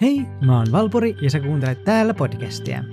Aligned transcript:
Hei, 0.00 0.26
mä 0.46 0.56
oon 0.56 0.66
Valpuri 0.72 1.16
ja 1.22 1.30
sä 1.30 1.40
kuuntelet 1.40 1.84
täällä 1.84 2.14
podcastia. 2.14 2.84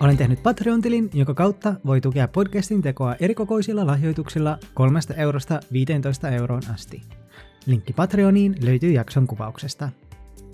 Olen 0.00 0.16
tehnyt 0.16 0.42
Patreon-tilin, 0.42 1.10
jonka 1.14 1.34
kautta 1.34 1.74
voi 1.86 2.00
tukea 2.00 2.28
podcastin 2.28 2.82
tekoa 2.82 3.16
erikokoisilla 3.20 3.86
lahjoituksilla 3.86 4.58
3 4.74 5.00
eurosta 5.16 5.60
15 5.72 6.28
euroon 6.28 6.62
asti. 6.74 7.02
Linkki 7.66 7.92
Patreoniin 7.92 8.56
löytyy 8.62 8.92
jakson 8.92 9.26
kuvauksesta. 9.26 9.88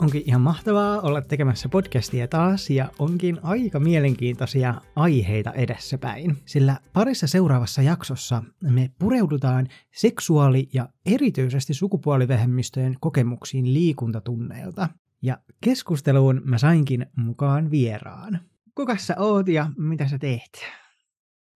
Onkin 0.03 0.23
ihan 0.27 0.41
mahtavaa 0.41 1.01
olla 1.01 1.21
tekemässä 1.21 1.69
podcastia 1.69 2.29
taas 2.29 2.71
ja 2.71 2.91
onkin 2.99 3.39
aika 3.43 3.81
mielenkiintoisia 3.81 4.75
aiheita 4.97 5.53
edessäpäin, 5.53 6.37
sillä 6.47 6.77
parissa 6.93 7.27
seuraavassa 7.27 7.83
jaksossa 7.83 8.43
me 8.63 8.91
pureudutaan 8.99 9.67
seksuaali- 9.95 10.69
ja 10.75 10.89
erityisesti 11.07 11.75
sukupuolivähemmistöjen 11.75 12.97
kokemuksiin 13.01 13.75
liikuntatunneilta. 13.75 14.89
Ja 15.23 15.39
keskusteluun 15.65 16.41
mä 16.45 16.59
sainkin 16.59 17.07
mukaan 17.17 17.71
vieraan. 17.71 18.41
Kuka 18.75 18.97
sä 18.97 19.15
oot 19.19 19.49
ja 19.49 19.71
mitä 19.79 20.09
sä 20.09 20.19
teet? 20.19 20.67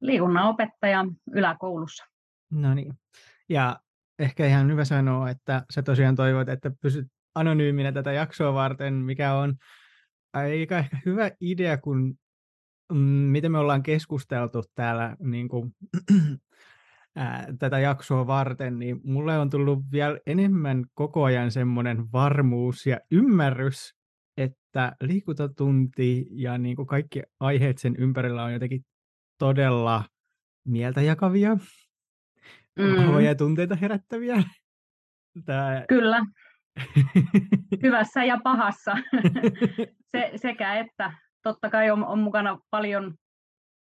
Liikunnan 0.00 0.48
opettaja 0.48 1.04
yläkoulussa. 1.32 2.04
No 2.50 2.74
niin. 2.74 2.94
Ja 3.48 3.80
ehkä 4.18 4.46
ihan 4.46 4.70
hyvä 4.70 4.84
sanoa, 4.84 5.30
että 5.30 5.64
sä 5.74 5.82
tosiaan 5.82 6.16
toivot, 6.16 6.48
että 6.48 6.70
pysyt 6.82 7.06
anonyyminä 7.34 7.92
tätä 7.92 8.12
jaksoa 8.12 8.54
varten, 8.54 8.94
mikä 8.94 9.34
on 9.34 9.54
aika 10.32 10.78
ehkä 10.78 10.98
hyvä 11.06 11.30
idea, 11.40 11.78
kun 11.78 12.14
mm, 12.92 12.98
miten 12.98 13.52
me 13.52 13.58
ollaan 13.58 13.82
keskusteltu 13.82 14.62
täällä 14.74 15.16
niin 15.20 15.48
kuin, 15.48 15.74
ää, 17.16 17.46
tätä 17.58 17.78
jaksoa 17.78 18.26
varten, 18.26 18.78
niin 18.78 19.00
mulle 19.04 19.38
on 19.38 19.50
tullut 19.50 19.78
vielä 19.92 20.18
enemmän 20.26 20.84
koko 20.94 21.24
ajan 21.24 21.50
semmoinen 21.50 22.12
varmuus 22.12 22.86
ja 22.86 23.00
ymmärrys, 23.10 23.94
että 24.36 24.96
liikuntatunti 25.00 26.26
ja 26.30 26.58
niin 26.58 26.76
kuin 26.76 26.86
kaikki 26.86 27.22
aiheet 27.40 27.78
sen 27.78 27.96
ympärillä 27.98 28.44
on 28.44 28.52
jotenkin 28.52 28.84
todella 29.38 30.04
mieltä 30.64 31.02
jakavia, 31.02 31.56
mm. 32.78 33.20
ja 33.20 33.34
tunteita 33.34 33.74
herättäviä. 33.74 34.42
Tää... 35.44 35.84
Kyllä. 35.88 36.20
hyvässä 37.82 38.24
ja 38.24 38.38
pahassa 38.44 38.96
Se, 40.12 40.32
sekä 40.36 40.74
että. 40.74 41.12
Totta 41.42 41.70
kai 41.70 41.90
on, 41.90 42.04
on 42.04 42.18
mukana 42.18 42.58
paljon, 42.70 43.14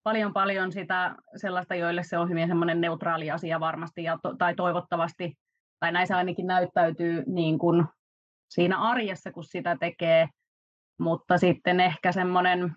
paljon, 0.03 0.33
paljon 0.33 0.71
sitä 0.71 1.15
sellaista, 1.35 1.75
joille 1.75 2.03
se 2.03 2.17
on 2.17 2.29
hyvin 2.29 2.47
semmoinen 2.47 2.81
neutraali 2.81 3.31
asia 3.31 3.59
varmasti 3.59 4.03
ja 4.03 4.17
to, 4.23 4.35
tai 4.35 4.55
toivottavasti, 4.55 5.33
tai 5.79 5.91
näissä 5.91 6.17
ainakin 6.17 6.47
näyttäytyy 6.47 7.23
niin 7.27 7.59
kuin 7.59 7.85
siinä 8.49 8.77
arjessa, 8.77 9.31
kun 9.31 9.43
sitä 9.43 9.77
tekee, 9.79 10.27
mutta 10.99 11.37
sitten 11.37 11.79
ehkä 11.79 12.11
semmoinen 12.11 12.75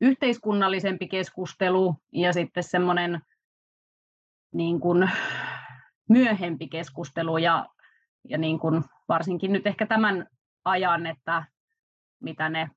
yhteiskunnallisempi 0.00 1.08
keskustelu 1.08 1.94
ja 2.12 2.32
sitten 2.32 2.62
semmoinen 2.62 3.20
niin 4.54 4.80
kuin 4.80 5.10
myöhempi 6.08 6.68
keskustelu 6.68 7.38
ja 7.38 7.66
ja 8.28 8.38
niin 8.38 8.58
kuin 8.58 8.84
varsinkin 9.08 9.52
nyt 9.52 9.66
ehkä 9.66 9.86
tämän 9.86 10.26
ajan, 10.64 11.06
että 11.06 11.44
mitä 12.22 12.48
ne 12.48 12.70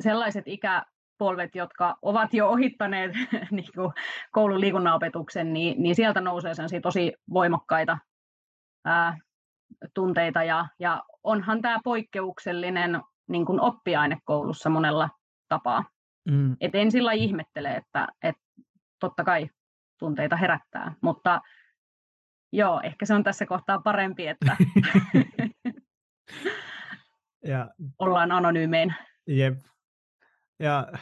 sellaiset 0.00 0.44
ikäpolvet, 0.46 1.54
jotka 1.54 1.96
ovat 2.02 2.34
jo 2.34 2.48
ohittaneet 2.48 3.12
niin 3.50 3.72
kuin 3.74 3.92
koulun 4.32 4.60
liikunnanopetuksen, 4.60 5.52
niin, 5.52 5.82
niin 5.82 5.94
sieltä 5.94 6.20
nousee 6.20 6.52
tosi 6.82 7.12
voimakkaita 7.32 7.98
ää, 8.84 9.16
tunteita 9.94 10.42
ja, 10.42 10.66
ja 10.78 11.02
onhan 11.22 11.62
tämä 11.62 11.78
poikkeuksellinen 11.84 13.00
niin 13.28 13.46
kuin 13.46 13.60
oppiaine 13.60 14.18
koulussa 14.24 14.70
monella 14.70 15.08
tapaa. 15.48 15.84
Mm. 16.30 16.56
Et 16.60 16.74
en 16.74 16.90
sillä 16.90 17.12
ihmettele, 17.12 17.74
että, 17.74 18.08
että 18.22 18.42
totta 19.00 19.24
kai 19.24 19.48
tunteita 19.98 20.36
herättää, 20.36 20.94
mutta 21.00 21.40
Joo, 22.52 22.80
ehkä 22.84 23.06
se 23.06 23.14
on 23.14 23.24
tässä 23.24 23.46
kohtaa 23.46 23.80
parempi, 23.80 24.26
että 24.26 24.56
ja, 27.50 27.70
ollaan 27.98 28.32
anonyymein. 28.32 28.94
Jep. 29.26 29.54
Ja 30.60 30.92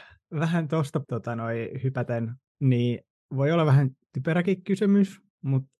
vähän 0.40 0.68
tuosta 0.68 1.00
tota, 1.08 1.36
noi, 1.36 1.70
hypäten, 1.82 2.34
niin 2.60 3.00
voi 3.36 3.52
olla 3.52 3.66
vähän 3.66 3.90
typeräkin 4.12 4.64
kysymys, 4.64 5.20
mutta 5.42 5.74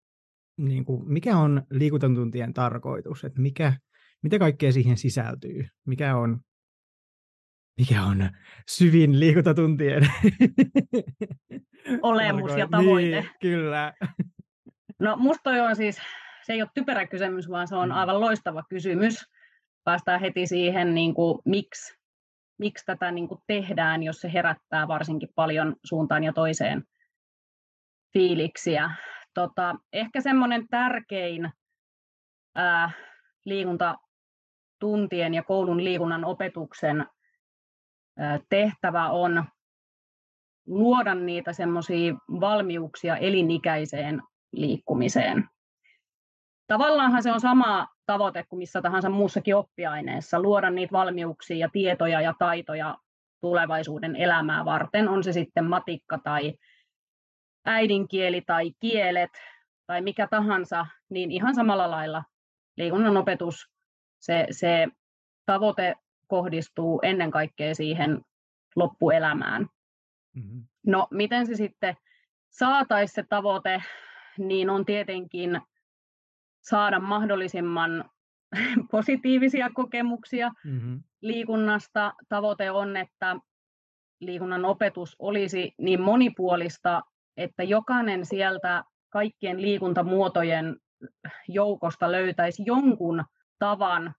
niin 0.56 0.84
kuin, 0.84 1.12
mikä 1.12 1.36
on 1.36 1.62
liikuntatuntien 1.70 2.54
tarkoitus? 2.54 3.24
Että 3.24 3.40
mikä, 3.40 3.72
mitä 4.22 4.38
kaikkea 4.38 4.72
siihen 4.72 4.96
sisältyy? 4.96 5.68
Mikä 5.86 6.16
on, 6.16 6.40
mikä 7.78 8.02
on 8.02 8.30
syvin 8.68 9.20
liikuntatuntien 9.20 10.08
olemus 12.02 12.56
ja 12.56 12.68
tavoite? 12.68 13.20
Niin, 13.20 13.30
kyllä. 13.40 13.92
No 14.98 15.16
musta 15.16 15.50
on 15.50 15.76
siis, 15.76 16.00
se 16.42 16.52
ei 16.52 16.62
ole 16.62 16.70
typerä 16.74 17.06
kysymys, 17.06 17.50
vaan 17.50 17.68
se 17.68 17.76
on 17.76 17.88
mm. 17.88 17.94
aivan 17.94 18.20
loistava 18.20 18.62
kysymys. 18.68 19.24
Päästään 19.84 20.20
heti 20.20 20.46
siihen, 20.46 20.94
niin 20.94 21.14
kuin, 21.14 21.38
miksi, 21.44 21.98
miksi 22.58 22.86
tätä 22.86 23.10
niin 23.10 23.28
kuin 23.28 23.40
tehdään, 23.46 24.02
jos 24.02 24.20
se 24.20 24.32
herättää 24.32 24.88
varsinkin 24.88 25.28
paljon 25.34 25.76
suuntaan 25.84 26.24
ja 26.24 26.32
toiseen 26.32 26.84
fiiliksiä. 28.12 28.90
Tota, 29.34 29.74
ehkä 29.92 30.20
semmoinen 30.20 30.68
tärkein 30.68 31.52
ää, 32.54 32.90
liikuntatuntien 33.44 35.34
ja 35.34 35.42
koulun 35.42 35.84
liikunnan 35.84 36.24
opetuksen 36.24 37.06
ää, 38.18 38.38
tehtävä 38.48 39.08
on 39.08 39.44
luoda 40.66 41.14
niitä 41.14 41.52
semmoisia 41.52 42.14
valmiuksia 42.40 43.16
elinikäiseen 43.16 44.22
liikkumiseen. 44.60 45.48
Tavallaanhan 46.66 47.22
se 47.22 47.32
on 47.32 47.40
sama 47.40 47.88
tavoite 48.06 48.44
kuin 48.48 48.58
missä 48.58 48.82
tahansa 48.82 49.10
muussakin 49.10 49.56
oppiaineessa, 49.56 50.40
luoda 50.40 50.70
niitä 50.70 50.92
valmiuksia 50.92 51.56
ja 51.56 51.68
tietoja 51.72 52.20
ja 52.20 52.34
taitoja 52.38 52.98
tulevaisuuden 53.40 54.16
elämää 54.16 54.64
varten, 54.64 55.08
on 55.08 55.24
se 55.24 55.32
sitten 55.32 55.64
matikka 55.64 56.18
tai 56.18 56.54
äidinkieli 57.64 58.40
tai 58.40 58.72
kielet 58.80 59.30
tai 59.86 60.00
mikä 60.00 60.26
tahansa, 60.26 60.86
niin 61.10 61.30
ihan 61.30 61.54
samalla 61.54 61.90
lailla 61.90 62.24
liikunnan 62.76 63.16
opetus, 63.16 63.70
se, 64.20 64.46
se 64.50 64.88
tavoite 65.46 65.94
kohdistuu 66.26 67.00
ennen 67.02 67.30
kaikkea 67.30 67.74
siihen 67.74 68.20
loppuelämään. 68.76 69.66
Mm-hmm. 70.36 70.64
No 70.86 71.08
miten 71.10 71.46
se 71.46 71.54
sitten 71.54 71.96
saataisiin 72.50 73.14
se 73.14 73.28
tavoite 73.28 73.82
niin 74.38 74.70
on 74.70 74.84
tietenkin 74.84 75.60
saada 76.62 76.98
mahdollisimman 77.00 78.10
positiivisia 78.90 79.70
kokemuksia 79.74 80.50
mm-hmm. 80.64 81.02
liikunnasta. 81.20 82.12
Tavoite 82.28 82.70
on, 82.70 82.96
että 82.96 83.36
liikunnan 84.20 84.64
opetus 84.64 85.16
olisi 85.18 85.74
niin 85.78 86.00
monipuolista, 86.00 87.02
että 87.36 87.62
jokainen 87.62 88.26
sieltä 88.26 88.84
kaikkien 89.10 89.62
liikuntamuotojen 89.62 90.76
joukosta 91.48 92.12
löytäisi 92.12 92.62
jonkun 92.66 93.24
tavan, 93.58 94.14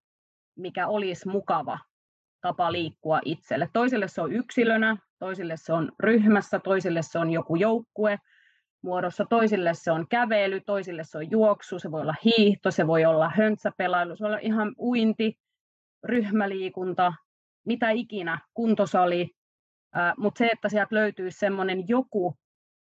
mikä 0.55 0.87
olisi 0.87 1.27
mukava 1.27 1.79
tapa 2.41 2.71
liikkua 2.71 3.19
itselle. 3.25 3.69
Toisille 3.73 4.07
se 4.07 4.21
on 4.21 4.31
yksilönä, 4.31 4.97
toisille 5.19 5.57
se 5.57 5.73
on 5.73 5.91
ryhmässä, 5.99 6.59
toisille 6.59 7.01
se 7.01 7.19
on 7.19 7.31
joku 7.31 7.55
joukkue, 7.55 8.19
muodossa. 8.85 9.25
Toisille 9.25 9.73
se 9.73 9.91
on 9.91 10.07
kävely, 10.07 10.61
toisille 10.61 11.03
se 11.03 11.17
on 11.17 11.31
juoksu, 11.31 11.79
se 11.79 11.91
voi 11.91 12.01
olla 12.01 12.15
hiihto, 12.25 12.71
se 12.71 12.87
voi 12.87 13.05
olla 13.05 13.31
höntsäpelailu, 13.35 14.15
se 14.15 14.23
voi 14.23 14.29
olla 14.29 14.39
ihan 14.41 14.75
uinti, 14.79 15.39
ryhmäliikunta, 16.03 17.13
mitä 17.65 17.89
ikinä, 17.89 18.39
kuntosali. 18.53 19.29
Mutta 20.17 20.37
se, 20.37 20.47
että 20.47 20.69
sieltä 20.69 20.95
löytyy 20.95 21.31
semmoinen 21.31 21.87
joku, 21.87 22.37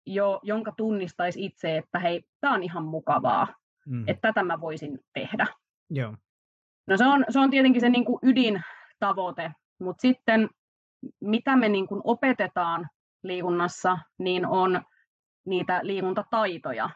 jo, 0.07 0.41
jonka 0.43 0.73
tunnistaisi 0.77 1.45
itse, 1.45 1.77
että 1.77 1.99
hei, 1.99 2.23
tämä 2.41 2.55
on 2.55 2.63
ihan 2.63 2.85
mukavaa, 2.85 3.55
mm. 3.87 4.05
että 4.09 4.29
tätä 4.29 4.43
mä 4.43 4.61
voisin 4.61 4.99
tehdä. 5.15 5.47
Joo. 5.91 6.17
No 6.87 6.97
se 6.97 7.05
on, 7.05 7.25
se 7.29 7.39
on 7.39 7.51
tietenkin 7.51 7.81
se 7.81 7.89
niin 7.89 8.05
kuin 8.05 8.19
ydintavoite, 8.23 9.53
mutta 9.81 10.01
sitten 10.01 10.49
mitä 11.21 11.57
me 11.57 11.69
niin 11.69 11.87
kuin 11.87 12.01
opetetaan 12.05 12.89
liikunnassa, 13.23 13.99
niin 14.19 14.47
on 14.47 14.83
niitä 15.47 15.81
liikuntataitoja, 15.83 16.91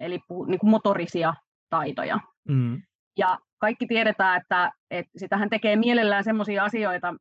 eli 0.00 0.20
niin 0.46 0.58
kuin 0.58 0.70
motorisia 0.70 1.34
taitoja. 1.70 2.20
Mm. 2.48 2.82
Ja 3.18 3.38
kaikki 3.58 3.86
tiedetään, 3.86 4.40
että, 4.40 4.72
että 4.90 5.10
sitähän 5.16 5.50
tekee 5.50 5.76
mielellään 5.76 6.24
sellaisia 6.24 6.64
asioita, 6.64 7.14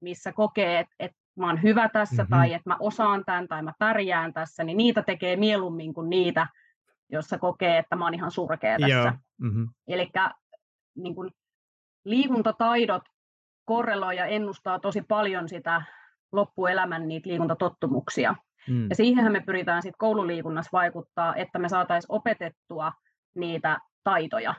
missä 0.00 0.32
kokee, 0.32 0.78
että, 0.80 0.94
että 0.98 1.16
mä 1.38 1.46
oon 1.46 1.62
hyvä 1.62 1.88
tässä 1.88 2.22
mm-hmm. 2.22 2.36
tai 2.36 2.52
että 2.52 2.70
mä 2.70 2.76
osaan 2.80 3.24
tämän 3.24 3.48
tai 3.48 3.62
mä 3.62 3.72
pärjään 3.78 4.32
tässä, 4.32 4.64
niin 4.64 4.76
niitä 4.76 5.02
tekee 5.02 5.36
mieluummin 5.36 5.94
kuin 5.94 6.10
niitä, 6.10 6.46
jossa 7.08 7.38
kokee, 7.38 7.78
että 7.78 7.96
mä 7.96 8.04
oon 8.04 8.14
ihan 8.14 8.30
surkea 8.30 8.78
tässä. 8.78 9.18
Mm-hmm. 9.40 9.68
Eli 9.88 10.10
niin 10.96 11.14
liikuntataidot 12.04 13.02
korreloi 13.64 14.16
ja 14.16 14.26
ennustaa 14.26 14.78
tosi 14.78 15.02
paljon 15.02 15.48
sitä 15.48 15.82
loppuelämän 16.32 17.08
niitä 17.08 17.28
liikuntatottumuksia. 17.28 18.34
Mm. 18.70 18.86
Ja 18.90 18.96
siihenhän 18.96 19.32
me 19.32 19.40
pyritään 19.40 19.82
sitten 19.82 19.98
koululiikunnassa 19.98 20.70
vaikuttaa, 20.72 21.34
että 21.34 21.58
me 21.58 21.68
saataisiin 21.68 22.12
opetettua 22.12 22.92
niitä 23.34 23.78
taitoja, 24.04 24.54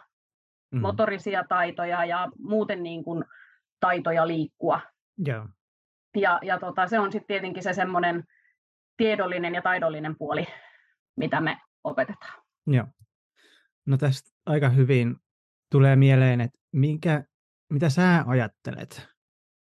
mm. 0.72 0.81
motorisia 0.81 1.44
taitoja 1.50 2.06
ja 2.06 2.31
muuten 2.40 2.84
niin 2.84 3.04
kuin 3.04 3.24
taitoja 3.80 4.28
liikkua. 4.28 4.81
Yeah. 5.28 5.50
Ja, 6.18 6.40
ja 6.42 6.60
tota, 6.60 6.88
se 6.88 7.00
on 7.00 7.12
sitten 7.12 7.28
tietenkin 7.28 7.63
se 7.63 7.74
semmoinen 7.74 8.24
tiedollinen 8.98 9.56
ja 9.56 9.62
taidollinen 9.62 10.18
puoli, 10.18 10.48
mitä 11.18 11.42
me 11.42 11.58
opetetaan. 11.84 12.44
Joo. 12.68 12.88
No 13.86 13.98
tästä 13.98 14.30
aika 14.46 14.69
hyvin 14.69 15.16
tulee 15.72 15.96
mieleen, 15.96 16.42
että 16.42 16.60
minkä, 16.72 17.24
mitä 17.69 17.90
sä 17.90 18.24
ajattelet, 18.28 19.08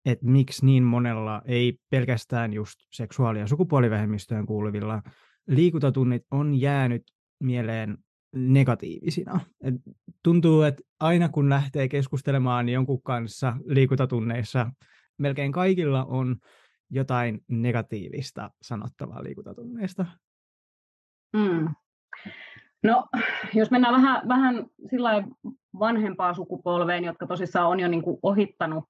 että 0.05 0.25
miksi 0.25 0.65
niin 0.65 0.83
monella, 0.83 1.41
ei 1.45 1.77
pelkästään 1.89 2.53
just 2.53 2.79
seksuaali- 2.91 3.39
ja 3.39 3.47
sukupuolivähemmistöön 3.47 4.45
kuuluvilla, 4.45 5.01
liikuntatunnit 5.47 6.23
on 6.31 6.55
jäänyt 6.55 7.03
mieleen 7.39 7.97
negatiivisina. 8.35 9.39
Et 9.63 9.75
tuntuu, 10.23 10.61
että 10.61 10.83
aina 10.99 11.29
kun 11.29 11.49
lähtee 11.49 11.87
keskustelemaan 11.87 12.69
jonkun 12.69 13.01
kanssa 13.01 13.57
liikuntatunneissa, 13.65 14.71
melkein 15.17 15.51
kaikilla 15.51 16.05
on 16.05 16.35
jotain 16.89 17.41
negatiivista 17.47 18.51
sanottavaa 18.61 19.23
liikuntatunneista. 19.23 20.05
Mm. 21.33 21.69
No, 22.83 23.05
jos 23.53 23.71
mennään 23.71 23.93
vähän, 23.93 24.27
vähän 24.27 24.65
sillä 24.89 25.27
vanhempaa 25.79 26.33
sukupolveen, 26.33 27.03
jotka 27.03 27.27
tosissaan 27.27 27.69
on 27.69 27.79
jo 27.79 27.87
niin 27.87 28.01
kuin 28.01 28.19
ohittanut 28.21 28.83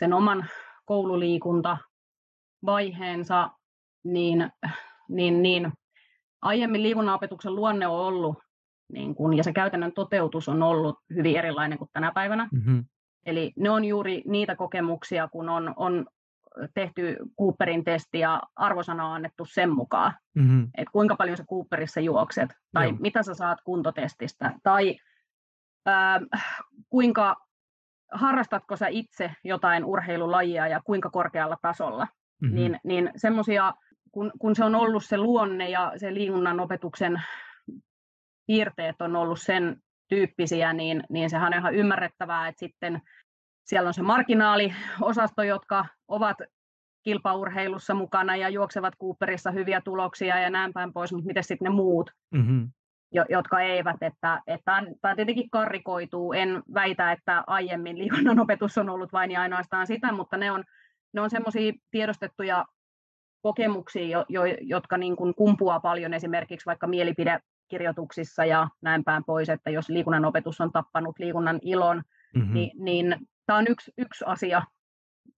sen 0.00 0.12
oman 0.12 0.46
koululiikuntavaiheensa, 0.84 3.50
niin, 4.04 4.50
niin, 5.08 5.42
niin 5.42 5.72
aiemmin 6.42 6.82
liikunnanopetuksen 6.82 7.54
luonne 7.54 7.86
on 7.86 8.00
ollut, 8.00 8.38
niin 8.92 9.14
kun, 9.14 9.36
ja 9.36 9.44
se 9.44 9.52
käytännön 9.52 9.92
toteutus 9.92 10.48
on 10.48 10.62
ollut 10.62 10.98
hyvin 11.14 11.36
erilainen 11.36 11.78
kuin 11.78 11.90
tänä 11.92 12.12
päivänä. 12.14 12.48
Mm-hmm. 12.52 12.84
Eli 13.26 13.52
ne 13.56 13.70
on 13.70 13.84
juuri 13.84 14.22
niitä 14.26 14.56
kokemuksia, 14.56 15.28
kun 15.28 15.48
on, 15.48 15.74
on 15.76 16.06
tehty 16.74 17.16
Cooperin 17.38 17.84
testi 17.84 18.18
ja 18.18 18.42
arvosana 18.56 19.06
on 19.06 19.14
annettu 19.14 19.44
sen 19.44 19.70
mukaan, 19.70 20.14
mm-hmm. 20.34 20.62
että 20.62 20.92
kuinka 20.92 21.16
paljon 21.16 21.36
sä 21.36 21.44
Cooperissa 21.44 22.00
juokset, 22.00 22.50
tai 22.72 22.88
Joo. 22.88 22.96
mitä 23.00 23.22
sä 23.22 23.34
saat 23.34 23.58
kuntotestistä, 23.64 24.52
tai 24.62 24.96
ää, 25.86 26.20
kuinka 26.88 27.36
harrastatko 28.12 28.76
sä 28.76 28.86
itse 28.88 29.32
jotain 29.44 29.84
urheilulajia 29.84 30.68
ja 30.68 30.80
kuinka 30.84 31.10
korkealla 31.10 31.56
tasolla. 31.62 32.06
Mm-hmm. 32.42 32.56
Niin, 32.56 32.80
niin 32.84 33.10
semmoisia, 33.16 33.74
kun, 34.12 34.32
kun 34.38 34.56
se 34.56 34.64
on 34.64 34.74
ollut 34.74 35.04
se 35.04 35.18
luonne 35.18 35.70
ja 35.70 35.92
se 35.96 36.14
liikunnan 36.14 36.60
opetuksen 36.60 37.22
piirteet 38.46 39.02
on 39.02 39.16
ollut 39.16 39.40
sen 39.40 39.76
tyyppisiä, 40.08 40.72
niin, 40.72 41.02
niin 41.08 41.30
sehän 41.30 41.46
on 41.46 41.58
ihan 41.58 41.74
ymmärrettävää, 41.74 42.48
että 42.48 42.58
sitten 42.60 43.02
siellä 43.64 43.88
on 43.88 43.94
se 43.94 44.02
marginaaliosasto, 44.02 45.42
jotka 45.42 45.86
ovat 46.08 46.36
kilpaurheilussa 47.02 47.94
mukana 47.94 48.36
ja 48.36 48.48
juoksevat 48.48 48.94
Cooperissa 49.00 49.50
hyviä 49.50 49.80
tuloksia 49.80 50.38
ja 50.38 50.50
näin 50.50 50.72
päin 50.72 50.92
pois, 50.92 51.12
mutta 51.12 51.26
miten 51.26 51.44
sitten 51.44 51.64
ne 51.64 51.70
muut, 51.70 52.10
mm-hmm. 52.30 52.70
Jo, 53.12 53.24
jotka 53.28 53.60
eivät, 53.60 54.02
että, 54.02 54.42
että 54.46 54.82
tämä 55.00 55.16
tietenkin 55.16 55.50
karrikoituu. 55.50 56.32
En 56.32 56.62
väitä, 56.74 57.12
että 57.12 57.44
aiemmin 57.46 57.98
liikunnan 57.98 58.38
opetus 58.40 58.78
on 58.78 58.90
ollut 58.90 59.12
vain 59.12 59.30
ja 59.30 59.40
ainoastaan 59.40 59.86
sitä, 59.86 60.12
mutta 60.12 60.36
ne 60.36 60.50
on, 60.50 60.64
ne 61.12 61.20
on 61.20 61.30
semmoisia 61.30 61.72
tiedostettuja 61.90 62.64
kokemuksia, 63.42 64.06
jo, 64.06 64.24
jo, 64.28 64.42
jotka 64.60 64.96
niin 64.96 65.16
kuin 65.16 65.34
kumpuaa 65.34 65.80
paljon 65.80 66.14
esimerkiksi 66.14 66.66
vaikka 66.66 66.86
mielipidekirjoituksissa 66.86 68.44
ja 68.44 68.68
näin 68.82 69.04
päin 69.04 69.24
pois, 69.24 69.48
että 69.48 69.70
jos 69.70 69.88
liikunnan 69.88 70.24
opetus 70.24 70.60
on 70.60 70.72
tappanut 70.72 71.18
liikunnan 71.18 71.58
ilon, 71.62 72.02
mm-hmm. 72.34 72.54
niin, 72.54 72.70
niin 72.84 73.16
tämä 73.46 73.58
on 73.58 73.66
yksi, 73.68 73.92
yksi 73.98 74.24
asia, 74.26 74.62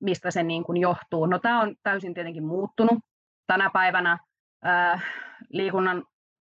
mistä 0.00 0.30
se 0.30 0.42
niin 0.42 0.64
kuin 0.64 0.76
johtuu. 0.76 1.26
No 1.26 1.38
tämä 1.38 1.60
on 1.60 1.74
täysin 1.82 2.14
tietenkin 2.14 2.44
muuttunut. 2.44 2.98
Tänä 3.46 3.70
päivänä 3.72 4.18
ää, 4.62 5.00
liikunnan 5.48 6.04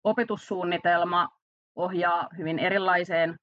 opetussuunnitelma 0.10 1.30
ohjaa 1.76 2.30
hyvin 2.38 2.60
erilaiseen 2.60 3.40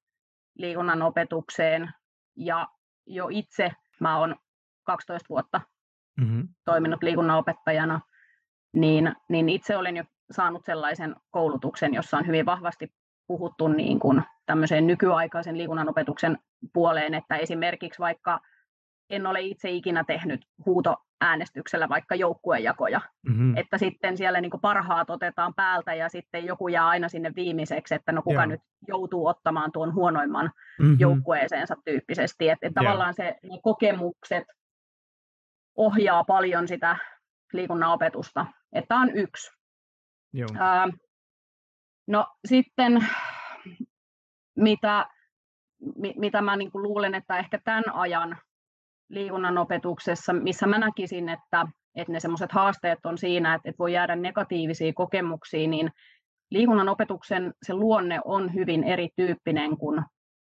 liikunnan 0.57 1.01
opetukseen 1.01 1.89
ja 2.35 2.67
jo 3.05 3.27
itse 3.31 3.71
mä 3.99 4.17
olen 4.17 4.35
12 4.83 5.29
vuotta 5.29 5.61
mm-hmm. 6.17 6.47
toiminut 6.65 7.03
liikunnanopettajana, 7.03 8.01
niin, 8.73 9.15
niin 9.29 9.49
itse 9.49 9.77
olen 9.77 9.97
jo 9.97 10.03
saanut 10.31 10.65
sellaisen 10.65 11.15
koulutuksen, 11.31 11.93
jossa 11.93 12.17
on 12.17 12.27
hyvin 12.27 12.45
vahvasti 12.45 12.93
puhuttu 13.27 13.67
niin 13.67 13.99
kuin 13.99 14.23
tämmöiseen 14.45 14.87
nykyaikaisen 14.87 15.57
liikunnanopetuksen 15.57 16.37
puoleen, 16.73 17.13
että 17.13 17.35
esimerkiksi 17.35 17.99
vaikka 17.99 18.39
en 19.09 19.27
ole 19.27 19.41
itse 19.41 19.69
ikinä 19.69 20.03
tehnyt 20.03 20.45
huutoäänestyksellä 21.21 21.89
vaikka 21.89 22.15
joukkuejakoja, 22.15 23.01
mm-hmm. 23.27 23.57
että 23.57 23.77
sitten 23.77 24.17
siellä 24.17 24.41
niin 24.41 24.51
parhaat 24.61 25.09
otetaan 25.09 25.53
päältä 25.53 25.93
ja 25.93 26.09
sitten 26.09 26.45
joku 26.45 26.67
jää 26.67 26.87
aina 26.87 27.09
sinne 27.09 27.31
viimeiseksi, 27.35 27.95
että 27.95 28.11
no 28.11 28.21
kuka 28.21 28.41
Joo. 28.41 28.45
nyt 28.45 28.61
joutuu 28.87 29.27
ottamaan 29.27 29.71
tuon 29.71 29.93
huonoimman 29.93 30.51
mm-hmm. 30.79 30.97
joukkueeseensa 30.99 31.75
tyyppisesti, 31.85 32.49
että, 32.49 32.67
että 32.67 32.81
tavallaan 32.81 33.13
se, 33.13 33.35
ne 33.43 33.59
kokemukset 33.63 34.43
ohjaa 35.75 36.23
paljon 36.23 36.67
sitä 36.67 36.97
liikunnan 37.53 37.91
opetusta, 37.91 38.45
että 38.73 38.95
on 38.95 39.11
yksi. 39.11 39.51
Joo. 40.33 40.49
Ää, 40.59 40.87
no 42.07 42.27
sitten 42.45 43.07
mitä, 44.55 45.05
mitä 46.15 46.41
mä 46.41 46.55
niin 46.55 46.71
luulen, 46.73 47.15
että 47.15 47.37
ehkä 47.37 47.59
tämän 47.63 47.83
ajan 47.93 48.37
liikunnan 49.09 49.57
opetuksessa, 49.57 50.33
missä 50.33 50.67
mä 50.67 50.77
näkisin, 50.77 51.29
että, 51.29 51.67
että 51.95 52.13
ne 52.13 52.19
semmoiset 52.19 52.51
haasteet 52.51 53.05
on 53.05 53.17
siinä, 53.17 53.53
että, 53.53 53.69
että 53.69 53.79
voi 53.79 53.93
jäädä 53.93 54.15
negatiivisia 54.15 54.93
kokemuksia, 54.93 55.67
niin 55.67 55.91
liikunnan 56.51 56.89
opetuksen 56.89 57.53
se 57.63 57.73
luonne 57.73 58.19
on 58.25 58.53
hyvin 58.53 58.83
erityyppinen 58.83 59.77
kuin 59.77 60.01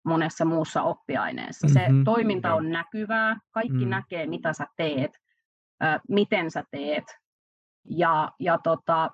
monessa 0.05 0.45
muussa 0.45 0.83
oppiaineessa. 0.83 1.67
Mm-hmm. 1.67 1.99
Se 1.99 2.05
toiminta 2.05 2.55
on 2.55 2.71
näkyvää, 2.71 3.37
kaikki 3.51 3.85
mm. 3.85 3.91
näkee, 3.91 4.27
mitä 4.27 4.53
sä 4.53 4.67
teet, 4.77 5.11
äh, 5.85 6.01
miten 6.09 6.51
sä 6.51 6.65
teet. 6.71 7.05
Ja, 7.91 8.31
ja 8.39 8.59
tota, 8.65 9.11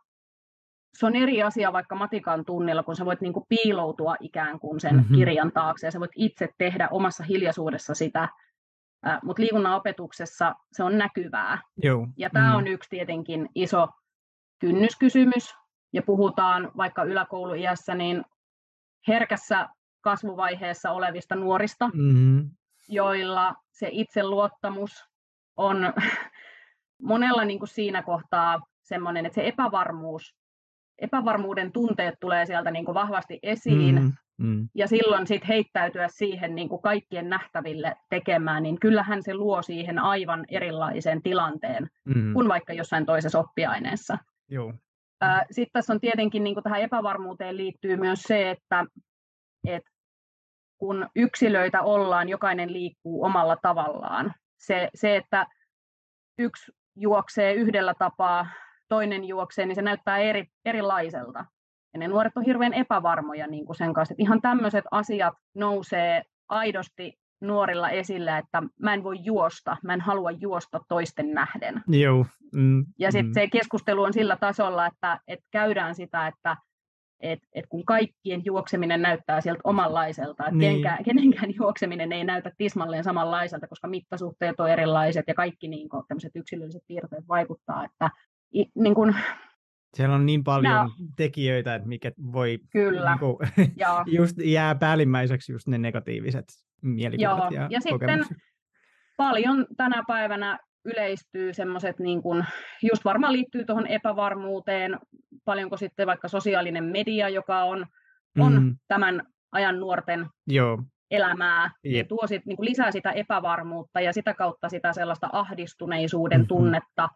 se 0.99 1.07
on 1.07 1.17
eri 1.17 1.43
asia 1.43 1.73
vaikka 1.73 1.95
matikan 1.95 2.45
tunnilla, 2.45 2.83
kun 2.83 2.97
sä 2.97 3.05
voit 3.05 3.21
niinku 3.21 3.47
piiloutua 3.49 4.17
ikään 4.21 4.59
kuin 4.59 4.81
sen 4.81 4.95
mm-hmm. 4.95 5.17
kirjan 5.17 5.53
taakse 5.53 5.87
ja 5.87 5.91
sä 5.91 6.00
voit 6.00 6.11
itse 6.15 6.49
tehdä 6.59 6.88
omassa 6.91 7.25
hiljaisuudessa 7.25 7.95
sitä, 7.95 8.29
mutta 9.23 9.43
liikunnan 9.43 9.75
opetuksessa 9.75 10.55
se 10.73 10.83
on 10.83 10.99
näkyvää. 10.99 11.59
Joo. 11.83 12.09
Ja 12.17 12.31
tämä 12.31 12.50
mm. 12.50 12.57
on 12.57 12.67
yksi 12.67 12.91
tietenkin 12.91 13.49
iso 13.55 13.88
kynnyskysymys, 14.59 15.55
ja 15.93 16.03
puhutaan 16.03 16.71
vaikka 16.76 17.05
yläkouluiässä 17.05 17.95
niin 17.95 18.25
herkässä 19.09 19.69
kasvuvaiheessa 20.00 20.91
olevista 20.91 21.35
nuorista, 21.35 21.88
mm-hmm. 21.88 22.50
joilla 22.88 23.55
se 23.73 23.88
itseluottamus 23.93 25.05
on 25.57 25.93
monella 27.03 27.45
niin 27.45 27.59
kuin 27.59 27.69
siinä 27.69 28.03
kohtaa 28.03 28.61
semmoinen, 28.83 29.26
että 29.26 29.35
se 29.35 29.47
epävarmuus, 29.47 30.35
epävarmuuden 30.99 31.73
tunteet 31.73 32.15
tulee 32.21 32.47
sieltä 32.47 32.71
niin 32.71 32.85
kuin 32.85 32.95
vahvasti 32.95 33.38
esiin, 33.43 33.95
mm-hmm. 33.95 34.12
Mm. 34.38 34.69
Ja 34.75 34.88
silloin 34.88 35.26
sitten 35.26 35.49
heittäytyä 35.49 36.09
siihen 36.09 36.55
niin 36.55 36.69
kuin 36.69 36.83
kaikkien 36.83 37.28
nähtäville 37.28 37.97
tekemään, 38.11 38.62
niin 38.62 38.81
kyllähän 38.81 39.23
se 39.23 39.35
luo 39.35 39.62
siihen 39.62 39.99
aivan 39.99 40.45
erilaisen 40.49 41.23
tilanteen 41.23 41.90
mm. 42.05 42.33
kuin 42.33 42.49
vaikka 42.49 42.73
jossain 42.73 43.07
toisessa 43.07 43.38
oppiaineessa. 43.38 44.19
Joo. 44.49 44.75
Sitten 45.50 45.73
tässä 45.73 45.93
on 45.93 46.00
tietenkin 46.00 46.45
niin 46.45 46.55
kuin 46.55 46.64
tähän 46.64 46.81
epävarmuuteen 46.81 47.57
liittyy 47.57 47.97
myös 47.97 48.23
se, 48.23 48.50
että, 48.50 48.85
että 49.66 49.90
kun 50.78 51.09
yksilöitä 51.16 51.83
ollaan, 51.83 52.28
jokainen 52.28 52.73
liikkuu 52.73 53.25
omalla 53.25 53.57
tavallaan. 53.62 54.35
Se, 54.59 54.90
se, 54.95 55.16
että 55.16 55.47
yksi 56.38 56.73
juoksee 56.97 57.55
yhdellä 57.55 57.95
tapaa, 57.99 58.47
toinen 58.88 59.25
juoksee, 59.25 59.66
niin 59.66 59.75
se 59.75 59.83
näyttää 59.83 60.19
eri, 60.19 60.47
erilaiselta. 60.64 61.45
Ja 61.97 61.99
ne 61.99 62.09
nuoret 62.09 62.37
on 62.37 62.45
hirveän 62.45 62.75
epävarmoja 62.75 63.47
niin 63.47 63.67
kuin 63.67 63.76
sen 63.76 63.95
kanssa. 63.95 64.12
Että 64.12 64.23
ihan 64.23 64.41
tämmöiset 64.43 64.85
asiat 64.91 65.35
nousee 65.55 66.23
aidosti 66.49 67.19
nuorilla 67.41 67.91
esillä, 67.91 68.38
että 68.38 68.62
mä 68.81 68.95
en 68.95 69.05
voi 69.05 69.17
juosta, 69.21 69.76
mä 69.83 69.95
en 69.95 70.00
halua 70.00 70.31
juosta 70.31 70.81
toisten 70.88 71.35
nähden. 71.35 71.83
Joo. 71.88 72.26
Mm, 72.53 72.85
ja 72.99 73.12
sitten 73.12 73.31
mm. 73.31 73.35
se 73.35 73.47
keskustelu 73.47 74.03
on 74.03 74.12
sillä 74.12 74.37
tasolla, 74.37 74.87
että, 74.87 75.21
että 75.29 75.47
käydään 75.50 75.95
sitä, 75.95 76.26
että 76.26 76.57
et, 77.21 77.38
et 77.53 77.65
kun 77.69 77.85
kaikkien 77.85 78.45
juokseminen 78.45 79.03
näyttää 79.03 79.41
sieltä 79.41 79.61
omanlaiselta, 79.65 80.47
että 80.47 80.59
niin. 80.59 80.71
kenenkään, 80.71 81.05
kenenkään 81.05 81.55
juokseminen 81.55 82.12
ei 82.12 82.25
näytä 82.25 82.53
tismalleen 82.59 83.05
samanlaiselta, 83.05 83.69
koska 83.69 83.88
mittasuhteet 83.88 84.61
on 84.61 84.71
erilaiset 84.71 85.25
ja 85.29 85.35
kaikki 85.35 85.69
niin 85.69 85.88
kuin, 85.88 86.03
yksilölliset 86.35 86.83
piirteet 86.87 87.29
vaikuttaa, 87.29 87.85
että 87.85 88.11
niin 88.75 88.95
kun, 88.95 89.15
siellä 89.97 90.15
on 90.15 90.26
niin 90.26 90.45
paljon 90.45 90.75
no. 90.75 90.91
tekijöitä, 91.17 91.75
että 91.75 91.88
mikä 91.88 92.12
voi 92.33 92.59
Kyllä. 92.73 93.11
Niin 93.17 93.19
kuin, 93.19 93.38
just 94.07 94.37
jää 94.45 94.75
päällimmäiseksi 94.75 95.53
just 95.53 95.67
ne 95.67 95.79
negatiiviset 95.79 96.45
mielikuvat 96.83 97.38
Joo. 97.38 97.50
ja, 97.50 97.67
ja 97.71 97.81
sitten 97.81 98.25
paljon 99.17 99.67
tänä 99.76 100.03
päivänä 100.07 100.59
yleistyy 100.85 101.55
semmoiset, 101.55 101.99
niin 101.99 102.23
kuin, 102.23 102.45
just 102.83 103.05
varmaan 103.05 103.33
liittyy 103.33 103.65
tuohon 103.65 103.87
epävarmuuteen, 103.87 104.99
paljonko 105.45 105.76
sitten 105.76 106.07
vaikka 106.07 106.29
sosiaalinen 106.29 106.85
media, 106.85 107.29
joka 107.29 107.62
on, 107.62 107.87
on 108.38 108.62
mm. 108.62 108.76
tämän 108.88 109.23
ajan 109.53 109.81
nuorten 109.81 110.26
Joo. 110.47 110.83
elämää, 111.11 111.71
yep. 111.85 111.97
ja 111.97 112.05
tuo 112.05 112.26
sit, 112.26 112.47
niin 112.47 112.57
kuin 112.57 112.69
lisää 112.69 112.91
sitä 112.91 113.11
epävarmuutta 113.11 114.00
ja 114.00 114.12
sitä 114.12 114.35
kautta 114.35 114.69
sitä 114.69 114.93
sellaista 114.93 115.29
ahdistuneisuuden 115.33 116.38
mm-hmm. 116.38 116.49
tunnetta, 116.49 117.09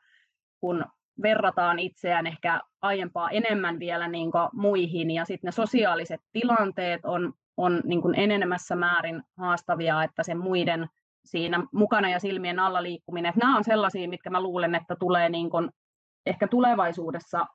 kun 0.61 0.85
verrataan 1.23 1.79
itseään 1.79 2.27
ehkä 2.27 2.61
aiempaa 2.83 3.31
enemmän 3.31 3.79
vielä 3.79 4.09
niin 4.09 4.31
muihin, 4.53 5.11
ja 5.11 5.25
sitten 5.25 5.49
ne 5.49 5.53
sosiaaliset 5.53 6.21
tilanteet 6.33 7.05
on, 7.05 7.33
on 7.57 7.81
niin 7.85 8.03
kuin 8.03 8.15
enenemässä 8.15 8.77
määrin 8.77 9.23
haastavia, 9.39 10.03
että 10.03 10.23
se 10.23 10.35
muiden 10.35 10.89
siinä 11.25 11.67
mukana 11.73 12.11
ja 12.11 12.19
silmien 12.19 12.59
alla 12.59 12.83
liikkuminen, 12.83 13.29
että 13.29 13.41
nämä 13.41 13.57
on 13.57 13.65
sellaisia, 13.65 14.09
mitkä 14.09 14.31
mä 14.31 14.43
luulen, 14.43 14.75
että 14.75 14.97
tulee 14.97 15.29
niin 15.29 15.51
kuin 15.51 15.71
ehkä 16.27 16.49
tulevaisuudessa 16.49 17.47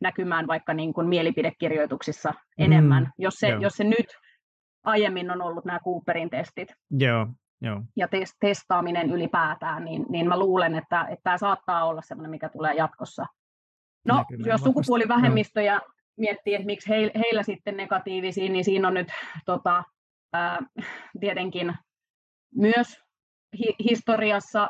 näkymään 0.00 0.46
vaikka 0.46 0.74
niin 0.74 0.92
kuin 0.92 1.08
mielipidekirjoituksissa 1.08 2.34
enemmän, 2.58 3.02
mm, 3.02 3.10
jos, 3.18 3.34
se, 3.34 3.48
jos 3.48 3.72
se 3.72 3.84
nyt 3.84 4.06
aiemmin 4.84 5.30
on 5.30 5.42
ollut 5.42 5.64
nämä 5.64 5.78
Cooperin 5.84 6.30
testit. 6.30 6.68
Joo, 6.90 7.26
Joo. 7.60 7.82
ja 7.96 8.06
tes- 8.06 8.36
testaaminen 8.40 9.10
ylipäätään, 9.10 9.84
niin, 9.84 10.06
niin 10.08 10.28
mä 10.28 10.38
luulen, 10.38 10.74
että, 10.74 11.00
että 11.00 11.22
tämä 11.22 11.38
saattaa 11.38 11.84
olla 11.84 12.02
sellainen, 12.02 12.30
mikä 12.30 12.48
tulee 12.48 12.74
jatkossa. 12.74 13.26
No, 14.06 14.16
Näkymään 14.16 14.48
jos 14.48 14.60
sukupuolivähemmistöjä 14.60 15.74
no. 15.74 15.92
miettii, 16.16 16.54
että 16.54 16.66
miksi 16.66 16.88
heillä, 16.88 17.12
heillä 17.18 17.42
sitten 17.42 17.76
negatiivisia, 17.76 18.52
niin 18.52 18.64
siinä 18.64 18.88
on 18.88 18.94
nyt 18.94 19.08
tota, 19.46 19.84
ää, 20.32 20.58
tietenkin 21.20 21.74
myös 22.54 23.02
hi- 23.58 23.76
historiassa, 23.90 24.68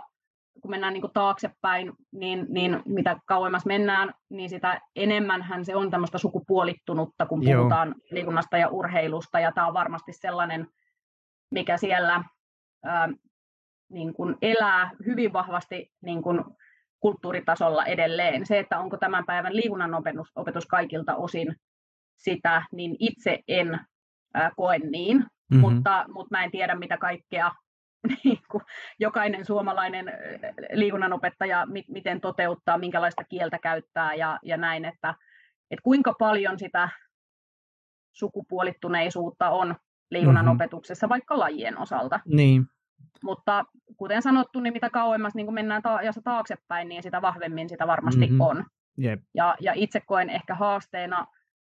kun 0.63 0.71
mennään 0.71 0.93
niin 0.93 1.01
kuin 1.01 1.13
taaksepäin, 1.13 1.93
niin, 2.13 2.47
niin 2.49 2.83
mitä 2.87 3.17
kauemmas 3.27 3.67
mennään, 3.67 4.15
niin 4.31 4.51
sitä 4.51 4.81
enemmän 4.97 5.65
se 5.65 5.77
on 5.77 5.91
tämmöistä 5.91 6.19
sukupuolittunutta, 6.19 7.27
kun 7.27 7.41
puhutaan 7.45 7.89
Joo. 7.89 8.07
liikunnasta 8.11 8.59
ja 8.59 8.69
urheilusta, 8.69 9.41
ja 9.41 9.53
tämä 9.53 9.67
on 9.67 9.75
varmasti 9.75 10.13
sellainen, 10.13 10.69
mikä 11.51 11.77
siellä 11.77 12.25
ää, 12.85 13.09
niin 13.89 14.15
kuin 14.15 14.37
elää 14.43 14.91
hyvin 15.07 15.33
vahvasti 15.33 15.93
niin 16.03 16.23
kuin 16.23 16.45
kulttuuritasolla 17.01 17.85
edelleen. 17.85 18.47
Se, 18.47 18.59
että 18.59 18.79
onko 18.79 18.97
tämän 18.97 19.27
päivän 19.27 19.57
liikunnan 19.57 19.95
opetus, 19.95 20.33
opetus 20.35 20.67
kaikilta 20.67 21.17
osin 21.17 21.57
sitä, 22.17 22.63
niin 22.73 22.97
itse 22.99 23.39
en 23.49 23.81
ää, 24.35 24.51
koe 24.57 24.79
niin, 24.79 25.17
mm-hmm. 25.17 25.61
mutta, 25.61 26.05
mutta 26.09 26.37
mä 26.37 26.45
en 26.45 26.51
tiedä, 26.51 26.75
mitä 26.75 26.97
kaikkea 26.97 27.51
niin 28.25 28.39
kuin 28.51 28.63
jokainen 28.99 29.45
suomalainen 29.45 30.13
liikunnanopettaja 30.73 31.67
mit, 31.67 31.89
miten 31.89 32.21
toteuttaa, 32.21 32.79
minkälaista 32.79 33.25
kieltä 33.25 33.59
käyttää 33.59 34.15
ja, 34.15 34.39
ja 34.43 34.57
näin, 34.57 34.85
että, 34.85 35.15
että 35.71 35.83
kuinka 35.83 36.15
paljon 36.19 36.59
sitä 36.59 36.89
sukupuolittuneisuutta 38.13 39.51
on 39.51 39.77
liikunnan 40.11 40.45
mm-hmm. 40.45 40.57
opetuksessa 40.57 41.09
vaikka 41.09 41.39
lajien 41.39 41.79
osalta. 41.79 42.21
Niin. 42.27 42.67
Mutta 43.23 43.65
kuten 43.97 44.23
sanottu, 44.23 44.61
niin 44.61 44.73
mitä 44.73 44.91
kauemmas 44.91 45.35
niin 45.35 45.47
kun 45.47 45.55
mennään 45.55 45.83
ta- 45.83 46.03
ja 46.03 46.13
taaksepäin, 46.25 46.89
niin 46.89 47.03
sitä 47.03 47.23
vahvemmin 47.23 47.69
sitä 47.69 47.87
varmasti 47.87 48.27
mm-hmm. 48.27 48.41
on. 48.41 48.65
Yep. 49.05 49.21
Ja, 49.35 49.57
ja 49.61 49.73
itse 49.77 50.01
koen 50.01 50.31
ehkä 50.31 50.55
haasteena 50.55 51.27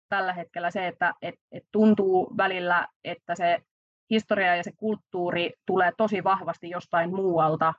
tällä 0.09 0.33
hetkellä 0.33 0.71
se, 0.71 0.87
että 0.87 1.14
et, 1.23 1.35
et 1.52 1.64
tuntuu 1.73 2.37
välillä, 2.37 2.88
että 3.04 3.35
se 3.35 3.62
historia 4.11 4.57
ja 4.57 4.64
se 4.64 4.73
kulttuuri 4.76 5.52
tulee 5.66 5.92
tosi 5.97 6.25
vahvasti 6.25 6.71
jostain 6.71 7.14
muualta, 7.14 7.75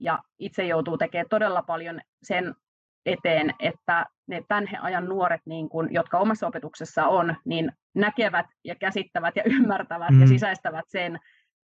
ja 0.00 0.18
itse 0.38 0.66
joutuu 0.66 0.98
tekemään 0.98 1.28
todella 1.30 1.62
paljon 1.62 2.00
sen 2.22 2.54
eteen, 3.06 3.54
että 3.58 4.06
ne 4.26 4.44
tämän 4.48 4.68
ajan 4.80 5.04
nuoret, 5.04 5.40
niin 5.46 5.68
kun, 5.68 5.92
jotka 5.92 6.18
omassa 6.18 6.46
opetuksessa 6.46 7.06
on, 7.06 7.36
niin 7.44 7.72
näkevät 7.94 8.46
ja 8.64 8.74
käsittävät 8.74 9.36
ja 9.36 9.42
ymmärtävät 9.56 10.10
mm. 10.10 10.20
ja 10.20 10.26
sisäistävät 10.26 10.84
sen, 10.88 11.18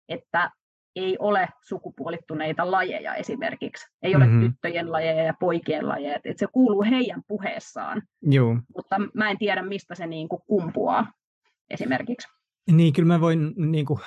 että 0.09 0.51
ei 0.97 1.17
ole 1.19 1.49
sukupuolittuneita 1.63 2.71
lajeja 2.71 3.15
esimerkiksi. 3.15 3.87
Ei 4.03 4.17
ole 4.17 4.27
mm-hmm. 4.27 4.41
tyttöjen 4.41 4.93
lajeja 4.93 5.25
ja 5.25 5.35
poikien 5.41 5.89
lajeja. 5.89 6.17
Että 6.25 6.39
se 6.39 6.47
kuuluu 6.53 6.83
heidän 6.83 7.23
puheessaan. 7.29 8.03
Joo. 8.23 8.59
Mutta 8.77 8.97
mä 9.15 9.31
en 9.31 9.39
tiedä, 9.39 9.63
mistä 9.63 9.95
se 9.95 10.07
niin 10.07 10.29
kuin 10.29 10.43
kumpuaa 10.47 11.13
esimerkiksi. 11.71 12.29
Niin, 12.71 12.93
kyllä 12.93 13.07
mä 13.07 13.21
voin 13.21 13.53
niin 13.57 13.87
kuin, 13.87 14.01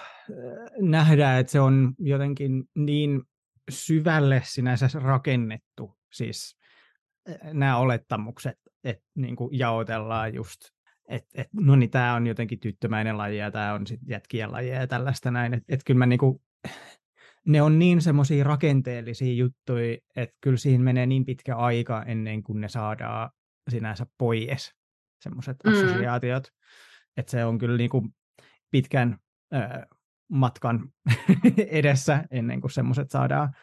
nähdä, 0.81 1.37
että 1.37 1.51
se 1.51 1.59
on 1.59 1.93
jotenkin 1.99 2.63
niin 2.75 3.21
syvälle 3.69 4.41
sinänsä 4.45 4.87
rakennettu, 4.93 5.97
siis 6.13 6.57
nämä 7.43 7.77
olettamukset, 7.77 8.57
että 8.83 9.05
niin 9.15 9.35
kuin 9.35 9.57
jaotellaan 9.57 10.33
just, 10.33 10.59
että 11.07 11.41
et, 11.41 11.47
no 11.53 11.75
niin, 11.75 11.89
tämä 11.89 12.13
on 12.13 12.27
jotenkin 12.27 12.59
tyttömäinen 12.59 13.17
laji 13.17 13.37
ja 13.37 13.51
tämä 13.51 13.73
on 13.73 13.87
sitten 13.87 14.09
jätkien 14.09 14.51
laji 14.51 14.69
ja 14.69 14.87
tällaista 14.87 15.31
näin, 15.31 15.53
että 15.53 15.65
et 15.73 15.83
kyllä 15.85 15.97
mä 15.97 16.05
niin 16.05 16.19
kuin, 16.19 16.41
ne 17.47 17.61
on 17.61 17.79
niin 17.79 18.01
semmoisia 18.01 18.43
rakenteellisia 18.43 19.33
juttuja, 19.33 19.97
että 20.15 20.37
kyllä 20.41 20.57
siinä 20.57 20.83
menee 20.83 21.05
niin 21.05 21.25
pitkä 21.25 21.55
aika 21.55 22.03
ennen 22.03 22.43
kuin 22.43 22.61
ne 22.61 22.69
saadaan 22.69 23.29
sinänsä 23.69 24.05
pois, 24.17 24.75
semmoiset 25.21 25.57
mm. 25.63 25.71
assosiaatiot, 25.71 26.47
että 27.17 27.31
se 27.31 27.45
on 27.45 27.57
kyllä 27.57 27.77
niin 27.77 27.89
kuin 27.89 28.09
pitkän 28.71 29.17
ö, 29.53 29.57
matkan 30.31 30.89
edessä 31.67 32.23
ennen 32.31 32.61
kuin 32.61 32.71
semmoiset 32.71 33.11
saadaan 33.11 33.53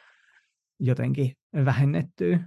jotenkin 0.80 1.36
vähennettyä. 1.64 2.38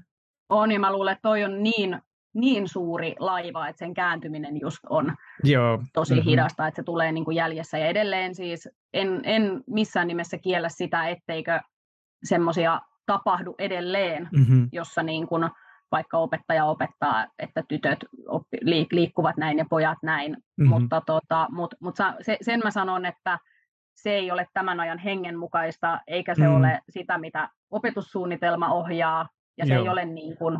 On, 0.49 0.71
ja 0.71 0.79
mä 0.79 0.91
luulen, 0.91 1.11
että 1.11 1.21
toi 1.21 1.43
on 1.43 1.63
niin, 1.63 2.01
niin 2.33 2.67
suuri 2.67 3.15
laiva, 3.19 3.67
että 3.67 3.79
sen 3.79 3.93
kääntyminen 3.93 4.61
just 4.61 4.79
on 4.89 5.15
Joo. 5.43 5.83
tosi 5.93 6.13
mm-hmm. 6.13 6.29
hidasta, 6.29 6.67
että 6.67 6.75
se 6.75 6.83
tulee 6.83 7.11
niin 7.11 7.25
kuin 7.25 7.35
jäljessä. 7.35 7.77
Ja 7.77 7.87
edelleen 7.87 8.35
siis 8.35 8.69
en, 8.93 9.21
en 9.23 9.63
missään 9.67 10.07
nimessä 10.07 10.37
kiellä 10.37 10.69
sitä, 10.69 11.07
etteikö 11.07 11.59
semmoisia 12.23 12.81
tapahdu 13.05 13.55
edelleen, 13.59 14.29
mm-hmm. 14.31 14.69
jossa 14.71 15.03
niin 15.03 15.27
kuin 15.27 15.49
vaikka 15.91 16.17
opettaja 16.17 16.65
opettaa, 16.65 17.27
että 17.39 17.63
tytöt 17.67 17.99
oppi, 18.27 18.57
liikkuvat 18.91 19.37
näin 19.37 19.57
ja 19.57 19.65
pojat 19.69 19.97
näin, 20.03 20.31
mm-hmm. 20.31 20.69
mutta 20.69 21.01
tota, 21.05 21.47
mut, 21.51 21.75
mut 21.79 21.95
se, 22.21 22.37
sen 22.41 22.59
mä 22.63 22.71
sanon, 22.71 23.05
että 23.05 23.39
se 23.95 24.11
ei 24.11 24.31
ole 24.31 24.47
tämän 24.53 24.79
ajan 24.79 24.99
hengen 24.99 25.37
mukaista, 25.37 25.99
eikä 26.07 26.35
se 26.35 26.47
mm. 26.47 26.55
ole 26.55 26.81
sitä, 26.89 27.17
mitä 27.17 27.49
opetussuunnitelma 27.69 28.71
ohjaa, 28.71 29.29
ja 29.57 29.65
se 29.65 29.75
ei 29.75 29.89
ole 29.89 30.05
niin 30.05 30.37
kuin, 30.37 30.59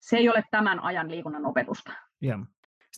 se 0.00 0.16
ei 0.16 0.28
ole 0.28 0.44
tämän 0.50 0.80
ajan 0.80 1.10
liikunnan 1.10 1.46
opetusta. 1.46 1.92
Ja. 2.20 2.38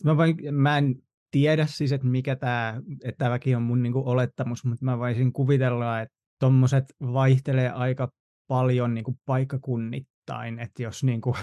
Mä, 0.03 0.17
vain, 0.17 0.37
mä 0.51 0.77
en 0.77 0.95
tiedä 1.31 1.65
siis, 1.65 1.91
että 1.91 2.07
mikä 2.07 2.35
tämä, 2.35 2.81
että 3.03 3.25
tämäkin 3.25 3.57
on 3.57 3.63
mun 3.63 3.83
niin 3.83 3.93
kuin 3.93 4.05
olettamus, 4.05 4.65
mutta 4.65 4.85
mä 4.85 4.99
voisin 4.99 5.33
kuvitella, 5.33 6.01
että 6.01 6.15
tuommoiset 6.39 6.85
vaihtelee 7.01 7.69
aika 7.69 8.11
paljon 8.47 8.93
niin 8.93 9.03
kuin 9.03 9.19
paikkakunnittain, 9.25 10.59
että 10.59 10.83
jos 10.83 11.03
niin 11.03 11.21
kuin, 11.21 11.35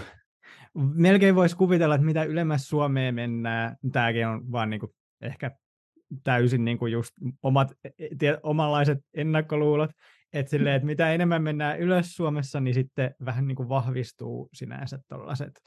melkein 1.05 1.35
voisi 1.35 1.57
kuvitella, 1.57 1.95
että 1.95 2.05
mitä 2.05 2.23
ylemmäs 2.23 2.69
Suomeen 2.69 3.15
mennään, 3.15 3.75
tämäkin 3.91 4.27
on 4.27 4.51
vaan 4.51 4.69
niin 4.69 4.79
kuin 4.79 4.91
ehkä 5.21 5.51
täysin 6.23 6.65
niin 6.65 6.77
kuin 6.77 6.91
just 6.91 7.11
omat, 7.43 7.71
e, 7.83 7.89
e, 7.99 8.07
tie, 8.17 8.37
omanlaiset 8.43 8.97
ennakkoluulot, 9.13 9.91
että 10.33 10.49
silleen, 10.49 10.75
että 10.75 10.85
mitä 10.85 11.13
enemmän 11.13 11.43
mennään 11.43 11.79
ylös 11.79 12.15
Suomessa, 12.15 12.59
niin 12.59 12.73
sitten 12.73 13.15
vähän 13.25 13.47
niin 13.47 13.55
kuin 13.55 13.69
vahvistuu 13.69 14.49
sinänsä 14.53 14.99
tuollaiset 15.09 15.61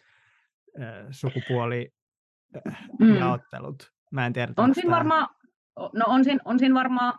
äh, 0.80 1.06
sukupuolijaottelut. 1.10 3.82
Mm. 3.82 3.88
Mä 4.12 4.26
en 4.26 4.32
tiedä. 4.32 4.52
On 4.56 4.74
siinä 4.74 4.90
varmaan, 4.90 5.28
no 5.76 6.04
on 6.06 6.24
siinä, 6.24 6.40
on 6.44 6.58
siinä 6.58 6.74
varmaan 6.74 7.14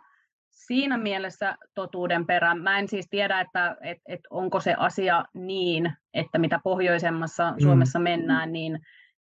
siinä 0.50 0.98
mielessä 0.98 1.56
totuuden 1.74 2.26
perä. 2.26 2.54
Mä 2.54 2.78
en 2.78 2.88
siis 2.88 3.06
tiedä, 3.10 3.40
että 3.40 3.76
et, 3.80 3.98
et 4.08 4.20
onko 4.30 4.60
se 4.60 4.74
asia 4.78 5.24
niin, 5.34 5.92
että 6.14 6.38
mitä 6.38 6.60
pohjoisemmassa 6.64 7.50
mm. 7.50 7.56
Suomessa 7.62 7.98
mennään, 7.98 8.52
niin 8.52 8.78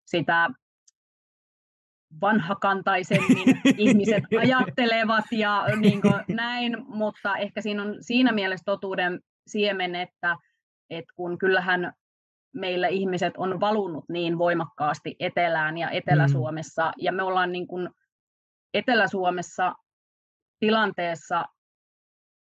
sitä 0.07 0.51
vanhakantaisemmin 2.21 3.61
ihmiset 3.79 4.25
ajattelevat 4.41 5.25
ja 5.33 5.67
niin 5.81 6.01
näin, 6.29 6.77
mutta 6.89 7.37
ehkä 7.37 7.61
siinä 7.61 7.83
on 7.83 7.97
siinä 8.01 8.33
mielessä 8.33 8.65
totuuden 8.65 9.21
siemen, 9.47 9.95
että, 9.95 10.37
että 10.91 11.13
kun 11.17 11.39
kyllähän 11.39 11.93
meillä 12.55 12.89
ihmiset 12.89 13.35
on 13.37 13.61
valunut 13.61 14.05
niin 14.09 14.39
voimakkaasti 14.39 15.17
etelään 15.21 15.79
ja 15.79 15.91
Etelä-Suomessa, 15.91 16.87
mm. 16.87 16.93
ja 16.97 17.13
me 17.13 17.23
ollaan 17.23 17.53
niin 17.53 17.67
kuin 17.67 17.89
Etelä-Suomessa 18.75 19.75
tilanteessa, 20.61 21.45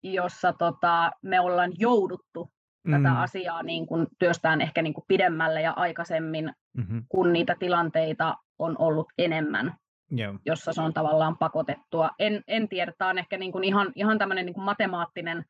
jossa 0.02 0.52
tota, 0.52 1.11
me 1.23 1.40
ollaan 1.40 1.73
jouduttu 1.78 2.50
mm. 2.85 2.92
tätä 2.92 3.21
asiaa 3.21 3.62
niin 3.62 3.87
kuin 3.87 4.06
työstään 4.18 4.61
ehkä 4.61 4.82
niin 4.82 4.94
kuin 4.94 5.04
pidemmälle 5.09 5.62
ja 5.62 5.73
aikaisemmin, 5.73 6.52
mm-hmm. 6.76 7.04
kun 7.09 7.32
niitä 7.32 7.56
tilanteita 7.59 8.37
on 8.64 8.76
ollut 8.78 9.07
enemmän, 9.19 9.75
Joo. 10.11 10.38
jossa 10.47 10.73
se 10.73 10.81
on 10.81 10.92
tavallaan 10.92 11.38
pakotettua. 11.38 12.11
En, 12.19 12.42
en 12.49 12.69
tiedä, 12.69 12.92
tämä 12.99 13.11
on 13.11 13.19
ehkä 13.19 13.38
niin 13.38 13.52
kuin 13.52 13.64
ihan, 13.64 13.92
ihan 13.95 14.19
tämmöinen 14.19 14.47
niin 14.47 14.54
kuin 14.54 14.64
matemaattinen 14.64 15.45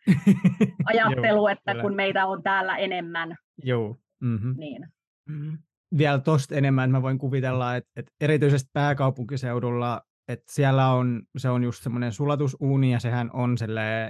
ajattelu, 0.92 1.46
että 1.46 1.72
kyllä. 1.72 1.82
kun 1.82 1.94
meitä 1.94 2.26
on 2.26 2.42
täällä 2.42 2.76
enemmän, 2.76 3.36
Joo. 3.64 3.96
Mm-hmm. 4.20 4.54
niin 4.58 4.86
mm-hmm. 5.28 5.58
Vielä 5.98 6.18
tuosta 6.18 6.54
enemmän 6.54 6.90
mä 6.90 7.02
voin 7.02 7.18
kuvitella, 7.18 7.76
että, 7.76 7.90
että 7.96 8.12
erityisesti 8.20 8.70
pääkaupunkiseudulla, 8.72 10.02
että 10.28 10.52
siellä 10.52 10.88
on, 10.88 11.22
se 11.38 11.48
on 11.48 11.64
just 11.64 11.82
semmoinen 11.82 12.12
sulatusuuni 12.12 12.92
ja 12.92 13.00
sehän 13.00 13.30
on 13.32 13.56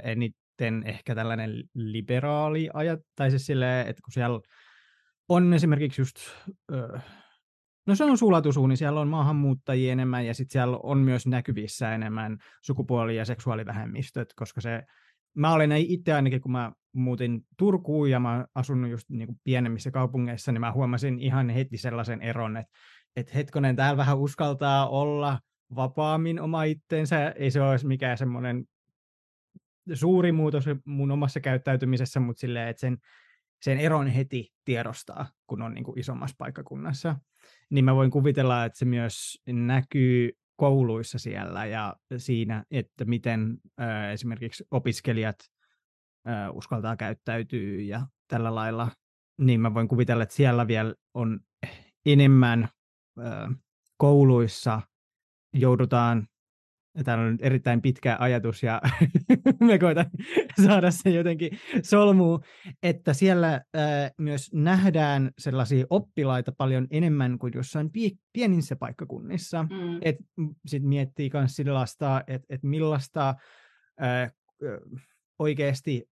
eniten 0.02 0.82
ehkä 0.86 1.14
tällainen 1.14 1.64
liberaali 1.74 2.70
ajat, 2.74 3.00
tai 3.16 3.30
siis 3.30 3.46
silleen, 3.46 3.80
että 3.86 4.02
kun 4.04 4.12
siellä 4.12 4.40
on 5.28 5.54
esimerkiksi 5.54 6.00
just, 6.00 6.16
öö, 6.72 6.98
no 7.86 7.94
se 7.94 8.04
on 8.04 8.18
sulatusuuni, 8.18 8.76
siellä 8.76 9.00
on 9.00 9.08
maahanmuuttajia 9.08 9.92
enemmän 9.92 10.26
ja 10.26 10.34
sitten 10.34 10.52
siellä 10.52 10.78
on 10.82 10.98
myös 10.98 11.26
näkyvissä 11.26 11.94
enemmän 11.94 12.38
sukupuoli- 12.62 13.16
ja 13.16 13.24
seksuaalivähemmistöt, 13.24 14.32
koska 14.36 14.60
se 14.60 14.82
mä 15.34 15.52
olen 15.52 15.72
itse 15.72 16.12
ainakin, 16.12 16.40
kun 16.40 16.52
mä 16.52 16.72
muutin 16.92 17.46
Turkuun 17.56 18.10
ja 18.10 18.20
mä 18.20 18.46
asunut 18.54 18.90
just 18.90 19.10
niin 19.10 19.26
kuin 19.26 19.40
pienemmissä 19.44 19.90
kaupungeissa, 19.90 20.52
niin 20.52 20.60
mä 20.60 20.72
huomasin 20.72 21.18
ihan 21.18 21.50
heti 21.50 21.76
sellaisen 21.76 22.22
eron, 22.22 22.56
että, 22.56 22.72
että 23.16 23.32
hetkonen, 23.34 23.76
täällä 23.76 23.96
vähän 23.96 24.18
uskaltaa 24.18 24.88
olla 24.88 25.40
vapaammin 25.74 26.40
oma 26.40 26.64
itteensä, 26.64 27.30
ei 27.30 27.50
se 27.50 27.60
olisi 27.62 27.86
mikään 27.86 28.18
semmoinen 28.18 28.64
suuri 29.94 30.32
muutos 30.32 30.64
mun 30.84 31.10
omassa 31.10 31.40
käyttäytymisessä, 31.40 32.20
mutta 32.20 32.40
silleen, 32.40 32.68
että 32.68 32.80
sen, 32.80 32.98
sen 33.62 33.78
eron 33.78 34.06
heti 34.06 34.52
tiedostaa, 34.64 35.26
kun 35.46 35.62
on 35.62 35.74
niin 35.74 35.84
kuin 35.84 35.98
isommassa 35.98 36.36
paikkakunnassa. 36.38 37.16
Niin 37.70 37.84
mä 37.84 37.94
voin 37.94 38.10
kuvitella, 38.10 38.64
että 38.64 38.78
se 38.78 38.84
myös 38.84 39.42
näkyy 39.46 40.30
kouluissa 40.56 41.18
siellä 41.18 41.66
ja 41.66 41.96
siinä, 42.16 42.64
että 42.70 43.04
miten 43.04 43.58
esimerkiksi 44.12 44.64
opiskelijat 44.70 45.38
uskaltaa 46.52 46.96
käyttäytyä 46.96 47.80
ja 47.80 48.06
tällä 48.28 48.54
lailla, 48.54 48.88
niin 49.38 49.60
mä 49.60 49.74
voin 49.74 49.88
kuvitella, 49.88 50.22
että 50.22 50.34
siellä 50.34 50.66
vielä 50.66 50.94
on 51.14 51.40
enemmän 52.06 52.68
kouluissa 53.96 54.82
joudutaan 55.52 56.28
Tämä 57.04 57.22
on 57.22 57.38
erittäin 57.40 57.82
pitkä 57.82 58.16
ajatus 58.20 58.62
ja 58.62 58.80
me 59.60 59.78
koitan 59.78 60.06
saada 60.66 60.90
se 60.90 61.10
jotenkin 61.10 61.58
solmuun, 61.82 62.40
että 62.82 63.12
siellä 63.12 63.52
äh, 63.54 64.10
myös 64.18 64.50
nähdään 64.54 65.30
sellaisia 65.38 65.86
oppilaita 65.90 66.52
paljon 66.52 66.86
enemmän 66.90 67.38
kuin 67.38 67.52
jossain 67.56 67.90
pie- 67.90 68.18
pienissä 68.32 68.76
paikkakunnissa. 68.76 69.62
Mm. 69.62 69.98
Et 70.02 70.16
sit 70.66 70.82
miettii 70.82 71.30
myös 71.34 71.56
sellaista, 71.56 72.24
että 72.26 72.46
et 72.50 72.62
millaista 72.62 73.34
äh, 74.02 74.32
oikeasti 75.38 76.08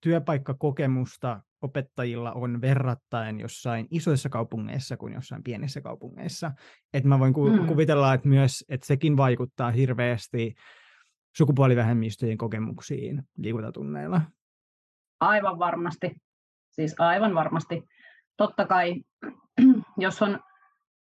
työpaikkakokemusta 0.00 1.40
opettajilla 1.62 2.32
on 2.32 2.60
verrattain 2.60 3.40
jossain 3.40 3.86
isoissa 3.90 4.28
kaupungeissa 4.28 4.96
kuin 4.96 5.12
jossain 5.12 5.42
pienissä 5.42 5.80
kaupungeissa. 5.80 6.52
Et 6.94 7.04
mä 7.04 7.18
voin 7.18 7.32
ku- 7.32 7.50
mm. 7.50 7.66
kuvitella, 7.66 8.14
että 8.14 8.28
myös 8.28 8.64
että 8.68 8.86
sekin 8.86 9.16
vaikuttaa 9.16 9.70
hirveästi 9.70 10.54
sukupuolivähemmistöjen 11.36 12.38
kokemuksiin 12.38 13.22
liikuntatunneilla. 13.36 14.20
Aivan 15.20 15.58
varmasti. 15.58 16.16
Siis 16.70 16.94
aivan 16.98 17.34
varmasti. 17.34 17.82
Totta 18.36 18.66
kai, 18.66 18.94
jos 19.98 20.22
on 20.22 20.40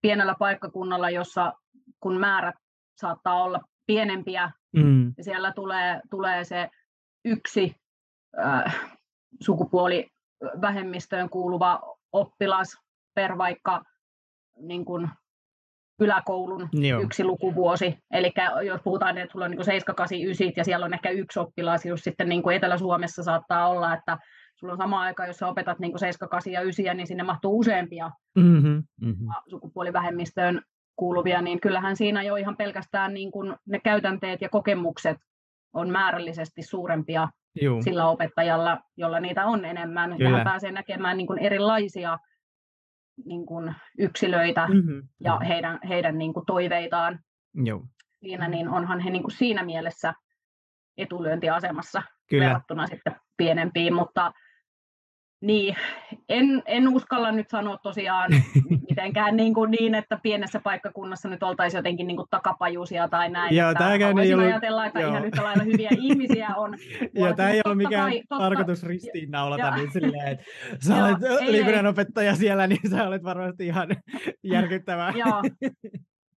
pienellä 0.02 0.36
paikkakunnalla, 0.40 1.10
jossa 1.10 1.54
kun 2.00 2.20
määrät 2.20 2.56
saattaa 2.96 3.44
olla 3.44 3.60
pienempiä, 3.86 4.52
mm. 4.76 5.14
ja 5.18 5.24
siellä 5.24 5.52
tulee, 5.52 6.02
tulee 6.10 6.44
se 6.44 6.70
yksi 7.26 7.76
äh, 8.40 8.90
sukupuoli 9.42 10.08
vähemmistöön 10.62 11.30
kuuluva 11.30 11.98
oppilas 12.12 12.78
per 13.16 13.38
vaikka 13.38 13.84
niin 14.58 14.86
kuin 14.86 15.10
yläkoulun 16.00 16.70
Joo. 16.74 17.02
yksi 17.02 17.24
lukuvuosi. 17.24 17.98
Eli 18.12 18.32
jos 18.66 18.82
puhutaan, 18.84 19.18
että 19.18 19.32
sulla 19.32 19.46
on 19.46 19.52
niin 19.52 19.66
7, 19.66 19.96
8, 19.96 20.22
9 20.22 20.52
ja 20.58 20.64
siellä 20.64 20.86
on 20.86 20.94
ehkä 20.94 21.10
yksi 21.10 21.40
oppilas, 21.40 21.86
just 21.86 22.04
sitten 22.04 22.30
niin 22.30 22.44
kuin 22.44 22.56
Etelä-Suomessa 22.56 23.24
saattaa 23.24 23.70
olla, 23.70 23.94
että 23.94 24.18
sulla 24.56 24.74
on 24.74 24.78
sama 24.78 25.02
aika, 25.02 25.26
jos 25.26 25.38
sä 25.38 25.48
opetat 25.48 25.80
niin 25.80 26.00
7, 26.00 26.30
8 26.30 26.54
ja 26.54 26.62
9, 26.62 26.98
niin 26.98 27.08
sinne 27.08 27.24
mahtuu 27.24 27.60
useampia 27.60 28.12
mm-hmm, 28.36 28.84
mm-hmm. 29.02 29.28
sukupuolivähemmistöön 29.50 30.62
kuuluvia, 30.96 31.42
niin 31.42 31.62
kyllähän 31.62 31.96
siinä 31.96 32.24
jo 32.24 32.36
ihan 32.36 32.58
pelkästään 32.58 33.14
niin 33.14 33.32
kuin 33.32 33.56
ne 33.66 33.80
käytänteet 33.80 34.42
ja 34.42 34.50
kokemukset 34.50 35.18
on 35.74 35.90
määrällisesti 35.90 36.64
suurempia 36.64 37.28
Juu. 37.62 37.84
sillä 37.84 38.10
opettajalla, 38.10 38.82
jolla 38.98 39.20
niitä 39.20 39.46
on 39.46 39.66
enemmän. 39.66 40.18
Kyllä. 40.18 40.30
Ja 40.30 40.36
hän 40.36 40.44
pääsee 40.44 40.72
näkemään 40.72 41.18
niin 41.18 41.28
kuin 41.28 41.40
erilaisia 41.40 42.18
niin 43.26 43.46
kuin 43.46 43.76
yksilöitä 43.98 44.68
mm-hmm. 44.68 45.08
ja 45.20 45.40
heidän, 45.48 45.80
heidän 45.90 46.18
niin 46.18 46.34
kuin 46.34 46.46
toiveitaan. 46.46 47.20
Joo. 47.54 47.86
Siinä, 48.20 48.48
niin 48.48 48.70
onhan 48.70 49.00
he 49.00 49.10
niin 49.10 49.24
kuin 49.24 49.36
siinä 49.38 49.64
mielessä 49.64 50.14
etulyöntiasemassa 50.98 52.02
Kyllä. 52.30 52.46
verrattuna 52.46 52.88
sitten 52.88 53.16
pienempiin, 53.38 53.94
mutta 53.94 54.32
niin, 55.42 55.76
en, 56.30 56.64
en 56.66 56.88
uskalla 56.88 57.32
nyt 57.32 57.50
sanoa 57.50 57.78
tosiaan 57.78 58.32
mitenkään 58.90 59.38
niin, 59.38 59.54
kuin 59.54 59.72
niin, 59.72 59.96
että 59.96 60.20
pienessä 60.24 60.60
paikkakunnassa 60.60 61.30
nyt 61.30 61.44
oltaisiin 61.44 61.80
jotenkin 61.80 62.08
niin 62.08 62.18
kuin 62.18 62.28
takapajuisia 62.30 63.08
tai 63.08 63.30
näin. 63.30 63.56
Joo, 63.56 63.74
tämäkään 63.74 64.20
ei 64.20 64.34
ollut... 64.34 64.48
ajatella, 64.48 64.86
että 64.86 65.00
joo. 65.00 65.10
ihan 65.12 65.26
yhtä 65.26 65.44
lailla 65.44 65.64
hyviä 65.64 65.90
ihmisiä 66.10 66.48
on. 66.58 66.78
Joo, 67.14 67.34
tämä 67.34 67.50
ei 67.50 67.62
ole 67.66 67.76
mikään 67.76 68.10
kai, 68.12 68.24
totta, 68.30 68.44
tarkoitus 68.44 68.84
ristiin 68.84 69.32
naulata 69.32 69.76
niin 69.76 69.92
silleen, 69.92 70.28
että 70.28 70.46
sä 70.88 71.06
olet 71.06 71.18
liikunnan 71.48 71.88
opettaja 71.88 72.36
siellä, 72.36 72.68
niin 72.68 72.90
sä 72.90 73.08
olet 73.08 73.24
varmasti 73.24 73.66
ihan 73.66 73.88
järkyttävä. 74.44 75.14
Joo, 75.16 75.42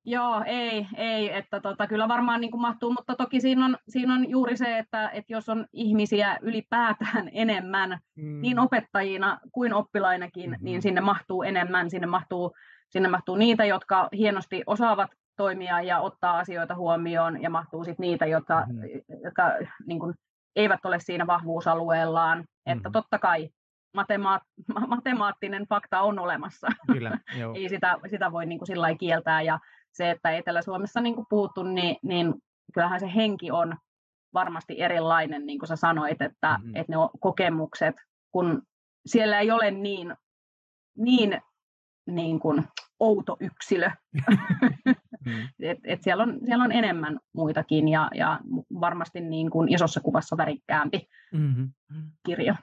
Joo, 0.04 0.42
ei, 0.46 0.86
ei, 0.96 1.36
että 1.36 1.60
tota, 1.60 1.86
kyllä 1.86 2.08
varmaan 2.08 2.40
niin 2.40 2.50
kuin 2.50 2.60
mahtuu, 2.60 2.92
mutta 2.92 3.16
toki 3.16 3.40
siinä 3.40 3.64
on, 3.64 3.76
siinä 3.88 4.14
on 4.14 4.30
juuri 4.30 4.56
se, 4.56 4.78
että, 4.78 5.08
että 5.08 5.32
jos 5.32 5.48
on 5.48 5.66
ihmisiä 5.72 6.38
ylipäätään 6.42 7.30
enemmän, 7.32 7.98
mm. 8.16 8.40
niin 8.40 8.58
opettajina 8.58 9.40
kuin 9.52 9.74
oppilainakin, 9.74 10.50
mm-hmm. 10.50 10.64
niin 10.64 10.82
sinne 10.82 11.00
mahtuu 11.00 11.42
enemmän, 11.42 11.90
sinne 11.90 12.06
mahtuu, 12.06 12.56
sinne 12.90 13.08
mahtuu 13.08 13.36
niitä, 13.36 13.64
jotka 13.64 14.08
hienosti 14.12 14.62
osaavat 14.66 15.10
toimia 15.36 15.80
ja 15.80 16.00
ottaa 16.00 16.38
asioita 16.38 16.74
huomioon, 16.74 17.42
ja 17.42 17.50
mahtuu 17.50 17.84
sitten 17.84 18.04
niitä, 18.04 18.26
jotka, 18.26 18.64
mm-hmm. 18.66 19.22
jotka 19.24 19.42
niin 19.86 20.00
kuin, 20.00 20.14
eivät 20.56 20.84
ole 20.84 21.00
siinä 21.00 21.26
vahvuusalueellaan, 21.26 22.38
mm-hmm. 22.38 22.76
että 22.76 22.90
totta 22.92 23.18
kai 23.18 23.48
matemaat- 23.96 24.86
matemaattinen 24.88 25.66
fakta 25.68 26.00
on 26.00 26.18
olemassa. 26.18 26.68
Kyllä, 26.92 27.18
joo. 27.40 27.54
Ei 27.54 27.68
sitä, 27.68 27.98
sitä 28.10 28.32
voi 28.32 28.46
niin 28.46 28.58
kuin 28.58 28.66
sillä 28.66 28.94
kieltää, 28.94 29.42
ja 29.42 29.58
se, 29.92 30.10
että 30.10 30.30
Etelä-Suomessa 30.30 31.00
niin 31.00 31.14
kuin 31.14 31.26
puhuttu, 31.30 31.62
niin, 31.62 31.96
niin 32.02 32.34
kyllähän 32.74 33.00
se 33.00 33.14
henki 33.14 33.50
on 33.50 33.76
varmasti 34.34 34.80
erilainen, 34.80 35.46
niin 35.46 35.58
kuin 35.58 35.68
sä 35.68 35.76
sanoit, 35.76 36.22
että, 36.22 36.58
mm-hmm. 36.58 36.76
että 36.76 36.92
ne 36.92 36.96
on 36.96 37.10
kokemukset, 37.20 37.96
kun 38.32 38.62
siellä 39.06 39.40
ei 39.40 39.50
ole 39.50 39.70
niin, 39.70 40.14
niin, 40.98 41.40
niin 42.06 42.40
kuin 42.40 42.64
outo 43.00 43.36
yksilö. 43.40 43.90
mm. 45.26 45.48
et, 45.62 45.78
et 45.84 46.02
siellä, 46.02 46.22
on, 46.22 46.38
siellä 46.44 46.64
on 46.64 46.72
enemmän 46.72 47.18
muitakin 47.34 47.88
ja, 47.88 48.10
ja 48.14 48.40
varmasti 48.80 49.20
niin 49.20 49.50
kuin 49.50 49.74
isossa 49.74 50.00
kuvassa 50.00 50.36
värikkäämpi 50.36 51.08
mm-hmm. 51.32 51.70
kirjo. 52.26 52.54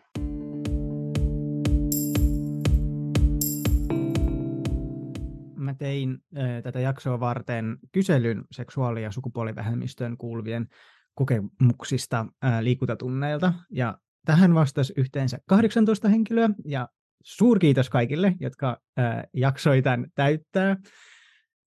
Mä 5.67 5.73
tein 5.73 6.17
äh, 6.37 6.63
tätä 6.63 6.79
jaksoa 6.79 7.19
varten 7.19 7.77
kyselyn 7.91 8.43
seksuaali- 8.51 9.03
ja 9.03 9.11
sukupuolivähemmistöön 9.11 10.17
kuuluvien 10.17 10.67
kokemuksista 11.15 12.25
äh, 12.45 12.59
liikuntatunneilta, 12.61 13.53
ja 13.71 13.97
tähän 14.25 14.53
vastasi 14.53 14.93
yhteensä 14.97 15.37
18 15.47 16.09
henkilöä, 16.09 16.49
ja 16.65 16.89
suurkiitos 17.23 17.89
kaikille, 17.89 18.35
jotka 18.39 18.81
äh, 18.99 19.23
jaksoi 19.33 19.81
tämän 19.81 20.07
täyttää. 20.15 20.77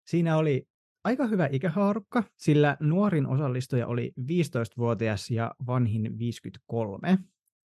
Siinä 0.07 0.38
oli 0.38 0.67
aika 1.03 1.27
hyvä 1.27 1.49
ikähaarukka, 1.51 2.23
sillä 2.38 2.77
nuorin 2.79 3.27
osallistuja 3.27 3.88
oli 3.88 4.13
15-vuotias 4.19 5.31
ja 5.31 5.55
vanhin 5.67 6.19
53. 6.19 7.17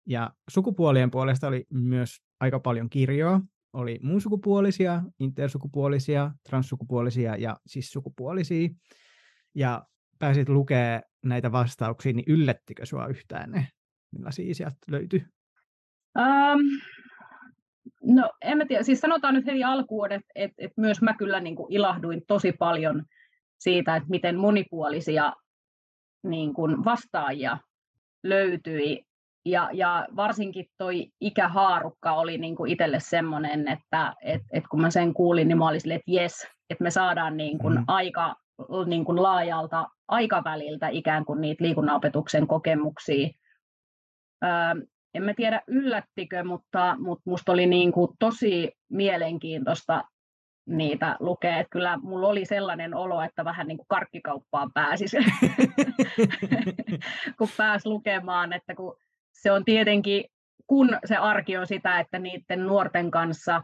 Ja 0.07 0.31
sukupuolien 0.49 1.11
puolesta 1.11 1.47
oli 1.47 1.65
myös 1.69 2.17
aika 2.39 2.59
paljon 2.59 2.89
kirjoa. 2.89 3.41
Oli 3.73 3.99
muunsukupuolisia, 4.03 5.01
intersukupuolisia, 5.19 6.31
transsukupuolisia 6.49 7.35
ja 7.35 7.57
sissukupuolisia. 7.65 8.69
Ja 9.55 9.83
pääsit 10.19 10.49
lukea 10.49 11.01
näitä 11.25 11.51
vastauksia, 11.51 12.13
niin 12.13 12.25
yllättikö 12.27 12.85
sinua 12.85 13.07
yhtään 13.07 13.51
ne, 13.51 13.67
millaisia 14.11 14.55
sieltä 14.55 14.77
löytyi? 14.87 15.25
Um, 16.17 16.59
no 18.15 18.31
en 18.41 18.57
mä 18.57 18.65
tiedä, 18.65 18.83
siis 18.83 18.99
sanotaan 18.99 19.33
nyt 19.33 19.45
heti 19.45 19.63
alkuun, 19.63 20.11
että, 20.11 20.31
että, 20.35 20.55
että 20.57 20.81
myös 20.81 21.01
mä 21.01 21.13
kyllä 21.13 21.39
niin 21.39 21.55
kuin 21.55 21.73
ilahduin 21.73 22.21
tosi 22.27 22.51
paljon 22.51 23.05
siitä, 23.59 23.95
että 23.95 24.09
miten 24.09 24.37
monipuolisia 24.37 25.33
niin 26.23 26.53
kuin 26.53 26.85
vastaajia 26.85 27.57
löytyi. 28.23 29.07
Ja, 29.47 29.69
ja 29.73 30.07
varsinkin 30.15 30.65
toi 30.77 31.07
ikähaarukka 31.21 32.13
oli 32.13 32.37
niin 32.37 32.55
kuin 32.55 32.71
itselle 32.71 32.99
semmoinen, 32.99 33.67
että 33.67 34.13
et, 34.21 34.41
et 34.51 34.63
kun 34.71 34.81
mä 34.81 34.89
sen 34.89 35.13
kuulin, 35.13 35.47
niin 35.47 35.57
mä 35.57 35.67
olin 35.67 35.81
silleen, 35.81 35.99
että 35.99 36.11
jes, 36.11 36.47
että 36.69 36.83
me 36.83 36.91
saadaan 36.91 37.37
niin 37.37 37.59
kuin 37.59 37.77
mm. 37.77 37.83
aika 37.87 38.35
niin 38.85 39.05
kuin 39.05 39.23
laajalta 39.23 39.87
aikaväliltä 40.07 40.87
ikään 40.87 41.25
kuin 41.25 41.41
niitä 41.41 41.63
liikunnanopetuksen 41.63 42.47
kokemuksia. 42.47 43.29
Öö, 44.43 44.49
en 45.13 45.23
mä 45.23 45.33
tiedä 45.33 45.61
yllättikö, 45.67 46.43
mutta, 46.43 46.95
mutta 46.99 47.29
musta 47.29 47.51
oli 47.51 47.65
niin 47.65 47.91
kuin 47.91 48.11
tosi 48.19 48.71
mielenkiintoista 48.89 50.03
niitä 50.67 51.17
lukea. 51.19 51.57
Että 51.57 51.69
kyllä 51.71 51.97
mulla 51.97 52.27
oli 52.27 52.45
sellainen 52.45 52.95
olo, 52.95 53.21
että 53.21 53.45
vähän 53.45 53.67
niin 53.67 53.77
kuin 53.77 53.87
karkkikauppaan 53.87 54.71
pääsisi, 54.73 55.17
kun 57.37 57.49
pääs 57.57 57.85
lukemaan, 57.85 58.53
että 58.53 58.75
kun 58.75 58.97
se 59.41 59.51
on 59.51 59.65
tietenkin, 59.65 60.23
kun 60.67 60.97
se 61.05 61.15
arki 61.15 61.57
on 61.57 61.67
sitä, 61.67 61.99
että 61.99 62.19
niiden 62.19 62.67
nuorten 62.67 63.11
kanssa 63.11 63.63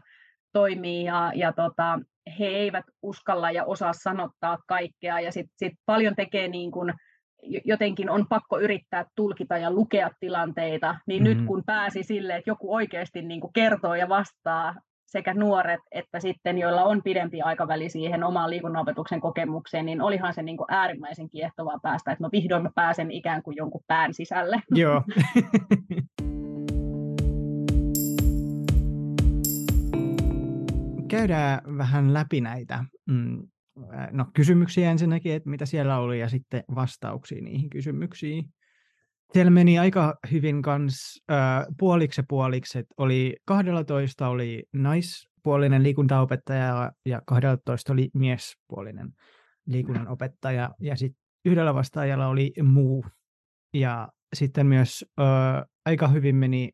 toimii 0.52 1.04
ja, 1.04 1.32
ja 1.34 1.52
tota, 1.52 1.98
he 2.38 2.46
eivät 2.46 2.84
uskalla 3.02 3.50
ja 3.50 3.64
osaa 3.64 3.92
sanottaa 3.92 4.58
kaikkea 4.66 5.20
ja 5.20 5.32
sitten 5.32 5.54
sit 5.56 5.72
paljon 5.86 6.16
tekee 6.16 6.48
niin 6.48 6.70
kuin, 6.70 6.92
jotenkin 7.64 8.10
on 8.10 8.26
pakko 8.28 8.60
yrittää 8.60 9.04
tulkita 9.14 9.58
ja 9.58 9.70
lukea 9.70 10.10
tilanteita, 10.20 10.96
niin 11.06 11.22
mm-hmm. 11.22 11.38
nyt 11.38 11.46
kun 11.46 11.62
pääsi 11.66 12.02
sille, 12.02 12.36
että 12.36 12.50
joku 12.50 12.74
oikeasti 12.74 13.22
niin 13.22 13.40
kuin 13.40 13.52
kertoo 13.52 13.94
ja 13.94 14.08
vastaa 14.08 14.74
sekä 15.14 15.34
nuoret 15.34 15.80
että 15.92 16.20
sitten, 16.20 16.58
joilla 16.58 16.84
on 16.84 17.02
pidempi 17.02 17.42
aikaväli 17.42 17.88
siihen 17.88 18.24
omaan 18.24 18.50
liikunnanopetuksen 18.50 19.20
kokemukseen, 19.20 19.86
niin 19.86 20.02
olihan 20.02 20.34
se 20.34 20.42
niin 20.42 20.56
kuin 20.56 20.66
äärimmäisen 20.68 21.30
kiehtovaa 21.30 21.78
päästä, 21.82 22.12
että 22.12 22.24
no 22.24 22.28
vihdoin 22.32 22.62
mä 22.62 22.70
pääsen 22.74 23.10
ikään 23.10 23.42
kuin 23.42 23.56
jonkun 23.56 23.84
pään 23.86 24.14
sisälle. 24.14 24.62
Joo. 24.82 25.02
Käydään 31.08 31.60
vähän 31.78 32.14
läpi 32.14 32.40
näitä 32.40 32.84
mm, 33.06 33.42
no, 34.10 34.26
kysymyksiä 34.34 34.90
ensinnäkin, 34.90 35.32
että 35.32 35.50
mitä 35.50 35.66
siellä 35.66 35.98
oli, 35.98 36.20
ja 36.20 36.28
sitten 36.28 36.64
vastauksia 36.74 37.42
niihin 37.42 37.70
kysymyksiin. 37.70 38.44
Siellä 39.32 39.50
meni 39.50 39.78
aika 39.78 40.14
hyvin 40.32 40.62
kans 40.62 41.22
äh, 41.30 41.66
puoliksi 41.78 42.20
ja 42.20 42.24
puoliksi, 42.28 42.78
että 42.78 42.94
oli 42.96 43.36
12 43.46 44.28
oli 44.28 44.62
naispuolinen 44.72 45.82
liikuntaopettaja 45.82 46.92
ja 47.06 47.22
12 47.26 47.92
oli 47.92 48.10
miespuolinen 48.14 49.12
liikunnan 49.66 50.08
opettaja 50.08 50.70
ja 50.80 50.96
sitten 50.96 51.22
yhdellä 51.44 51.74
vastaajalla 51.74 52.26
oli 52.26 52.52
muu. 52.62 53.04
Ja 53.74 54.08
sitten 54.34 54.66
myös 54.66 55.04
äh, 55.20 55.62
aika 55.86 56.08
hyvin 56.08 56.36
meni 56.36 56.70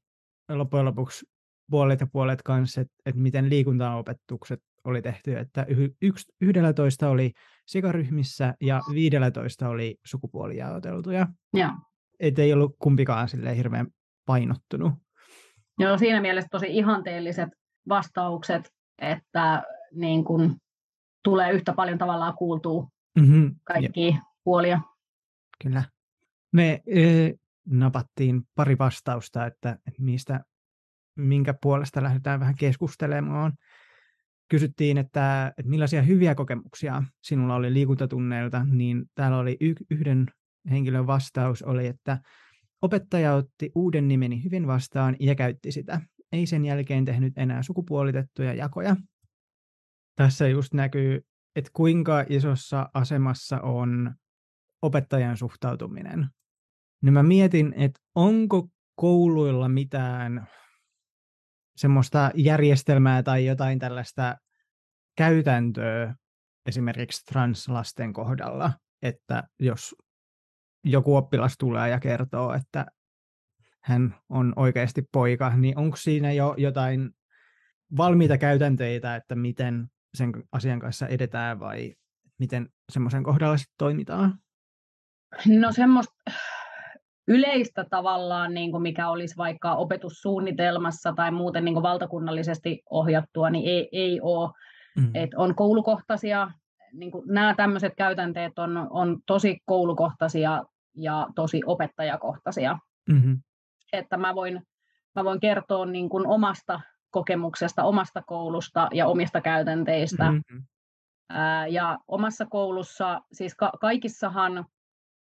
loppujen 0.48 0.84
lopuksi 0.84 1.26
puolet 1.70 2.00
ja 2.00 2.06
puolet 2.12 2.42
kanssa, 2.42 2.80
että, 2.80 2.94
että 3.06 3.20
miten 3.20 3.50
liikuntaopetukset 3.50 4.60
oli 4.84 5.02
tehty, 5.02 5.38
että 5.38 5.66
yksi, 6.02 6.32
11 6.40 7.08
oli 7.08 7.32
sikaryhmissä 7.66 8.54
ja 8.60 8.80
15 8.94 9.68
oli 9.68 9.96
sukupuolijaoteltuja. 10.04 11.26
Joo 11.54 11.70
että 12.20 12.42
ei 12.42 12.52
ollut 12.52 12.76
kumpikaan 12.78 13.28
sille 13.28 13.56
hirveän 13.56 13.86
painottunut. 14.26 14.92
Joo, 15.78 15.98
siinä 15.98 16.20
mielessä 16.20 16.48
tosi 16.50 16.66
ihanteelliset 16.68 17.48
vastaukset, 17.88 18.72
että 18.98 19.62
niin 19.94 20.24
kun 20.24 20.56
tulee 21.24 21.52
yhtä 21.52 21.72
paljon 21.72 21.98
tavallaan 21.98 22.34
kuultua 22.34 22.88
mm-hmm. 23.18 23.54
kaikkia 23.64 24.16
puolia. 24.44 24.80
Kyllä. 25.62 25.82
Me 26.52 26.82
e, 26.86 27.32
napattiin 27.66 28.42
pari 28.54 28.78
vastausta, 28.78 29.46
että, 29.46 29.70
että 29.70 30.02
mistä, 30.02 30.40
minkä 31.16 31.54
puolesta 31.62 32.02
lähdetään 32.02 32.40
vähän 32.40 32.54
keskustelemaan. 32.56 33.52
Kysyttiin, 34.48 34.98
että, 34.98 35.52
että 35.58 35.70
millaisia 35.70 36.02
hyviä 36.02 36.34
kokemuksia 36.34 37.02
sinulla 37.22 37.54
oli 37.54 37.72
liikuntatunneilta, 37.72 38.64
niin 38.64 39.04
täällä 39.14 39.38
oli 39.38 39.56
y- 39.60 39.84
yhden 39.90 40.26
henkilön 40.70 41.06
vastaus 41.06 41.62
oli, 41.62 41.86
että 41.86 42.18
opettaja 42.82 43.34
otti 43.34 43.70
uuden 43.74 44.08
nimeni 44.08 44.44
hyvin 44.44 44.66
vastaan 44.66 45.16
ja 45.20 45.34
käytti 45.34 45.72
sitä. 45.72 46.00
Ei 46.32 46.46
sen 46.46 46.64
jälkeen 46.64 47.04
tehnyt 47.04 47.38
enää 47.38 47.62
sukupuolitettuja 47.62 48.54
jakoja. 48.54 48.96
Tässä 50.16 50.48
just 50.48 50.74
näkyy, 50.74 51.20
että 51.56 51.70
kuinka 51.72 52.24
isossa 52.28 52.90
asemassa 52.94 53.60
on 53.60 54.14
opettajan 54.82 55.36
suhtautuminen. 55.36 56.28
Niin 57.02 57.12
mä 57.12 57.22
mietin, 57.22 57.74
että 57.76 58.00
onko 58.14 58.68
kouluilla 58.94 59.68
mitään 59.68 60.46
semmoista 61.76 62.30
järjestelmää 62.34 63.22
tai 63.22 63.46
jotain 63.46 63.78
tällaista 63.78 64.36
käytäntöä 65.16 66.14
esimerkiksi 66.66 67.24
translasten 67.24 68.12
kohdalla, 68.12 68.72
että 69.02 69.42
jos 69.58 69.94
joku 70.84 71.16
oppilas 71.16 71.54
tulee 71.58 71.88
ja 71.88 72.00
kertoo, 72.00 72.52
että 72.52 72.86
hän 73.82 74.14
on 74.28 74.52
oikeasti 74.56 75.02
poika, 75.12 75.56
niin 75.56 75.78
onko 75.78 75.96
siinä 75.96 76.32
jo 76.32 76.54
jotain 76.58 77.10
valmiita 77.96 78.38
käytänteitä, 78.38 79.16
että 79.16 79.34
miten 79.34 79.86
sen 80.14 80.32
asian 80.52 80.80
kanssa 80.80 81.06
edetään 81.06 81.60
vai 81.60 81.94
miten 82.38 82.68
semmoisen 82.92 83.22
kohdalla 83.22 83.56
sitten 83.56 83.74
toimitaan? 83.78 84.38
No 85.46 85.72
semmoista 85.72 86.14
yleistä 87.28 87.84
tavallaan, 87.90 88.54
niin 88.54 88.70
kuin 88.70 88.82
mikä 88.82 89.08
olisi 89.08 89.36
vaikka 89.36 89.74
opetussuunnitelmassa 89.74 91.12
tai 91.16 91.30
muuten 91.30 91.64
niin 91.64 91.74
kuin 91.74 91.82
valtakunnallisesti 91.82 92.82
ohjattua, 92.90 93.50
niin 93.50 93.68
ei, 93.68 93.88
ei 93.92 94.20
ole. 94.20 94.50
Mm. 94.96 95.10
Et 95.14 95.30
on 95.36 95.54
koulukohtaisia 95.54 96.50
niin 96.92 97.10
kuin 97.10 97.24
nämä 97.26 97.54
tämmöiset 97.54 97.92
käytänteet 97.96 98.58
on, 98.58 98.86
on 98.90 99.18
tosi 99.26 99.58
koulukohtaisia 99.66 100.64
ja 100.96 101.28
tosi 101.34 101.60
opettajakohtaisia. 101.66 102.78
Mm-hmm. 103.08 103.42
Että 103.92 104.16
mä 104.16 104.34
voin, 104.34 104.62
mä 105.16 105.24
voin 105.24 105.40
kertoa 105.40 105.86
niin 105.86 106.08
kuin 106.08 106.26
omasta 106.26 106.80
kokemuksesta, 107.10 107.84
omasta 107.84 108.22
koulusta 108.22 108.88
ja 108.94 109.06
omista 109.06 109.40
käytänteistä. 109.40 110.30
Mm-hmm. 110.30 110.62
Ää, 111.28 111.66
ja 111.66 111.98
omassa 112.08 112.46
koulussa, 112.46 113.20
siis 113.32 113.54
ka- 113.54 113.72
kaikissahan 113.80 114.64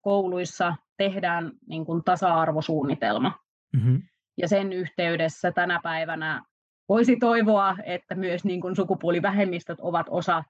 kouluissa 0.01 0.75
tehdään 0.97 1.51
niin 1.67 1.85
kuin 1.85 2.03
tasa-arvosuunnitelma. 2.03 3.39
Mm-hmm. 3.73 4.01
Ja 4.37 4.47
sen 4.47 4.73
yhteydessä 4.73 5.51
tänä 5.51 5.79
päivänä 5.83 6.43
voisi 6.89 7.15
toivoa, 7.15 7.77
että 7.83 8.15
myös 8.15 8.45
niin 8.45 8.61
kuin 8.61 8.75
sukupuolivähemmistöt 8.75 9.79
ovat 9.81 10.07
osa 10.09 10.43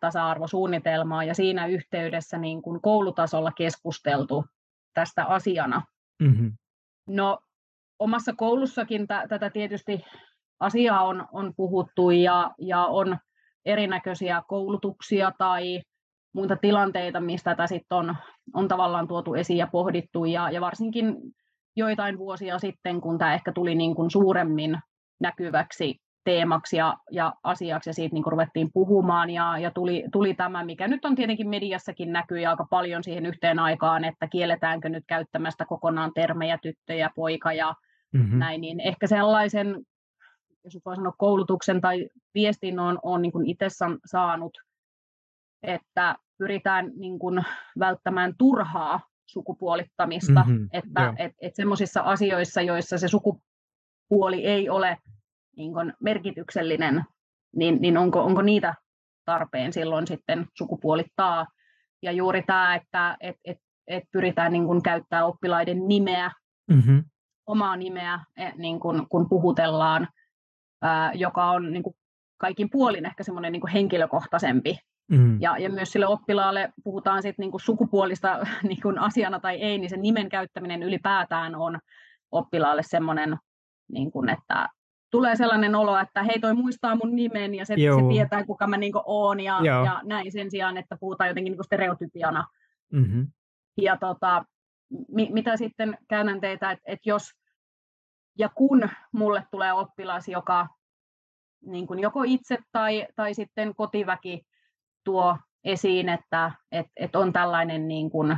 tasa-arvosuunnitelmaa 0.00 1.24
ja 1.24 1.34
siinä 1.34 1.66
yhteydessä 1.66 2.38
niin 2.38 2.62
kuin 2.62 2.80
koulutasolla 2.80 3.52
keskusteltu 3.52 4.44
tästä 4.94 5.24
asiana. 5.24 5.82
Mm-hmm. 6.22 6.52
No 7.08 7.38
omassa 7.98 8.32
koulussakin 8.32 9.06
t- 9.06 9.28
tätä 9.28 9.50
tietysti 9.50 10.04
asiaa 10.60 11.04
on, 11.04 11.26
on 11.32 11.52
puhuttu 11.56 12.10
ja, 12.10 12.50
ja 12.58 12.84
on 12.84 13.18
erinäköisiä 13.64 14.42
koulutuksia 14.48 15.32
tai 15.38 15.82
muita 16.34 16.56
tilanteita, 16.56 17.20
mistä 17.20 17.50
tätä 17.50 17.66
sitten 17.66 17.98
on, 17.98 18.16
on 18.54 18.68
tavallaan 18.68 19.08
tuotu 19.08 19.34
esiin 19.34 19.58
ja 19.58 19.66
pohdittu 19.66 20.24
ja, 20.24 20.50
ja 20.50 20.60
varsinkin 20.60 21.16
joitain 21.76 22.18
vuosia 22.18 22.58
sitten, 22.58 23.00
kun 23.00 23.18
tämä 23.18 23.34
ehkä 23.34 23.52
tuli 23.52 23.74
niin 23.74 23.94
kuin 23.94 24.10
suuremmin 24.10 24.78
näkyväksi 25.20 26.00
teemaksi 26.24 26.76
ja, 26.76 26.96
ja 27.10 27.34
asiaksi 27.42 27.90
ja 27.90 27.94
siitä 27.94 28.14
niin 28.14 28.24
ruvettiin 28.26 28.72
puhumaan. 28.72 29.30
Ja, 29.30 29.58
ja 29.58 29.70
tuli, 29.70 30.04
tuli 30.12 30.34
tämä, 30.34 30.64
mikä 30.64 30.88
nyt 30.88 31.04
on 31.04 31.14
tietenkin 31.14 31.48
mediassakin 31.48 32.12
näkyy 32.12 32.46
aika 32.46 32.66
paljon 32.70 33.04
siihen 33.04 33.26
yhteen 33.26 33.58
aikaan, 33.58 34.04
että 34.04 34.28
kielletäänkö 34.28 34.88
nyt 34.88 35.04
käyttämästä 35.06 35.64
kokonaan 35.64 36.12
termejä 36.14 36.58
tyttö 36.62 36.94
ja 36.94 37.10
poika 37.14 37.52
ja 37.52 37.74
mm-hmm. 38.12 38.38
näin, 38.38 38.60
niin 38.60 38.80
ehkä 38.80 39.06
sellaisen, 39.06 39.82
jos 40.64 40.78
voi 40.86 40.96
sanoa 40.96 41.14
koulutuksen 41.18 41.80
tai 41.80 42.08
viestin 42.34 42.78
on, 42.78 42.98
on 43.02 43.22
niin 43.22 43.32
kuin 43.32 43.46
itse 43.46 43.66
saanut, 44.06 44.58
että 45.62 46.16
pyritään 46.38 46.90
niin 46.96 47.18
kuin 47.18 47.44
välttämään 47.78 48.34
turhaa 48.38 49.00
sukupuolittamista, 49.26 50.44
mm-hmm, 50.46 50.68
että 50.72 51.14
et, 51.18 51.32
et 51.40 51.54
semmoisissa 51.54 52.00
asioissa, 52.00 52.62
joissa 52.62 52.98
se 52.98 53.08
sukupuoli 53.08 54.46
ei 54.46 54.68
ole 54.68 54.98
niin 55.56 55.72
kuin 55.72 55.92
merkityksellinen, 56.00 57.04
niin, 57.56 57.78
niin 57.80 57.98
onko, 57.98 58.24
onko 58.24 58.42
niitä 58.42 58.74
tarpeen 59.24 59.72
silloin 59.72 60.06
sitten 60.06 60.46
sukupuolittaa. 60.54 61.46
Ja 62.02 62.12
juuri 62.12 62.42
tämä, 62.42 62.74
että 62.74 63.16
et, 63.20 63.36
et, 63.44 63.58
et 63.86 64.04
pyritään 64.12 64.52
niin 64.52 64.66
kuin 64.66 64.82
käyttää 64.82 65.26
oppilaiden 65.26 65.88
nimeä, 65.88 66.30
mm-hmm. 66.70 67.04
omaa 67.46 67.76
nimeä, 67.76 68.20
e, 68.36 68.50
niin 68.56 68.80
kuin, 68.80 69.08
kun 69.08 69.28
puhutellaan, 69.28 70.08
ää, 70.82 71.12
joka 71.12 71.50
on 71.50 71.72
niin 71.72 71.82
kuin 71.82 71.96
kaikin 72.38 72.70
puolin 72.70 73.06
ehkä 73.06 73.22
semmoinen 73.22 73.52
niin 73.52 73.68
henkilökohtaisempi. 73.72 74.78
Mm. 75.10 75.40
Ja, 75.40 75.58
ja 75.58 75.70
myös 75.70 75.92
sille 75.92 76.06
oppilaalle 76.06 76.72
puhutaan 76.84 77.22
sit 77.22 77.38
niin 77.38 77.50
kuin 77.50 77.60
sukupuolista 77.60 78.38
niin 78.68 78.80
kuin 78.82 78.98
asiana 78.98 79.40
tai 79.40 79.56
ei, 79.62 79.78
niin 79.78 79.90
sen 79.90 80.02
nimen 80.02 80.28
käyttäminen 80.28 80.82
ylipäätään 80.82 81.54
on 81.54 81.78
oppilaalle 82.32 82.82
semmoinen, 82.82 83.36
niin 83.92 84.10
kuin, 84.10 84.28
että 84.28 84.68
tulee 85.14 85.36
sellainen 85.36 85.74
olo, 85.74 85.98
että 85.98 86.22
hei 86.22 86.40
toi 86.40 86.54
muistaa 86.54 86.96
mun 86.96 87.16
nimen 87.16 87.54
ja 87.54 87.66
se, 87.66 87.74
se 87.74 88.08
tietää 88.08 88.44
kuka 88.44 88.66
mä 88.66 88.76
niin 88.76 88.92
oon 89.04 89.40
ja, 89.40 89.60
ja 89.84 90.00
näin 90.04 90.32
sen 90.32 90.50
sijaan, 90.50 90.76
että 90.76 90.96
puhutaan 91.00 91.28
jotenkin 91.28 91.52
niin 91.52 91.64
stereotypiana. 91.64 92.46
Mm-hmm. 92.92 93.26
Ja 93.76 93.96
tota, 93.96 94.44
mi, 95.08 95.28
mitä 95.32 95.56
sitten 95.56 95.98
käännän 96.08 96.40
teitä, 96.40 96.70
että, 96.70 96.82
että 96.86 97.08
jos 97.08 97.22
ja 98.38 98.48
kun 98.48 98.88
mulle 99.12 99.44
tulee 99.50 99.72
oppilas, 99.72 100.28
joka 100.28 100.68
niin 101.66 101.86
kuin 101.86 101.98
joko 101.98 102.22
itse 102.22 102.58
tai, 102.72 103.06
tai 103.16 103.34
sitten 103.34 103.74
kotiväki 103.74 104.42
tuo 105.04 105.38
esiin, 105.64 106.08
että 106.08 106.52
et, 106.72 106.86
et 106.96 107.16
on 107.16 107.32
tällainen 107.32 107.88
niin 107.88 108.10
kuin, 108.10 108.30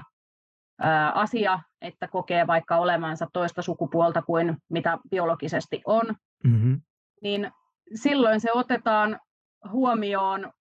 ä, 0.85 1.11
asia, 1.11 1.61
että 1.81 2.09
kokee 2.09 2.47
vaikka 2.47 2.77
olevansa 2.77 3.27
toista 3.33 3.63
sukupuolta 3.63 4.23
kuin 4.23 4.57
mitä 4.69 4.99
biologisesti 5.11 5.83
on, 5.85 6.17
mm-hmm. 6.45 6.81
niin 7.23 7.51
silloin 7.95 8.41
se 8.41 8.53
otetaan 8.53 9.21
huomioon 9.71 10.53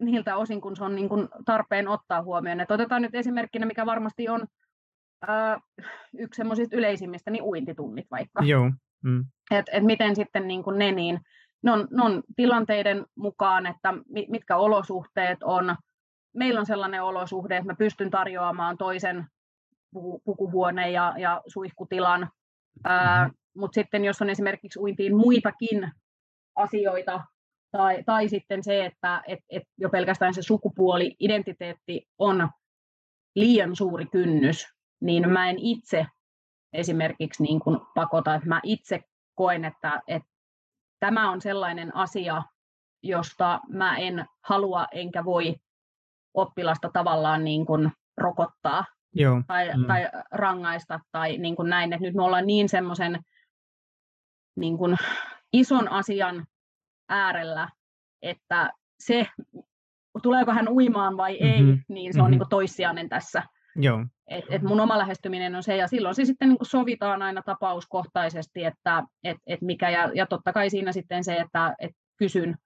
niiltä 0.00 0.36
osin, 0.36 0.60
kun 0.60 0.76
se 0.76 0.84
on 0.84 0.94
niin 0.94 1.08
kuin 1.08 1.28
tarpeen 1.44 1.88
ottaa 1.88 2.22
huomioon. 2.22 2.60
Et 2.60 2.70
otetaan 2.70 3.02
nyt 3.02 3.14
esimerkkinä, 3.14 3.66
mikä 3.66 3.86
varmasti 3.86 4.28
on 4.28 4.46
ää, 5.26 5.60
yksi 6.18 6.36
semmoisista 6.36 6.76
yleisimmistä, 6.76 7.30
niin 7.30 7.44
uintitunnit 7.44 8.06
vaikka. 8.10 8.44
Joo. 8.44 8.70
Mm. 9.04 9.24
Et, 9.50 9.66
et 9.72 9.84
miten 9.84 10.16
sitten 10.16 10.48
niin 10.48 10.62
kuin 10.62 10.78
ne, 10.78 10.92
niin 10.92 11.20
ne 11.62 11.72
on, 11.72 11.88
ne 11.90 12.02
on 12.02 12.22
tilanteiden 12.36 13.06
mukaan, 13.16 13.66
että 13.66 13.94
mitkä 14.28 14.56
olosuhteet 14.56 15.42
on. 15.42 15.76
Meillä 16.34 16.60
on 16.60 16.66
sellainen 16.66 17.02
olosuhde, 17.02 17.56
että 17.56 17.72
mä 17.72 17.76
pystyn 17.78 18.10
tarjoamaan 18.10 18.78
toisen 18.78 19.26
pukuhuoneen 20.24 20.92
ja, 20.92 21.14
ja 21.18 21.42
suihkutilan. 21.46 22.20
Mm-hmm. 22.20 23.34
Mutta 23.56 23.74
sitten 23.74 24.04
jos 24.04 24.22
on 24.22 24.30
esimerkiksi 24.30 24.78
uintiin 24.78 25.16
muitakin 25.16 25.92
asioita, 26.54 27.20
tai, 27.70 28.02
tai 28.06 28.28
sitten 28.28 28.62
se, 28.64 28.84
että 28.84 29.22
et, 29.26 29.38
et 29.50 29.62
jo 29.78 29.90
pelkästään 29.90 30.34
se 30.34 30.42
sukupuoli-identiteetti 30.42 32.08
on 32.18 32.48
liian 33.34 33.76
suuri 33.76 34.06
kynnys, 34.06 34.66
niin 35.00 35.28
mä 35.28 35.50
en 35.50 35.56
itse 35.58 36.06
esimerkiksi 36.72 37.42
niin 37.42 37.60
kuin 37.60 37.78
pakota, 37.94 38.34
että 38.34 38.48
mä 38.48 38.60
itse 38.62 39.00
koen, 39.34 39.64
että, 39.64 40.00
että 40.08 40.28
tämä 41.00 41.30
on 41.30 41.40
sellainen 41.40 41.96
asia, 41.96 42.42
josta 43.02 43.60
mä 43.68 43.96
en 43.96 44.24
halua 44.44 44.86
enkä 44.92 45.24
voi 45.24 45.54
oppilasta 46.34 46.90
tavallaan 46.92 47.44
niin 47.44 47.66
kuin 47.66 47.92
rokottaa 48.16 48.84
Joo. 49.14 49.42
Tai, 49.46 49.70
mm. 49.76 49.86
tai 49.86 50.08
rangaista 50.30 51.00
tai 51.12 51.38
niin 51.38 51.56
kuin 51.56 51.70
näin. 51.70 51.92
Että 51.92 52.06
nyt 52.06 52.14
me 52.14 52.22
ollaan 52.22 52.46
niin 52.46 52.68
semmoisen 52.68 53.20
niin 54.56 54.78
kuin 54.78 54.96
ison 55.52 55.88
asian 55.88 56.46
äärellä, 57.08 57.68
että 58.22 58.72
se, 59.00 59.26
tuleeko 60.22 60.52
hän 60.52 60.68
uimaan 60.68 61.16
vai 61.16 61.36
ei, 61.36 61.62
mm-hmm. 61.62 61.82
niin 61.88 62.12
se 62.12 62.18
on 62.18 62.24
mm-hmm. 62.24 62.30
niin 62.30 62.38
kuin 62.38 62.48
toissijainen 62.48 63.08
tässä. 63.08 63.42
Joo. 63.76 64.06
Et, 64.28 64.44
et 64.50 64.62
mun 64.62 64.80
oma 64.80 64.98
lähestyminen 64.98 65.54
on 65.54 65.62
se, 65.62 65.76
ja 65.76 65.88
silloin 65.88 66.14
se 66.14 66.24
sitten 66.24 66.48
niin 66.48 66.58
sovitaan 66.62 67.22
aina 67.22 67.42
tapauskohtaisesti, 67.42 68.64
että 68.64 69.02
et, 69.24 69.36
et 69.46 69.62
mikä, 69.62 69.90
ja, 69.90 70.10
ja 70.14 70.26
totta 70.26 70.52
kai 70.52 70.70
siinä 70.70 70.92
sitten 70.92 71.24
se, 71.24 71.36
että 71.36 71.74
et 71.78 71.90
kysyn, 72.16 72.56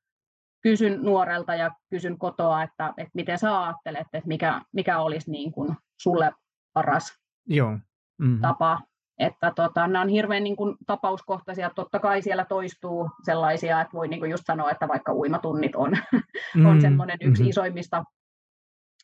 kysyn 0.62 1.02
nuorelta 1.02 1.54
ja 1.54 1.70
kysyn 1.90 2.18
kotoa, 2.18 2.62
että, 2.62 2.94
että 2.96 3.10
miten 3.14 3.38
sä 3.38 3.62
ajattelet, 3.62 4.06
että 4.12 4.28
mikä, 4.28 4.60
mikä 4.72 4.98
olisi 4.98 5.30
niin 5.30 5.52
kuin 5.52 5.76
sulle 6.00 6.32
paras 6.72 7.18
Joo. 7.46 7.78
Mm-hmm. 8.18 8.40
tapa. 8.40 8.80
Että 9.18 9.52
tota, 9.56 9.86
nämä 9.86 10.02
on 10.02 10.08
hirveän 10.08 10.44
niin 10.44 10.56
kuin, 10.56 10.76
tapauskohtaisia. 10.86 11.70
Totta 11.70 11.98
kai 11.98 12.22
siellä 12.22 12.44
toistuu 12.44 13.10
sellaisia, 13.22 13.80
että 13.80 13.92
voi 13.92 14.08
niin 14.08 14.20
kuin 14.20 14.30
just 14.30 14.44
sanoa, 14.46 14.70
että 14.70 14.88
vaikka 14.88 15.14
uimatunnit 15.14 15.76
on, 15.76 15.90
mm-hmm. 15.90 16.66
on 16.70 16.80
semmoinen 16.80 17.18
yksi 17.20 17.42
mm-hmm. 17.42 17.50
isoimmista 17.50 18.04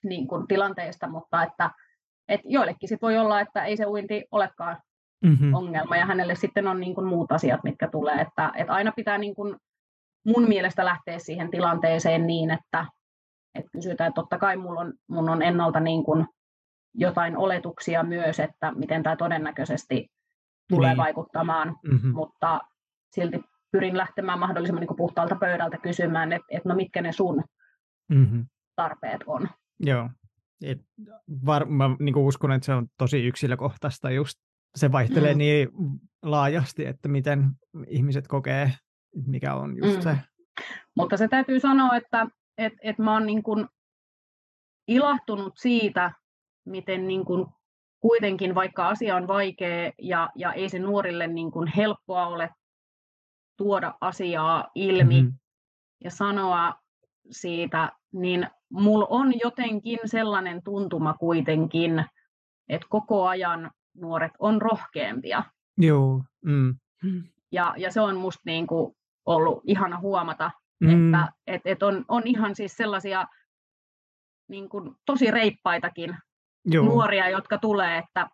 niin 0.05 0.29
kuin, 0.29 0.46
tilanteista, 0.48 1.09
mutta 1.09 1.42
että 1.42 1.70
et 2.29 2.40
joillekin 2.44 2.88
sit 2.88 3.03
voi 3.03 3.18
olla, 3.18 3.40
että 3.40 3.64
ei 3.64 3.77
se 3.77 3.87
uinti 3.87 4.25
olekaan 4.31 4.77
mm-hmm. 5.25 5.55
ongelma, 5.55 5.96
ja 5.96 6.07
hänelle 6.07 6.35
sitten 6.35 6.68
on 6.68 6.81
niin 6.81 6.94
kuin 6.94 7.07
muut 7.07 7.33
asiat, 7.33 7.61
mitkä 7.64 7.88
tulee. 7.88 8.14
Että, 8.14 8.53
et 8.57 8.70
aina 8.70 8.92
pitää 8.96 9.18
niin 9.18 9.35
kuin 9.35 9.57
mun 10.27 10.48
mielestä 10.48 10.85
lähteä 10.85 11.18
siihen 11.18 11.51
tilanteeseen 11.51 12.27
niin, 12.27 12.51
että 12.51 12.87
et 13.55 13.66
kysytään, 13.72 14.09
että 14.09 14.20
totta 14.20 14.38
kai 14.38 14.57
mulla 14.57 14.81
on, 14.81 14.92
mun 15.09 15.29
on 15.29 15.42
ennalta 15.42 15.81
niin 15.81 16.05
kuin 16.05 16.27
jotain 16.94 17.37
oletuksia 17.37 18.02
myös, 18.02 18.40
että 18.40 18.72
miten 18.72 19.02
tämä 19.02 19.16
todennäköisesti 19.16 20.11
tulee 20.68 20.90
niin. 20.90 20.96
vaikuttamaan, 20.96 21.76
mm-hmm. 21.83 22.11
mutta 22.14 22.61
silti 23.14 23.44
pyrin 23.72 23.96
lähtemään 23.96 24.38
mahdollisimman 24.38 24.81
niin 24.81 24.96
puhtaalta 24.96 25.37
pöydältä 25.37 25.78
kysymään, 25.78 26.33
että, 26.33 26.46
että 26.50 26.68
no 26.68 26.74
mitkä 26.74 27.02
ne 27.02 27.12
sun 27.12 27.44
mm-hmm. 28.09 28.46
tarpeet 28.76 29.20
on. 29.26 29.48
Joo, 29.81 30.11
et 30.64 30.78
var, 31.46 31.64
mä 31.64 31.90
niin 31.98 32.16
uskon, 32.16 32.52
että 32.52 32.66
se 32.66 32.74
on 32.74 32.87
tosi 32.98 33.26
yksilökohtaista 33.26 34.11
just 34.11 34.38
se 34.74 34.92
vaihtelee 34.92 35.35
mm. 35.35 35.38
niin 35.38 35.68
laajasti, 36.22 36.87
että 36.87 37.09
miten 37.09 37.50
ihmiset 37.87 38.28
kokee, 38.28 38.72
mikä 39.26 39.55
on 39.55 39.76
just 39.76 39.96
mm. 39.96 40.02
se. 40.02 40.18
Mutta 40.96 41.16
se 41.16 41.28
täytyy 41.28 41.61
sanoa, 41.61 41.96
että 41.96 42.26
et, 42.59 42.72
et 42.83 42.98
mä 42.98 43.12
oon 43.12 43.26
niin 43.26 43.42
kuin 43.42 43.66
ilahtunut 44.88 45.52
siitä, 45.57 46.12
miten 46.64 47.09
niin 47.09 47.25
kuin 47.25 47.46
kuitenkin, 48.01 48.55
vaikka 48.55 48.88
asia 48.88 49.16
on 49.16 49.29
vaikea 49.29 49.92
ja, 50.03 50.31
ja 50.35 50.53
ei 50.53 50.68
se 50.68 50.79
nuorille 50.79 51.27
niin 51.27 51.51
kuin 51.51 51.68
helppoa 51.77 52.27
ole 52.27 52.51
tuoda 53.57 53.94
asiaa 54.01 54.70
ilmi 54.75 55.22
mm-hmm. 55.22 55.38
ja 56.05 56.11
sanoa 56.11 56.75
siitä, 57.31 57.92
niin 58.12 58.46
mulla 58.70 59.07
on 59.11 59.33
jotenkin 59.44 59.98
sellainen 60.05 60.62
tuntuma 60.62 61.14
kuitenkin, 61.14 62.05
että 62.68 62.87
koko 62.90 63.27
ajan 63.29 63.70
nuoret 63.94 64.33
on 64.38 64.62
rohkeampia. 64.62 65.44
Joo. 65.79 66.25
Mm. 66.44 66.75
Ja, 67.53 67.75
ja 67.77 67.92
se 67.92 68.01
on 68.01 68.16
musta 68.16 68.42
niin 68.46 68.66
kuin 68.66 68.96
ollut 69.27 69.61
ihana 69.66 70.01
huomata, 70.01 70.51
mm. 70.81 71.14
että 71.14 71.33
et, 71.46 71.62
et 71.64 71.83
on, 71.83 72.05
on 72.09 72.22
ihan 72.27 72.55
siis 72.55 72.77
sellaisia 72.77 73.27
niin 74.48 74.68
kuin 74.68 74.94
tosi 75.07 75.31
reippaitakin 75.31 76.16
Joo. 76.64 76.85
nuoria, 76.85 77.29
jotka 77.29 77.59
tulee, 77.59 77.98
että 77.98 78.29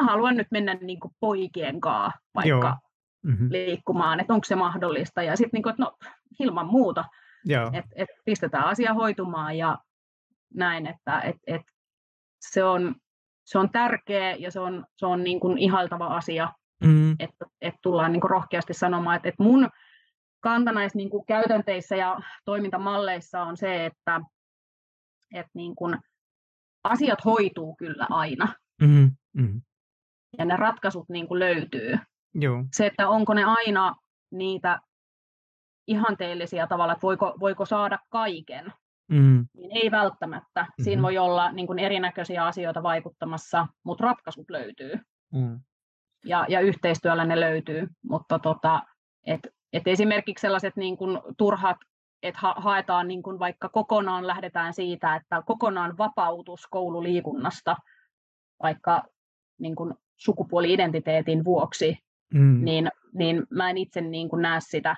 mä 0.00 0.06
haluan 0.06 0.36
nyt 0.36 0.46
mennä 0.50 0.74
niin 0.74 1.00
kuin 1.00 1.14
poikien 1.20 1.80
kanssa 1.80 2.20
vaikka 2.34 2.78
mm-hmm. 3.22 3.48
liikkumaan, 3.50 4.20
että 4.20 4.32
onko 4.32 4.44
se 4.44 4.56
mahdollista. 4.56 5.22
Ja 5.22 5.36
sitten, 5.36 5.62
niin 5.64 5.74
no 5.78 5.96
ilman 6.40 6.66
muuta, 6.66 7.04
että 7.72 7.94
et 7.96 8.08
pistetään 8.24 8.64
asia 8.64 8.94
hoitumaan 8.94 9.58
ja 9.58 9.78
näin, 10.54 10.86
että 10.86 11.20
et, 11.20 11.36
et 11.46 11.62
se, 12.40 12.64
on, 12.64 12.94
se 13.44 13.58
on 13.58 13.70
tärkeä 13.70 14.34
ja 14.34 14.50
se 14.50 14.60
on, 14.60 14.86
se 14.96 15.06
on 15.06 15.24
niin 15.24 15.40
kuin 15.40 15.58
ihaltava 15.58 16.06
asia, 16.06 16.52
mm. 16.84 17.12
että 17.18 17.46
et 17.60 17.74
tullaan 17.82 18.12
niin 18.12 18.20
kuin 18.20 18.30
rohkeasti 18.30 18.74
sanomaan, 18.74 19.16
että 19.16 19.28
et 19.28 19.38
mun 19.38 19.70
kanta 20.40 20.72
näissä 20.72 20.96
niin 20.96 21.10
kuin 21.10 21.26
käytänteissä 21.26 21.96
ja 21.96 22.20
toimintamalleissa 22.44 23.42
on 23.42 23.56
se, 23.56 23.86
että 23.86 24.20
et 25.34 25.46
niin 25.54 25.74
kuin 25.74 25.98
asiat 26.84 27.24
hoituu 27.24 27.76
kyllä 27.76 28.06
aina. 28.10 28.48
Mm-hmm. 28.82 29.10
Mm-hmm. 29.36 29.62
Ja 30.38 30.44
ne 30.44 30.56
ratkaisut 30.56 31.08
niin 31.08 31.28
kuin 31.28 31.38
löytyy. 31.38 31.98
Joo. 32.34 32.64
Se, 32.72 32.86
että 32.86 33.08
onko 33.08 33.34
ne 33.34 33.44
aina 33.44 33.94
niitä 34.30 34.80
ihanteellisia 35.86 36.66
tavalla, 36.66 36.92
että 36.92 37.02
voiko, 37.02 37.34
voiko 37.40 37.64
saada 37.64 37.98
kaiken, 38.10 38.72
mm. 39.08 39.46
niin 39.56 39.70
ei 39.72 39.90
välttämättä. 39.90 40.60
Mm-hmm. 40.60 40.84
Siinä 40.84 41.02
voi 41.02 41.18
olla 41.18 41.52
niin 41.52 41.66
kuin 41.66 41.78
erinäköisiä 41.78 42.44
asioita 42.46 42.82
vaikuttamassa, 42.82 43.66
mutta 43.84 44.04
ratkaisut 44.04 44.50
löytyy. 44.50 44.94
Mm. 45.32 45.60
Ja, 46.24 46.46
ja 46.48 46.60
yhteistyöllä 46.60 47.24
ne 47.24 47.40
löytyy. 47.40 47.88
Mutta 48.04 48.38
tota, 48.38 48.82
et, 49.26 49.40
et 49.72 49.86
esimerkiksi 49.86 50.42
sellaiset 50.42 50.76
niin 50.76 50.96
kuin 50.96 51.20
turhat 51.38 51.76
että 52.22 52.40
ha- 52.40 52.56
haetaan 52.58 53.08
niin 53.08 53.22
kuin 53.22 53.38
vaikka 53.38 53.68
kokonaan 53.68 54.26
lähdetään 54.26 54.74
siitä, 54.74 55.16
että 55.16 55.42
kokonaan 55.46 55.98
vapautus 55.98 56.66
koululiikunnasta, 56.70 57.76
vaikka 58.62 59.02
niin 59.58 59.76
kuin 59.76 59.94
sukupuoli-identiteetin 60.16 61.44
vuoksi, 61.44 61.98
mm. 62.34 62.64
niin, 62.64 62.88
niin 63.14 63.42
mä 63.50 63.70
en 63.70 63.78
itse 63.78 64.00
niin 64.00 64.28
kuin 64.28 64.42
näe 64.42 64.60
sitä 64.60 64.96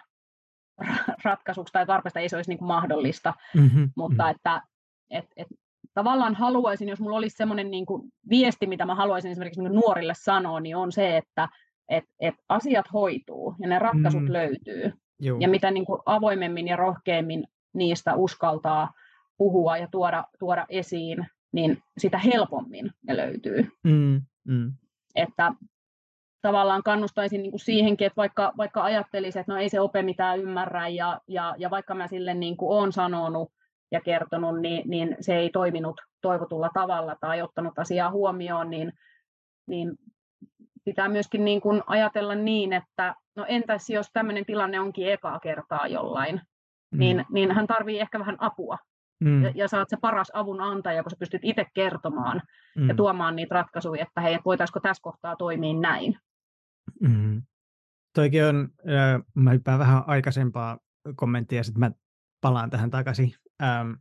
ratkaisuksi 1.24 1.72
tai 1.72 1.86
tarpeesta 1.86 2.20
ei 2.20 2.28
se 2.28 2.36
olisi 2.36 2.50
niin 2.50 2.58
kuin 2.58 2.68
mahdollista, 2.68 3.34
mm-hmm. 3.54 3.90
mutta 3.96 4.22
mm-hmm. 4.22 4.34
että 4.36 4.62
et, 5.10 5.24
et, 5.36 5.48
tavallaan 5.94 6.34
haluaisin, 6.34 6.88
jos 6.88 7.00
mulla 7.00 7.16
olisi 7.16 7.36
semmoinen 7.36 7.70
niin 7.70 7.86
kuin 7.86 8.12
viesti, 8.30 8.66
mitä 8.66 8.86
mä 8.86 8.94
haluaisin 8.94 9.30
esimerkiksi 9.30 9.62
niin 9.62 9.74
nuorille 9.74 10.12
sanoa, 10.16 10.60
niin 10.60 10.76
on 10.76 10.92
se, 10.92 11.16
että 11.16 11.48
et, 11.88 12.04
et 12.20 12.34
asiat 12.48 12.86
hoituu 12.92 13.54
ja 13.60 13.68
ne 13.68 13.78
ratkaisut 13.78 14.22
mm. 14.22 14.32
löytyy. 14.32 14.92
Joo. 15.20 15.38
Ja 15.40 15.48
mitä 15.48 15.70
niin 15.70 15.86
kuin 15.86 16.00
avoimemmin 16.06 16.68
ja 16.68 16.76
rohkeammin 16.76 17.44
niistä 17.74 18.14
uskaltaa 18.14 18.92
puhua 19.36 19.76
ja 19.76 19.88
tuoda, 19.90 20.24
tuoda 20.38 20.66
esiin, 20.68 21.26
niin 21.52 21.82
sitä 21.98 22.18
helpommin 22.18 22.90
ne 23.02 23.16
löytyy. 23.16 23.68
Mm. 23.84 24.22
Mm. 24.44 24.72
Että 25.14 25.52
tavallaan 26.42 26.82
kannustaisin 26.82 27.42
niin 27.42 27.50
kuin 27.50 27.60
siihenkin, 27.60 28.06
että 28.06 28.16
vaikka, 28.16 28.52
vaikka 28.56 28.82
ajattelisin, 28.84 29.40
että 29.40 29.52
no 29.52 29.58
ei 29.58 29.68
se 29.68 29.80
ope 29.80 30.02
mitään 30.02 30.40
ymmärrä, 30.40 30.88
ja, 30.88 31.20
ja, 31.28 31.54
ja 31.58 31.70
vaikka 31.70 31.94
mä 31.94 32.08
sille 32.08 32.34
niin 32.34 32.56
kuin 32.56 32.78
olen 32.78 32.92
sanonut 32.92 33.52
ja 33.92 34.00
kertonut, 34.00 34.60
niin, 34.60 34.90
niin 34.90 35.16
se 35.20 35.36
ei 35.36 35.50
toiminut 35.50 36.00
toivotulla 36.20 36.70
tavalla 36.74 37.16
tai 37.20 37.42
ottanut 37.42 37.78
asiaa 37.78 38.10
huomioon, 38.10 38.70
niin, 38.70 38.92
niin 39.66 39.96
pitää 40.84 41.08
myöskin 41.08 41.44
niin 41.44 41.60
kuin 41.60 41.82
ajatella 41.86 42.34
niin, 42.34 42.72
että 42.72 43.14
no 43.36 43.44
entäs 43.48 43.90
jos 43.90 44.06
tämmöinen 44.12 44.46
tilanne 44.46 44.80
onkin 44.80 45.12
ekaa 45.12 45.40
kertaa 45.40 45.86
jollain, 45.86 46.34
mm. 46.90 46.98
niin, 46.98 47.24
niin 47.32 47.52
hän 47.52 47.66
tarvii 47.66 48.00
ehkä 48.00 48.18
vähän 48.18 48.36
apua. 48.38 48.78
Mm. 49.20 49.42
Ja, 49.42 49.52
ja 49.54 49.68
sä 49.68 49.78
oot 49.78 49.88
se 49.88 49.96
paras 50.00 50.30
avun 50.34 50.60
antaja, 50.60 51.02
kun 51.02 51.10
sä 51.10 51.16
pystyt 51.18 51.44
itse 51.44 51.66
kertomaan 51.74 52.42
mm. 52.76 52.88
ja 52.88 52.94
tuomaan 52.94 53.36
niitä 53.36 53.54
ratkaisuja, 53.54 54.02
että 54.02 54.20
hei, 54.20 54.38
voitaisiko 54.44 54.80
tässä 54.80 55.02
kohtaa 55.02 55.36
toimia 55.36 55.80
näin. 55.80 56.18
Mm. 57.00 57.42
Toikin 58.14 58.44
on, 58.44 58.68
äh, 58.88 59.22
mä 59.34 59.50
hyppään 59.50 59.78
vähän 59.78 60.02
aikaisempaa 60.06 60.78
kommenttia, 61.16 61.62
sitten 61.64 61.80
mä 61.80 61.90
palaan 62.40 62.70
tähän 62.70 62.90
takaisin. 62.90 63.34
Ähm, 63.62 63.92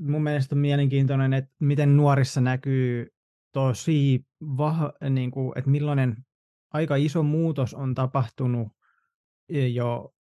mun 0.00 0.22
mielestä 0.22 0.54
on 0.54 0.58
mielenkiintoinen, 0.58 1.32
että 1.32 1.50
miten 1.58 1.96
nuorissa 1.96 2.40
näkyy 2.40 3.12
tosi, 3.52 4.24
vah, 4.56 4.80
niin 5.10 5.30
kuin, 5.30 5.52
että 5.56 5.70
millainen 5.70 6.16
aika 6.72 6.96
iso 6.96 7.22
muutos 7.22 7.74
on 7.74 7.94
tapahtunut 7.94 8.68
jo 9.72 10.14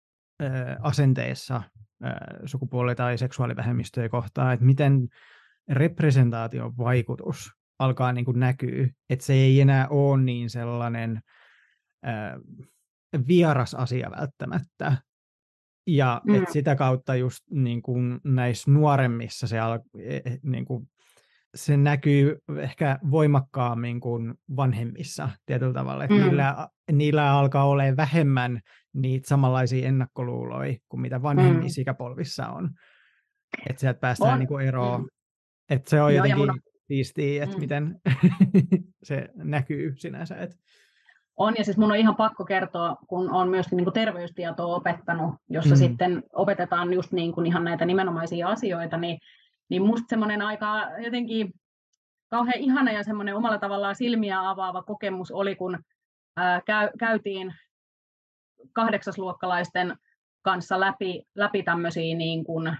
äh, 0.42 0.76
asenteessa 0.80 1.56
äh, 1.56 2.12
sukupuoli- 2.44 2.94
tai 2.94 3.18
seksuaalivähemmistöjä 3.18 4.08
kohtaan, 4.08 4.54
että 4.54 4.66
miten 4.66 5.08
representaation 5.68 6.76
vaikutus 6.76 7.52
alkaa 7.78 8.12
niin 8.12 8.24
kuin 8.24 8.40
näkyy, 8.40 8.90
että 9.10 9.24
se 9.24 9.32
ei 9.32 9.60
enää 9.60 9.88
ole 9.88 10.22
niin 10.22 10.50
sellainen 10.50 11.20
äh, 12.06 12.32
vieras 13.28 13.74
asia 13.74 14.10
välttämättä. 14.10 14.96
Ja 15.86 16.20
mm. 16.24 16.34
et 16.34 16.48
sitä 16.52 16.76
kautta 16.76 17.14
just 17.14 17.44
niin 17.50 17.82
kuin 17.82 18.20
näissä 18.24 18.70
nuoremmissa 18.70 19.46
se, 19.46 19.58
al, 19.58 19.78
e, 19.98 20.16
e, 20.16 20.38
niin 20.42 20.64
kuin, 20.64 20.88
se 21.54 21.76
näkyy 21.76 22.38
ehkä 22.58 22.98
voimakkaammin 23.10 24.00
kuin 24.00 24.34
vanhemmissa 24.56 25.28
tietyllä 25.46 25.72
tavalla. 25.72 26.04
Että 26.04 26.16
mm. 26.16 26.22
niillä, 26.22 26.68
niillä 26.92 27.32
alkaa 27.32 27.68
olla 27.68 27.82
vähemmän 27.96 28.60
niitä 28.92 29.28
samanlaisia 29.28 29.88
ennakkoluuloja 29.88 30.76
kuin 30.88 31.00
mitä 31.00 31.22
vanhemmissa 31.22 31.80
mm. 31.80 31.82
ikäpolvissa 31.82 32.48
on. 32.48 32.70
Että 33.70 33.80
sieltä 33.80 34.00
päästään 34.00 34.32
on. 34.32 34.38
niin 34.38 34.48
kuin 34.48 34.66
eroon. 34.66 35.00
Mm. 35.00 35.08
Että 35.70 35.90
se 35.90 36.02
on 36.02 36.14
Joo, 36.14 36.24
jotenkin 36.24 36.46
mun... 36.46 36.60
siistiä, 36.86 37.44
että 37.44 37.56
mm. 37.56 37.60
miten 37.60 38.00
se 39.08 39.28
näkyy 39.34 39.94
sinänsä. 39.96 40.36
Että 40.36 40.56
on, 41.36 41.54
ja 41.58 41.64
siis 41.64 41.76
mun 41.76 41.90
on 41.90 41.96
ihan 41.96 42.16
pakko 42.16 42.44
kertoa, 42.44 42.96
kun 43.08 43.30
olen 43.30 43.48
myöskin 43.48 43.76
niin 43.76 43.84
kuin 43.84 43.94
terveystietoa 43.94 44.74
opettanut, 44.74 45.34
jossa 45.50 45.74
mm. 45.74 45.78
sitten 45.78 46.22
opetetaan 46.32 46.92
just 46.92 47.12
niin 47.12 47.32
kuin 47.32 47.46
ihan 47.46 47.64
näitä 47.64 47.84
nimenomaisia 47.84 48.48
asioita, 48.48 48.96
niin, 48.96 49.18
niin 49.68 49.82
musta 49.82 50.06
semmoinen 50.08 50.42
aika 50.42 50.90
jotenkin 51.04 51.52
kauhean 52.30 52.58
ihana 52.58 52.92
ja 52.92 53.04
semmoinen 53.04 53.36
omalla 53.36 53.58
tavallaan 53.58 53.96
silmiä 53.96 54.50
avaava 54.50 54.82
kokemus 54.82 55.30
oli, 55.30 55.56
kun 55.56 55.78
ää, 56.36 56.62
käy, 56.66 56.90
käytiin 56.98 57.54
kahdeksasluokkalaisten 58.72 59.96
kanssa 60.42 60.80
läpi, 60.80 61.22
läpi 61.34 61.62
tämmöisiä 61.62 62.16
niin 62.16 62.44
kuin 62.44 62.76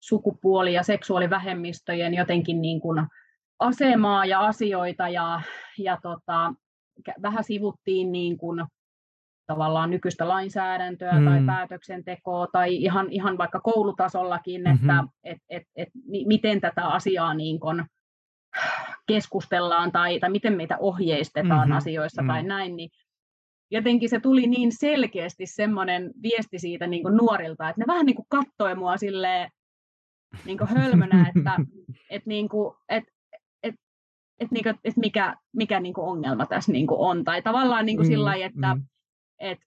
sukupuoli- 0.00 0.74
ja 0.74 0.82
seksuaalivähemmistöjen 0.82 2.14
jotenkin 2.14 2.62
niin 2.62 2.80
kuin 2.80 3.06
asemaa 3.58 4.24
ja 4.26 4.46
asioita 4.46 5.08
ja, 5.08 5.40
ja 5.78 5.98
tota, 6.02 6.54
vähän 7.22 7.44
sivuttiin 7.44 8.12
niin 8.12 8.38
kuin 8.38 8.64
tavallaan 9.46 9.90
nykyistä 9.90 10.28
lainsäädäntöä 10.28 11.12
mm. 11.12 11.24
tai 11.24 11.42
päätöksentekoa 11.46 12.46
tai 12.52 12.76
ihan, 12.76 13.06
ihan 13.10 13.38
vaikka 13.38 13.60
koulutasollakin, 13.60 14.62
mm-hmm. 14.62 14.90
että 14.90 15.04
et, 15.24 15.38
et, 15.50 15.62
et, 15.76 15.88
miten 16.26 16.60
tätä 16.60 16.86
asiaa 16.86 17.34
niin 17.34 17.60
kuin 17.60 17.84
keskustellaan 19.06 19.92
tai, 19.92 20.20
tai 20.20 20.30
miten 20.30 20.56
meitä 20.56 20.78
ohjeistetaan 20.78 21.68
mm-hmm. 21.68 21.76
asioissa 21.76 22.22
mm-hmm. 22.22 22.32
tai 22.32 22.42
näin, 22.42 22.76
niin 22.76 22.90
jotenkin 23.70 24.08
se 24.08 24.20
tuli 24.20 24.46
niin 24.46 24.72
selkeästi 24.72 25.46
semmoinen 25.46 26.10
viesti 26.22 26.58
siitä 26.58 26.86
niin 26.86 27.02
kuin 27.02 27.16
nuorilta, 27.16 27.68
että 27.68 27.80
ne 27.80 27.86
vähän 27.86 28.06
niin 28.06 28.16
kuin 28.16 28.26
kattoi 28.28 28.74
mua 28.74 28.96
silleen 28.96 29.50
niin 30.44 30.58
kuin 30.58 30.68
hölmönä, 30.68 31.32
että, 31.36 31.56
että, 32.10 32.28
niin 32.28 32.48
kuin, 32.48 32.74
että 32.88 33.12
että 34.42 34.54
niinku, 34.54 34.80
et 34.84 34.96
mikä, 34.96 35.36
mikä 35.52 35.80
niinku 35.80 36.00
ongelma 36.00 36.46
tässä 36.46 36.72
niinku 36.72 37.04
on. 37.04 37.24
Tai 37.24 37.42
tavallaan 37.42 37.86
niinku 37.86 38.02
mm, 38.02 38.06
sillä 38.06 38.34
että 38.34 38.74
mm. 38.74 38.82
Et 39.42 39.58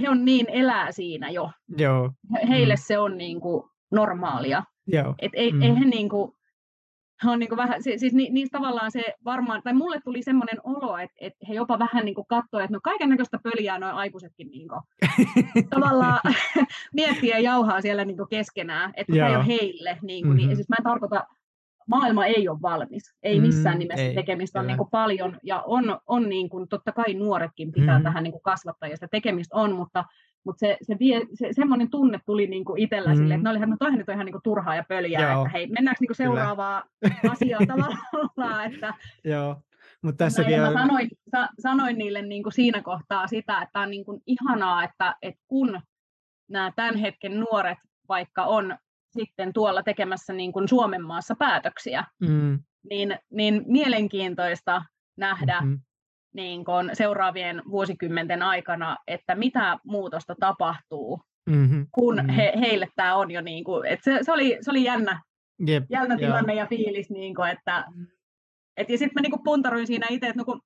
he 0.00 0.08
on 0.08 0.24
niin 0.24 0.46
elää 0.48 0.92
siinä 0.92 1.30
jo. 1.30 1.50
Joo. 1.76 2.10
Heille 2.48 2.74
mm. 2.74 2.80
se 2.84 2.98
on 2.98 3.18
niinku 3.18 3.70
normaalia. 3.90 4.62
Joo. 4.86 5.14
Et 5.18 5.32
ei, 5.34 5.52
mm. 5.52 5.62
ei 5.62 5.78
he 5.78 5.84
niinku, 5.84 6.36
he 7.24 7.30
on 7.30 7.38
niinku 7.38 7.56
vähän, 7.56 7.82
siis 7.82 8.12
ni, 8.12 8.28
niistä 8.30 8.58
tavallaan 8.58 8.90
se 8.90 9.02
varmaan, 9.24 9.62
tai 9.62 9.72
mulle 9.72 10.00
tuli 10.04 10.22
semmoinen 10.22 10.60
olo, 10.64 10.98
että, 10.98 11.16
että 11.20 11.46
he 11.48 11.54
jopa 11.54 11.78
vähän 11.78 12.04
niinku 12.04 12.24
katsoivat, 12.24 12.64
että 12.64 12.76
no 12.76 12.80
kaiken 12.82 13.08
näköistä 13.08 13.38
pöliää 13.42 13.78
noin 13.78 13.94
aikuisetkin 13.94 14.50
niinku, 14.50 14.74
tavallaan 15.74 16.20
miettii 16.94 17.30
ja 17.30 17.38
jauhaa 17.38 17.80
siellä 17.80 18.04
niinku 18.04 18.26
keskenään, 18.26 18.92
että 18.96 19.12
se 19.12 19.26
ei 19.26 19.36
ole 19.36 19.46
heille. 19.46 19.98
Niinku, 20.02 20.28
mm-hmm. 20.28 20.46
niin, 20.46 20.56
siis 20.56 20.68
mä 20.68 20.76
en 20.78 20.84
tarkoita 20.84 21.24
maailma 21.86 22.26
ei 22.26 22.48
ole 22.48 22.62
valmis. 22.62 23.14
Ei 23.22 23.40
missään 23.40 23.76
mm, 23.76 23.78
nimessä 23.78 24.06
ei, 24.06 24.14
tekemistä 24.14 24.60
on 24.60 24.66
niin 24.66 24.76
kuin 24.76 24.90
paljon, 24.90 25.38
ja 25.42 25.62
on, 25.66 25.98
on 26.06 26.28
niin 26.28 26.48
kuin, 26.48 26.68
totta 26.68 26.92
kai 26.92 27.14
nuoretkin 27.14 27.72
pitää 27.72 27.98
mm. 27.98 28.04
tähän 28.04 28.22
niin 28.24 28.32
kuin 28.32 28.42
kasvattaa, 28.42 28.88
ja 28.88 28.96
sitä 28.96 29.08
tekemistä 29.08 29.56
on, 29.56 29.72
mutta, 29.72 30.04
mutta 30.44 30.60
se, 30.60 30.76
se, 30.82 30.96
vie, 30.98 31.20
se 31.34 31.48
semmoinen 31.52 31.90
tunne 31.90 32.20
tuli 32.26 32.46
niin 32.46 32.64
kuin 32.64 32.82
itsellä 32.82 33.10
mm. 33.10 33.16
sille, 33.16 33.34
että 33.34 33.44
no 33.44 33.50
olihan, 33.50 33.70
no 33.70 33.76
toihan 33.78 33.98
nyt 33.98 34.08
on 34.08 34.14
ihan 34.14 34.26
niin 34.26 34.32
kuin 34.32 34.42
turhaa 34.42 34.76
ja 34.76 34.84
pöljää, 34.88 35.32
Joo. 35.32 35.42
että 35.42 35.58
hei, 35.58 35.66
mennäänkö 35.66 35.98
niin 36.00 36.08
kuin 36.08 36.16
seuraavaa 36.16 36.84
asiaa 37.32 37.60
tavallaan, 37.66 38.72
että 38.72 38.94
Joo. 39.24 39.56
Mutta 40.02 40.24
tässäkin 40.24 40.58
no, 40.58 40.68
on... 40.68 40.72
sanoin, 40.72 41.08
sa, 41.30 41.48
sanoin 41.58 41.98
niille 41.98 42.22
niin 42.22 42.42
kuin 42.42 42.52
siinä 42.52 42.82
kohtaa 42.82 43.26
sitä, 43.26 43.62
että 43.62 43.80
on 43.80 43.90
niin 43.90 44.04
kuin 44.04 44.22
ihanaa, 44.26 44.84
että, 44.84 45.16
että 45.22 45.40
kun 45.48 45.80
nämä 46.48 46.72
tämän 46.76 46.96
hetken 46.96 47.40
nuoret 47.40 47.78
vaikka 48.08 48.44
on 48.44 48.78
sitten 49.18 49.52
tuolla 49.52 49.82
tekemässä 49.82 50.32
niin 50.32 50.52
kuin 50.52 50.68
Suomen 50.68 51.04
maassa 51.04 51.34
päätöksiä, 51.38 52.04
mm. 52.20 52.58
niin, 52.90 53.18
niin 53.30 53.62
mielenkiintoista 53.66 54.82
nähdä 55.16 55.60
mm-hmm. 55.60 55.80
niin 56.34 56.64
kuin 56.64 56.90
seuraavien 56.92 57.62
vuosikymmenten 57.70 58.42
aikana, 58.42 58.96
että 59.06 59.34
mitä 59.34 59.78
muutosta 59.84 60.34
tapahtuu, 60.40 61.20
mm-hmm. 61.50 61.86
kun 61.92 62.16
mm-hmm. 62.16 62.30
He, 62.30 62.52
heille 62.60 62.88
tämä 62.96 63.16
on 63.16 63.30
jo, 63.30 63.40
niin 63.40 63.64
kuin, 63.64 63.86
että 63.86 64.04
se, 64.04 64.18
se, 64.22 64.32
oli, 64.32 64.58
se 64.60 64.70
oli 64.70 64.84
jännä, 64.84 65.22
yep. 65.68 65.84
jännä 65.90 66.16
tilanne 66.16 66.52
yeah. 66.52 66.64
ja 66.64 66.68
fiilis, 66.68 67.10
niin 67.10 67.34
kuin, 67.34 67.50
että 67.50 67.84
et, 68.76 68.90
ja 68.90 68.98
sitten 68.98 69.14
mä 69.14 69.20
niin 69.20 69.44
puntaroin 69.44 69.86
siinä 69.86 70.06
itse, 70.10 70.26
että 70.26 70.38
no 70.38 70.44
kun 70.44 70.60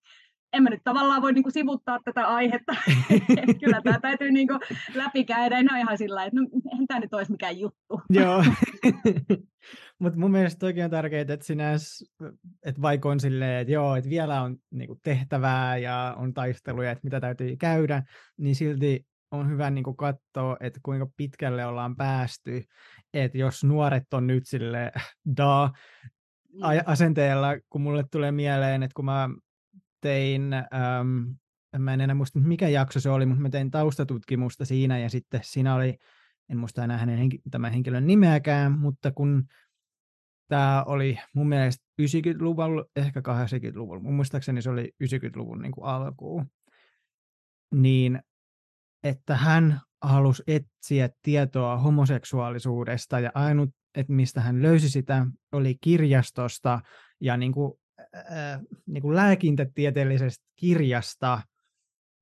en 0.52 0.62
mä 0.62 0.70
nyt 0.70 0.80
tavallaan 0.84 1.22
voi 1.22 1.32
niinku 1.32 1.50
sivuttaa 1.50 1.98
tätä 2.04 2.27
aihetta. 2.27 2.72
Kyllä 3.60 3.81
tämä 3.85 4.00
täytyy 4.00 4.31
niinku 4.31 4.54
läpikäydä. 4.94 5.58
En 5.58 5.72
ole 5.72 5.81
ihan 5.81 5.98
sillä 5.98 6.25
että 6.25 6.40
no, 6.40 6.46
eihän 6.72 6.87
tämä 6.87 7.00
nyt 7.00 7.14
olisi 7.14 7.33
mikään 7.33 7.58
juttu. 7.58 8.00
Joo. 8.20 8.44
Mutta 9.98 10.18
mun 10.18 10.31
mielestä 10.31 10.66
toki 10.66 10.83
on 10.83 10.90
tärkeää, 10.90 11.20
että 11.20 11.46
sinänsä, 11.46 12.04
että 12.64 12.83
vaikka 12.83 13.08
on 13.08 13.20
silleen, 13.20 13.60
että 13.60 13.72
joo, 13.72 13.96
että 13.96 14.10
vielä 14.10 14.42
on 14.42 14.56
niinku 14.70 14.98
tehtävää 15.02 15.77
ja 15.77 16.14
on 16.18 16.35
taisteluja, 16.35 16.90
että 16.90 17.04
mitä 17.04 17.20
täytyy 17.20 17.56
käydä, 17.56 18.02
niin 18.37 18.54
silti 18.54 19.06
on 19.31 19.50
hyvä 19.50 19.70
niin 19.70 19.96
katsoa, 19.96 20.56
että 20.60 20.81
kuinka 20.83 21.06
pitkälle 21.16 21.66
ollaan 21.66 21.96
päästy. 21.96 22.62
Että 23.14 23.38
jos 23.38 23.64
nuoret 23.64 24.14
on 24.14 24.27
nyt 24.27 24.42
sille 24.46 24.92
da 25.37 25.70
mm. 26.52 26.60
asenteella, 26.87 27.48
kun 27.70 27.81
mulle 27.81 28.04
tulee 28.10 28.33
mieleen, 28.33 28.83
että 28.83 28.94
kun 28.94 29.04
mä 29.04 29.29
tein, 30.01 30.53
ähm, 30.55 31.31
mä 31.79 31.94
en 31.94 32.01
enää 32.01 32.15
muista 32.15 32.38
mikä 32.38 32.69
jakso 32.69 33.01
se 33.01 33.11
oli, 33.11 33.27
mutta 33.27 33.42
mä 33.42 33.51
tein 33.51 33.71
taustatutkimusta 33.71 34.65
siinä 34.65 34.98
ja 34.98 35.11
sitten 35.11 35.40
siinä 35.44 35.75
oli 35.75 35.98
en 36.51 36.59
muista 36.59 36.85
enää 36.85 36.98
hänen 36.98 37.19
henki, 37.19 37.38
tämän 37.51 37.73
henkilön 37.73 38.07
nimeäkään, 38.07 38.79
mutta 38.79 39.13
kun 39.13 39.44
tämä 40.48 40.85
oli 40.87 41.19
mun 41.35 41.48
mielestä 41.48 41.85
90-luvulla, 42.03 42.85
ehkä 42.96 43.21
80-luvulla, 43.21 44.01
mun 44.01 44.15
muistaakseni 44.15 44.63
se 44.63 44.71
oli 44.71 44.92
90-luvun 45.05 45.63
niin 45.63 45.73
kuin 45.73 45.85
alkuun, 45.85 46.46
niin 47.75 48.21
että 49.05 49.37
hän 49.37 49.81
halusi 50.03 50.42
etsiä 50.46 51.09
tietoa 51.23 51.77
homoseksuaalisuudesta 51.77 53.21
ja 53.21 53.31
ainut, 53.35 53.71
että 53.94 54.13
mistä 54.13 54.40
hän 54.40 54.63
löysi 54.63 54.90
sitä, 54.90 55.27
oli 55.53 55.77
kirjastosta 55.81 56.81
ja 57.21 57.37
niin 57.37 57.53
kuin, 57.53 57.79
äh, 58.17 58.61
niin 58.87 59.02
kuin 59.02 59.17
lääkintätieteellisestä 59.17 60.44
kirjasta, 60.56 61.42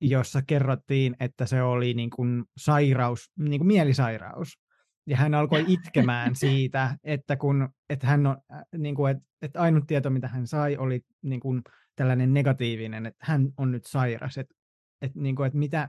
jossa 0.01 0.43
kerrottiin, 0.47 1.17
että 1.21 1.47
se 1.47 1.63
oli 1.63 1.95
niin 1.95 2.11
kuin 2.11 2.45
sairaus, 2.57 3.31
niin 3.39 3.61
kuin 3.61 3.67
mielisairaus. 3.67 4.59
Ja 5.07 5.17
hän 5.17 5.35
alkoi 5.35 5.65
itkemään 5.69 6.35
siitä, 6.45 6.97
että, 7.05 7.37
kun, 7.37 7.69
että, 7.91 8.07
hän 8.07 8.27
on, 8.27 8.37
niin 8.77 8.95
kuin, 8.95 9.11
että, 9.11 9.25
että 9.43 9.61
ainut 9.61 9.87
tieto, 9.87 10.11
mitä 10.11 10.29
hän 10.29 10.47
sai, 10.47 10.77
oli 10.77 11.01
niin 11.23 11.41
kuin 11.41 11.63
tällainen 11.97 12.35
negatiivinen, 12.35 13.07
että 13.07 13.25
hän 13.27 13.49
on 13.57 13.73
nyt 13.73 13.85
sairas. 13.87 14.39
Että, 14.39 14.55
että, 15.03 15.21
niin 15.21 15.37
kuin, 15.37 15.47
että 15.47 15.59
mitä, 15.59 15.89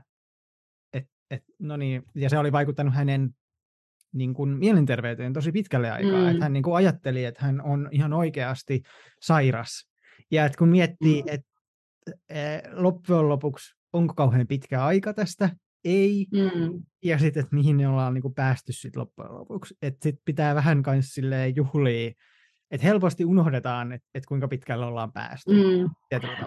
että, 0.92 1.10
että, 1.30 1.52
no 1.58 1.76
niin, 1.76 2.02
ja 2.14 2.30
se 2.30 2.38
oli 2.38 2.52
vaikuttanut 2.52 2.94
hänen 2.94 3.34
niin 4.12 4.34
kuin 4.34 4.50
mielenterveyteen 4.50 5.32
tosi 5.32 5.52
pitkälle 5.52 5.90
aikaa. 5.90 6.20
Mm. 6.20 6.28
Että 6.28 6.44
hän 6.44 6.52
niin 6.52 6.62
kuin 6.62 6.76
ajatteli, 6.76 7.24
että 7.24 7.44
hän 7.44 7.60
on 7.60 7.88
ihan 7.92 8.12
oikeasti 8.12 8.82
sairas. 9.22 9.89
Ja 10.30 10.46
että 10.46 10.58
kun 10.58 10.68
miettii, 10.68 11.22
mm. 11.22 11.28
että 11.28 11.50
loppujen 12.72 13.28
lopuksi 13.28 13.74
onko 13.92 14.14
kauhean 14.14 14.46
pitkä 14.46 14.84
aika 14.84 15.14
tästä, 15.14 15.50
ei. 15.84 16.26
Mm. 16.32 16.82
Ja 17.04 17.18
sitten, 17.18 17.40
että 17.40 17.56
mihin 17.56 17.76
ne 17.76 17.88
ollaan 17.88 18.14
niin 18.14 18.22
kuin 18.22 18.34
päästy 18.34 18.72
sitten 18.72 19.00
loppujen 19.00 19.34
lopuksi. 19.34 19.74
Että 19.82 20.02
sitten 20.02 20.22
pitää 20.24 20.54
vähän 20.54 20.82
kanssa 20.82 21.14
silleen 21.14 21.56
juhlia, 21.56 22.10
että 22.70 22.86
helposti 22.86 23.24
unohdetaan, 23.24 23.92
että, 23.92 24.08
että 24.14 24.28
kuinka 24.28 24.48
pitkälle 24.48 24.86
ollaan 24.86 25.12
päästy. 25.12 25.52
Mm. 25.52 25.90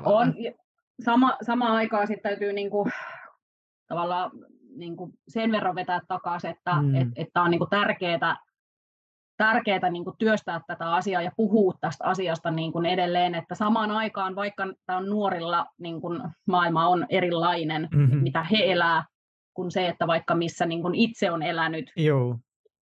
On, 0.06 0.34
sama, 1.06 1.38
sama 1.42 1.74
aikaa 1.74 2.06
sitten 2.06 2.32
täytyy 2.32 2.54
niin 2.54 2.70
kuin, 2.70 2.92
tavallaan 3.88 4.32
niin 4.76 4.98
kuin 4.98 5.12
sen 5.28 5.52
verran 5.52 5.76
vetää 5.76 6.02
takaisin, 6.08 6.50
että 6.50 6.82
mm. 6.82 6.96
et, 6.96 7.08
että 7.16 7.42
on 7.42 7.52
niin 7.52 7.60
kuin 7.60 7.70
tärkeää, 7.70 8.38
tärkeää 9.38 9.90
niin 9.90 10.04
kuin 10.04 10.16
työstää 10.18 10.62
tätä 10.68 10.94
asiaa 10.94 11.22
ja 11.22 11.32
puhua 11.38 11.74
tästä 11.82 12.06
asiasta 12.06 12.52
niin 12.52 12.72
kuin 12.72 12.86
edelleen, 12.86 13.36
että 13.36 13.56
samaan 13.56 13.92
aikaan, 13.92 14.36
vaikka 14.36 14.68
tämä 14.86 14.98
on 14.98 15.10
nuorilla, 15.10 15.66
niin 15.80 16.02
kuin 16.02 16.22
maailma 16.48 16.88
on 16.88 17.06
erilainen, 17.10 17.90
mm-hmm. 17.92 18.24
mitä 18.24 18.44
he 18.44 18.58
elää, 18.72 19.06
kuin 19.54 19.72
se, 19.72 19.88
että 19.88 20.08
vaikka 20.08 20.36
missä 20.36 20.66
niin 20.66 20.82
kuin 20.82 20.96
itse 20.96 21.32
on 21.32 21.44
elänyt 21.44 21.92
Joo. 21.96 22.38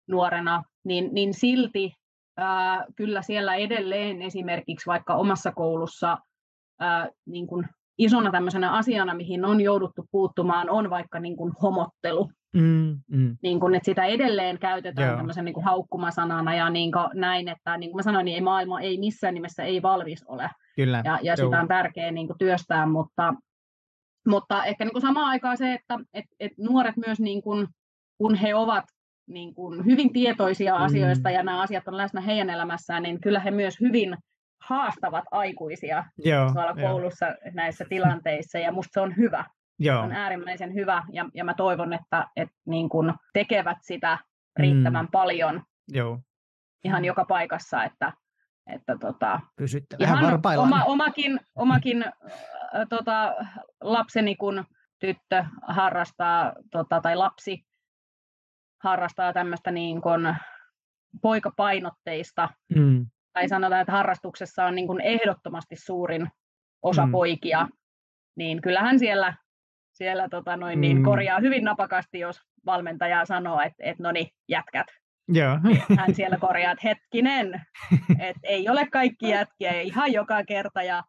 nuorena, 0.07 0.63
niin, 0.83 1.09
niin 1.13 1.33
silti 1.33 1.93
ää, 2.37 2.85
kyllä 2.95 3.21
siellä 3.21 3.55
edelleen 3.55 4.21
esimerkiksi 4.21 4.85
vaikka 4.85 5.15
omassa 5.15 5.51
koulussa 5.51 6.17
ää, 6.79 7.09
niin 7.25 7.47
kuin 7.47 7.69
isona 7.97 8.31
tämmöisenä 8.31 8.71
asiana, 8.71 9.13
mihin 9.13 9.45
on 9.45 9.61
jouduttu 9.61 10.05
puuttumaan, 10.11 10.69
on 10.69 10.89
vaikka 10.89 11.19
niin 11.19 11.37
kuin 11.37 11.53
homottelu. 11.61 12.29
Mm, 12.53 12.99
mm. 13.11 13.37
Niin 13.43 13.59
kun, 13.59 13.75
että 13.75 13.85
sitä 13.85 14.05
edelleen 14.05 14.59
käytetään 14.59 15.07
Joo. 15.07 15.17
tämmöisen 15.17 15.45
niin 15.45 15.53
kuin 15.53 15.65
haukkumasanana 15.65 16.55
ja 16.55 16.69
niin 16.69 16.91
kuin 16.91 17.07
näin, 17.13 17.47
että 17.47 17.77
niin 17.77 17.91
kuin 17.91 17.99
mä 17.99 18.03
sanoin, 18.03 18.25
niin 18.25 18.35
ei 18.35 18.41
maailma 18.41 18.79
ei 18.79 18.97
missään 18.97 19.33
nimessä 19.33 19.63
ei 19.63 19.81
valmis 19.81 20.23
ole. 20.27 20.49
Kyllä. 20.75 21.01
Ja, 21.05 21.19
ja 21.21 21.35
sitä 21.35 21.61
on 21.61 21.67
tärkeää 21.67 22.11
niin 22.11 22.27
kuin 22.27 22.37
työstää, 22.39 22.85
mutta, 22.85 23.33
mutta 24.27 24.65
ehkä 24.65 24.85
niin 24.85 24.93
kuin 24.93 25.01
samaan 25.01 25.29
aikaan 25.29 25.57
se, 25.57 25.73
että 25.73 25.99
et, 26.13 26.25
et 26.39 26.51
nuoret 26.57 26.97
myös, 26.97 27.19
niin 27.19 27.41
kuin, 27.41 27.67
kun 28.17 28.35
he 28.35 28.55
ovat 28.55 28.85
niin 29.27 29.53
kuin 29.53 29.85
hyvin 29.85 30.13
tietoisia 30.13 30.77
mm. 30.77 30.83
asioista 30.83 31.29
ja 31.29 31.43
nämä 31.43 31.61
asiat 31.61 31.87
on 31.87 31.97
läsnä 31.97 32.21
heidän 32.21 32.49
elämässään, 32.49 33.03
niin 33.03 33.21
kyllä 33.21 33.39
he 33.39 33.51
myös 33.51 33.79
hyvin 33.81 34.17
haastavat 34.63 35.25
aikuisia 35.31 36.03
Joo, 36.17 36.51
tuolla 36.53 36.73
koulussa 36.73 37.25
jo. 37.25 37.33
näissä 37.53 37.85
tilanteissa, 37.89 38.57
ja 38.57 38.71
musta 38.71 38.93
se 38.93 38.99
on 38.99 39.17
hyvä. 39.17 39.45
Joo. 39.79 40.01
on 40.01 40.11
äärimmäisen 40.11 40.73
hyvä 40.73 41.03
ja, 41.11 41.29
ja 41.33 41.43
mä 41.43 41.53
toivon, 41.53 41.93
että, 41.93 42.27
että 42.35 42.55
niin 42.65 42.89
kun 42.89 43.13
tekevät 43.33 43.77
sitä 43.81 44.17
riittävän 44.59 45.05
mm. 45.05 45.11
paljon 45.11 45.63
Joo. 45.87 46.19
ihan 46.83 47.05
joka 47.05 47.25
paikassa, 47.25 47.83
että, 47.83 48.13
että 48.73 48.97
tota, 48.97 49.39
Pysytte 49.55 49.97
ihan 49.99 50.41
oma, 50.57 50.83
omakin, 50.83 51.39
omakin 51.55 52.03
äh, 52.03 52.13
tota, 52.89 53.35
lapseni, 53.81 54.35
kun 54.35 54.65
tyttö 54.99 55.45
harrastaa, 55.67 56.53
tota, 56.71 57.01
tai 57.01 57.15
lapsi 57.15 57.65
harrastaa 58.83 59.33
tämmöistä 59.33 59.71
niin 59.71 60.01
kun 60.01 60.35
poikapainotteista, 61.21 62.49
mm. 62.75 63.05
Tai 63.37 63.49
sanotaan, 63.49 63.81
että 63.81 63.91
harrastuksessa 63.91 64.65
on 64.65 64.75
niin 64.75 64.87
kun 64.87 65.01
ehdottomasti 65.01 65.75
suurin 65.75 66.27
osa 66.81 67.05
mm. 67.05 67.11
poikia, 67.11 67.67
niin 68.35 68.61
kyllähän 68.61 68.99
siellä 68.99 69.33
siellä 69.93 70.29
tota 70.29 70.57
noin, 70.57 70.81
niin 70.81 70.97
mm. 70.97 71.03
korjaa 71.03 71.39
hyvin 71.39 71.63
napakasti, 71.63 72.19
jos 72.19 72.41
valmentaja 72.65 73.25
sanoo, 73.25 73.61
että 73.61 73.83
et, 73.83 73.99
no 73.99 74.11
niin, 74.11 74.27
jätkät. 74.49 74.87
Joo. 75.27 75.59
Hän 75.97 76.15
siellä 76.15 76.37
korjaa, 76.37 76.71
että 76.71 76.87
hetkinen, 76.87 77.61
että 78.19 78.41
ei 78.43 78.69
ole 78.69 78.87
kaikki 78.91 79.29
jätkiä 79.29 79.81
ihan 79.81 80.13
joka 80.13 80.43
kerta. 80.43 80.83
Ja, 80.83 81.03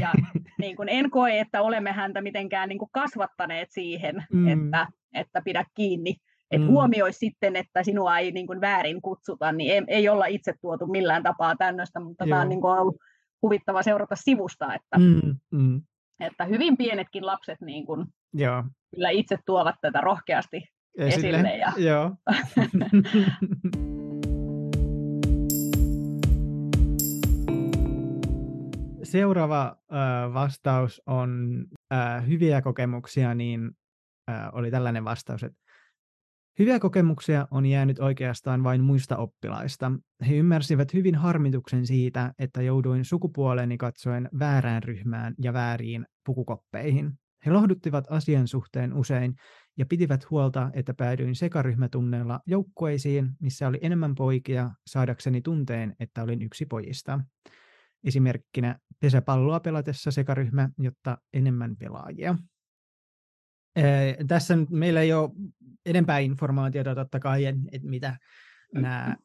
ja 0.00 0.12
niin 0.58 0.76
kuin 0.76 0.88
en 0.88 1.10
koe, 1.10 1.38
että 1.40 1.62
olemme 1.62 1.92
häntä 1.92 2.20
mitenkään 2.20 2.68
niin 2.68 2.78
kuin 2.78 2.90
kasvattaneet 2.92 3.68
siihen, 3.70 4.24
mm. 4.32 4.48
että, 4.48 4.86
että 5.14 5.42
pidä 5.44 5.64
kiinni. 5.74 6.16
Että 6.52 6.66
mm. 6.66 6.72
huomioi 6.72 7.12
sitten, 7.12 7.56
että 7.56 7.82
sinua 7.82 8.18
ei 8.18 8.32
niin 8.32 8.46
kuin 8.46 8.60
väärin 8.60 9.02
kutsuta, 9.02 9.52
niin 9.52 9.72
ei, 9.72 9.82
ei 9.86 10.08
olla 10.08 10.26
itse 10.26 10.54
tuotu 10.60 10.86
millään 10.86 11.22
tapaa 11.22 11.56
tämmöistä, 11.56 12.00
mutta 12.00 12.24
Joo. 12.24 12.30
tämä 12.30 12.42
on 12.42 12.48
niin 12.48 12.60
kuin 12.60 12.78
ollut 12.78 12.96
huvittava 13.42 13.82
seurata 13.82 14.16
sivusta, 14.16 14.74
että, 14.74 14.98
mm. 14.98 15.36
Mm. 15.50 15.82
että 16.20 16.44
hyvin 16.44 16.76
pienetkin 16.76 17.26
lapset 17.26 17.60
niin 17.60 17.86
kuin 17.86 18.06
Joo. 18.34 18.64
kyllä 18.94 19.10
itse 19.10 19.38
tuovat 19.46 19.74
tätä 19.80 20.00
rohkeasti 20.00 20.62
esille. 20.98 21.28
esille 21.28 21.56
ja... 21.56 21.72
Joo. 21.88 22.10
Seuraava 29.02 29.76
äh, 29.92 30.34
vastaus 30.34 31.02
on 31.06 31.64
äh, 31.92 32.26
hyviä 32.28 32.62
kokemuksia, 32.62 33.34
niin 33.34 33.70
äh, 34.30 34.48
oli 34.52 34.70
tällainen 34.70 35.04
vastaus, 35.04 35.42
että 35.42 35.61
Hyviä 36.58 36.78
kokemuksia 36.80 37.48
on 37.50 37.66
jäänyt 37.66 37.98
oikeastaan 37.98 38.64
vain 38.64 38.84
muista 38.84 39.16
oppilaista. 39.16 39.92
He 40.28 40.36
ymmärsivät 40.36 40.94
hyvin 40.94 41.14
harmituksen 41.14 41.86
siitä, 41.86 42.32
että 42.38 42.62
jouduin 42.62 43.04
sukupuoleni 43.04 43.78
katsoen 43.78 44.28
väärään 44.38 44.82
ryhmään 44.82 45.34
ja 45.38 45.52
vääriin 45.52 46.06
pukukoppeihin. 46.26 47.12
He 47.46 47.50
lohduttivat 47.50 48.04
asian 48.10 48.48
suhteen 48.48 48.94
usein 48.94 49.34
ja 49.78 49.86
pitivät 49.86 50.30
huolta, 50.30 50.70
että 50.74 50.94
päädyin 50.94 51.34
sekaryhmätunneilla 51.34 52.40
joukkueisiin, 52.46 53.30
missä 53.40 53.68
oli 53.68 53.78
enemmän 53.82 54.14
poikia, 54.14 54.70
saadakseni 54.86 55.40
tunteen, 55.40 55.94
että 56.00 56.22
olin 56.22 56.42
yksi 56.42 56.66
pojista. 56.66 57.20
Esimerkkinä 58.04 58.78
pesäpalloa 59.00 59.60
pelatessa 59.60 60.10
sekaryhmä, 60.10 60.68
jotta 60.78 61.18
enemmän 61.32 61.76
pelaajia. 61.76 62.34
Ee, 63.76 64.16
tässä 64.28 64.54
meillä 64.70 65.00
ei 65.00 65.12
ole 65.12 65.30
enempää 65.86 66.18
informaatiota 66.18 66.94
totta 66.94 67.20
kai, 67.20 67.44
että 67.44 67.88
mitä 67.88 68.16
nämä 68.74 69.16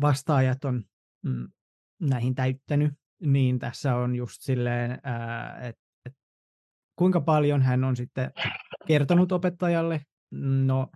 vastaajat 0.00 0.64
on 0.64 0.84
mm, 1.22 1.48
näihin 2.00 2.34
täyttänyt, 2.34 2.94
niin 3.20 3.58
tässä 3.58 3.96
on 3.96 4.16
just 4.16 4.36
silleen, 4.40 4.92
että 5.60 6.20
kuinka 6.96 7.20
paljon 7.20 7.62
hän 7.62 7.84
on 7.84 7.96
sitten 7.96 8.30
kertonut 8.86 9.32
opettajalle? 9.32 10.00
No, 10.30 10.88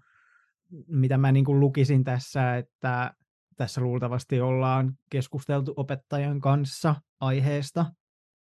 mitä 0.86 1.18
mä 1.18 1.32
niin 1.32 1.44
kuin 1.44 1.60
lukisin 1.60 2.04
tässä, 2.04 2.56
että 2.56 3.14
tässä 3.56 3.80
luultavasti 3.80 4.40
ollaan 4.40 4.92
keskusteltu 5.10 5.74
opettajan 5.76 6.40
kanssa 6.40 6.94
aiheesta. 7.20 7.86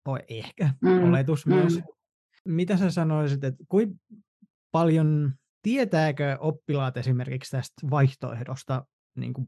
O, 0.08 0.16
ehkä, 0.28 0.70
mm. 0.80 1.08
oletus 1.08 1.46
mm. 1.46 1.54
myös. 1.54 1.80
Mitä 2.44 2.76
sä 2.76 2.90
sanoisit, 2.90 3.44
että 3.44 3.64
kuinka 3.68 3.96
paljon 4.76 5.32
tietääkö 5.62 6.36
oppilaat 6.40 6.96
esimerkiksi 6.96 7.56
tästä 7.56 7.90
vaihtoehdosta 7.90 8.84
niin 9.18 9.34
kuin 9.34 9.46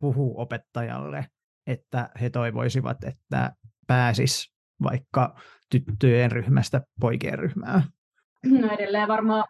puhuu 0.00 0.40
opettajalle, 0.40 1.26
että 1.66 2.10
he 2.20 2.30
toivoisivat, 2.30 3.04
että 3.04 3.52
pääsis 3.86 4.52
vaikka 4.82 5.36
tyttöjen 5.70 6.32
ryhmästä 6.32 6.80
poikien 7.00 7.38
ryhmään? 7.38 7.82
No 8.60 8.74
edelleen 8.74 9.08
varmaan 9.08 9.44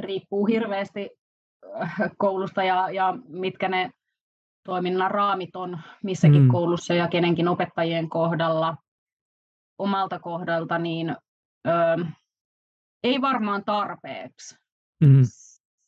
riippuu 0.00 0.46
hirveästi 0.46 1.10
äh, 1.80 1.96
koulusta 2.18 2.62
ja, 2.62 2.90
ja 2.90 3.14
mitkä 3.28 3.68
ne 3.68 3.90
toiminnan 4.66 5.10
raamit 5.10 5.56
on 5.56 5.80
missäkin 6.02 6.42
mm. 6.42 6.48
koulussa 6.48 6.94
ja 6.94 7.08
kenenkin 7.08 7.48
opettajien 7.48 8.08
kohdalla. 8.08 8.76
Omalta 9.78 10.18
kohdalta 10.18 10.78
niin 10.78 11.16
ö, 11.66 11.72
ei 13.04 13.20
varmaan 13.20 13.64
tarpeeksi. 13.64 14.56
Mm. 15.00 15.22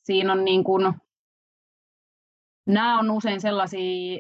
Siinä 0.05 0.33
on 0.33 0.45
niin 0.45 0.65
kuin, 0.65 0.95
nämä 2.67 2.99
on 2.99 3.11
usein 3.11 3.41
sellaisia, 3.41 4.19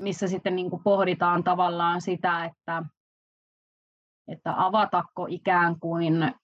missä 0.00 0.28
sitten 0.28 0.56
niin 0.56 0.70
kuin 0.70 0.82
pohditaan 0.82 1.44
tavallaan 1.44 2.00
sitä, 2.00 2.44
että, 2.44 2.82
että 4.28 4.54
avatako 4.56 5.26
ikään 5.30 5.80
kuin 5.80 6.34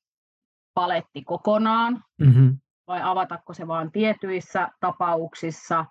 paletti 0.74 1.22
kokonaan, 1.24 2.04
mm-hmm. 2.20 2.58
vai 2.86 3.00
avatako 3.02 3.54
se 3.54 3.66
vain 3.66 3.92
tietyissä 3.92 4.68
tapauksissa. 4.80 5.86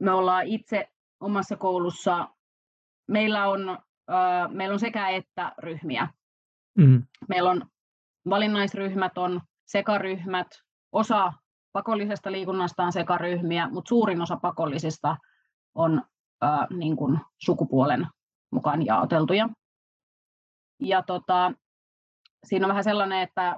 Me 0.00 0.10
ollaan 0.10 0.46
itse 0.46 0.88
omassa 1.20 1.56
koulussa, 1.56 2.28
meillä 3.08 3.48
on, 3.48 3.68
äh, 4.10 4.50
meillä 4.50 4.72
on 4.72 4.80
sekä 4.80 5.08
että 5.08 5.52
ryhmiä. 5.58 6.08
Mm-hmm. 6.78 7.02
Meillä 7.28 7.50
on 7.50 7.71
valinnaisryhmät, 8.28 9.18
on 9.18 9.40
sekaryhmät, 9.66 10.46
osa 10.92 11.32
pakollisesta 11.72 12.32
liikunnasta 12.32 12.84
on 12.84 12.92
sekaryhmiä, 12.92 13.68
mutta 13.68 13.88
suurin 13.88 14.22
osa 14.22 14.36
pakollisista 14.36 15.16
on 15.74 16.02
ää, 16.42 16.66
niin 16.70 16.96
kuin 16.96 17.18
sukupuolen 17.38 18.06
mukaan 18.52 18.86
jaoteltuja. 18.86 19.48
Ja 20.80 21.02
tota, 21.02 21.52
siinä 22.46 22.66
on 22.66 22.68
vähän 22.68 22.84
sellainen, 22.84 23.22
että 23.22 23.56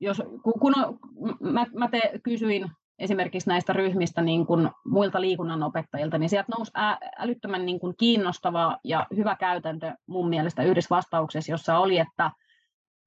jos, 0.00 0.22
kun 0.60 0.74
on, 0.78 0.98
mä, 1.40 1.66
mä 1.74 1.88
te, 1.88 2.00
kysyin 2.22 2.70
esimerkiksi 2.98 3.48
näistä 3.48 3.72
ryhmistä 3.72 4.22
niin 4.22 4.46
kuin 4.46 4.70
muilta 4.86 5.20
liikunnanopettajilta, 5.20 6.18
niin 6.18 6.30
sieltä 6.30 6.52
nousi 6.56 6.72
ä, 6.76 6.98
älyttömän 7.18 7.66
niin 7.66 7.80
kuin 7.80 7.94
kiinnostava 7.96 8.78
ja 8.84 9.06
hyvä 9.16 9.36
käytäntö 9.36 9.92
mun 10.06 10.28
mielestä 10.28 10.62
yhdessä 10.62 10.94
vastauksessa, 10.96 11.52
jossa 11.52 11.78
oli, 11.78 11.98
että 11.98 12.30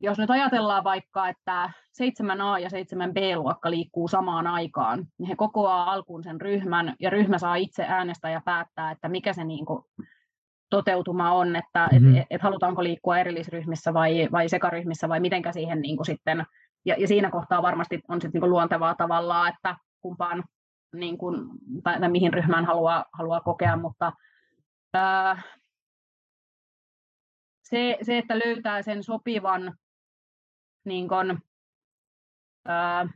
jos 0.02 0.18
nyt 0.18 0.30
ajatellaan 0.30 0.84
vaikka, 0.84 1.30
että 1.30 1.70
7A 2.04 2.60
ja 2.60 2.70
7B-luokka 2.70 3.70
liikkuu 3.70 4.08
samaan 4.08 4.47
aikaan, 4.47 5.08
niin 5.18 5.28
he 5.28 5.36
kokoaa 5.36 5.91
alkuun 5.91 6.24
sen 6.24 6.41
ryhmän, 6.41 6.95
ja 6.99 7.10
ryhmä 7.10 7.38
saa 7.38 7.56
itse 7.56 7.86
äänestää 7.88 8.32
ja 8.32 8.41
päättää, 8.45 8.91
että 8.91 9.10
mikä 9.10 9.34
se 9.34 9.43
niin 9.43 9.66
kuin 9.66 9.84
toteutuma 10.70 11.32
on, 11.32 11.56
että 11.56 11.89
mm-hmm. 11.91 12.16
et, 12.16 12.28
et 12.30 12.41
halutaanko 12.41 12.84
liikkua 12.84 13.18
erillisryhmissä 13.18 13.93
vai, 13.93 14.28
vai 14.32 14.49
sekaryhmissä, 14.49 15.10
vai 15.10 15.20
mitenkä 15.20 15.52
siihen 15.52 15.82
niin 15.82 15.97
kuin 15.97 16.06
sitten, 16.06 16.45
ja, 16.86 16.95
ja 16.97 17.08
siinä 17.08 17.32
kohtaa 17.32 17.62
varmasti 17.62 18.02
on 18.08 18.22
sitten 18.22 18.32
niin 18.34 18.41
kuin 18.41 18.52
luontevaa 18.52 18.95
tavallaan, 18.95 19.54
että 19.54 19.76
kumpaan 20.02 20.43
niin 20.95 21.18
kuin, 21.18 21.49
tai, 21.84 21.99
tai 21.99 22.10
mihin 22.10 22.34
ryhmään 22.34 22.66
haluaa, 22.66 23.06
haluaa 23.14 23.41
kokea, 23.41 23.78
mutta 23.78 24.12
ää, 24.93 25.41
se, 27.64 27.97
se, 28.02 28.18
että 28.18 28.39
löytää 28.39 28.82
sen 28.82 29.04
sopivan 29.04 29.74
niin 30.86 31.08
kun, 31.08 31.40
ää, 32.68 33.08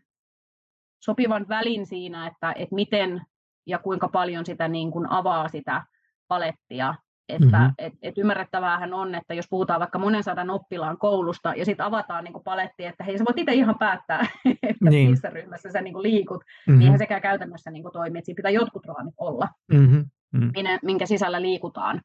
sopivan 1.03 1.45
välin 1.49 1.85
siinä, 1.85 2.27
että, 2.27 2.51
että 2.51 2.75
miten 2.75 3.21
ja 3.67 3.79
kuinka 3.79 4.07
paljon 4.07 4.45
sitä 4.45 4.67
niin 4.67 4.91
kun 4.91 5.07
avaa 5.11 5.47
sitä 5.47 5.83
palettia. 6.27 6.95
Että 7.29 7.57
mm-hmm. 7.57 7.73
et, 7.77 7.93
et 8.01 8.17
ymmärrettäväähän 8.17 8.93
on, 8.93 9.15
että 9.15 9.33
jos 9.33 9.45
puhutaan 9.49 9.79
vaikka 9.79 9.99
monen 9.99 10.23
sadan 10.23 10.49
oppilaan 10.49 10.97
koulusta 10.97 11.53
ja 11.55 11.65
sitten 11.65 11.85
avataan 11.85 12.23
niin 12.23 12.43
paletti, 12.43 12.85
että 12.85 13.03
hei 13.03 13.17
sä 13.17 13.25
voit 13.25 13.37
itse 13.37 13.53
ihan 13.53 13.75
päättää, 13.79 14.27
että 14.69 14.89
niin. 14.89 15.09
missä 15.09 15.29
ryhmässä 15.29 15.71
sä 15.71 15.81
niin 15.81 16.01
liikut, 16.01 16.43
mm-hmm. 16.67 16.79
niin 16.79 16.97
sekä 16.97 17.19
käytännössä 17.19 17.71
niin 17.71 17.83
toimi, 17.93 18.19
että 18.19 18.25
siinä 18.25 18.35
pitää 18.35 18.51
jotkut 18.51 18.85
raamit 18.85 19.13
olla, 19.17 19.47
mm-hmm. 19.73 20.05
minkä, 20.31 20.79
minkä 20.83 21.05
sisällä 21.05 21.41
liikutaan. 21.41 22.01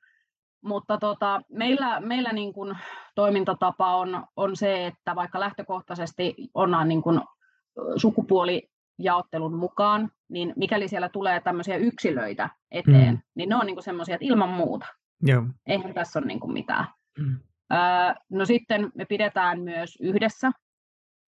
Mutta 0.64 0.98
tota, 0.98 1.42
meillä, 1.48 2.00
meillä 2.00 2.32
niin 2.32 2.52
kuin 2.52 2.78
toimintatapa 3.14 3.96
on, 3.96 4.26
on 4.36 4.56
se, 4.56 4.86
että 4.86 5.14
vaikka 5.14 5.40
lähtökohtaisesti 5.40 6.34
ollaan 6.54 6.88
niin 6.88 7.02
kuin 7.02 7.20
sukupuolijaottelun 7.96 9.56
mukaan, 9.56 10.10
niin 10.28 10.52
mikäli 10.56 10.88
siellä 10.88 11.08
tulee 11.08 11.40
tämmöisiä 11.40 11.76
yksilöitä 11.76 12.50
eteen, 12.70 13.14
mm. 13.14 13.20
niin 13.34 13.48
ne 13.48 13.56
on 13.56 13.66
niin 13.66 13.82
semmoisia, 13.82 14.14
että 14.14 14.26
ilman 14.26 14.48
muuta. 14.48 14.86
Joo. 15.22 15.42
Eihän 15.66 15.94
tässä 15.94 16.18
ole 16.18 16.26
niin 16.26 16.40
kuin 16.40 16.52
mitään. 16.52 16.86
Mm. 17.18 17.38
Öö, 17.72 18.14
no 18.30 18.44
sitten 18.44 18.90
me 18.94 19.04
pidetään 19.04 19.60
myös 19.60 19.98
yhdessä 20.00 20.50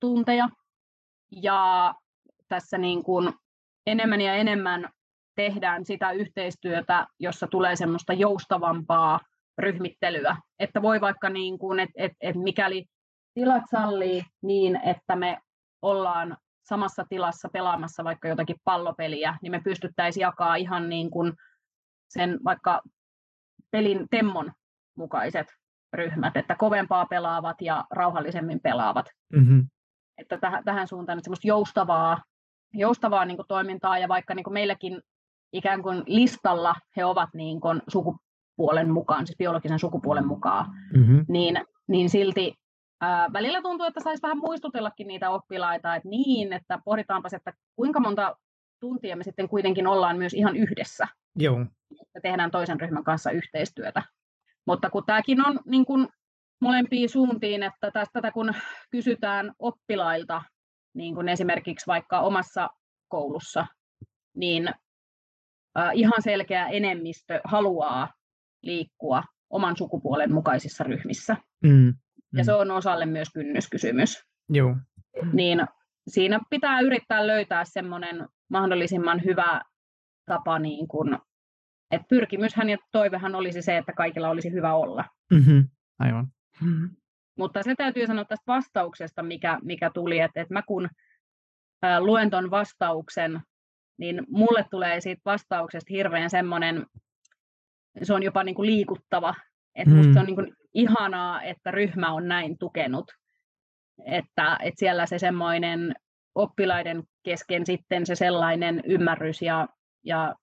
tunteja, 0.00 0.48
ja 1.42 1.94
tässä 2.48 2.78
niin 2.78 3.02
kuin 3.02 3.32
enemmän 3.86 4.20
ja 4.20 4.34
enemmän 4.34 4.88
tehdään 5.34 5.84
sitä 5.84 6.12
yhteistyötä, 6.12 7.06
jossa 7.18 7.46
tulee 7.46 7.76
semmoista 7.76 8.12
joustavampaa 8.12 9.20
ryhmittelyä. 9.58 10.36
Että 10.58 10.82
voi 10.82 11.00
vaikka 11.00 11.28
niin 11.28 11.58
kuin, 11.58 11.80
että 11.80 11.94
et, 11.96 12.12
et 12.20 12.36
mikäli 12.36 12.84
tilat 13.34 13.62
sallii 13.70 14.22
niin, 14.42 14.76
että 14.76 15.16
me 15.16 15.38
ollaan 15.82 16.36
samassa 16.64 17.04
tilassa 17.08 17.48
pelaamassa 17.52 18.04
vaikka 18.04 18.28
jotakin 18.28 18.56
pallopeliä, 18.64 19.38
niin 19.42 19.52
me 19.52 19.60
pystyttäisiin 19.60 20.22
jakaa 20.22 20.56
ihan 20.56 20.88
niin 20.88 21.10
kuin 21.10 21.32
sen 22.08 22.38
vaikka 22.44 22.82
pelin 23.70 24.06
temmon 24.10 24.52
mukaiset 24.96 25.46
ryhmät, 25.92 26.36
että 26.36 26.54
kovempaa 26.54 27.06
pelaavat 27.06 27.56
ja 27.60 27.84
rauhallisemmin 27.90 28.60
pelaavat. 28.60 29.06
Mm-hmm. 29.32 29.66
Että 30.18 30.36
täh- 30.36 30.62
tähän 30.64 30.88
suuntaan 30.88 31.18
että 31.18 31.24
semmoista 31.24 31.48
joustavaa, 31.48 32.22
joustavaa 32.74 33.24
niin 33.24 33.36
kuin 33.36 33.48
toimintaa 33.48 33.98
ja 33.98 34.08
vaikka 34.08 34.34
niin 34.34 34.44
kuin 34.44 34.54
meilläkin 34.54 35.00
ikään 35.52 35.82
kuin 35.82 36.02
listalla 36.06 36.74
he 36.96 37.04
ovat 37.04 37.34
niin 37.34 37.60
kuin 37.60 37.82
sukupuolen 37.88 38.90
mukaan, 38.90 39.26
siis 39.26 39.38
biologisen 39.38 39.78
sukupuolen 39.78 40.26
mukaan, 40.26 40.66
mm-hmm. 40.96 41.24
niin, 41.28 41.56
niin 41.88 42.10
silti 42.10 42.54
ää, 43.00 43.32
välillä 43.32 43.62
tuntuu, 43.62 43.86
että 43.86 44.00
saisi 44.00 44.22
vähän 44.22 44.38
muistutellakin 44.38 45.06
niitä 45.06 45.30
oppilaita, 45.30 45.94
että 45.94 46.08
niin, 46.08 46.52
että 46.52 46.78
pohditaanpas, 46.84 47.34
että 47.34 47.52
kuinka 47.76 48.00
monta 48.00 48.36
tuntia 48.80 49.16
me 49.16 49.24
sitten 49.24 49.48
kuitenkin 49.48 49.86
ollaan 49.86 50.18
myös 50.18 50.34
ihan 50.34 50.56
yhdessä. 50.56 51.08
Joo. 51.36 51.60
Että 52.02 52.20
tehdään 52.22 52.50
toisen 52.50 52.80
ryhmän 52.80 53.04
kanssa 53.04 53.30
yhteistyötä. 53.30 54.02
Mutta 54.66 54.90
kun 54.90 55.02
tämäkin 55.06 55.46
on 55.46 55.60
niin 55.66 55.84
kuin 55.84 56.08
molempiin 56.60 57.08
suuntiin, 57.08 57.62
että 57.62 57.90
tästä 57.90 58.32
kun 58.32 58.54
kysytään 58.90 59.52
oppilailta, 59.58 60.42
niin 60.94 61.14
kuin 61.14 61.28
esimerkiksi 61.28 61.86
vaikka 61.86 62.20
omassa 62.20 62.70
koulussa, 63.08 63.66
niin 64.36 64.70
ihan 65.94 66.22
selkeä 66.22 66.66
enemmistö 66.66 67.40
haluaa 67.44 68.08
liikkua 68.62 69.22
oman 69.50 69.76
sukupuolen 69.76 70.32
mukaisissa 70.32 70.84
ryhmissä. 70.84 71.36
Mm, 71.62 71.70
mm. 71.70 71.94
Ja 72.38 72.44
se 72.44 72.52
on 72.52 72.70
osalle 72.70 73.06
myös 73.06 73.28
kynnyskysymys. 73.34 74.22
Joo. 74.48 74.76
Niin 75.32 75.66
siinä 76.08 76.40
pitää 76.50 76.80
yrittää 76.80 77.26
löytää 77.26 77.64
semmoinen 77.64 78.28
mahdollisimman 78.50 79.24
hyvä 79.24 79.60
tapa, 80.26 80.58
niin 80.58 80.88
kun, 80.88 81.18
että 81.90 82.06
pyrkimyshän 82.08 82.70
ja 82.70 82.78
toivehan 82.92 83.34
olisi 83.34 83.62
se, 83.62 83.76
että 83.76 83.92
kaikilla 83.92 84.28
olisi 84.28 84.52
hyvä 84.52 84.74
olla. 84.74 85.04
Mm-hmm. 85.34 85.68
Aivan. 85.98 86.26
Mm-hmm. 86.60 86.90
Mutta 87.38 87.62
se 87.62 87.74
täytyy 87.74 88.06
sanoa 88.06 88.24
tästä 88.24 88.44
vastauksesta, 88.46 89.22
mikä, 89.22 89.58
mikä 89.62 89.90
tuli, 89.94 90.18
että, 90.18 90.40
että 90.40 90.54
mä 90.54 90.62
kun 90.62 90.88
ää, 91.82 92.00
luen 92.00 92.30
ton 92.30 92.50
vastauksen, 92.50 93.40
niin 93.98 94.22
mulle 94.28 94.64
tulee 94.70 95.00
siitä 95.00 95.22
vastauksesta 95.24 95.86
hirveän 95.90 96.30
semmoinen, 96.30 96.86
se 98.02 98.14
on 98.14 98.22
jopa 98.22 98.44
niin 98.44 98.54
kuin 98.54 98.66
liikuttava, 98.66 99.34
että 99.74 99.90
mm. 99.90 99.96
musta 99.96 100.12
se 100.12 100.20
on 100.20 100.26
niin 100.26 100.36
kuin 100.36 100.52
ihanaa, 100.74 101.42
että 101.42 101.70
ryhmä 101.70 102.12
on 102.12 102.28
näin 102.28 102.58
tukenut, 102.58 103.12
että, 104.06 104.58
että 104.62 104.78
siellä 104.78 105.06
se 105.06 105.18
semmoinen 105.18 105.94
oppilaiden 106.34 107.02
kesken 107.22 107.66
sitten 107.66 108.06
se 108.06 108.14
sellainen 108.14 108.82
ymmärrys 108.84 109.42
ja, 109.42 109.68
ja 110.04 110.34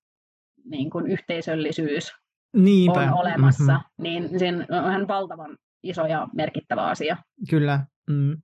niin 0.66 0.90
kuin 0.90 1.08
yhteisöllisyys 1.08 2.12
Niinpä. 2.56 3.00
on 3.00 3.14
olemassa, 3.14 3.74
mm-hmm. 3.74 4.04
niin 4.04 4.40
se 4.40 4.48
on 4.48 4.90
ihan 4.92 5.08
valtavan 5.08 5.58
iso 5.84 6.06
ja 6.06 6.28
merkittävä 6.34 6.86
asia. 6.86 7.18
Kyllä. 7.50 7.86
Mm. 8.10 8.38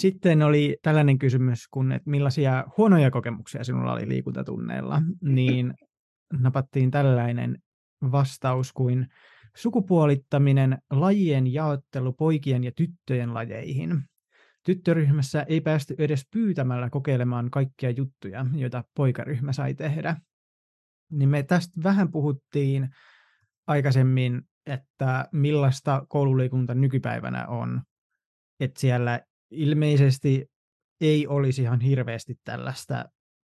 Sitten 0.00 0.42
oli 0.42 0.76
tällainen 0.82 1.18
kysymys, 1.18 1.68
kun, 1.70 1.92
että 1.92 2.10
millaisia 2.10 2.64
huonoja 2.76 3.10
kokemuksia 3.10 3.64
sinulla 3.64 3.92
oli 3.92 4.08
liikuntatunneilla, 4.08 5.02
niin 5.22 5.74
napattiin 6.32 6.90
tällainen 6.90 7.58
vastaus 8.02 8.72
kuin 8.72 9.06
sukupuolittaminen, 9.56 10.78
lajien 10.90 11.52
jaottelu 11.52 12.12
poikien 12.12 12.64
ja 12.64 12.72
tyttöjen 12.76 13.34
lajeihin. 13.34 14.02
Tyttöryhmässä 14.64 15.42
ei 15.42 15.60
päästy 15.60 15.94
edes 15.98 16.26
pyytämällä 16.32 16.90
kokeilemaan 16.90 17.50
kaikkia 17.50 17.90
juttuja, 17.90 18.46
joita 18.54 18.84
poikaryhmä 18.96 19.52
sai 19.52 19.74
tehdä. 19.74 20.16
Niin 21.10 21.28
me 21.28 21.42
tästä 21.42 21.80
vähän 21.82 22.10
puhuttiin 22.10 22.88
aikaisemmin, 23.66 24.42
että 24.66 25.28
millaista 25.32 26.06
koululiikunta 26.08 26.74
nykypäivänä 26.74 27.46
on. 27.46 27.82
Että 28.60 28.80
siellä 28.80 29.20
ilmeisesti 29.50 30.46
ei 31.00 31.26
olisi 31.26 31.62
ihan 31.62 31.80
hirveästi 31.80 32.34
tällaista 32.44 33.04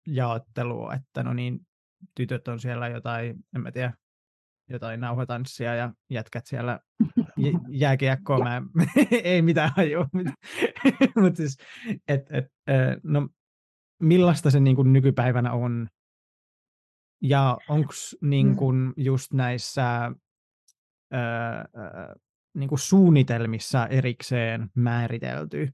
jaottelua, 0.08 0.94
että 0.94 1.24
no 1.24 1.34
niin, 1.34 1.60
tytöt 2.16 2.48
on 2.48 2.60
siellä 2.60 2.88
jotain, 2.88 3.36
en 3.56 3.62
mä 3.62 3.72
tiedä, 3.72 3.94
jotain 4.70 5.00
nauhatanssia 5.00 5.76
ja 5.76 5.94
jätkät 6.10 6.46
siellä 6.46 6.80
jääkiekkoa, 7.70 8.40
mä 8.40 8.62
ei 9.24 9.42
mitään 9.42 9.72
hajua. 9.76 10.08
Mutta 11.16 11.38
siis, 11.38 11.58
et, 12.08 12.32
et, 12.32 12.46
no, 13.04 13.30
millaista 14.00 14.52
se 14.52 14.60
niin 14.60 14.76
kuin 14.76 14.94
nykypäivänä 14.94 15.52
on? 15.52 15.88
Ja 17.22 17.58
onko 17.70 17.94
niin 18.22 18.48
mm. 18.48 18.56
kuin 18.56 18.94
just 18.98 19.34
näissä 19.34 20.12
öö, 21.14 21.20
niin 22.54 22.70
kuin 22.70 22.80
suunnitelmissa 22.80 23.88
erikseen 23.88 24.70
määritelty, 24.76 25.70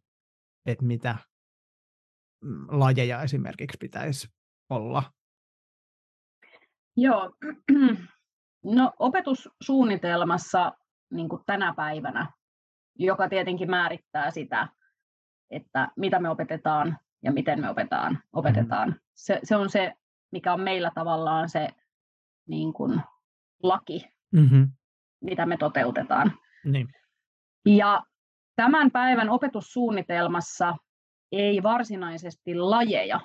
että 0.66 0.86
mitä 0.86 1.18
mm, 2.42 2.68
lajeja 2.68 3.22
esimerkiksi 3.22 3.78
pitäisi 3.78 4.30
olla? 4.70 5.04
Joo, 6.98 7.32
no 8.76 8.94
opetussuunnitelmassa 9.00 10.72
niin 11.12 11.30
kuin 11.30 11.42
tänä 11.46 11.74
päivänä, 11.78 12.32
joka 12.96 13.30
tietenkin 13.30 13.70
määrittää 13.70 14.32
sitä, 14.32 14.68
että 15.50 15.92
mitä 15.98 16.20
me 16.20 16.30
opetetaan 16.30 16.98
ja 17.24 17.32
miten 17.32 17.62
me 17.62 17.70
opetaan, 17.70 18.24
opetetaan. 18.34 18.88
Mm-hmm. 18.88 19.02
Se, 19.14 19.40
se 19.44 19.56
on 19.56 19.70
se, 19.70 19.94
mikä 20.32 20.54
on 20.54 20.62
meillä 20.62 20.92
tavallaan 20.96 21.50
se 21.50 21.70
niin 22.48 22.74
kuin, 22.74 23.02
laki, 23.64 24.06
mm-hmm. 24.32 24.72
mitä 25.22 25.46
me 25.46 25.58
toteutetaan. 25.58 26.32
Niin. 26.66 26.88
Ja 27.66 28.04
tämän 28.56 28.92
päivän 28.92 29.30
opetussuunnitelmassa 29.30 30.76
ei 31.32 31.64
varsinaisesti 31.64 32.56
lajeja 32.56 33.20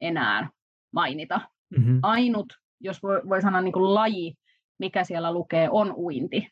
enää 0.00 0.48
mainita. 0.92 1.40
Mm-hmm. 1.76 1.98
Ainut, 2.02 2.52
jos 2.80 3.02
voi, 3.02 3.20
voi 3.28 3.42
sanoa 3.42 3.60
niin 3.60 3.72
kuin 3.72 3.94
laji, 3.94 4.34
mikä 4.78 5.04
siellä 5.04 5.32
lukee, 5.32 5.68
on 5.70 5.94
uinti. 5.96 6.48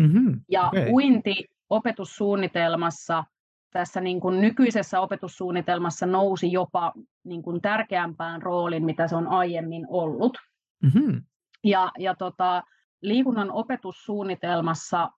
Mm-hmm. 0.00 0.40
Ja 0.48 0.66
okay. 0.66 0.90
uinti 0.90 1.48
opetussuunnitelmassa, 1.70 3.24
tässä 3.70 4.00
niin 4.00 4.20
kuin 4.20 4.40
nykyisessä 4.40 5.00
opetussuunnitelmassa 5.00 6.06
nousi 6.06 6.52
jopa 6.52 6.92
niin 7.24 7.42
kuin 7.42 7.60
tärkeämpään 7.60 8.42
rooliin, 8.42 8.84
mitä 8.84 9.08
se 9.08 9.16
on 9.16 9.28
aiemmin 9.28 9.86
ollut. 9.88 10.38
Mm-hmm. 10.82 11.22
Ja, 11.64 11.92
ja 11.98 12.14
tota, 12.14 12.62
liikunnan 13.02 13.50
opetussuunnitelmassa 13.50 15.10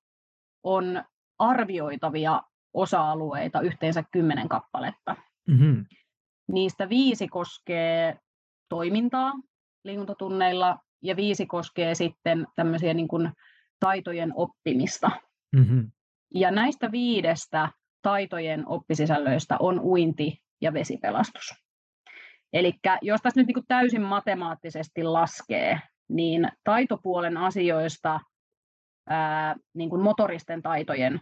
on 0.62 1.04
arvioitavia 1.38 2.42
osa-alueita, 2.74 3.60
yhteensä 3.60 4.04
kymmenen 4.12 4.48
kappaletta. 4.48 5.16
Mm-hmm. 5.48 5.84
Niistä 6.52 6.88
viisi 6.88 7.28
koskee 7.28 8.18
toimintaa 8.68 9.32
liikuntatunneilla 9.84 10.78
ja 11.02 11.16
viisi 11.16 11.46
koskee 11.46 11.94
sitten 11.94 12.46
tämmöisiä 12.56 12.94
niin 12.94 13.08
kuin 13.08 13.32
taitojen 13.80 14.32
oppimista. 14.36 15.10
Mm-hmm. 15.56 15.90
Ja 16.34 16.50
näistä 16.50 16.92
viidestä 16.92 17.68
taitojen 18.02 18.68
oppisisällöistä 18.68 19.56
on 19.60 19.80
uinti 19.80 20.42
ja 20.60 20.72
vesipelastus. 20.72 21.54
Eli 22.52 22.74
jos 23.02 23.20
tässä 23.22 23.40
nyt 23.40 23.46
niin 23.46 23.64
täysin 23.68 24.02
matemaattisesti 24.02 25.02
laskee, 25.02 25.80
niin 26.08 26.48
taitopuolen 26.64 27.36
asioista 27.36 28.20
ää, 29.08 29.56
niin 29.74 29.90
kuin 29.90 30.02
motoristen 30.02 30.62
taitojen 30.62 31.20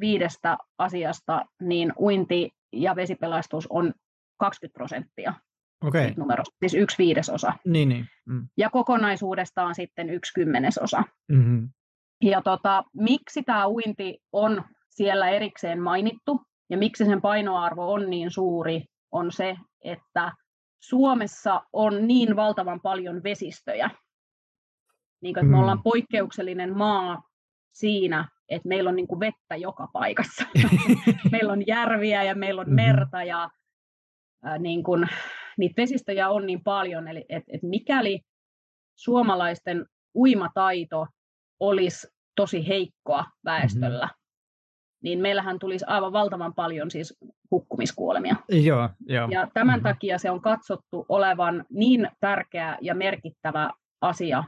viidestä 0.00 0.56
asiasta, 0.78 1.44
niin 1.60 1.92
uinti 1.98 2.50
ja 2.72 2.96
vesipelastus 2.96 3.66
on 3.70 3.94
20 4.38 4.78
prosenttia 4.78 5.34
okay. 5.84 6.12
numerosta, 6.16 6.56
siis 6.60 6.74
yksi 6.74 6.98
viidesosa. 6.98 7.52
Niin, 7.64 7.88
niin. 7.88 8.06
Mm. 8.26 8.48
Ja 8.56 8.70
kokonaisuudestaan 8.70 9.74
sitten 9.74 10.10
yksi 10.10 10.32
kymmenesosa. 10.34 11.02
Mm-hmm. 11.32 11.68
Ja 12.22 12.42
tota, 12.42 12.84
miksi 12.94 13.42
tämä 13.42 13.68
uinti 13.68 14.18
on 14.32 14.64
siellä 14.90 15.28
erikseen 15.28 15.82
mainittu 15.82 16.40
ja 16.70 16.78
miksi 16.78 17.04
sen 17.04 17.20
painoarvo 17.20 17.92
on 17.92 18.10
niin 18.10 18.30
suuri, 18.30 18.84
on 19.12 19.32
se, 19.32 19.56
että 19.84 20.32
Suomessa 20.82 21.62
on 21.72 22.06
niin 22.06 22.36
valtavan 22.36 22.80
paljon 22.80 23.22
vesistöjä. 23.22 23.90
Niin 25.22 25.38
että 25.38 25.46
me 25.46 25.56
mm. 25.56 25.60
ollaan 25.60 25.82
poikkeuksellinen 25.82 26.76
maa 26.76 27.22
siinä, 27.72 28.28
että 28.48 28.68
meillä 28.68 28.90
on 28.90 28.96
niin 28.96 29.08
kuin 29.08 29.20
vettä 29.20 29.56
joka 29.56 29.88
paikassa. 29.92 30.46
meillä 31.32 31.52
on 31.52 31.66
järviä 31.66 32.22
ja 32.22 32.34
meillä 32.34 32.60
on 32.60 32.66
mm-hmm. 32.66 32.76
merta 32.76 33.22
ja 33.22 33.50
ää, 34.42 34.58
niin 34.58 34.82
kuin, 34.82 35.08
niitä 35.58 35.82
vesistöjä 35.82 36.28
on 36.28 36.46
niin 36.46 36.64
paljon, 36.64 37.08
eli 37.08 37.24
et, 37.28 37.44
et 37.48 37.62
mikäli 37.62 38.20
suomalaisten 38.98 39.86
uimataito 40.14 41.06
olisi 41.60 42.06
tosi 42.36 42.68
heikkoa 42.68 43.24
väestöllä, 43.44 44.06
mm-hmm. 44.06 45.00
niin 45.02 45.20
meillähän 45.20 45.58
tulisi 45.58 45.84
aivan 45.88 46.12
valtavan 46.12 46.54
paljon 46.54 46.90
siis 46.90 47.18
hukkumiskuolemia. 47.50 48.36
Joo, 48.48 48.88
joo. 49.06 49.28
Ja 49.30 49.48
tämän 49.54 49.78
mm-hmm. 49.78 49.82
takia 49.82 50.18
se 50.18 50.30
on 50.30 50.40
katsottu 50.40 51.06
olevan 51.08 51.64
niin 51.70 52.10
tärkeä 52.20 52.78
ja 52.80 52.94
merkittävä 52.94 53.70
asia 54.00 54.44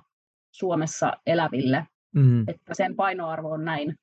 Suomessa 0.53 1.12
eläville, 1.26 1.86
mm-hmm. 2.18 2.44
että 2.48 2.74
sen 2.74 2.96
painoarvo 2.96 3.50
on 3.50 3.64
näin 3.64 3.94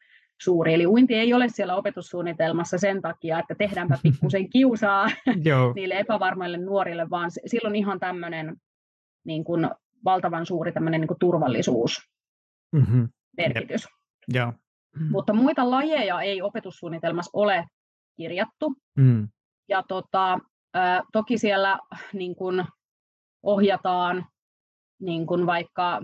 suuri. 0.41 0.73
Eli 0.73 0.87
uinti 0.87 1.13
ei 1.13 1.33
ole 1.33 1.49
siellä 1.49 1.75
opetussuunnitelmassa 1.75 2.77
sen 2.77 3.01
takia, 3.01 3.39
että 3.39 3.55
tehdäänpä 3.55 3.97
pikkusen 4.03 4.49
kiusaa 4.49 5.07
niille 5.75 5.99
epävarmoille 5.99 6.57
nuorille, 6.57 7.09
vaan 7.09 7.31
sillä 7.45 7.67
on 7.67 7.75
ihan 7.75 7.99
tämmöinen 7.99 8.55
niin 9.25 9.43
kuin 9.43 9.69
valtavan 10.05 10.45
suuri 10.45 10.71
tämmöinen 10.71 11.01
niin 11.01 11.07
kuin 11.07 11.19
turvallisuus 11.19 12.09
mm-hmm. 12.71 13.09
merkitys. 13.37 13.87
Joo. 14.33 14.53
Mm. 14.99 15.07
Mutta 15.11 15.33
muita 15.33 15.69
lajeja 15.69 16.21
ei 16.21 16.41
opetussuunnitelmassa 16.41 17.31
ole 17.33 17.65
kirjattu. 18.17 18.73
Mm. 18.97 19.27
Ja 19.69 19.83
tota, 19.87 20.33
ä, 20.75 21.03
toki 21.11 21.37
siellä 21.37 21.79
niin 22.13 22.35
kuin 22.35 22.65
ohjataan 23.43 24.25
niin 24.99 25.25
kuin 25.25 25.45
vaikka 25.45 26.01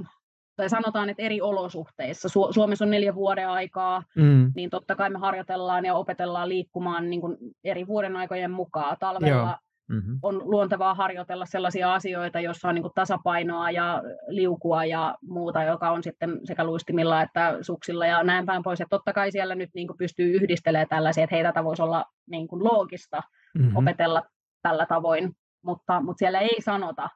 tai 0.61 0.69
sanotaan, 0.69 1.09
että 1.09 1.23
eri 1.23 1.41
olosuhteissa. 1.41 2.27
Su- 2.27 2.53
Suomessa 2.53 2.85
on 2.85 2.91
neljä 2.91 3.15
vuoden 3.15 3.49
aikaa, 3.49 4.03
mm. 4.15 4.51
niin 4.55 4.69
totta 4.69 4.95
kai 4.95 5.09
me 5.09 5.19
harjoitellaan 5.19 5.85
ja 5.85 5.93
opetellaan 5.93 6.49
liikkumaan 6.49 7.09
niin 7.09 7.21
kuin 7.21 7.37
eri 7.63 7.87
vuoden 7.87 8.15
aikojen 8.15 8.51
mukaan. 8.51 8.97
Talvella 8.99 9.57
mm-hmm. 9.89 10.19
on 10.21 10.41
luontevaa 10.45 10.93
harjoitella 10.93 11.45
sellaisia 11.45 11.93
asioita, 11.93 12.39
joissa 12.39 12.69
on 12.69 12.75
niin 12.75 12.81
kuin 12.83 12.93
tasapainoa 12.95 13.71
ja 13.71 14.01
liukua 14.27 14.85
ja 14.85 15.15
muuta, 15.21 15.63
joka 15.63 15.91
on 15.91 16.03
sitten 16.03 16.39
sekä 16.43 16.63
luistimilla 16.63 17.21
että 17.21 17.57
suksilla 17.61 18.05
ja 18.05 18.23
näin 18.23 18.45
päin 18.45 18.63
pois. 18.63 18.79
Ja 18.79 18.85
totta 18.89 19.13
kai 19.13 19.31
siellä 19.31 19.55
nyt 19.55 19.69
niin 19.73 19.87
kuin 19.87 19.97
pystyy 19.97 20.35
yhdistelemään 20.35 20.87
tällaisia, 20.89 21.23
että 21.23 21.35
hei, 21.35 21.43
tätä 21.43 21.63
voisi 21.63 21.81
olla 21.81 22.05
niin 22.29 22.47
kuin 22.47 22.63
loogista 22.63 23.21
mm-hmm. 23.57 23.75
opetella 23.75 24.21
tällä 24.61 24.85
tavoin, 24.85 25.31
mutta, 25.65 26.01
mutta 26.01 26.19
siellä 26.19 26.39
ei 26.39 26.61
sanota, 26.61 27.09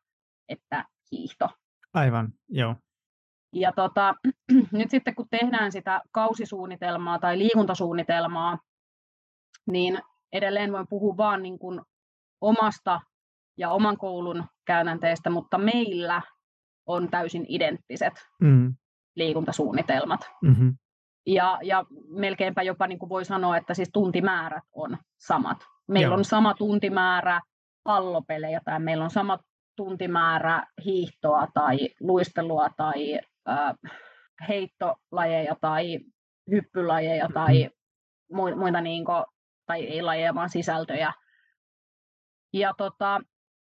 että 0.50 0.86
hiihto. 1.12 1.50
Aivan, 1.94 2.30
joo. 2.50 2.76
Ja 3.56 3.72
tota, 3.72 4.16
nyt 4.72 4.90
sitten 4.90 5.16
kun 5.16 5.28
tehdään 5.30 5.72
sitä 5.72 6.02
kausisuunnitelmaa 6.12 7.20
tai 7.20 7.38
liikuntasuunnitelmaa, 7.38 8.60
niin 9.68 10.00
edelleen 10.34 10.72
voin 10.72 10.88
puhua 10.90 11.18
vain 11.18 11.42
niin 11.42 11.60
kuin 11.60 11.82
omasta 12.42 13.02
ja 13.58 13.70
oman 13.70 13.98
koulun 13.98 14.44
käytänteestä, 14.66 15.30
mutta 15.30 15.58
meillä 15.58 16.22
on 16.86 17.10
täysin 17.10 17.46
identtiset 17.48 18.14
mm. 18.42 18.76
liikuntasuunnitelmat. 19.16 20.30
Mm-hmm. 20.42 20.78
Ja, 21.26 21.60
ja 21.64 21.86
melkeinpä 22.08 22.64
jopa 22.64 22.88
niin 22.88 23.00
kuin 23.00 23.10
voi 23.10 23.26
sanoa, 23.26 23.58
että 23.58 23.74
siis 23.74 23.90
tuntimäärät 23.94 24.64
on 24.74 24.98
samat. 25.18 25.58
Meillä 25.88 26.08
Joo. 26.08 26.18
on 26.18 26.26
sama 26.26 26.54
tuntimäärä 26.54 27.42
pallopelejä 27.84 28.62
tai 28.66 28.80
meillä 28.80 29.04
on 29.04 29.10
sama 29.10 29.40
tuntimäärä 29.76 30.64
hiihtoa 30.86 31.48
tai 31.54 31.78
luistelua 32.00 32.70
tai 32.78 33.20
heittolajeja 34.48 35.56
tai 35.62 36.00
hyppylajeja 36.52 37.30
tai 37.34 37.70
muita 38.56 38.82
niin 38.82 39.06
kuin, 39.06 39.24
tai 39.66 39.86
ei 39.86 40.02
lajeja, 40.02 40.36
vaan 40.36 40.50
sisältöjä. 40.50 41.14
Ja 42.54 42.74
tota, 42.78 43.22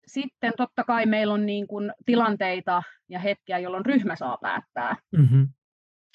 sitten 0.08 0.54
totta 0.58 0.84
kai 0.84 1.06
meillä 1.06 1.34
on 1.34 1.46
niin 1.46 1.68
kuin 1.68 1.94
tilanteita 2.06 2.84
ja 3.10 3.20
hetkiä, 3.20 3.60
jolloin 3.60 3.86
ryhmä 3.86 4.16
saa 4.16 4.38
päättää. 4.42 4.96
Mm-hmm. 5.18 5.48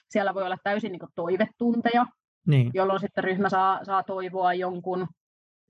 Siellä 0.08 0.34
voi 0.34 0.42
olla 0.42 0.56
täysin 0.64 0.92
niin 0.92 1.00
kuin 1.00 1.12
toivetunteja, 1.14 2.06
niin. 2.46 2.70
jolloin 2.74 3.00
sitten 3.00 3.24
ryhmä 3.24 3.48
saa, 3.48 3.84
saa 3.84 4.02
toivoa 4.02 4.54
jonkun. 4.54 5.06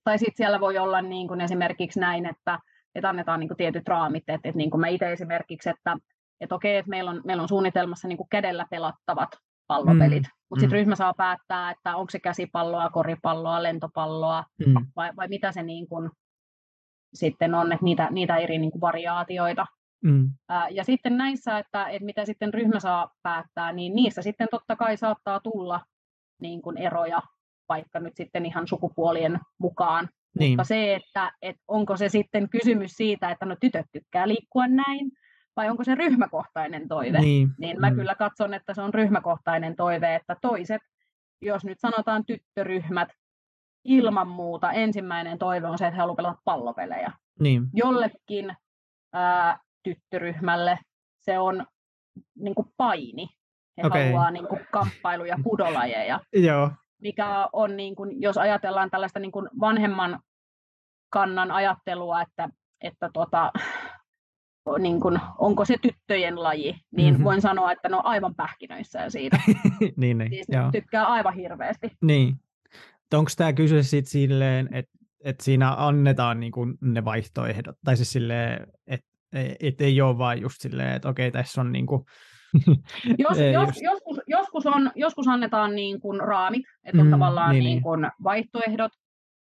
Tai 0.05 0.19
sitten 0.19 0.37
siellä 0.37 0.61
voi 0.61 0.79
olla 0.79 1.03
niin 1.03 1.29
kuin 1.29 1.41
esimerkiksi 1.41 2.01
näin, 2.01 2.27
että, 2.27 2.59
että 2.95 3.09
annetaan 3.09 3.41
niin 3.41 3.49
kuin 3.49 3.59
tietyt 3.59 3.89
raamit. 3.89 4.23
Että, 4.29 4.49
että 4.49 4.59
niin 4.59 4.71
kuin 4.71 4.81
mä 4.81 4.89
itse 4.89 5.13
esimerkiksi, 5.13 5.71
että 5.71 5.97
että 6.41 6.55
okei, 6.55 6.77
että 6.77 6.91
meillä 6.91 7.11
on, 7.11 7.21
meillä 7.25 7.43
on 7.43 7.49
suunnitelmassa 7.49 8.09
niin 8.09 8.19
kuin 8.19 8.29
kädellä 8.29 8.67
pelattavat 8.71 9.29
pallopelit, 9.67 10.23
mm. 10.23 10.31
mutta 10.51 10.61
sitten 10.61 10.77
mm. 10.77 10.81
ryhmä 10.81 10.97
saa 10.97 11.15
päättää, 11.15 11.71
että 11.71 11.97
onko 11.97 12.11
se 12.11 12.19
käsipalloa, 12.19 12.91
koripalloa, 12.91 13.63
lentopalloa 13.63 14.45
mm. 14.67 14.87
vai, 14.97 15.11
vai 15.17 15.29
mitä 15.29 15.53
se 15.53 15.63
niin 15.63 15.89
kuin 15.89 16.11
sitten 17.15 17.55
on, 17.55 17.73
että 17.73 17.85
niitä, 17.85 18.09
niitä 18.11 18.37
eri 18.37 18.59
niin 18.59 18.71
kuin 18.71 18.81
variaatioita. 18.81 19.67
Mm. 20.05 20.31
Ää, 20.49 20.69
ja 20.69 20.85
sitten 20.85 21.17
näissä, 21.17 21.59
että, 21.59 21.89
että 21.89 22.05
mitä 22.05 22.25
sitten 22.25 22.55
ryhmä 22.55 22.81
saa 22.81 23.11
päättää, 23.23 23.73
niin 23.73 23.95
niissä 23.95 24.23
sitten 24.23 24.49
totta 24.51 24.77
kai 24.77 24.97
saattaa 24.97 25.41
tulla 25.41 25.81
niin 26.41 26.63
kuin 26.63 26.79
eroja, 26.79 27.23
vaikka 27.69 28.01
nyt 28.01 28.17
sitten 28.17 28.47
ihan 28.47 28.69
sukupuolien 28.69 29.39
mukaan. 29.59 30.09
Niin. 30.39 30.51
Mutta 30.51 30.65
se, 30.65 30.95
että, 30.95 31.33
että 31.43 31.63
onko 31.69 31.97
se 31.97 32.09
sitten 32.09 32.49
kysymys 32.49 32.91
siitä, 32.91 33.31
että 33.31 33.47
no 33.47 33.57
tytöt 33.61 33.87
tykkää 33.93 34.29
liikkua 34.29 34.67
näin, 34.67 35.11
vai 35.57 35.71
onko 35.71 35.85
se 35.85 35.95
ryhmäkohtainen 35.95 36.89
toive, 36.89 37.19
Niin. 37.21 37.49
niin 37.59 37.81
mä 37.81 37.91
mm. 37.91 37.97
kyllä 37.97 38.15
katson, 38.15 38.55
että 38.55 38.75
se 38.75 38.83
on 38.83 38.95
ryhmäkohtainen 38.95 39.77
toive, 39.77 40.15
että 40.15 40.37
toiset, 40.43 40.83
jos 41.43 41.65
nyt 41.65 41.81
sanotaan 41.81 42.25
tyttöryhmät, 42.25 43.09
ilman 43.85 44.29
muuta 44.29 44.73
ensimmäinen 44.73 45.39
toive 45.39 45.67
on 45.67 45.79
se, 45.79 45.87
että 45.87 45.95
he 45.95 46.01
haluavat 46.01 46.17
pelata 46.17 46.43
pallopelejä. 46.45 47.13
Niin. 47.41 47.63
Jollekin 47.75 48.57
ää, 49.13 49.59
tyttöryhmälle 49.83 50.79
se 51.21 51.39
on 51.39 51.67
niin 52.39 52.55
kuin 52.55 52.69
paini. 52.77 53.29
He 53.83 53.87
Okei. 53.87 54.05
haluaa 54.05 54.31
niin 54.31 54.49
kuin 54.49 54.61
kamppailu- 54.71 55.25
ja 55.25 55.37
kudolajeja, 55.45 56.21
Joo. 56.47 56.71
mikä 57.03 57.49
on, 57.53 57.77
niin 57.77 57.95
kuin, 57.97 58.23
jos 58.23 58.39
ajatellaan 58.39 58.91
tällaista 58.91 59.19
niin 59.19 59.33
kuin 59.33 59.49
vanhemman 59.61 60.21
kannan 61.11 61.51
ajattelua, 61.51 62.23
että, 62.23 62.49
että 62.81 63.11
tota, 63.13 63.53
niin 64.79 65.01
kuin, 65.01 65.21
onko 65.39 65.65
se 65.65 65.77
tyttöjen 65.83 66.43
laji, 66.43 66.75
niin 66.97 67.15
Mhm. 67.15 67.25
voin 67.25 67.41
sanoa, 67.41 67.73
että 67.73 67.89
ne 67.89 67.97
on 67.97 68.05
aivan 68.07 68.35
pähkinöissä 68.35 69.11
siitä. 69.11 69.39
niin, 69.97 70.19
niin. 70.19 70.31
Siis 70.31 70.47
Joo. 70.49 70.71
tykkää 70.73 71.05
aivan 71.07 71.35
hirveästi. 71.35 71.91
Niin. 72.03 72.35
Onko 73.15 73.31
tämä 73.37 73.53
kyse 73.53 73.83
sitten 73.83 74.11
silleen, 74.11 74.69
että 74.75 74.93
et 75.25 75.41
siinä 75.41 75.75
annetaan 75.77 76.41
niinku 76.41 76.67
ne 76.81 77.05
vaihtoehdot, 77.05 77.77
tai 77.85 77.97
siis 77.97 78.13
silleen, 78.13 78.67
että 78.87 79.07
et 79.61 79.81
ei 79.81 80.01
ole 80.01 80.19
vaan 80.19 80.41
just 80.41 80.61
silleen, 80.61 80.93
että 80.97 81.09
okei, 81.09 81.31
tässä 81.31 81.61
on 81.61 81.73
niinku... 81.73 82.07
Jos, 83.19 83.39
jos, 83.53 83.69
just- 83.69 83.83
joskus, 83.83 84.21
joskus, 84.27 84.67
on, 84.67 84.91
joskus 84.95 85.29
annetaan 85.29 85.75
niin 85.75 86.01
kuin 86.01 86.21
raamit, 86.21 86.63
että 86.85 87.01
on 87.01 87.07
Mm, 87.07 87.11
tavallaan 87.11 87.51
niin, 87.51 87.65
niin, 87.65 87.71
niin. 87.71 87.83
kuin 87.83 88.11
vaihtoehdot. 88.25 88.93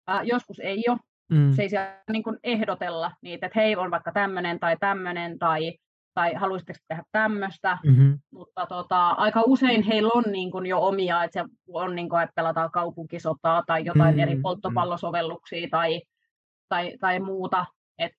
Ää, 0.07 0.24
joskus 0.24 0.59
ei 0.59 0.84
ole. 0.89 0.97
Mm, 1.32 1.53
Se 1.53 1.61
ei 1.61 1.69
siellä 1.69 1.97
niin 2.11 2.24
kuin 2.24 2.38
ehdotella 2.43 3.11
niitä, 3.21 3.45
että 3.45 3.59
hei, 3.59 3.76
on 3.76 3.91
vaikka 3.91 4.11
tämmöinen 4.11 4.59
tai 4.59 4.78
tämmöinen 4.80 5.39
tai, 5.39 5.74
tai 6.13 6.34
haluaisitteko 6.34 6.80
tehdä 6.88 7.03
tämmöistä. 7.11 7.78
mhm, 7.86 8.11
Mutta 8.32 8.65
tota, 8.65 9.09
aika 9.09 9.43
usein 9.47 9.84
heillä 9.84 10.09
on 10.15 10.24
niin 10.32 10.51
kuin 10.51 10.65
jo 10.65 10.80
omia, 10.80 11.24
että 11.24 11.39
se 11.39 11.49
on 11.67 11.95
niin 11.95 12.09
kuin, 12.09 12.21
että 12.24 12.34
pelataan 12.36 12.71
kaupunkisotaa 12.71 13.63
tai 13.67 13.86
jotain 13.86 14.15
Mm, 14.15 14.19
eri 14.19 14.39
polttopallosovelluksia 14.41 15.67
tai, 15.71 16.01
tai, 16.69 16.97
tai 16.99 17.19
muuta. 17.19 17.65
Et 17.97 18.11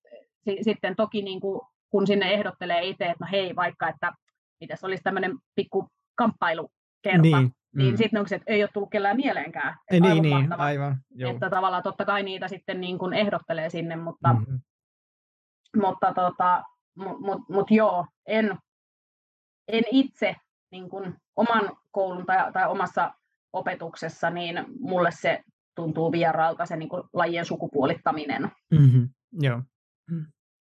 si, 0.43 0.57
sitten 0.61 0.95
toki 0.95 1.21
niin 1.21 1.39
kuin, 1.39 1.61
kun 1.89 2.07
sinne 2.07 2.33
ehdottelee 2.33 2.85
itse, 2.85 3.05
että 3.05 3.25
no 3.25 3.27
hei, 3.31 3.55
vaikka 3.55 3.89
että 3.89 4.11
mitäs 4.59 4.83
olisi 4.83 5.03
tämmöinen 5.03 5.37
pikku 5.55 5.89
kamppailukerta, 6.15 7.21
niin, 7.21 7.51
niin, 7.75 7.93
mm. 7.93 7.97
sitten 7.97 8.27
se, 8.27 8.35
että 8.35 8.53
ei 8.53 8.63
ole 8.63 8.69
tullut 8.73 8.91
kellään 8.91 9.15
mieleenkään. 9.15 9.77
Ei, 9.91 9.99
niin, 9.99 10.21
niin, 10.21 10.53
aivan, 10.53 10.97
joo. 11.15 11.31
Että 11.31 11.49
tavallaan 11.49 11.83
totta 11.83 12.05
kai 12.05 12.23
niitä 12.23 12.47
sitten 12.47 12.81
niin 12.81 12.97
kuin 12.97 13.13
ehdottelee 13.13 13.69
sinne, 13.69 13.95
mutta, 13.95 14.33
mm. 14.33 14.39
Mhm. 14.39 14.55
mutta 15.81 16.13
tota, 16.13 16.63
mut, 16.95 17.19
mut, 17.19 17.49
mut 17.49 17.71
joo, 17.71 18.05
en, 18.25 18.57
en 19.67 19.83
itse 19.91 20.35
niin 20.71 20.89
kuin 20.89 21.15
oman 21.35 21.77
koulun 21.91 22.25
tai, 22.25 22.51
tai 22.53 22.67
omassa 22.67 23.13
opetuksessa, 23.53 24.29
niin 24.29 24.65
mulle 24.79 25.11
se 25.11 25.43
tuntuu 25.75 26.11
vieraalta 26.11 26.65
se 26.65 26.75
niin 26.75 26.89
kuin 26.89 27.03
lajien 27.13 27.45
sukupuolittaminen. 27.45 28.51
Mhm, 28.71 29.03
Joo. 29.31 29.61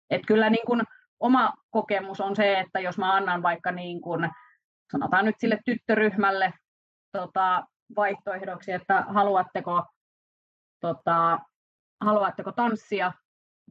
Et 0.10 0.22
kyllä 0.28 0.50
niin 0.50 0.66
kuin 0.66 0.84
oma 1.20 1.54
kokemus 1.70 2.22
on 2.22 2.36
se, 2.36 2.60
että 2.60 2.80
jos 2.80 2.98
mä 2.98 3.14
annan 3.14 3.44
vaikka 3.44 3.72
niin 3.72 4.02
kuin, 4.02 4.30
sanotaan 4.92 5.26
nyt 5.26 5.36
sille 5.40 5.60
tyttöryhmälle 5.66 6.54
tota, 7.12 7.64
vaihtoehdoksi, 7.96 8.72
että 8.72 9.06
haluatteko, 9.10 9.84
tota, 10.80 11.40
haluatteko 12.02 12.52
tanssia 12.52 13.12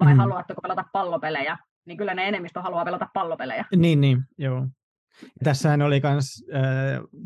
vai 0.01 0.13
Mhm. 0.13 0.21
haluatteko 0.21 0.61
pelata 0.61 0.85
pallopelejä, 0.93 1.59
niin 1.87 1.99
kyllä 1.99 2.15
ne 2.15 2.29
enemmistö 2.29 2.61
haluaa 2.63 2.85
pelata 2.85 3.09
pallopelejä. 3.15 3.65
Niin, 3.77 4.01
niin, 4.01 4.25
joo. 4.39 4.67
Tässähän 5.45 5.83
oli 5.83 6.01
kans, 6.01 6.45
äh, 6.55 6.63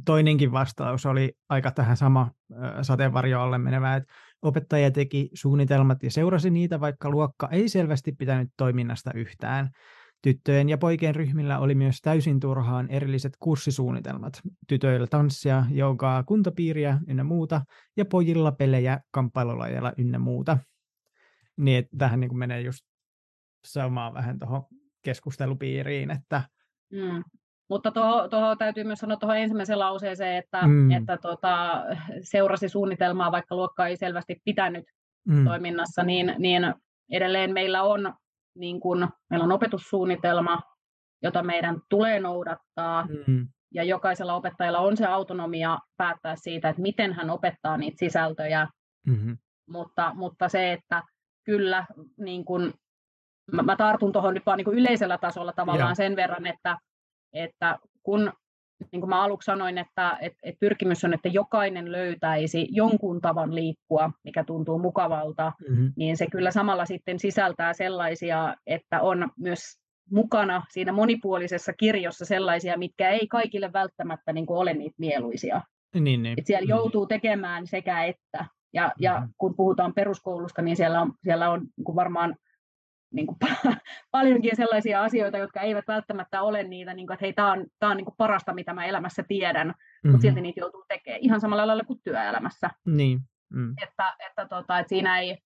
toinenkin 0.04 0.52
vastaus 0.52 1.06
oli 1.06 1.32
aika 1.48 1.70
tähän 1.70 1.96
sama 1.96 2.20
äh, 2.52 2.72
sateenvarjo 2.82 3.40
alle 3.40 3.58
menevä, 3.58 3.96
että 3.96 4.12
opettaja 4.42 4.90
teki 4.90 5.30
suunnitelmat 5.34 6.02
ja 6.02 6.10
seurasi 6.10 6.50
niitä, 6.50 6.80
vaikka 6.80 7.10
luokka 7.10 7.48
ei 7.50 7.68
selvästi 7.68 8.12
pitänyt 8.12 8.48
toiminnasta 8.56 9.10
yhtään. 9.14 9.70
Tyttöjen 10.22 10.68
ja 10.68 10.78
poikien 10.78 11.14
ryhmillä 11.14 11.58
oli 11.58 11.74
myös 11.74 12.00
täysin 12.02 12.40
turhaan 12.40 12.90
erilliset 12.90 13.32
kurssisuunnitelmat. 13.40 14.40
Tytöillä 14.68 15.06
tanssia, 15.06 15.64
joogaa, 15.70 16.22
kuntopiiriä 16.22 16.98
ynnä 17.08 17.24
muuta, 17.24 17.60
ja 17.96 18.04
pojilla 18.04 18.52
pelejä, 18.52 19.00
kamppailulajeilla 19.10 19.92
ynnä 19.98 20.18
muuta. 20.18 20.58
Niin, 21.56 21.78
että 21.78 21.96
tähän 21.98 22.20
niin 22.20 22.38
menee 22.38 22.60
just 22.60 22.84
samaan 23.64 24.14
vähän 24.14 24.38
tuohon 24.38 24.62
keskustelupiiriin, 25.02 26.10
että 26.10 26.42
Mm. 26.92 27.24
Mutta 27.68 27.90
tuohon, 28.30 28.58
täytyy 28.58 28.84
myös 28.84 28.98
sanoa 28.98 29.16
tuohon 29.16 29.36
ensimmäiseen 29.36 29.78
lauseeseen, 29.78 30.36
että, 30.36 30.66
mm. 30.66 30.90
että 30.90 31.16
tota, 31.16 31.84
seurasi 32.22 32.68
suunnitelmaa, 32.68 33.32
vaikka 33.32 33.56
luokka 33.56 33.86
ei 33.86 33.96
selvästi 33.96 34.40
pitänyt 34.44 34.84
mm, 35.28 35.44
toiminnassa, 35.44 36.02
niin, 36.02 36.34
niin 36.38 36.74
edelleen 37.10 37.52
meillä 37.52 37.82
on, 37.82 38.14
niin 38.54 38.80
kun, 38.80 39.08
meillä 39.30 39.44
on 39.44 39.52
opetussuunnitelma, 39.52 40.60
jota 41.22 41.42
meidän 41.42 41.80
tulee 41.88 42.20
noudattaa, 42.20 43.06
mm, 43.26 43.48
ja 43.74 43.84
jokaisella 43.84 44.34
opettajalla 44.34 44.78
on 44.78 44.96
se 44.96 45.06
autonomia 45.06 45.78
päättää 45.96 46.36
siitä, 46.36 46.68
että 46.68 46.82
miten 46.82 47.12
hän 47.12 47.30
opettaa 47.30 47.76
niitä 47.76 47.98
sisältöjä, 47.98 48.68
mm, 49.06 49.36
mutta, 49.70 50.12
mutta 50.14 50.48
se, 50.48 50.72
että 50.72 51.02
kyllä 51.44 51.86
niin 52.18 52.44
kun, 52.44 52.74
mä, 53.52 53.62
mä 53.62 53.76
tartun 53.76 54.12
tuohon 54.12 54.34
nyt 54.34 54.46
vaan 54.46 54.58
niin 54.58 54.74
yleisellä 54.74 55.18
tasolla 55.18 55.52
tavallaan 55.52 55.88
Joo. 55.88 55.94
sen 55.94 56.16
verran, 56.16 56.46
että, 56.46 56.76
että 57.32 57.78
kun 58.02 58.32
niin 58.92 59.00
kuin 59.00 59.10
mä 59.10 59.22
aluksi 59.22 59.46
sanoin, 59.46 59.78
että, 59.78 60.18
että, 60.20 60.38
että 60.42 60.58
pyrkimys 60.60 61.04
on, 61.04 61.14
että 61.14 61.28
jokainen 61.28 61.92
löytäisi 61.92 62.68
jonkun 62.70 63.20
tavan 63.20 63.54
liikkua, 63.54 64.10
mikä 64.24 64.44
tuntuu 64.44 64.78
mukavalta, 64.78 65.52
mm, 65.68 65.92
niin 65.96 66.16
se 66.16 66.26
kyllä 66.26 66.50
samalla 66.50 66.86
sitten 66.86 67.18
sisältää 67.18 67.72
sellaisia, 67.72 68.54
että 68.66 69.00
on 69.00 69.28
myös 69.38 69.60
mukana 70.10 70.62
siinä 70.70 70.92
monipuolisessa 70.92 71.72
kirjossa 71.72 72.24
sellaisia, 72.24 72.78
mitkä 72.78 73.10
ei 73.10 73.26
kaikille 73.28 73.72
välttämättä 73.72 74.32
niin 74.32 74.46
kuin 74.46 74.58
ole 74.58 74.74
niitä 74.74 74.96
mieluisia. 74.98 75.60
niin, 75.94 76.22
niin. 76.22 76.34
Et 76.38 76.46
siellä 76.46 76.66
mm, 76.66 76.68
joutuu 76.68 77.06
tekemään 77.06 77.66
sekä 77.66 78.04
että. 78.04 78.46
Ja, 78.74 78.92
ja 78.98 79.20
Mhm. 79.20 79.30
kun 79.38 79.54
puhutaan 79.56 79.94
peruskoulusta, 79.94 80.62
niin 80.62 80.76
siellä 80.76 81.00
on, 81.00 81.12
siellä 81.22 81.50
on 81.50 81.60
niin 81.60 81.84
kuin 81.84 81.96
varmaan 81.96 82.36
niin 83.12 83.26
kuin 83.26 83.38
paljonkin 84.10 84.56
sellaisia 84.56 85.02
asioita, 85.02 85.38
jotka 85.38 85.60
eivät 85.60 85.84
välttämättä 85.88 86.42
ole 86.42 86.62
niitä, 86.62 86.94
niin 86.94 87.06
kuin, 87.06 87.14
että 87.14 87.24
hei, 87.24 87.32
tämä 87.32 87.52
on, 87.52 87.66
tää 87.78 87.90
on 87.90 87.96
niin 87.96 88.04
kuin 88.04 88.16
parasta, 88.18 88.54
mitä 88.54 88.74
mä 88.74 88.84
elämässä 88.84 89.22
tiedän, 89.28 89.66
mhm, 89.66 90.10
mutta 90.12 90.22
silti 90.22 90.40
niitä 90.40 90.60
joutuu 90.60 90.84
tekemään 90.88 91.20
ihan 91.22 91.40
samalla 91.40 91.66
lailla 91.66 91.84
kuin 91.84 92.00
työelämässä. 92.04 92.70
Niin, 92.86 93.20
mm, 93.52 93.74
Että, 93.82 94.14
että, 94.30 94.46
tota, 94.48 94.78
että 94.78 94.88
siinä 94.88 95.18
ei 95.18 95.38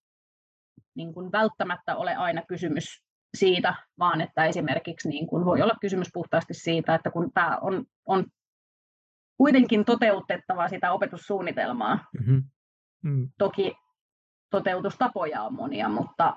niin 0.95 1.13
kuin 1.13 1.31
välttämättä 1.31 1.95
ole 1.95 2.15
aina 2.15 2.41
kysymys 2.47 3.03
siitä, 3.37 3.75
vaan 3.99 4.21
että 4.21 4.45
esimerkiksi 4.45 5.09
niin 5.09 5.27
kuin 5.27 5.45
voi 5.45 5.61
olla 5.61 5.73
kysymys 5.81 6.07
puhtaasti 6.13 6.53
siitä, 6.53 6.95
että 6.95 7.11
kun 7.11 7.31
tämä 7.33 7.57
on, 7.61 7.85
on 8.05 8.25
kuitenkin 9.37 9.85
toteutettava 9.85 10.67
sitä 10.67 10.91
opetussuunnitelmaa, 10.91 12.05
mhm, 12.19 12.37
mm, 13.03 13.29
toki 13.37 13.75
toteutustapoja 14.49 15.41
on 15.43 15.53
monia, 15.53 15.89
mutta, 15.89 16.35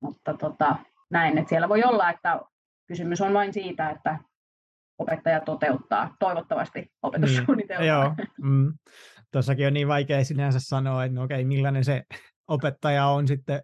mutta 0.00 0.34
tota, 0.34 0.76
näin, 1.10 1.38
että 1.38 1.48
siellä 1.48 1.68
voi 1.68 1.84
olla, 1.84 2.10
että 2.10 2.40
kysymys 2.86 3.20
on 3.20 3.34
vain 3.34 3.52
siitä, 3.52 3.90
että 3.90 4.18
opettaja 4.98 5.40
toteuttaa 5.40 6.16
toivottavasti 6.18 6.92
opetussuunnitelmaa. 7.02 7.80
Niin, 7.80 7.88
Joo, 7.88 8.14
mm. 8.42 8.72
tuossakin 9.32 9.66
on 9.66 9.74
niin 9.74 9.88
vaikea 9.88 10.24
sinänsä 10.24 10.58
sanoa, 10.60 11.04
että 11.04 11.14
no 11.14 11.22
okei, 11.22 11.44
millainen 11.44 11.84
se 11.84 12.02
opettaja 12.48 13.06
on 13.06 13.28
sitten 13.28 13.62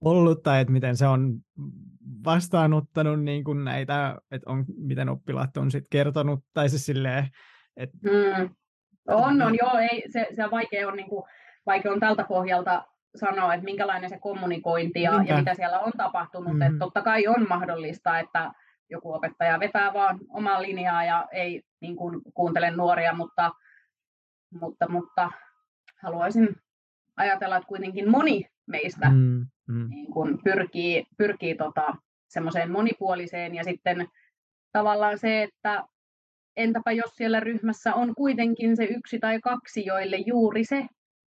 ollut 0.00 0.42
tai 0.42 0.60
että 0.60 0.72
miten 0.72 0.96
se 0.96 1.06
on 1.06 1.40
vastaanottanut 2.24 3.22
niin 3.22 3.44
kuin 3.44 3.64
näitä, 3.64 4.16
että 4.30 4.50
on, 4.50 4.64
miten 4.76 5.08
oppilaat 5.08 5.56
on 5.56 5.70
sitten 5.70 5.90
kertonut 5.90 6.44
tai 6.54 6.68
siis 6.68 6.86
silleen, 6.86 7.28
että 7.76 7.98
Mm. 8.02 8.54
On, 9.08 9.42
on, 9.42 9.54
joo, 9.54 9.78
ei, 9.78 10.04
se, 10.10 10.26
se 10.36 10.50
vaikea 10.50 10.88
on, 10.88 10.96
niin 10.96 11.08
kuin, 11.08 11.24
vaikea 11.66 11.92
on 11.92 12.00
tältä 12.00 12.24
pohjalta 12.24 12.84
sanoa, 13.16 13.54
että 13.54 13.64
minkälainen 13.64 14.10
se 14.10 14.18
kommunikointi 14.18 15.02
ja, 15.02 15.22
ja 15.26 15.36
mitä 15.36 15.54
siellä 15.54 15.78
on 15.78 15.92
tapahtunut. 15.96 16.52
Mhm. 16.52 16.62
Että 16.62 16.78
totta 16.78 17.02
kai 17.02 17.26
on 17.26 17.46
mahdollista, 17.48 18.18
että 18.18 18.52
joku 18.90 19.12
opettaja 19.12 19.60
vetää 19.60 19.92
vaan 19.92 20.18
omaa 20.28 20.62
linjaa 20.62 21.04
ja 21.04 21.28
ei 21.32 21.62
niin 21.80 21.96
kuin, 21.96 22.20
kuuntele 22.34 22.70
nuoria, 22.70 23.12
mutta, 23.12 23.50
mutta, 24.60 24.88
mutta 24.88 25.30
haluaisin 26.02 26.56
ajatella, 27.16 27.56
että 27.56 27.68
kuitenkin 27.68 28.10
moni 28.10 28.46
meistä 28.66 29.10
mm, 29.10 29.46
mm, 29.68 29.88
niin 29.88 30.12
kuin 30.12 30.38
pyrkii, 30.44 31.06
pyrkii 31.18 31.54
tota, 31.54 31.96
semmoiseen 32.28 32.70
monipuoliseen 32.70 33.54
ja 33.54 33.64
sitten 33.64 34.08
tavallaan 34.72 35.18
se, 35.18 35.42
että 35.42 35.84
entäpä 36.56 36.92
jos 36.92 37.10
siellä 37.16 37.40
ryhmässä 37.40 37.94
on 37.94 38.14
kuitenkin 38.14 38.76
se 38.76 38.84
yksi 38.84 39.18
tai 39.18 39.40
kaksi, 39.40 39.86
joille 39.86 40.16
juuri 40.16 40.64
se 40.64 40.86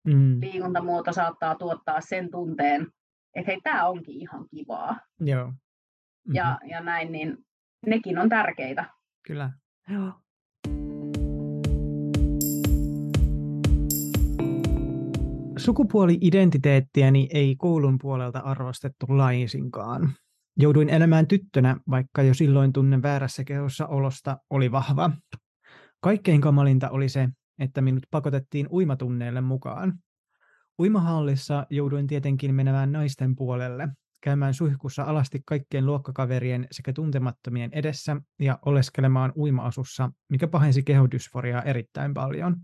mm. 0.07 0.41
liikuntamuoto 0.41 1.13
saattaa 1.13 1.55
tuottaa 1.55 2.01
sen 2.01 2.31
tunteen, 2.31 2.87
että 3.35 3.51
hei, 3.51 3.61
tämä 3.61 3.87
onkin 3.87 4.21
ihan 4.21 4.45
kivaa. 4.49 4.99
Joo. 5.19 5.47
Mm-hmm. 5.47 6.35
Ja, 6.35 6.59
ja 6.69 6.81
näin, 6.81 7.11
niin 7.11 7.37
nekin 7.85 8.17
on 8.17 8.29
tärkeitä. 8.29 8.85
Kyllä. 9.27 9.51
Joo. 9.89 10.13
Sukupuoli-identiteettiäni 15.57 17.29
ei 17.33 17.55
koulun 17.55 17.97
puolelta 18.01 18.39
arvostettu 18.39 19.05
laisinkaan. 19.09 20.13
Jouduin 20.57 20.89
elämään 20.89 21.27
tyttönä, 21.27 21.77
vaikka 21.89 22.23
jo 22.23 22.33
silloin 22.33 22.73
tunne 22.73 23.01
väärässä 23.01 23.43
kehossa 23.43 23.87
olosta 23.87 24.37
oli 24.49 24.71
vahva. 24.71 25.11
Kaikkein 26.01 26.41
kamalinta 26.41 26.89
oli 26.89 27.09
se, 27.09 27.29
että 27.59 27.81
minut 27.81 28.03
pakotettiin 28.11 28.67
uimatunneille 28.71 29.41
mukaan. 29.41 29.93
Uimahallissa 30.79 31.65
jouduin 31.69 32.07
tietenkin 32.07 32.55
menemään 32.55 32.91
naisten 32.91 33.35
puolelle, 33.35 33.87
käymään 34.21 34.53
suihkussa 34.53 35.03
alasti 35.03 35.41
kaikkien 35.45 35.85
luokkakaverien 35.85 36.67
sekä 36.71 36.93
tuntemattomien 36.93 37.69
edessä 37.73 38.21
ja 38.39 38.59
oleskelemaan 38.65 39.33
uimaasussa, 39.35 40.11
mikä 40.29 40.47
pahensi 40.47 40.83
kehodysforiaa 40.83 41.61
erittäin 41.61 42.13
paljon. 42.13 42.55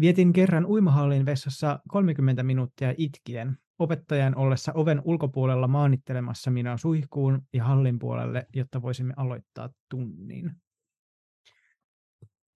Vietin 0.00 0.32
kerran 0.32 0.66
uimahallin 0.66 1.26
vessassa 1.26 1.80
30 1.88 2.42
minuuttia 2.42 2.94
itkien, 2.96 3.58
opettajan 3.78 4.36
ollessa 4.36 4.72
oven 4.72 5.02
ulkopuolella 5.04 5.68
maanittelemassa 5.68 6.50
minua 6.50 6.76
suihkuun 6.76 7.42
ja 7.52 7.64
hallin 7.64 7.98
puolelle, 7.98 8.46
jotta 8.54 8.82
voisimme 8.82 9.14
aloittaa 9.16 9.70
tunnin. 9.88 10.50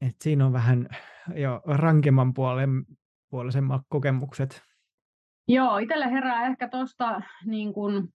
Et 0.01 0.17
siinä 0.21 0.47
on 0.47 0.53
vähän 0.53 0.89
jo 1.35 1.61
rankemman 1.65 2.35
puolen, 2.35 2.85
puolisemmat 3.31 3.83
kokemukset. 3.89 4.63
Joo, 5.49 5.79
itselle 5.79 6.11
herää 6.11 6.47
ehkä 6.47 6.69
tuosta, 6.69 7.23
niin 7.45 7.73
kun, 7.73 8.09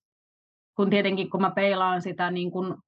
kun 0.76 0.90
tietenkin 0.90 1.30
kun 1.30 1.42
mä 1.42 1.52
peilaan 1.52 2.02
sitä 2.02 2.32
niin 2.32 2.52
kun 2.52 2.82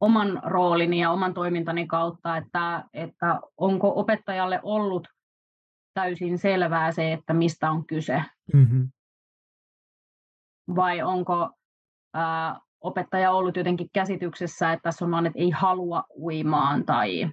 oman 0.00 0.40
roolini 0.44 1.00
ja 1.00 1.10
oman 1.10 1.34
toimintani 1.34 1.86
kautta, 1.86 2.36
että, 2.36 2.84
että 2.92 3.40
onko 3.56 4.00
opettajalle 4.00 4.60
ollut 4.62 5.08
täysin 5.94 6.38
selvää 6.38 6.92
se, 6.92 7.12
että 7.12 7.34
mistä 7.34 7.70
on 7.70 7.86
kyse. 7.86 8.22
Mm-hmm. 8.52 8.88
Vai 10.76 11.02
onko 11.02 11.50
ää, 12.14 12.60
opettaja 12.80 13.32
ollut 13.32 13.56
jotenkin 13.56 13.88
käsityksessä, 13.92 14.72
että 14.72 14.82
tässä 14.82 15.04
on 15.04 15.10
vaan, 15.10 15.26
että 15.26 15.38
ei 15.38 15.50
halua 15.50 16.04
uimaan 16.18 16.84
tai 16.86 17.30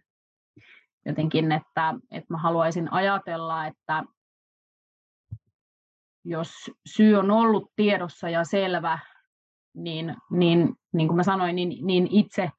jotenkin, 1.05 1.51
että, 1.51 1.93
että 2.11 2.33
mä 2.33 2.37
haluaisin 2.37 2.93
ajatella, 2.93 3.67
että 3.67 4.03
jos 6.25 6.49
syy 6.85 7.15
on 7.15 7.31
ollut 7.31 7.71
tiedossa 7.75 8.29
ja 8.29 8.43
selvä, 8.43 8.99
niin, 9.75 10.15
niin, 10.31 10.75
niin 10.93 11.07
kuin 11.07 11.15
mä 11.15 11.23
sanoin, 11.23 11.55
niin, 11.55 11.87
niin 11.87 12.07
itse 12.11 12.49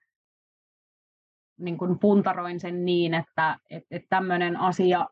niin 1.58 1.78
kuin 1.78 1.98
puntaroin 1.98 2.60
sen 2.60 2.84
niin, 2.84 3.14
että, 3.14 3.58
että, 3.70 3.86
että 3.90 4.06
tämmöinen 4.08 4.56
asia 4.56 5.06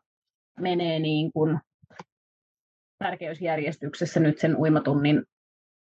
menee 0.59 0.99
niin 0.99 1.31
kuin 1.31 1.59
tärkeysjärjestyksessä 2.99 4.19
nyt 4.19 4.37
sen 4.37 4.55
uimatunnin 4.55 5.23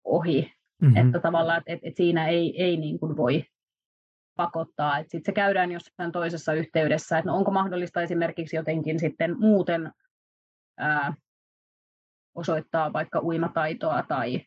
ohi. 0.04 0.52
Mm-hmm. 0.82 0.96
Että 0.96 1.20
tavallaan, 1.20 1.58
että, 1.58 1.72
että 1.72 1.96
siinä 1.96 2.28
ei, 2.28 2.62
ei 2.62 2.76
niin 2.76 2.98
kuin 2.98 3.16
voi 3.16 3.44
pakottaa. 4.36 4.98
Sitten 4.98 5.22
se 5.24 5.32
käydään 5.32 5.72
jossain 5.72 6.12
toisessa 6.12 6.52
yhteydessä, 6.52 7.18
että 7.18 7.30
no 7.30 7.36
onko 7.36 7.50
mahdollista 7.50 8.02
esimerkiksi 8.02 8.56
jotenkin 8.56 9.00
sitten 9.00 9.38
muuten 9.38 9.92
ää, 10.78 11.14
osoittaa 12.34 12.92
vaikka 12.92 13.20
uimataitoa 13.22 14.02
tai 14.08 14.42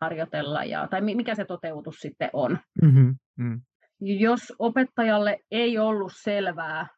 harjoitella, 0.00 0.64
ja, 0.64 0.88
tai 0.88 1.00
mikä 1.00 1.34
se 1.34 1.44
toteutus 1.44 1.96
sitten 1.98 2.30
on. 2.32 2.58
Mm-hmm. 2.82 3.16
Mm. 3.36 3.60
Jos 4.00 4.52
opettajalle 4.58 5.38
ei 5.50 5.78
ollut 5.78 6.12
selvää, 6.22 6.88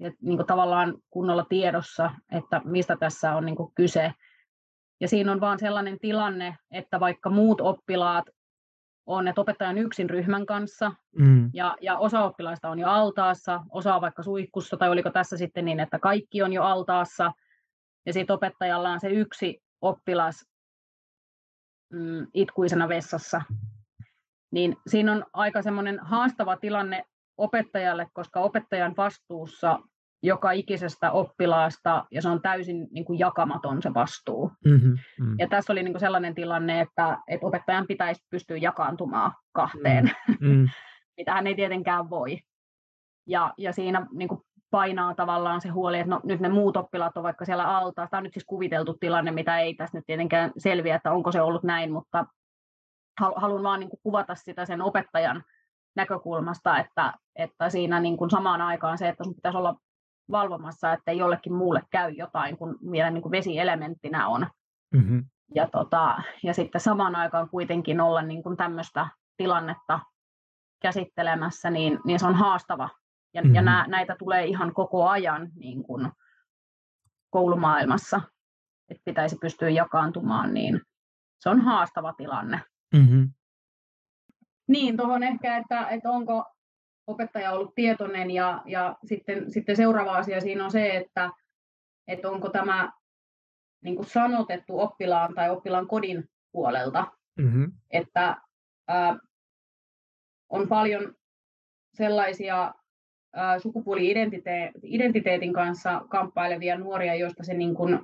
että 0.00 0.18
niin 0.22 0.36
kuin 0.36 0.46
tavallaan 0.46 0.94
kunnolla 1.10 1.46
tiedossa, 1.48 2.10
että 2.32 2.60
mistä 2.64 2.96
tässä 3.00 3.34
on 3.34 3.46
niin 3.46 3.56
kuin 3.56 3.74
kyse, 3.74 4.12
ja 5.00 5.08
siinä 5.08 5.32
on 5.32 5.40
vaan 5.40 5.58
sellainen 5.58 5.98
tilanne, 5.98 6.56
että 6.70 7.00
vaikka 7.00 7.30
muut 7.30 7.60
oppilaat 7.60 8.24
on, 9.06 9.28
että 9.28 9.40
opettaja 9.40 9.70
on 9.70 9.78
yksin 9.78 10.10
ryhmän 10.10 10.46
kanssa, 10.46 10.92
mm. 11.18 11.50
ja, 11.54 11.76
ja 11.80 11.98
osa 11.98 12.20
oppilaista 12.20 12.68
on 12.68 12.78
jo 12.78 12.88
altaassa, 12.88 13.60
osa 13.70 13.94
on 13.94 14.00
vaikka 14.00 14.22
suihkussa, 14.22 14.76
tai 14.76 14.90
oliko 14.90 15.10
tässä 15.10 15.36
sitten 15.36 15.64
niin, 15.64 15.80
että 15.80 15.98
kaikki 15.98 16.42
on 16.42 16.52
jo 16.52 16.62
altaassa, 16.62 17.32
ja 18.06 18.12
sitten 18.12 18.34
opettajalla 18.34 18.90
on 18.90 19.00
se 19.00 19.08
yksi 19.08 19.62
oppilas 19.80 20.46
mm, 21.92 22.26
itkuisena 22.34 22.88
vessassa. 22.88 23.42
Niin 24.50 24.76
siinä 24.86 25.12
on 25.12 25.24
aika 25.32 25.62
semmoinen 25.62 25.98
haastava 25.98 26.56
tilanne 26.56 27.04
opettajalle, 27.38 28.06
koska 28.12 28.40
opettajan 28.40 28.94
vastuussa 28.96 29.78
joka 30.22 30.52
ikisestä 30.52 31.10
oppilaasta, 31.10 32.04
ja 32.10 32.22
se 32.22 32.28
on 32.28 32.42
täysin 32.42 32.88
niin 32.90 33.04
kuin 33.04 33.18
jakamaton 33.18 33.82
se 33.82 33.94
vastuu. 33.94 34.52
Mm-hmm, 34.64 34.98
mm. 35.20 35.36
Ja 35.38 35.48
tässä 35.48 35.72
oli 35.72 35.82
niin 35.82 35.92
kuin 35.92 36.00
sellainen 36.00 36.34
tilanne, 36.34 36.80
että, 36.80 37.18
että 37.28 37.46
opettajan 37.46 37.86
pitäisi 37.86 38.22
pystyä 38.30 38.56
jakaantumaan 38.56 39.32
kahteen, 39.52 40.10
mm, 40.28 40.48
mm. 40.48 40.68
mitä 41.16 41.32
hän 41.32 41.46
ei 41.46 41.54
tietenkään 41.54 42.10
voi. 42.10 42.38
Ja, 43.26 43.54
ja 43.58 43.72
siinä 43.72 44.06
niin 44.12 44.28
kuin 44.28 44.40
painaa 44.70 45.14
tavallaan 45.14 45.60
se 45.60 45.68
huoli, 45.68 45.98
että 45.98 46.10
no, 46.10 46.20
nyt 46.24 46.40
ne 46.40 46.48
muut 46.48 46.76
oppilaat 46.76 47.16
on 47.16 47.22
vaikka 47.22 47.44
siellä 47.44 47.78
alta. 47.78 48.06
Tämä 48.10 48.18
on 48.18 48.24
nyt 48.24 48.32
siis 48.32 48.44
kuviteltu 48.44 48.94
tilanne, 49.00 49.30
mitä 49.30 49.58
ei 49.58 49.74
tässä 49.74 49.98
nyt 49.98 50.06
tietenkään 50.06 50.52
selviä, 50.56 50.96
että 50.96 51.12
onko 51.12 51.32
se 51.32 51.40
ollut 51.40 51.62
näin, 51.62 51.92
mutta 51.92 52.26
haluan 53.36 53.62
vaan 53.62 53.80
niin 53.80 53.90
kuin 53.90 54.00
kuvata 54.02 54.34
sitä 54.34 54.66
sen 54.66 54.82
opettajan 54.82 55.44
näkökulmasta, 55.96 56.78
että, 56.78 57.12
että 57.36 57.70
siinä 57.70 58.00
niin 58.00 58.16
kuin 58.16 58.30
samaan 58.30 58.60
aikaan 58.60 58.98
se, 58.98 59.08
että 59.08 59.24
sun 59.24 59.34
pitäisi 59.34 59.58
olla 59.58 59.76
valvomassa, 60.30 60.92
että 60.92 61.12
jollekin 61.12 61.52
muulle 61.52 61.82
käy 61.90 62.10
jotain, 62.10 62.56
kun 62.56 62.78
vielä 62.90 63.10
niin 63.10 63.22
kuin 63.22 63.32
vesielementtinä 63.32 64.28
on. 64.28 64.46
Mm-hmm. 64.94 65.24
Ja, 65.54 65.68
tota, 65.68 66.22
ja 66.42 66.54
sitten 66.54 66.80
samaan 66.80 67.14
aikaan 67.16 67.48
kuitenkin 67.48 68.00
olla 68.00 68.22
niin 68.22 68.42
kuin 68.42 68.56
tämmöistä 68.56 69.08
tilannetta 69.36 70.00
käsittelemässä, 70.82 71.70
niin, 71.70 71.98
niin 72.04 72.18
se 72.18 72.26
on 72.26 72.34
haastava 72.34 72.88
ja, 73.34 73.42
mm-hmm. 73.42 73.54
ja 73.54 73.62
nä, 73.62 73.84
näitä 73.88 74.16
tulee 74.18 74.44
ihan 74.46 74.74
koko 74.74 75.08
ajan 75.08 75.50
niin 75.54 75.82
kuin 75.82 76.12
koulumaailmassa, 77.30 78.20
että 78.88 79.02
pitäisi 79.04 79.36
pystyä 79.40 79.68
jakaantumaan, 79.68 80.54
niin 80.54 80.80
se 81.40 81.48
on 81.48 81.60
haastava 81.60 82.12
tilanne. 82.12 82.60
Mm-hmm. 82.94 83.30
Niin, 84.68 84.96
tuohon 84.96 85.22
ehkä, 85.22 85.56
että, 85.56 85.88
että 85.88 86.10
onko 86.10 86.51
opettaja 87.06 87.52
ollut 87.52 87.74
tietoinen 87.74 88.30
ja, 88.30 88.62
ja 88.66 88.96
sitten, 89.04 89.52
sitten 89.52 89.76
seuraava 89.76 90.16
asia 90.16 90.40
siinä 90.40 90.64
on 90.64 90.70
se, 90.70 90.96
että, 90.96 91.30
että 92.08 92.30
onko 92.30 92.48
tämä 92.48 92.92
niin 93.84 93.96
kuin 93.96 94.06
sanotettu 94.06 94.80
oppilaan 94.80 95.34
tai 95.34 95.50
oppilaan 95.50 95.86
kodin 95.86 96.30
puolelta, 96.52 97.06
mm-hmm. 97.38 97.72
että 97.90 98.36
ää, 98.88 99.16
on 100.48 100.68
paljon 100.68 101.14
sellaisia 101.94 102.74
sukupuoli-identiteetin 103.58 105.52
kanssa 105.52 106.02
kamppailevia 106.08 106.78
nuoria, 106.78 107.14
joista 107.14 107.44
se 107.44 107.54
niin 107.54 107.74
kuin, 107.74 108.00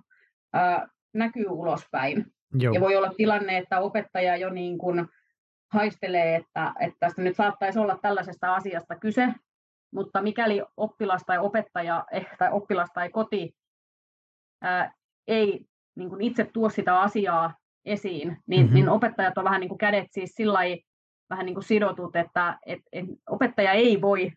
ää, 0.53 0.89
näkyy 1.15 1.47
ulospäin. 1.49 2.27
Joo. 2.59 2.75
Ja 2.75 2.81
voi 2.81 2.97
olla 2.97 3.15
tilanne, 3.17 3.59
että 3.59 3.81
opettaja 3.81 4.37
jo 4.37 4.51
niin 4.51 4.79
kuin 4.79 5.09
haistelee, 5.73 6.37
että, 6.37 6.73
että 6.81 6.97
tästä 7.01 7.23
nyt 7.23 7.37
saattaisi 7.37 7.79
olla 7.79 7.99
tällaisesta 8.03 8.55
asiasta 8.55 8.97
kyse, 8.97 9.35
mutta 9.95 10.23
mikäli 10.23 10.63
oppilas 10.77 11.23
tai 11.27 11.39
opettaja 11.39 12.05
eh, 12.13 12.27
tai 12.39 12.49
oppilas 12.53 12.91
tai 12.95 13.11
koti 13.11 13.53
ää, 14.63 14.93
ei 15.27 15.65
niin 15.97 16.09
kuin 16.09 16.21
itse 16.21 16.45
tuo 16.45 16.69
sitä 16.69 17.01
asiaa 17.01 17.55
esiin, 17.85 18.37
niin, 18.47 18.61
mm-hmm. 18.61 18.75
niin 18.75 18.89
opettajat 18.89 19.39
on 19.39 19.45
vähän 19.45 19.61
niin 19.61 19.69
kuin 19.69 19.79
kädet 19.79 20.07
siis 20.13 20.31
sillä 20.35 20.59
vähän 21.31 21.47
niin 21.47 21.55
kuin 21.55 21.65
sidotut, 21.65 22.17
että 22.17 22.59
et, 22.67 22.81
et 22.93 23.05
opettaja 23.31 23.73
ei 23.73 24.01
voi 24.01 24.33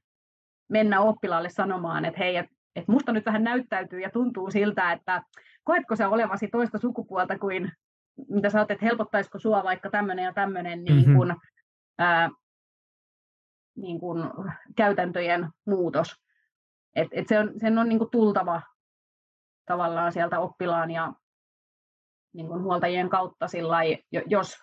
mennä 0.69 1.01
oppilaalle 1.01 1.49
sanomaan, 1.49 2.05
että 2.05 2.19
hei, 2.19 2.37
että 2.37 2.55
et 2.75 2.87
musta 2.87 3.11
nyt 3.11 3.25
vähän 3.25 3.43
näyttäytyy 3.43 3.99
ja 3.99 4.09
tuntuu 4.09 4.51
siltä, 4.51 4.91
että 4.91 5.23
koetko 5.63 5.95
sä 5.95 6.09
olevasi 6.09 6.47
toista 6.47 6.77
sukupuolta 6.77 7.39
kuin 7.39 7.71
mitä 8.29 8.49
sä 8.49 8.59
oot, 8.59 8.71
että 8.71 8.85
helpottaisiko 8.85 9.39
sua 9.39 9.63
vaikka 9.63 9.89
tämmöinen 9.89 10.25
ja 10.25 10.33
tämmöinen 10.33 10.83
niin 10.83 10.95
mm-hmm. 10.95 11.27
niin 11.27 11.35
ää, 11.97 12.29
niin 13.75 13.99
kuin 13.99 14.23
käytäntöjen 14.75 15.49
muutos. 15.67 16.15
Et, 16.95 17.07
et 17.11 17.27
se 17.27 17.39
on, 17.39 17.51
sen 17.57 17.77
on 17.77 17.89
niin 17.89 17.99
kuin 17.99 18.11
tultava 18.11 18.61
tavallaan 19.65 20.11
sieltä 20.11 20.39
oppilaan 20.39 20.91
ja 20.91 21.13
niin 22.33 22.47
kuin 22.47 22.63
huoltajien 22.63 23.09
kautta 23.09 23.47
sillä 23.47 23.77
jos, 24.25 24.55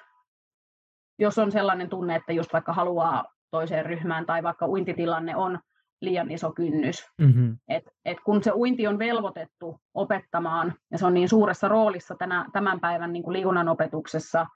jos 1.19 1.39
on 1.39 1.53
sellainen 1.53 1.91
tunne, 1.91 2.17
että 2.17 2.33
just 2.33 2.53
vaikka 2.53 2.73
haluaa 2.73 3.25
toiseen 3.51 3.87
ryhmään 3.87 4.27
tai 4.27 4.43
vaikka 4.43 4.67
uintitilanne 4.67 5.37
on 5.37 5.59
liian 6.01 6.31
iso 6.31 6.53
kynnys. 6.53 7.07
Mm-hmm. 7.19 7.59
Et, 7.69 7.85
et 8.05 8.19
kun 8.25 8.43
se 8.43 8.53
uinti 8.53 8.87
on 8.87 8.99
velvoitettu 8.99 9.81
opettamaan, 9.95 10.75
ja 10.91 10.99
se 10.99 11.07
on 11.07 11.15
niin 11.15 11.29
suuressa 11.29 11.69
roolissa 11.69 12.15
tänä, 12.15 12.47
tämän 12.53 12.81
päivän 12.81 13.13
niin 13.13 13.23
kuin 13.23 13.33
liikunnan 13.33 13.69
opetuksessa, 13.69 14.47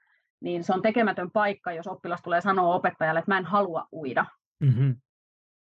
niin 0.40 0.64
se 0.64 0.72
on 0.72 0.82
tekemätön 0.82 1.30
paikka, 1.30 1.72
jos 1.72 1.86
oppilas 1.86 2.22
tulee 2.22 2.40
sanoa 2.40 2.74
opettajalle, 2.74 3.18
että 3.18 3.30
mä 3.30 3.38
en 3.38 3.44
halua 3.44 3.88
uida. 3.92 4.26
Mm-hmm. 4.60 4.96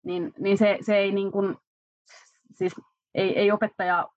Niin, 0.05 0.33
niin 0.39 0.59
se, 0.59 0.79
se 0.81 0.97
ei, 0.97 1.13
niin 1.13 1.33
kuin, 1.33 1.57
siis 2.53 2.75
ei, 3.15 3.39
ei 3.39 3.53
opettaja 3.53 4.09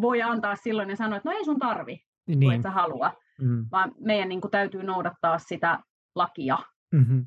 voi 0.00 0.22
antaa 0.22 0.56
silloin 0.56 0.90
ja 0.90 0.96
sanoa, 0.96 1.16
että 1.16 1.28
no 1.28 1.36
ei 1.36 1.44
sun 1.44 1.58
tarvi, 1.58 2.04
niin. 2.26 2.52
et 2.52 2.62
sä 2.62 2.70
halua. 2.70 3.12
Mm. 3.40 3.66
Vaan 3.72 3.92
meidän 4.00 4.28
niin 4.28 4.40
kuin, 4.40 4.50
täytyy 4.50 4.82
noudattaa 4.82 5.38
sitä 5.38 5.78
lakia 6.14 6.58
mm-hmm. 6.92 7.26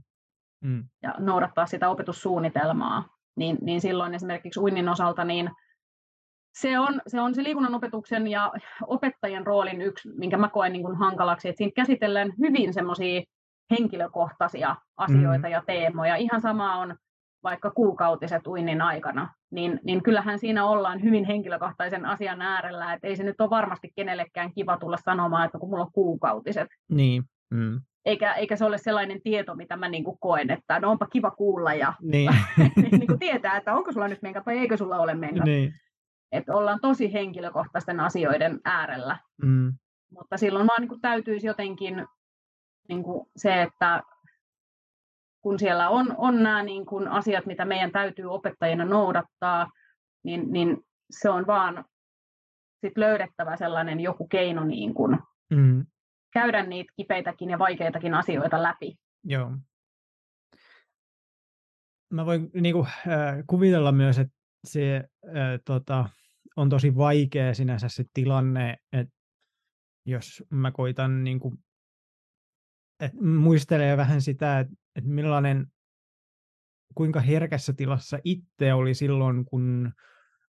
mm. 0.63 0.83
ja 1.03 1.15
noudattaa 1.19 1.65
sitä 1.65 1.89
opetussuunnitelmaa. 1.89 3.18
Niin, 3.39 3.57
niin 3.61 3.81
silloin 3.81 4.13
esimerkiksi 4.13 4.59
uinnin 4.59 4.89
osalta 4.89 5.23
niin 5.23 5.49
se 6.57 6.79
on, 6.79 7.01
se 7.07 7.21
on 7.21 7.35
se 7.35 7.43
liikunnan 7.43 7.75
opetuksen 7.75 8.27
ja 8.27 8.51
opettajien 8.87 9.47
roolin 9.47 9.81
yksi, 9.81 10.09
minkä 10.17 10.37
mä 10.37 10.49
koen 10.49 10.73
niin 10.73 10.83
kuin 10.83 10.95
hankalaksi, 10.95 11.49
että 11.49 11.57
siinä 11.57 11.71
käsitellään 11.75 12.33
hyvin 12.39 12.73
semmoisia 12.73 13.21
henkilökohtaisia 13.71 14.75
asioita 14.97 15.47
mm. 15.47 15.51
ja 15.51 15.63
teemoja. 15.67 16.15
Ihan 16.15 16.41
sama 16.41 16.75
on 16.75 16.95
vaikka 17.43 17.71
kuukautiset 17.71 18.47
uinnin 18.47 18.81
aikana, 18.81 19.33
niin, 19.51 19.79
niin 19.83 20.03
kyllähän 20.03 20.39
siinä 20.39 20.65
ollaan 20.65 21.03
hyvin 21.03 21.25
henkilökohtaisen 21.25 22.05
asian 22.05 22.41
äärellä, 22.41 22.93
että 22.93 23.07
ei 23.07 23.15
se 23.15 23.23
nyt 23.23 23.41
ole 23.41 23.49
varmasti 23.49 23.91
kenellekään 23.95 24.53
kiva 24.53 24.77
tulla 24.77 24.97
sanomaan, 24.97 25.45
että 25.45 25.59
kun 25.59 25.69
mulla 25.69 25.83
on 25.83 25.91
kuukautiset. 25.91 26.67
Niin. 26.89 27.23
Mm. 27.49 27.81
Eikä, 28.05 28.33
eikä 28.33 28.55
se 28.55 28.65
ole 28.65 28.77
sellainen 28.77 29.21
tieto, 29.21 29.55
mitä 29.55 29.77
mä 29.77 29.89
niin 29.89 30.03
kuin 30.03 30.17
koen, 30.19 30.51
että 30.51 30.79
no 30.79 30.91
onpa 30.91 31.07
kiva 31.07 31.31
kuulla 31.31 31.73
ja 31.73 31.93
niin. 32.01 32.31
niin 32.91 33.07
kuin 33.07 33.19
tietää, 33.19 33.57
että 33.57 33.73
onko 33.73 33.91
sulla 33.91 34.07
nyt 34.07 34.21
menkat 34.21 34.45
vai 34.45 34.57
eikö 34.57 34.77
sulla 34.77 34.97
ole 34.97 35.13
menkat. 35.13 35.45
Niin. 35.45 35.73
Että 36.31 36.55
ollaan 36.55 36.79
tosi 36.81 37.13
henkilökohtaisten 37.13 37.99
asioiden 37.99 38.59
äärellä. 38.65 39.17
Mm. 39.43 39.73
Mutta 40.11 40.37
silloin 40.37 40.67
vaan 40.67 40.81
niin 40.81 40.89
kuin 40.89 41.01
täytyisi 41.01 41.47
jotenkin 41.47 42.05
niin 42.89 43.03
kuin 43.03 43.27
se, 43.35 43.61
että 43.61 44.01
kun 45.41 45.59
siellä 45.59 45.89
on, 45.89 46.15
on 46.17 46.43
nämä 46.43 46.63
niin 46.63 46.85
kuin 46.85 47.07
asiat, 47.07 47.45
mitä 47.45 47.65
meidän 47.65 47.91
täytyy 47.91 48.25
opettajina 48.25 48.85
noudattaa, 48.85 49.71
niin, 50.23 50.51
niin 50.51 50.77
se 51.09 51.29
on 51.29 51.47
vaan 51.47 51.85
sit 52.81 52.97
löydettävä 52.97 53.57
sellainen 53.57 53.99
joku 53.99 54.27
keino 54.27 54.63
niin 54.63 54.93
kuin 54.93 55.17
mm. 55.49 55.85
Käydä 56.33 56.63
niitä 56.65 56.93
kipeitäkin 56.95 57.49
ja 57.49 57.59
vaikeitakin 57.59 58.13
asioita 58.13 58.63
läpi. 58.63 58.95
Joo. 59.23 59.51
Mä 62.13 62.25
voin 62.25 62.49
niin 62.53 62.73
kuin, 62.73 62.87
äh, 62.87 63.43
kuvitella 63.47 63.91
myös, 63.91 64.19
että 64.19 64.35
se 64.67 64.95
äh, 64.97 65.59
tota, 65.65 66.09
on 66.55 66.69
tosi 66.69 66.95
vaikea 66.95 67.53
sinänsä 67.53 67.89
se 67.89 68.03
tilanne, 68.13 68.77
että 68.93 69.13
jos 70.05 70.43
mä 70.49 70.71
koitan 70.71 71.23
niin 71.23 71.39
kuin, 71.39 71.57
et 72.99 73.13
muistelee 73.21 73.97
vähän 73.97 74.21
sitä, 74.21 74.59
että 74.59 74.73
että 74.95 75.09
millainen, 75.09 75.67
kuinka 76.95 77.19
herkässä 77.19 77.73
tilassa 77.73 78.19
itse 78.23 78.73
oli 78.73 78.93
silloin, 78.93 79.45
kun 79.45 79.91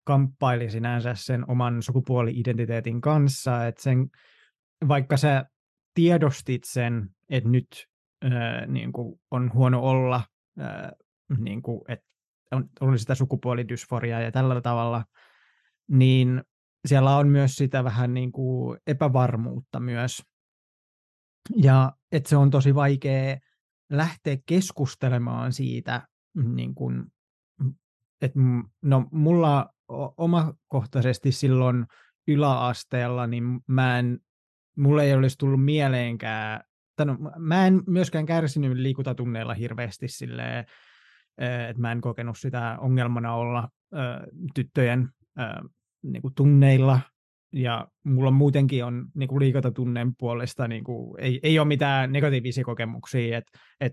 kamppaili 0.05 0.71
sinänsä 0.71 1.15
sen 1.15 1.51
oman 1.51 1.83
sukupuoli-identiteetin 1.83 3.01
kanssa, 3.01 3.67
että 3.67 3.83
sen, 3.83 4.11
vaikka 4.89 5.17
sä 5.17 5.45
tiedostit 5.99 6.65
sen, 6.65 7.11
että 7.31 7.51
nyt 7.51 7.87
ää, 8.23 8.67
niin 8.67 8.93
kuin 8.93 9.21
on 9.31 9.51
huono 9.55 9.81
olla, 9.81 10.23
ää, 10.59 10.93
niin 11.39 11.63
kuin, 11.63 11.81
että 11.89 12.07
on, 12.53 12.69
oli 12.81 12.99
sitä 12.99 13.15
sukupuolidysforiaa 13.15 14.21
ja 14.21 14.33
tällä 14.33 14.61
tavalla, 14.61 15.05
niin 15.91 16.43
siellä 16.87 17.17
on 17.17 17.29
myös 17.29 17.57
sitä 17.57 17.85
vähän 17.85 18.15
niin 18.15 18.33
kuin 18.33 18.79
epävarmuutta 18.87 19.81
myös. 19.81 20.23
Ja 21.57 21.93
että 22.13 22.29
se 22.29 22.37
on 22.37 22.51
tosi 22.51 22.75
vaikea 22.75 23.37
lähteä 23.91 24.37
keskustelemaan 24.47 25.53
siitä, 25.53 26.09
niin 26.55 26.75
kuin, 26.75 27.05
että 28.23 28.39
no 28.83 29.09
mulla 29.13 29.71
omakohtaisesti 30.17 31.33
silloin 31.33 31.87
yläasteella, 32.29 33.27
niin 33.27 33.61
mä 33.67 33.99
en, 33.99 34.19
mulle 34.79 35.05
ei 35.05 35.15
olisi 35.15 35.39
tullut 35.39 35.65
mieleenkään, 35.65 36.61
no, 37.05 37.19
mä 37.39 37.67
en 37.67 37.83
myöskään 37.87 38.27
kärsinyt 38.27 38.73
liikuntatunneilla 38.73 39.55
hirveästi 39.55 40.09
silleen, 40.09 40.65
että 41.69 41.81
mä 41.81 41.93
en 41.93 42.01
kokenut 42.01 42.39
sitä 42.39 42.77
ongelmana 42.81 43.35
olla 43.35 43.69
tyttöjen 44.55 45.09
niin 46.03 46.23
kuin 46.23 46.35
tunneilla. 46.35 47.01
Ja 47.53 47.89
mulla 48.05 48.31
muutenkin 48.31 48.85
on 48.85 49.07
niin 49.15 49.29
kuin 49.29 50.15
puolesta, 50.19 50.69
niin 50.69 50.85
kuin, 50.85 51.21
ei, 51.21 51.41
ei 51.43 51.59
ole 51.59 51.69
mitään 51.69 52.13
negatiivisia 52.13 52.65
kokemuksia, 52.65 53.39
että 53.39 53.59
et 53.81 53.93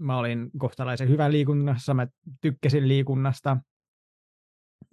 mä 0.00 0.18
olin 0.18 0.50
kohtalaisen 0.58 1.08
hyvä 1.08 1.30
liikunnassa, 1.30 1.94
mä 1.94 2.06
tykkäsin 2.40 2.88
liikunnasta, 2.88 3.56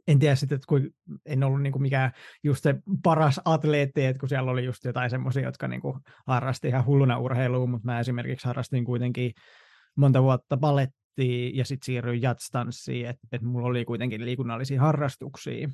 en 0.07 0.19
tiedä 0.19 0.35
sitten, 0.35 0.55
että 0.55 0.67
kun 0.67 0.89
en 1.25 1.43
ollut 1.43 1.61
niin 1.61 1.73
kuin 1.73 1.81
mikään 1.81 2.11
just 2.43 2.63
se 2.63 2.75
paras 3.03 3.41
atleetti, 3.45 4.05
että 4.05 4.19
kun 4.19 4.29
siellä 4.29 4.51
oli 4.51 4.65
just 4.65 4.85
jotain 4.85 5.09
semmoisia, 5.09 5.43
jotka 5.43 5.67
niin 5.67 5.81
kuin 5.81 5.99
harrasti 6.27 6.67
ihan 6.67 6.85
hulluna 6.85 7.19
urheilua, 7.19 7.67
mutta 7.67 7.85
mä 7.85 7.99
esimerkiksi 7.99 8.47
harrastin 8.47 8.85
kuitenkin 8.85 9.31
monta 9.95 10.23
vuotta 10.23 10.57
palettia 10.57 11.51
ja 11.53 11.65
sitten 11.65 11.85
siirryin 11.85 12.21
jatstanssiin, 12.21 13.05
että, 13.05 13.27
että 13.31 13.47
mulla 13.47 13.67
oli 13.67 13.85
kuitenkin 13.85 14.25
liikunnallisia 14.25 14.81
harrastuksia. 14.81 15.69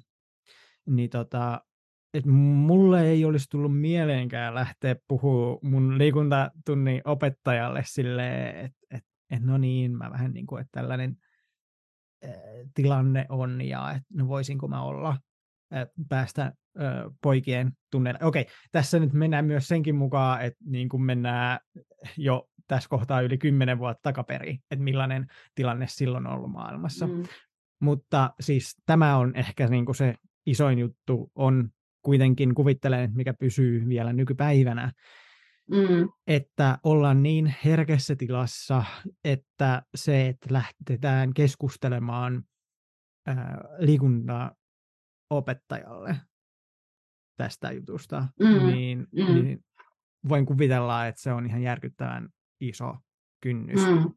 Niin 0.86 1.10
tota, 1.10 1.62
että 2.14 2.30
mulle 2.30 3.10
ei 3.10 3.26
olisi 3.26 3.46
tullut 3.50 3.80
mieleenkään 3.80 4.56
lähteä 4.56 4.96
puhua 5.08 5.60
mun 5.62 5.98
liikuntatunnin 5.98 7.02
opettajalle 7.06 7.84
silleen, 7.86 8.66
että 8.66 8.78
et, 8.92 9.04
et 9.30 9.44
no 9.44 9.58
niin, 9.58 9.98
mä 9.98 10.12
vähän 10.12 10.34
niin 10.34 10.46
kuin, 10.46 10.62
että 10.62 10.80
tällainen 10.82 11.18
tilanne 12.74 13.26
on 13.30 13.62
ja 13.62 13.92
että 13.92 14.08
no 14.14 14.28
voisinko 14.28 14.68
mä 14.68 14.82
olla 14.82 15.18
päästä 16.10 16.54
poikien 17.22 17.72
tunneille. 17.92 18.20
Okei, 18.24 18.46
tässä 18.72 19.00
nyt 19.00 19.14
mennään 19.14 19.46
myös 19.46 19.68
senkin 19.68 19.96
mukaan, 19.96 20.42
että 20.42 20.60
niin 20.66 20.90
kuin 20.90 21.04
mennään 21.04 21.60
jo 22.18 22.50
tässä 22.68 22.90
kohtaa 22.90 23.22
yli 23.22 23.38
kymmenen 23.38 23.80
vuotta 23.80 24.02
takaperi, 24.02 24.60
että 24.72 24.84
millainen 24.84 25.28
tilanne 25.56 25.86
silloin 25.90 26.28
on 26.28 26.34
ollut 26.34 26.52
maailmassa. 26.52 27.08
Mm. 27.08 27.24
Mutta 27.82 28.34
siis 28.40 28.76
tämä 28.86 29.18
on 29.18 29.36
ehkä 29.36 29.68
niin 29.68 29.86
kuin 29.86 29.96
se 29.96 30.16
isoin 30.46 30.80
juttu 30.80 31.32
on 31.36 31.70
kuitenkin 32.02 32.56
kuvittelen, 32.56 33.12
mikä 33.16 33.34
pysyy 33.34 33.88
vielä 33.88 34.14
nykypäivänä, 34.14 34.92
mm. 35.72 36.10
että 36.28 36.78
ollaan 36.84 37.24
niin 37.24 37.56
herkässä 37.66 38.16
tilassa, 38.16 38.84
että 39.24 39.82
se, 39.96 40.28
että 40.28 40.54
lähtetään 40.54 41.34
keskustelemaan 41.34 42.44
ää, 43.28 43.62
liikuntaa 43.78 44.52
opettajalle 45.30 46.16
tästä 47.38 47.72
jutusta, 47.72 48.28
mm. 48.40 48.68
Niin, 48.68 49.00
mm. 49.00 49.34
niin 49.34 49.60
voin 50.30 50.46
kuvitella, 50.46 51.08
että 51.08 51.22
se 51.22 51.34
on 51.34 51.46
ihan 51.46 51.62
järkyttävän 51.62 52.30
iso 52.60 52.96
kynnys. 53.42 53.88
Mm. 53.88 54.12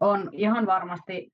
On 0.00 0.28
ihan 0.32 0.66
varmasti 0.66 1.32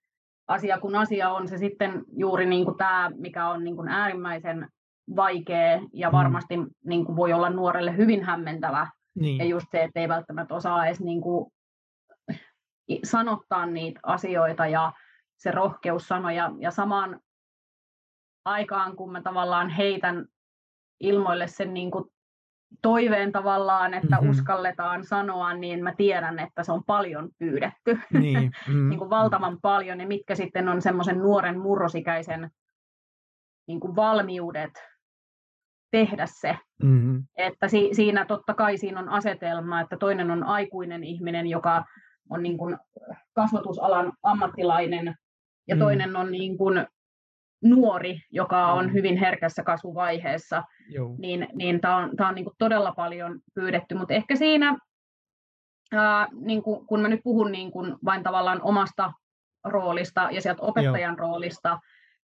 asia, 0.48 0.78
kun 0.78 0.96
asia 0.96 1.30
on 1.30 1.48
se 1.48 1.58
sitten 1.58 2.04
juuri 2.16 2.46
niin 2.46 2.64
kuin 2.64 2.76
tämä, 2.76 3.10
mikä 3.16 3.48
on 3.48 3.64
niin 3.64 3.76
kuin 3.76 3.88
äärimmäisen 3.88 4.68
vaikea 5.16 5.80
ja 5.92 6.08
mm. 6.08 6.12
varmasti 6.12 6.54
niin 6.84 7.04
kuin 7.04 7.16
voi 7.16 7.32
olla 7.32 7.50
nuorelle 7.50 7.96
hyvin 7.96 8.24
hämmentävä. 8.24 8.86
Niin. 9.14 9.38
Ja 9.38 9.44
just 9.44 9.66
se, 9.70 9.82
että 9.82 10.00
ei 10.00 10.08
välttämättä 10.08 10.54
osaa 10.54 10.86
edes 10.86 11.00
niin 11.00 11.20
kuin 11.20 11.52
sanottaa 13.04 13.66
niitä 13.66 14.00
asioita 14.02 14.66
ja 14.66 14.92
se 15.36 15.50
rohkeus 15.50 16.08
sanoa. 16.08 16.32
Ja, 16.32 16.50
ja 16.58 16.70
samaan 16.70 17.20
aikaan, 18.44 18.96
kun 18.96 19.12
mä 19.12 19.22
tavallaan 19.22 19.68
heitän 19.70 20.26
ilmoille 21.00 21.46
sen 21.46 21.74
niin 21.74 21.90
kuin 21.90 22.04
toiveen 22.82 23.32
tavallaan, 23.32 23.94
että 23.94 24.16
mm-hmm. 24.16 24.30
uskalletaan 24.30 25.04
sanoa, 25.04 25.54
niin 25.54 25.84
mä 25.84 25.94
tiedän, 25.96 26.38
että 26.38 26.64
se 26.64 26.72
on 26.72 26.84
paljon 26.84 27.28
pyydetty. 27.38 27.98
Niin. 28.12 28.52
Mm-hmm. 28.66 28.88
niin 28.90 28.98
kuin 28.98 29.10
valtavan 29.10 29.58
paljon, 29.62 30.00
ja 30.00 30.06
mitkä 30.06 30.34
sitten 30.34 30.68
on 30.68 30.82
semmoisen 30.82 31.18
nuoren 31.18 31.60
murrosikäisen 31.60 32.50
niin 33.66 33.80
kuin 33.80 33.96
valmiudet 33.96 34.89
tehdä 35.90 36.26
se. 36.26 36.58
Mm-hmm. 36.82 37.24
Että 37.36 37.68
si- 37.68 37.90
siinä 37.92 38.24
totta 38.24 38.54
kai 38.54 38.76
siinä 38.76 39.00
on 39.00 39.08
asetelma, 39.08 39.80
että 39.80 39.96
toinen 39.96 40.30
on 40.30 40.44
aikuinen 40.44 41.04
ihminen, 41.04 41.46
joka 41.46 41.84
on 42.30 42.42
niin 42.42 42.58
kuin 42.58 42.78
kasvatusalan 43.32 44.12
ammattilainen, 44.22 45.14
ja 45.68 45.76
mm. 45.76 45.80
toinen 45.80 46.16
on 46.16 46.32
niin 46.32 46.58
kuin 46.58 46.86
nuori, 47.64 48.20
joka 48.30 48.72
on 48.72 48.92
hyvin 48.92 49.16
herkässä 49.16 49.62
kasvuvaiheessa, 49.62 50.64
Joo. 50.88 51.14
niin, 51.18 51.48
niin 51.54 51.80
tämä 51.80 51.96
on, 51.96 52.16
tää 52.16 52.28
on 52.28 52.34
niin 52.34 52.44
kuin 52.44 52.54
todella 52.58 52.92
paljon 52.92 53.40
pyydetty. 53.54 53.94
Mutta 53.94 54.14
ehkä 54.14 54.36
siinä, 54.36 54.78
ää, 55.92 56.28
niin 56.32 56.62
kuin, 56.62 56.86
kun 56.86 57.00
mä 57.00 57.08
nyt 57.08 57.20
puhun 57.24 57.52
niin 57.52 57.70
kuin 57.70 57.96
vain 58.04 58.22
tavallaan 58.22 58.62
omasta 58.62 59.12
roolista 59.64 60.28
ja 60.32 60.40
sieltä 60.40 60.62
opettajan 60.62 61.16
Joo. 61.18 61.28
roolista, 61.28 61.78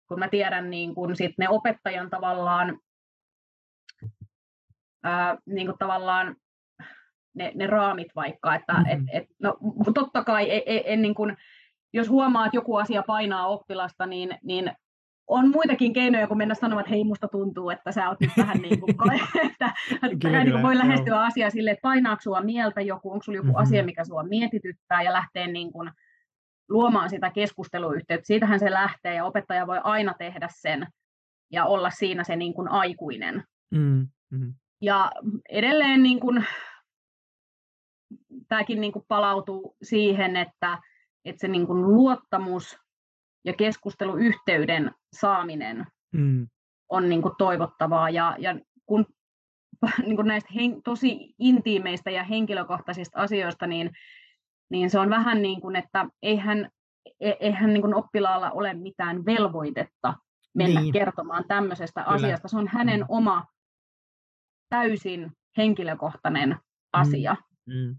kun 0.08 0.20
mä 0.20 0.28
tiedän 0.28 0.70
niin 0.70 0.96
kun 0.96 1.16
sit 1.16 1.32
ne 1.38 1.50
opettajan 1.50 2.10
tavallaan, 2.10 2.80
ää, 5.06 5.38
niin 5.46 5.68
kuin 5.68 5.78
tavallaan 5.80 6.36
ne, 7.36 7.52
ne 7.56 7.68
raamit 7.68 8.08
vaikka, 8.16 8.56
että 8.56 8.74
mm-hmm. 8.74 9.08
et, 9.08 9.24
et, 9.24 9.30
no, 9.40 9.58
totta 9.94 10.24
kai 10.24 10.56
en, 10.56 10.62
en, 10.66 10.82
en 10.86 11.02
niin 11.02 11.16
kun, 11.16 11.38
jos 11.94 12.10
huomaa, 12.10 12.46
että 12.46 12.58
joku 12.58 12.76
asia 12.76 13.04
painaa 13.08 13.48
oppilasta, 13.48 14.06
niin, 14.06 14.38
niin 14.44 14.72
on 15.28 15.50
muitakin 15.50 15.94
keinoja 15.94 16.28
kuin 16.28 16.38
mennä 16.38 16.56
sanomaan, 16.56 16.82
että 16.82 16.94
hei, 16.94 17.04
musta 17.04 17.28
tuntuu, 17.28 17.70
että 17.70 17.92
sä 17.92 18.10
oot 18.10 18.20
nyt 18.20 18.32
vähän 18.38 18.58
niin 18.58 18.80
kuin, 18.80 18.96
että 19.46 19.74
kyllä, 20.22 20.44
niin 20.44 20.52
kuin 20.52 20.64
voi 20.64 20.78
lähestyä 20.78 21.14
joo. 21.14 21.20
asiaa 21.20 21.50
silleen, 21.50 21.74
että 21.74 21.82
painaako 21.82 22.22
sua 22.22 22.42
mieltä 22.42 22.82
joku, 22.82 23.12
onko 23.12 23.24
sulla 23.24 23.38
joku 23.38 23.48
mm-hmm. 23.48 23.62
asia, 23.62 23.84
mikä 23.84 24.06
sua 24.06 24.24
mietityttää 24.24 25.02
ja 25.02 25.14
lähtee 25.14 25.48
niin 25.48 25.72
kuin 25.72 25.92
luomaan 26.70 27.10
sitä 27.10 27.30
keskusteluyhteyttä. 27.30 28.28
Siitähän 28.28 28.60
se 28.60 28.72
lähtee 28.72 29.16
ja 29.16 29.26
opettaja 29.26 29.68
voi 29.68 29.80
aina 29.84 30.14
tehdä 30.20 30.48
sen 30.52 30.88
ja 31.52 31.66
olla 31.66 31.90
siinä 31.90 32.24
se 32.24 32.36
niin 32.36 32.54
kuin 32.54 32.68
aikuinen. 32.68 33.44
Mm-hmm. 33.72 34.54
Ja 34.82 35.12
edelleen 35.50 36.04
niin 36.04 36.20
kuin, 36.20 36.46
tämäkin 38.48 38.82
niin 38.82 38.94
kuin 38.94 39.06
palautuu 39.08 39.76
siihen, 39.82 40.36
että, 40.36 40.82
että 41.26 41.40
se 41.40 41.48
niin 41.48 41.68
kuin 41.68 41.82
luottamus 41.82 42.80
ja 43.46 43.54
keskusteluyhteyden 43.54 44.92
saaminen 45.14 45.86
mm. 46.14 46.48
on 46.90 47.10
niin 47.10 47.22
kuin 47.22 47.34
toivottavaa. 47.38 48.10
Ja, 48.10 48.36
ja 48.40 48.60
kun 48.86 49.06
niin 50.06 50.16
kuin 50.16 50.28
näistä 50.28 50.50
hen, 50.56 50.84
tosi 50.84 51.36
intiimeistä 51.40 52.12
ja 52.12 52.24
henkilökohtaisista 52.24 53.22
asioista, 53.22 53.68
niin, 53.68 53.92
niin 54.70 54.90
se 54.90 55.00
on 55.00 55.10
vähän 55.10 55.42
niin 55.42 55.62
kuin, 55.62 55.76
että 55.76 56.06
eihän, 56.22 56.70
e, 57.20 57.32
eihän 57.40 57.74
niin 57.74 57.82
kuin 57.82 57.96
oppilaalla 57.96 58.52
ole 58.52 58.74
mitään 58.74 59.26
velvoitetta 59.26 60.14
mennä 60.56 60.82
niin. 60.82 60.94
kertomaan 60.94 61.44
tämmöisestä 61.48 62.04
Kyllä. 62.04 62.16
asiasta. 62.16 62.48
Se 62.48 62.58
on 62.58 62.68
hänen 62.68 63.00
mm. 63.00 63.06
oma 63.10 63.46
täysin 64.70 65.32
henkilökohtainen 65.58 66.50
mm. 66.50 66.58
asia. 66.94 67.36
Mm. 67.66 67.96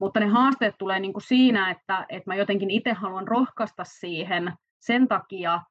Mutta 0.00 0.20
ne 0.20 0.26
haasteet 0.26 0.74
tulee 0.78 1.00
niin 1.00 1.12
kuin 1.12 1.22
siinä, 1.22 1.70
että, 1.70 2.06
että 2.08 2.30
mä 2.30 2.34
jotenkin 2.34 2.70
itse 2.70 2.92
haluan 2.92 3.28
rohkaista 3.28 3.84
siihen 3.84 4.52
sen 4.80 5.08
takia, 5.08 5.62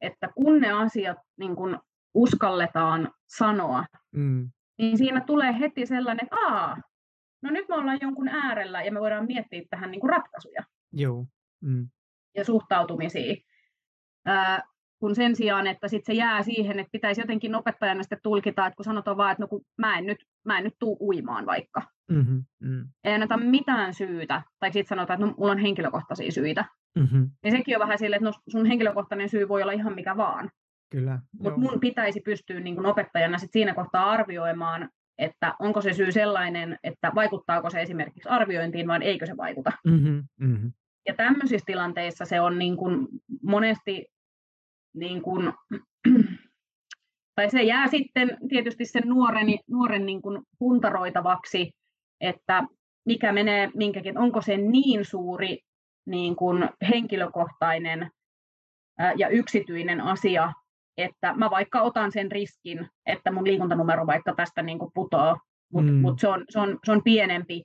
että 0.00 0.28
kun 0.34 0.60
ne 0.60 0.72
asiat 0.72 1.18
niin 1.38 1.56
kuin 1.56 1.78
uskalletaan 2.14 3.12
sanoa, 3.26 3.84
mm. 4.12 4.50
niin 4.78 4.98
siinä 4.98 5.20
tulee 5.20 5.58
heti 5.60 5.86
sellainen, 5.86 6.24
että 6.24 6.36
Aa, 6.36 6.76
no 7.42 7.50
nyt 7.50 7.68
me 7.68 7.74
ollaan 7.74 7.98
jonkun 8.00 8.28
äärellä 8.28 8.82
ja 8.82 8.92
me 8.92 9.00
voidaan 9.00 9.26
miettiä 9.26 9.62
tähän 9.70 9.90
niin 9.90 10.00
kuin 10.00 10.10
ratkaisuja 10.10 10.62
Joo. 10.92 11.26
Mm. 11.60 11.88
ja 12.36 12.44
suhtautumisia. 12.44 13.34
Ää, 14.26 14.62
kun 15.04 15.14
sen 15.14 15.36
sijaan, 15.36 15.66
että 15.66 15.88
sit 15.88 16.04
se 16.04 16.12
jää 16.12 16.42
siihen, 16.42 16.78
että 16.78 16.90
pitäisi 16.92 17.20
jotenkin 17.20 17.54
opettajana 17.54 18.02
sitten 18.02 18.18
tulkita, 18.22 18.66
että 18.66 18.76
kun 18.76 18.84
sanotaan 18.84 19.16
vaan, 19.16 19.32
että 19.32 19.42
no 19.42 19.48
kun 19.48 19.60
mä 19.78 19.98
en 19.98 20.06
nyt, 20.06 20.18
mä 20.44 20.58
en 20.58 20.64
nyt 20.64 20.74
tuu 20.78 20.96
uimaan 21.00 21.46
vaikka. 21.46 21.82
Mm-hmm, 22.10 22.44
mm. 22.60 22.88
Ei 23.04 23.14
anneta 23.14 23.36
mitään 23.36 23.94
syytä, 23.94 24.42
tai 24.58 24.72
sitten 24.72 24.88
sanotaan, 24.88 25.16
että 25.16 25.26
no, 25.26 25.34
mulla 25.38 25.52
on 25.52 25.58
henkilökohtaisia 25.58 26.32
syitä. 26.32 26.64
Mm-hmm. 26.98 27.30
Ja 27.44 27.50
sekin 27.50 27.76
on 27.76 27.80
vähän 27.80 27.98
silleen, 27.98 28.18
että 28.18 28.30
no, 28.30 28.32
sun 28.48 28.66
henkilökohtainen 28.66 29.28
syy 29.28 29.48
voi 29.48 29.62
olla 29.62 29.72
ihan 29.72 29.94
mikä 29.94 30.16
vaan. 30.16 30.50
Kyllä. 30.90 31.18
Mutta 31.42 31.60
mun 31.60 31.80
pitäisi 31.80 32.20
pystyä 32.20 32.60
niin 32.60 32.76
kun 32.76 32.86
opettajana 32.86 33.38
sit 33.38 33.52
siinä 33.52 33.74
kohtaa 33.74 34.10
arvioimaan, 34.10 34.88
että 35.18 35.54
onko 35.58 35.80
se 35.80 35.92
syy 35.92 36.12
sellainen, 36.12 36.78
että 36.82 37.12
vaikuttaako 37.14 37.70
se 37.70 37.82
esimerkiksi 37.82 38.28
arviointiin 38.28 38.88
vai 38.88 39.02
eikö 39.02 39.26
se 39.26 39.36
vaikuta. 39.36 39.72
Mm-hmm, 39.84 40.22
mm-hmm. 40.40 40.72
Ja 41.06 41.14
tämmöisissä 41.14 41.66
tilanteissa 41.66 42.24
se 42.24 42.40
on 42.40 42.58
niin 42.58 42.76
kun 42.76 43.08
monesti 43.42 44.13
niin 44.94 45.22
kun, 45.22 45.52
tai 47.36 47.50
se 47.50 47.62
jää 47.62 47.88
sitten 47.88 48.38
tietysti 48.48 48.84
sen 48.84 49.02
nuoren, 49.06 49.46
nuoren 49.70 50.06
niin 50.06 50.22
kun 50.22 50.42
puntaroitavaksi, 50.58 51.72
että 52.20 52.64
mikä 53.06 53.32
menee 53.32 53.70
minkäkin, 53.74 54.18
onko 54.18 54.40
se 54.40 54.56
niin 54.56 55.04
suuri 55.04 55.58
niin 56.06 56.36
kun 56.36 56.68
henkilökohtainen 56.90 58.10
ja 59.16 59.28
yksityinen 59.28 60.00
asia, 60.00 60.52
että 60.96 61.34
mä 61.36 61.50
vaikka 61.50 61.82
otan 61.82 62.12
sen 62.12 62.32
riskin, 62.32 62.88
että 63.06 63.32
mun 63.32 63.44
liikuntanumero 63.44 64.06
vaikka 64.06 64.34
tästä 64.34 64.62
niin 64.62 64.78
kuin 64.78 64.90
putoaa, 64.94 65.40
mutta 65.72 65.92
mm. 65.92 65.98
mut 65.98 66.20
se, 66.20 66.28
on, 66.28 66.44
se, 66.48 66.60
on, 66.60 66.78
se 66.84 66.92
on 66.92 67.02
pienempi 67.04 67.62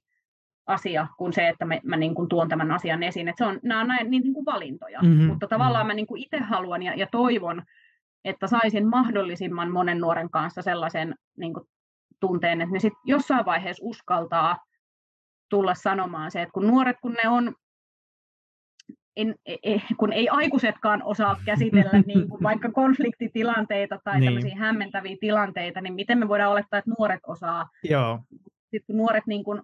asia 0.70 1.08
kuin 1.18 1.34
se, 1.34 1.48
että 1.48 1.66
mä, 1.66 1.80
mä 1.84 1.98
niin 1.98 2.16
kuin 2.16 2.30
tuon 2.30 2.50
tämän 2.50 2.72
asian 2.72 3.04
esiin. 3.04 3.28
Et 3.28 3.38
se 3.38 3.46
on, 3.46 3.60
nämä 3.64 3.82
on 3.82 3.88
näin, 3.88 4.12
niin, 4.12 4.24
niin 4.24 4.34
kuin 4.34 4.46
valintoja, 4.46 5.00
mm-hmm. 5.02 5.26
mutta 5.26 5.48
tavallaan 5.48 5.88
mä 5.88 5.94
niin 5.94 6.08
kuin 6.08 6.22
itse 6.22 6.40
haluan 6.40 6.84
ja, 6.84 6.96
ja 6.96 7.08
toivon, 7.12 7.64
että 8.26 8.48
saisin 8.48 8.88
mahdollisimman 8.88 9.72
monen 9.72 10.00
nuoren 10.00 10.30
kanssa 10.30 10.62
sellaisen 10.62 11.16
niin 11.38 11.54
kuin 11.54 11.66
tunteen, 12.20 12.62
että 12.62 12.74
ne 12.74 12.80
sit 12.80 12.94
jossain 13.06 13.46
vaiheessa 13.46 13.86
uskaltaa 13.86 14.58
tulla 15.50 15.76
sanomaan 15.76 16.32
se, 16.32 16.42
että 16.42 16.54
kun 16.54 16.68
nuoret, 16.68 16.98
kun 17.02 17.14
ne 17.24 17.30
on 17.30 17.54
en, 19.16 19.36
e, 19.46 19.56
e, 19.64 19.82
kun 19.98 20.14
ei 20.14 20.30
aikuisetkaan 20.30 21.04
osaa 21.04 21.36
käsitellä 21.46 21.92
niin 22.08 22.30
kuin 22.30 22.44
vaikka 22.44 22.72
konfliktitilanteita 22.72 24.00
tai 24.04 24.20
niin. 24.20 24.28
tämmöisiä 24.28 24.56
hämmentäviä 24.56 25.18
tilanteita, 25.20 25.82
niin 25.82 25.94
miten 25.94 26.18
me 26.18 26.28
voidaan 26.28 26.52
olettaa, 26.52 26.80
että 26.80 26.92
nuoret 26.98 27.20
osaa. 27.28 27.70
Joo. 27.84 28.20
Sitten 28.62 28.86
kun 28.88 28.98
nuoret, 28.98 29.24
niin 29.28 29.44
kuin, 29.44 29.62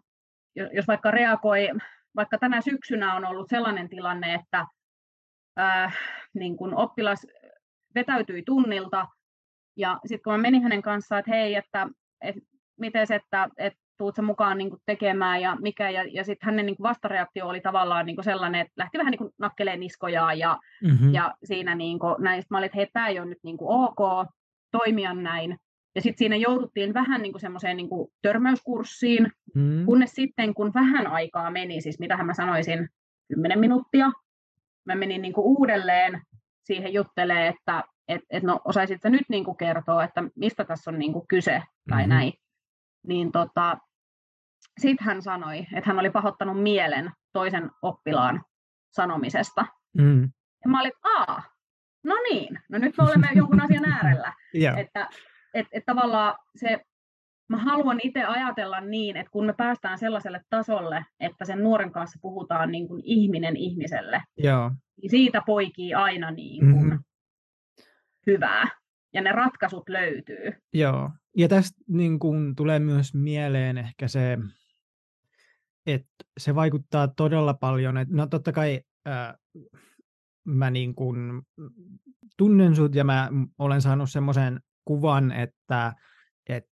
jos 0.56 0.88
vaikka 0.88 1.12
reagoi, 1.12 1.70
vaikka 2.16 2.38
tänä 2.38 2.62
syksynä 2.62 3.16
on 3.16 3.26
ollut 3.26 3.50
sellainen 3.50 3.90
tilanne, 3.90 4.34
että 4.34 4.66
äh, 5.60 5.98
niin 6.34 6.58
kuin 6.58 6.76
oppilas 6.76 7.28
vetäytyi 7.96 8.44
tunnilta, 8.46 9.08
ja 9.78 10.00
sitten 10.06 10.24
kun 10.24 10.34
mä 10.34 10.38
menin 10.38 10.64
hänen 10.64 10.82
kanssaan, 10.82 11.20
että 11.20 11.32
hei, 11.32 11.56
että, 11.56 11.88
että 12.22 12.42
miten 12.80 13.08
se, 13.08 13.16
että, 13.16 13.50
että 13.58 13.80
tuut 13.98 14.16
mukaan 14.22 14.58
niin 14.58 14.72
tekemään 14.86 15.42
ja 15.42 15.58
mikä, 15.62 15.90
ja, 15.90 16.04
ja 16.04 16.24
sitten 16.24 16.46
hänen 16.46 16.66
niin 16.66 16.76
vastareaktio 16.82 17.48
oli 17.48 17.62
tavallaan 17.62 18.06
niin 18.06 18.24
sellainen, 18.24 18.62
että 18.62 18.74
lähti 18.78 18.98
vähän 18.98 19.12
niin 19.12 19.32
nakkeleen 19.38 19.80
niskojaan 19.80 20.40
ja, 20.40 20.60
mm-hmm. 20.84 21.14
ja 21.14 21.36
siinä 21.44 21.76
niin 21.76 22.00
kuin, 22.00 22.16
näin, 22.20 22.44
mä 22.50 22.58
olin, 22.58 22.66
että 22.66 22.78
hei, 22.78 22.88
tämä 22.94 23.08
ei 23.08 23.20
ole 23.20 23.30
nyt 23.30 23.44
niin 23.44 23.58
ok 23.60 24.28
toimia 24.72 25.14
näin, 25.14 25.58
ja 25.96 26.02
sitten 26.02 26.18
siinä 26.18 26.36
jouduttiin 26.36 26.94
vähän 26.94 27.22
niin 27.22 27.34
kuin 27.34 27.42
semmoiseen 27.42 27.78
niin 27.78 27.90
kuin 27.90 28.12
törmäyskurssiin, 28.22 29.32
mm. 29.56 29.86
kunnes 29.86 30.12
sitten 30.12 30.54
kun 30.54 30.74
vähän 30.74 31.08
aikaa 31.08 31.52
meni, 31.52 31.82
siis 31.82 32.00
mitähän 32.00 32.26
mä 32.26 32.34
sanoisin, 32.34 32.90
10 33.34 33.60
minuuttia, 33.60 34.12
mä 34.86 34.96
menin 34.96 35.22
niin 35.22 35.34
kuin 35.34 35.46
uudelleen 35.46 36.22
siihen 36.64 36.94
juttelee, 36.94 37.48
että 37.48 37.84
et, 38.08 38.22
et 38.30 38.44
no 38.44 38.60
osaisit 38.66 39.02
sä 39.02 39.10
nyt 39.10 39.26
niin 39.30 39.46
kuin 39.46 39.58
kertoa, 39.58 40.04
että 40.04 40.24
mistä 40.36 40.66
tässä 40.66 40.92
on 40.92 41.00
niin 41.00 41.14
kuin 41.14 41.28
kyse 41.28 41.64
tai 41.90 42.02
mm-hmm. 42.02 42.10
näin 42.10 42.34
niin 43.08 43.32
tota, 43.32 43.78
sitten 44.80 45.06
hän 45.06 45.22
sanoi, 45.22 45.60
että 45.60 45.90
hän 45.90 46.00
oli 46.00 46.10
pahoittanut 46.10 46.64
mielen 46.64 47.12
toisen 47.34 47.72
oppilaan 47.82 48.44
sanomisesta. 48.92 49.66
Mm. 49.98 50.22
Ja 50.64 50.70
mä 50.70 50.82
olin, 50.82 50.92
aa, 51.04 51.44
no 52.04 52.16
niin, 52.32 52.60
no 52.70 52.78
nyt 52.78 52.98
me 52.98 53.04
olemme 53.04 53.30
jonkun 53.36 53.62
asian 53.62 53.86
äärellä. 53.86 54.34
yeah. 54.62 54.78
Että 54.78 55.10
et, 55.56 55.68
et 55.72 55.84
tavallaan 55.86 56.36
se, 56.56 56.80
mä 57.50 57.58
haluan 57.58 58.00
itse 58.04 58.24
ajatella 58.24 58.82
niin, 58.82 59.18
että 59.18 59.32
kun 59.32 59.46
me 59.46 59.54
päästään 59.54 60.00
sellaiselle 60.00 60.42
tasolle, 60.50 61.06
että 61.20 61.46
sen 61.46 61.64
nuoren 61.64 61.92
kanssa 61.92 62.20
puhutaan 62.22 62.72
niin 62.72 62.88
kuin 62.88 63.02
ihminen 63.06 63.58
ihmiselle, 63.58 64.22
yeah. 64.44 64.72
niin 65.02 65.10
siitä 65.10 65.42
poikii 65.46 65.94
aina 65.94 66.32
niin 66.32 66.60
kuin 66.60 66.86
mm-hmm. 66.86 67.04
hyvää 68.28 68.68
ja 69.14 69.22
ne 69.22 69.32
ratkaisut 69.32 69.90
löytyy. 69.90 70.52
Joo, 70.74 71.12
ja 71.38 71.48
tästä 71.48 71.78
niin 71.88 72.20
kun, 72.20 72.56
tulee 72.56 72.80
myös 72.80 73.14
mieleen 73.14 73.78
ehkä 73.78 74.08
se, 74.08 74.38
että 75.86 76.26
se 76.38 76.56
vaikuttaa 76.56 77.08
todella 77.08 77.54
paljon. 77.54 77.98
Että, 77.98 78.16
no 78.16 78.28
totta 78.28 78.52
kai 78.52 78.82
äh, 79.08 79.34
mä 80.44 80.70
niin 80.72 80.96
kun, 80.96 81.44
tunnen 82.38 82.76
sut 82.76 82.96
ja 82.96 83.04
mä 83.04 83.30
olen 83.60 83.82
saanut 83.82 84.12
semmoisen 84.12 84.60
kuvan, 84.86 85.32
että, 85.32 85.94
että 86.50 86.72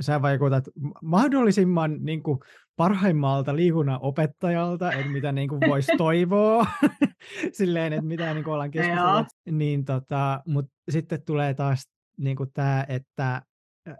sä 0.00 0.22
vaikutat 0.22 0.64
mahdollisimman 1.02 1.96
niin 2.00 2.22
kuin, 2.22 2.38
parhaimmalta 2.76 3.56
liikunnan 3.56 3.98
opettajalta, 4.02 4.92
että 4.92 5.12
mitä 5.12 5.32
niin 5.32 5.48
kuin, 5.48 5.60
voisi 5.68 5.92
toivoa, 5.98 6.66
silleen, 7.52 7.92
että 7.92 8.06
mitä 8.06 8.34
niin 8.34 8.44
kuin, 8.44 8.54
ollaan 8.54 8.70
keskustellut. 8.70 9.26
Niin, 9.50 9.84
tota, 9.84 10.42
Mutta 10.46 10.72
sitten 10.90 11.22
tulee 11.26 11.54
taas 11.54 11.90
niin 12.18 12.36
kuin, 12.36 12.50
tämä, 12.54 12.86
että 12.88 13.42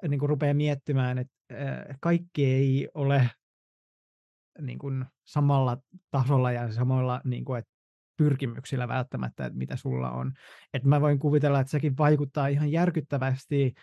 niin 0.08 0.18
kuin, 0.18 0.28
rupeaa 0.28 0.54
miettimään, 0.54 1.18
että 1.18 1.34
kaikki 2.00 2.44
ei 2.44 2.88
ole 2.94 3.30
niin 4.60 4.78
kuin, 4.78 5.04
samalla 5.24 5.78
tasolla 6.10 6.52
ja 6.52 6.72
samalla 6.72 7.20
niin 7.24 7.44
kuin, 7.44 7.58
että 7.58 7.77
pyrkimyksillä 8.18 8.88
välttämättä, 8.88 9.46
että 9.46 9.58
mitä 9.58 9.76
sulla 9.76 10.10
on. 10.10 10.32
Et 10.74 10.84
mä 10.84 11.00
voin 11.00 11.18
kuvitella, 11.18 11.60
että 11.60 11.70
sekin 11.70 11.96
vaikuttaa 11.98 12.46
ihan 12.46 12.72
järkyttävästi 12.72 13.74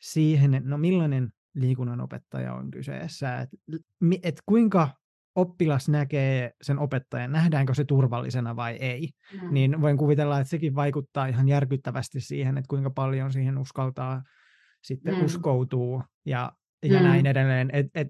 siihen, 0.00 0.54
että 0.54 0.68
no 0.68 0.78
millainen 0.78 1.28
liikunnanopettaja 1.54 2.54
on 2.54 2.70
kyseessä, 2.70 3.38
että 3.38 3.56
et 4.22 4.42
kuinka 4.46 4.88
oppilas 5.34 5.88
näkee 5.88 6.52
sen 6.62 6.78
opettajan, 6.78 7.32
nähdäänkö 7.32 7.74
se 7.74 7.84
turvallisena 7.84 8.56
vai 8.56 8.76
ei, 8.76 9.08
mm. 9.42 9.54
niin 9.54 9.80
voin 9.80 9.96
kuvitella, 9.96 10.40
että 10.40 10.50
sekin 10.50 10.74
vaikuttaa 10.74 11.26
ihan 11.26 11.48
järkyttävästi 11.48 12.20
siihen, 12.20 12.58
että 12.58 12.68
kuinka 12.68 12.90
paljon 12.90 13.32
siihen 13.32 13.58
uskaltaa 13.58 14.22
sitten 14.82 15.14
mm. 15.14 15.24
uskoutuu 15.24 16.02
ja, 16.24 16.52
ja 16.82 16.98
mm. 16.98 17.04
näin 17.06 17.26
edelleen. 17.26 17.70
Et, 17.72 17.86
et, 17.94 18.08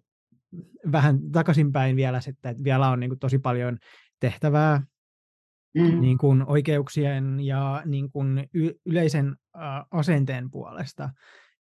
vähän 0.92 1.30
takaisinpäin 1.32 1.96
vielä 1.96 2.20
sitten, 2.20 2.50
että 2.50 2.64
vielä 2.64 2.88
on 2.88 3.00
niin 3.00 3.10
kuin 3.10 3.18
tosi 3.18 3.38
paljon 3.38 3.78
tehtävää 4.20 4.82
mm. 5.74 6.00
niin 6.00 6.18
kuin 6.18 6.44
oikeuksien 6.46 7.40
ja 7.40 7.82
niin 7.84 8.10
kuin 8.10 8.48
y- 8.54 8.74
yleisen 8.86 9.36
uh, 9.56 9.98
asenteen 9.98 10.50
puolesta, 10.50 11.10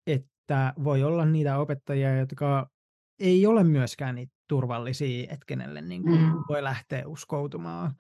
että 0.07 0.73
voi 0.85 1.03
olla 1.03 1.25
niitä 1.25 1.59
opettajia, 1.59 2.19
jotka 2.19 2.69
ei 3.21 3.47
ole 3.47 3.65
myöskään 3.65 4.15
niitä 4.15 4.33
turvallisia, 4.49 5.23
että 5.23 5.45
kenelle 5.47 5.81
niin 5.81 6.03
kuin 6.03 6.21
mm. 6.21 6.33
voi 6.49 6.63
lähteä 6.63 7.07
uskoutumaan. 7.07 7.95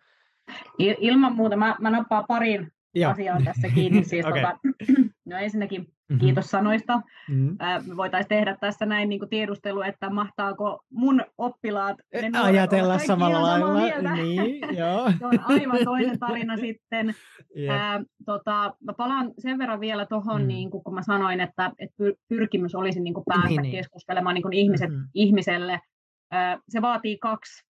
Ilman 0.78 1.34
muuta. 1.34 1.56
Mä, 1.56 1.76
mä 1.80 1.90
nappaan 1.90 2.24
parin 2.28 2.72
Joo. 2.94 3.10
asiaa 3.10 3.40
tässä 3.44 3.68
kiinni. 3.68 4.04
Siis 4.04 4.26
okay. 4.26 4.42
tota, 4.42 4.58
no 5.30 5.36
ensinnäkin 5.36 5.80
mm-hmm. 5.80 6.18
kiitos 6.18 6.50
sanoista. 6.50 6.96
Mm-hmm. 7.28 7.56
me 7.88 7.96
voitaisiin 7.96 8.28
tehdä 8.28 8.56
tässä 8.60 8.86
näin 8.86 9.08
niin 9.08 9.18
kuin 9.18 9.28
tiedustelu, 9.28 9.82
että 9.82 10.10
mahtaako 10.10 10.84
mun 10.90 11.24
oppilaat 11.38 11.96
ne 12.32 12.38
ajatella 12.40 12.98
samalla 12.98 13.42
lailla. 13.42 14.12
Niin, 14.12 14.76
joo. 14.76 15.10
Se 15.18 15.26
on 15.26 15.40
aivan 15.44 15.84
toinen 15.84 16.18
tarina 16.18 16.56
sitten. 16.66 17.14
Yep. 17.56 17.70
Ää, 17.70 18.02
tota, 18.26 18.74
mä 18.84 18.92
palaan 18.92 19.32
sen 19.38 19.58
verran 19.58 19.80
vielä 19.80 20.06
tuohon, 20.06 20.42
mm. 20.42 20.48
niin 20.48 20.70
kun 20.70 20.94
mä 20.94 21.02
sanoin, 21.02 21.40
että, 21.40 21.72
että 21.78 21.96
pyrkimys 22.28 22.74
olisi 22.74 23.00
niin 23.00 23.14
kuin 23.14 23.24
päästä 23.28 23.48
niin, 23.48 23.62
niin. 23.62 23.76
keskustelemaan 23.76 24.34
niin 24.34 24.42
kuin 24.42 24.54
ihmiset, 24.54 24.90
mm-hmm. 24.90 25.08
ihmiselle. 25.14 25.80
Ää, 26.30 26.58
se 26.68 26.82
vaatii 26.82 27.18
kaksi 27.18 27.64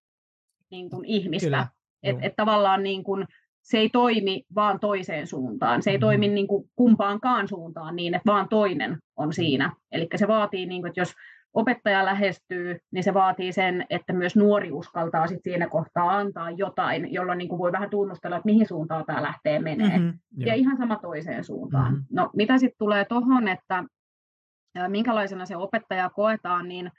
niin 0.70 0.90
kuin 0.90 1.04
ihmistä. 1.04 1.66
Että 2.02 2.26
et 2.26 2.36
tavallaan 2.36 2.82
niin 2.82 3.04
kuin, 3.04 3.26
se 3.68 3.78
ei 3.78 3.88
toimi 3.88 4.42
vaan 4.54 4.80
toiseen 4.80 5.26
suuntaan. 5.26 5.82
Se 5.82 5.90
ei 5.90 5.96
mm-hmm. 5.96 6.00
toimi 6.00 6.28
niin 6.28 6.46
kuin 6.46 6.64
kumpaankaan 6.76 7.48
suuntaan 7.48 7.96
niin, 7.96 8.14
että 8.14 8.32
vaan 8.32 8.48
toinen 8.48 8.98
on 9.16 9.32
siinä. 9.32 9.72
Eli 9.92 10.08
se 10.16 10.28
vaatii, 10.28 10.66
niin 10.66 10.82
kuin, 10.82 10.88
että 10.88 11.00
jos 11.00 11.14
opettaja 11.54 12.04
lähestyy, 12.04 12.78
niin 12.92 13.04
se 13.04 13.14
vaatii 13.14 13.52
sen, 13.52 13.86
että 13.90 14.12
myös 14.12 14.36
nuori 14.36 14.72
uskaltaa 14.72 15.26
sit 15.26 15.42
siinä 15.42 15.68
kohtaa 15.68 16.16
antaa 16.16 16.50
jotain, 16.50 17.12
jolloin 17.12 17.38
niin 17.38 17.48
kuin 17.48 17.58
voi 17.58 17.72
vähän 17.72 17.90
tunnustella, 17.90 18.36
että 18.36 18.46
mihin 18.46 18.68
suuntaan 18.68 19.04
tämä 19.06 19.22
lähtee 19.22 19.58
menee. 19.58 19.98
Mm-hmm, 19.98 20.46
ja 20.46 20.54
ihan 20.54 20.76
sama 20.76 20.96
toiseen 20.96 21.44
suuntaan. 21.44 21.92
Mm-hmm. 21.92 22.06
No 22.10 22.30
mitä 22.36 22.58
sitten 22.58 22.78
tulee 22.78 23.04
tuohon, 23.04 23.48
että 23.48 23.84
minkälaisena 24.88 25.46
se 25.46 25.56
opettaja 25.56 26.10
koetaan, 26.10 26.68
niin 26.68 26.90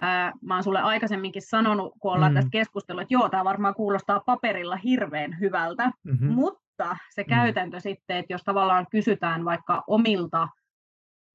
Ää, 0.00 0.32
mä 0.42 0.54
oon 0.54 0.62
sulle 0.62 0.80
aikaisemminkin 0.80 1.42
sanonut, 1.42 1.92
kun 2.00 2.12
ollaan 2.12 2.32
mm. 2.32 2.34
tästä 2.34 2.50
keskustelua, 2.50 3.02
että 3.02 3.14
joo, 3.14 3.28
tämä 3.28 3.44
varmaan 3.44 3.74
kuulostaa 3.74 4.20
paperilla 4.20 4.76
hirveän 4.76 5.40
hyvältä, 5.40 5.92
mm-hmm. 6.04 6.32
mutta 6.32 6.96
se 7.14 7.22
mm. 7.22 7.28
käytäntö 7.28 7.80
sitten, 7.80 8.16
että 8.16 8.32
jos 8.32 8.42
tavallaan 8.44 8.86
kysytään 8.90 9.44
vaikka 9.44 9.84
omilta 9.86 10.48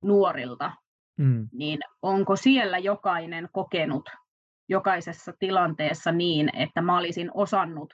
nuorilta, 0.03 0.71
mm. 1.17 1.49
niin 1.51 1.79
onko 2.01 2.35
siellä 2.35 2.77
jokainen 2.77 3.49
kokenut 3.51 4.09
jokaisessa 4.69 5.33
tilanteessa 5.39 6.11
niin, 6.11 6.49
että 6.55 6.81
mä 6.81 6.97
olisin 6.97 7.31
osannut 7.33 7.93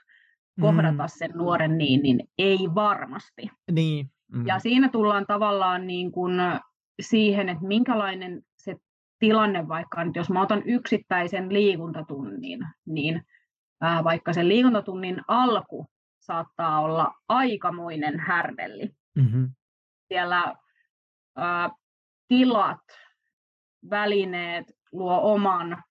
kohdata 0.60 1.02
mm. 1.02 1.08
sen 1.18 1.30
nuoren 1.34 1.78
niin, 1.78 2.02
niin 2.02 2.28
ei 2.38 2.58
varmasti. 2.74 3.50
Niin. 3.72 4.10
Mm. 4.32 4.46
Ja 4.46 4.58
siinä 4.58 4.88
tullaan 4.88 5.26
tavallaan 5.26 5.86
niin 5.86 6.12
kuin 6.12 6.32
siihen, 7.00 7.48
että 7.48 7.66
minkälainen 7.66 8.42
tilanne 9.18 9.68
vaikka, 9.68 10.02
että 10.02 10.18
jos 10.18 10.30
mä 10.30 10.42
otan 10.42 10.62
yksittäisen 10.66 11.52
liikuntatunnin, 11.52 12.60
niin 12.86 13.22
ää, 13.80 14.04
vaikka 14.04 14.32
sen 14.32 14.48
liikuntatunnin 14.48 15.22
alku 15.28 15.86
saattaa 16.20 16.80
olla 16.80 17.14
aikamoinen 17.28 18.18
härdelli. 18.18 18.90
Mm-hmm. 19.16 19.50
Siellä 20.08 20.54
ää, 21.36 21.70
tilat, 22.28 22.80
välineet 23.90 24.64
luo 24.92 25.20
oman, 25.34 25.82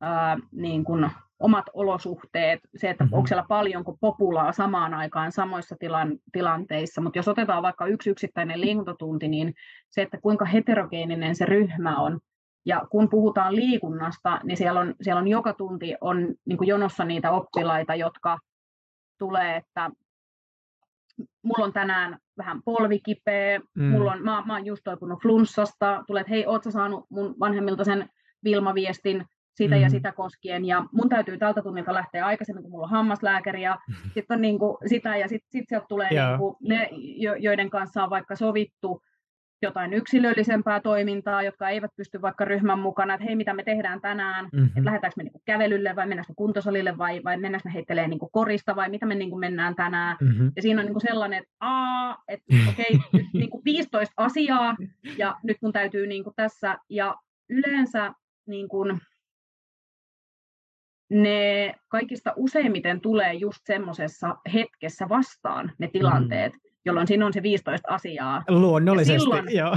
ää, 0.00 0.38
niin 0.52 0.84
kuin, 0.84 1.10
omat 1.38 1.64
olosuhteet, 1.74 2.60
se, 2.76 2.90
että 2.90 3.04
mm-hmm. 3.04 3.16
onko 3.16 3.26
siellä 3.26 3.44
paljonko 3.48 3.96
populaa 4.00 4.52
samaan 4.52 4.94
aikaan 4.94 5.32
samoissa 5.32 5.76
tilan, 5.78 6.18
tilanteissa, 6.32 7.00
mutta 7.00 7.18
jos 7.18 7.28
otetaan 7.28 7.62
vaikka 7.62 7.86
yksi 7.86 8.10
yksittäinen 8.10 8.60
liikuntatunti, 8.60 9.28
niin 9.28 9.54
se, 9.90 10.02
että 10.02 10.18
kuinka 10.20 10.44
heterogeeninen 10.44 11.34
se 11.34 11.44
ryhmä 11.44 11.96
on, 12.00 12.20
ja 12.66 12.82
kun 12.90 13.08
puhutaan 13.08 13.56
liikunnasta, 13.56 14.40
niin 14.44 14.56
siellä 14.56 14.80
on, 14.80 14.94
siellä 15.02 15.20
on 15.20 15.28
joka 15.28 15.52
tunti 15.52 15.94
on 16.00 16.34
niin 16.46 16.58
kuin 16.58 16.68
jonossa 16.68 17.04
niitä 17.04 17.30
oppilaita, 17.30 17.94
jotka 17.94 18.38
tulee, 19.18 19.56
että 19.56 19.90
mulla 21.42 21.64
on 21.64 21.72
tänään 21.72 22.18
vähän 22.38 22.62
polvi 22.64 22.98
kipeä, 22.98 23.60
mm. 23.74 23.84
mulla 23.84 24.12
on, 24.12 24.22
mä, 24.22 24.42
mä 24.46 24.52
oon 24.52 24.66
just 24.66 24.82
toipunut 24.84 25.22
flunssasta, 25.22 26.04
tulee, 26.06 26.20
että 26.20 26.30
hei, 26.30 26.46
oot 26.46 26.64
sä 26.64 26.70
saanut 26.70 27.06
mun 27.10 27.34
vanhemmilta 27.40 27.84
sen 27.84 28.08
Vilma-viestin 28.44 29.24
sitä 29.54 29.74
mm. 29.74 29.82
ja 29.82 29.90
sitä 29.90 30.12
koskien, 30.12 30.64
ja 30.64 30.84
mun 30.92 31.08
täytyy 31.08 31.38
tältä 31.38 31.62
tunnilta 31.62 31.94
lähteä 31.94 32.26
aikaisemmin, 32.26 32.62
kun 32.62 32.70
mulla 32.70 32.84
on 32.84 32.90
hammaslääkäri, 32.90 33.62
ja 33.62 33.78
sitten 34.14 34.34
on 34.34 34.40
niin 34.40 34.58
kuin 34.58 34.76
sitä, 34.86 35.16
ja 35.16 35.28
sitten 35.28 35.48
sit 35.50 35.68
sieltä 35.68 35.86
tulee 35.88 36.08
yeah. 36.12 36.28
niin 36.28 36.38
kuin 36.38 36.56
ne, 36.60 36.88
joiden 37.38 37.70
kanssa 37.70 38.04
on 38.04 38.10
vaikka 38.10 38.36
sovittu, 38.36 39.02
jotain 39.62 39.92
yksilöllisempää 39.92 40.80
toimintaa, 40.80 41.42
jotka 41.42 41.68
eivät 41.68 41.90
pysty 41.96 42.22
vaikka 42.22 42.44
ryhmän 42.44 42.78
mukana, 42.78 43.14
että 43.14 43.24
hei, 43.24 43.36
mitä 43.36 43.54
me 43.54 43.62
tehdään 43.62 44.00
tänään, 44.00 44.44
mm-hmm. 44.52 44.66
että 44.66 44.84
lähdetäänkö 44.84 45.14
me 45.16 45.22
niinku 45.22 45.42
kävelylle 45.44 45.96
vai 45.96 46.06
mennäänkö 46.06 46.32
me 46.32 46.34
kuntosalille 46.34 46.98
vai, 46.98 47.20
vai 47.24 47.36
mennäänkö 47.36 47.68
me 47.68 47.74
heittelee 47.74 48.08
niinku 48.08 48.28
korista 48.28 48.76
vai 48.76 48.90
mitä 48.90 49.06
me 49.06 49.14
niinku 49.14 49.38
mennään 49.38 49.74
tänään. 49.74 50.16
Mm-hmm. 50.20 50.52
Ja 50.56 50.62
siinä 50.62 50.80
on 50.80 50.86
niinku 50.86 51.00
sellainen, 51.00 51.38
että, 51.38 51.52
aa, 51.60 52.22
että 52.28 52.54
okei, 52.68 52.86
okay, 52.94 53.20
nyt 53.20 53.26
niinku 53.32 53.62
15 53.64 54.14
asiaa 54.16 54.76
ja 55.18 55.36
nyt 55.42 55.56
mun 55.62 55.72
täytyy 55.72 56.06
niinku 56.06 56.32
tässä, 56.36 56.78
ja 56.88 57.16
yleensä 57.50 58.12
niinku, 58.46 58.84
ne 61.10 61.74
kaikista 61.88 62.32
useimmiten 62.36 63.00
tulee 63.00 63.34
just 63.34 63.58
semmoisessa 63.64 64.36
hetkessä 64.54 65.08
vastaan 65.08 65.72
ne 65.78 65.88
tilanteet, 65.88 66.52
mm 66.52 66.71
jolloin 66.84 67.06
siinä 67.06 67.26
on 67.26 67.32
se 67.32 67.42
15 67.42 67.88
asiaa. 67.88 68.42
Luonnollisesti, 68.48 69.20
silloin, 69.20 69.56
joo. 69.56 69.76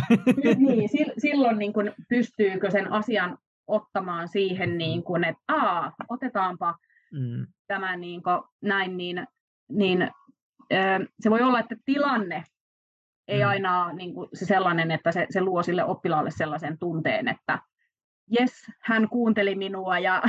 niin, 0.58 0.90
silloin 1.18 1.58
niin 1.58 1.74
kuin 1.74 1.92
pystyykö 2.10 2.72
sen 2.72 2.92
asian 2.92 3.38
ottamaan 3.68 4.28
siihen, 4.28 4.78
niin 4.78 5.04
kuin, 5.04 5.24
että 5.24 5.44
aa, 5.48 5.92
otetaanpa 6.10 6.76
mm. 7.12 7.48
tämä 7.68 7.98
niin 7.98 8.24
kuin, 8.24 8.42
näin, 8.62 8.98
niin, 8.98 9.28
niin 9.70 10.12
se 11.20 11.30
voi 11.30 11.42
olla, 11.42 11.60
että 11.60 11.76
tilanne 11.86 12.44
ei 13.28 13.44
mm. 13.44 13.50
aina 13.50 13.94
niin 13.94 14.14
kuin 14.14 14.30
se 14.34 14.46
sellainen, 14.46 14.92
että 14.92 15.12
se, 15.12 15.28
se 15.30 15.42
luo 15.42 15.64
sille 15.64 15.84
oppilaalle 15.84 16.32
sellaisen 16.32 16.78
tunteen, 16.80 17.28
että 17.28 17.60
jes, 18.40 18.54
hän 18.82 19.10
kuunteli 19.10 19.56
minua 19.56 20.00
ja 20.00 20.24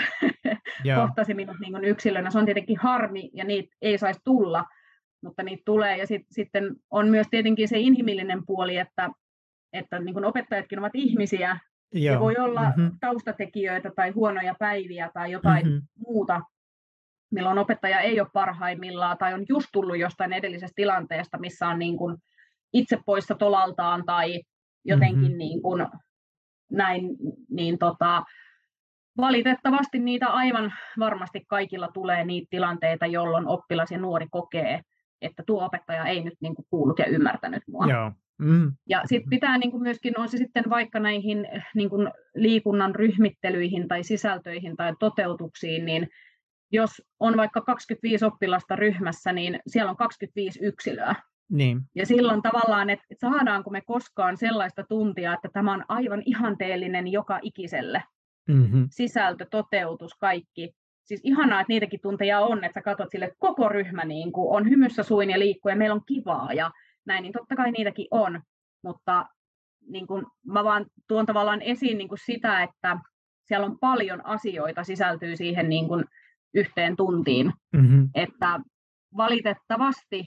kohtasi 1.00 1.34
minut 1.34 1.56
niin 1.60 1.72
kuin 1.72 1.84
yksilönä. 1.84 2.30
Se 2.30 2.38
on 2.38 2.44
tietenkin 2.44 2.78
harmi 2.78 3.30
ja 3.32 3.44
niitä 3.44 3.76
ei 3.82 3.98
saisi 3.98 4.20
tulla, 4.24 4.64
mutta 5.22 5.42
niitä 5.42 5.62
tulee. 5.64 5.96
Ja 5.96 6.06
sit, 6.06 6.22
sitten 6.30 6.76
on 6.90 7.08
myös 7.08 7.26
tietenkin 7.30 7.68
se 7.68 7.78
inhimillinen 7.78 8.46
puoli, 8.46 8.76
että, 8.76 9.10
että 9.72 9.98
niin 9.98 10.14
kuin 10.14 10.24
opettajatkin 10.24 10.78
ovat 10.78 10.94
ihmisiä, 10.94 11.58
Joo. 11.92 12.14
ja 12.14 12.20
voi 12.20 12.36
olla 12.38 12.62
mm-hmm. 12.62 12.90
taustatekijöitä 13.00 13.90
tai 13.96 14.10
huonoja 14.10 14.54
päiviä 14.58 15.10
tai 15.14 15.32
jotain 15.32 15.66
mm-hmm. 15.66 15.82
muuta, 15.98 16.40
milloin 17.30 17.58
opettaja 17.58 18.00
ei 18.00 18.20
ole 18.20 18.28
parhaimmillaan 18.32 19.18
tai 19.18 19.34
on 19.34 19.44
just 19.48 19.66
tullut 19.72 19.98
jostain 19.98 20.32
edellisestä 20.32 20.76
tilanteesta, 20.76 21.38
missä 21.38 21.68
on 21.68 21.78
niin 21.78 21.96
kuin 21.96 22.16
itse 22.72 22.98
poissa 23.06 23.34
tolaltaan 23.34 24.04
tai 24.04 24.42
jotenkin 24.84 25.18
mm-hmm. 25.20 25.38
niin 25.38 25.62
kuin 25.62 25.86
näin, 26.70 27.02
niin 27.50 27.78
tota, 27.78 28.24
valitettavasti 29.16 29.98
niitä 29.98 30.26
aivan 30.26 30.72
varmasti 30.98 31.44
kaikilla 31.48 31.88
tulee 31.94 32.24
niitä 32.24 32.46
tilanteita, 32.50 33.06
jolloin 33.06 33.48
oppilas 33.48 33.90
ja 33.90 33.98
nuori 33.98 34.26
kokee, 34.30 34.80
että 35.20 35.42
tuo 35.46 35.64
opettaja 35.64 36.04
ei 36.04 36.24
nyt 36.24 36.34
niin 36.40 36.54
kuin 36.54 36.66
kuullut 36.70 36.98
ja 36.98 37.06
ymmärtänyt 37.06 37.62
mua. 37.68 37.86
Joo. 37.86 38.12
Mm. 38.38 38.72
Ja 38.88 39.02
sitten 39.04 39.30
pitää 39.30 39.58
niin 39.58 39.70
kuin 39.70 39.82
myöskin, 39.82 40.20
on 40.20 40.28
se 40.28 40.38
sitten 40.38 40.64
vaikka 40.70 41.00
näihin 41.00 41.48
niin 41.74 41.90
kuin 41.90 42.10
liikunnan 42.34 42.94
ryhmittelyihin 42.94 43.88
tai 43.88 44.02
sisältöihin 44.02 44.76
tai 44.76 44.94
toteutuksiin, 44.98 45.84
niin 45.84 46.08
jos 46.72 47.02
on 47.20 47.36
vaikka 47.36 47.60
25 47.60 48.24
oppilasta 48.24 48.76
ryhmässä, 48.76 49.32
niin 49.32 49.60
siellä 49.66 49.90
on 49.90 49.96
25 49.96 50.58
yksilöä. 50.62 51.14
Niin. 51.50 51.80
Ja 51.94 52.06
silloin 52.06 52.42
tavallaan, 52.42 52.90
että 52.90 53.06
saadaanko 53.20 53.70
me 53.70 53.80
koskaan 53.80 54.36
sellaista 54.36 54.84
tuntia, 54.88 55.34
että 55.34 55.48
tämä 55.52 55.72
on 55.72 55.84
aivan 55.88 56.22
ihanteellinen 56.26 57.08
joka 57.08 57.38
ikiselle. 57.42 58.02
Mm-hmm. 58.48 58.88
Sisältö, 58.90 59.46
toteutus, 59.50 60.14
kaikki 60.14 60.74
siis 61.06 61.20
ihanaa, 61.24 61.60
että 61.60 61.72
niitäkin 61.72 62.00
tunteja 62.02 62.40
on, 62.40 62.64
että 62.64 62.80
sä 62.80 62.82
katsot 62.82 63.10
sille, 63.10 63.24
että 63.24 63.36
koko 63.38 63.68
ryhmä 63.68 64.04
niin 64.04 64.32
kuin 64.32 64.56
on 64.56 64.70
hymyssä 64.70 65.02
suin 65.02 65.30
ja 65.30 65.38
liikkuu 65.38 65.70
ja 65.70 65.76
meillä 65.76 65.94
on 65.94 66.04
kivaa 66.06 66.52
ja 66.52 66.70
näin, 67.06 67.22
niin 67.22 67.32
totta 67.32 67.56
kai 67.56 67.70
niitäkin 67.72 68.06
on, 68.10 68.42
mutta 68.84 69.26
niin 69.88 70.06
kuin, 70.06 70.26
mä 70.46 70.64
vaan 70.64 70.86
tuon 71.08 71.26
tavallaan 71.26 71.62
esiin 71.62 71.98
niin 71.98 72.08
kuin 72.08 72.18
sitä, 72.24 72.62
että 72.62 72.96
siellä 73.44 73.66
on 73.66 73.78
paljon 73.80 74.26
asioita 74.26 74.84
sisältyy 74.84 75.36
siihen 75.36 75.68
niin 75.68 75.88
kuin 75.88 76.04
yhteen 76.54 76.96
tuntiin, 76.96 77.52
Mm-hmm. 77.72 78.08
että 78.14 78.60
valitettavasti 79.16 80.24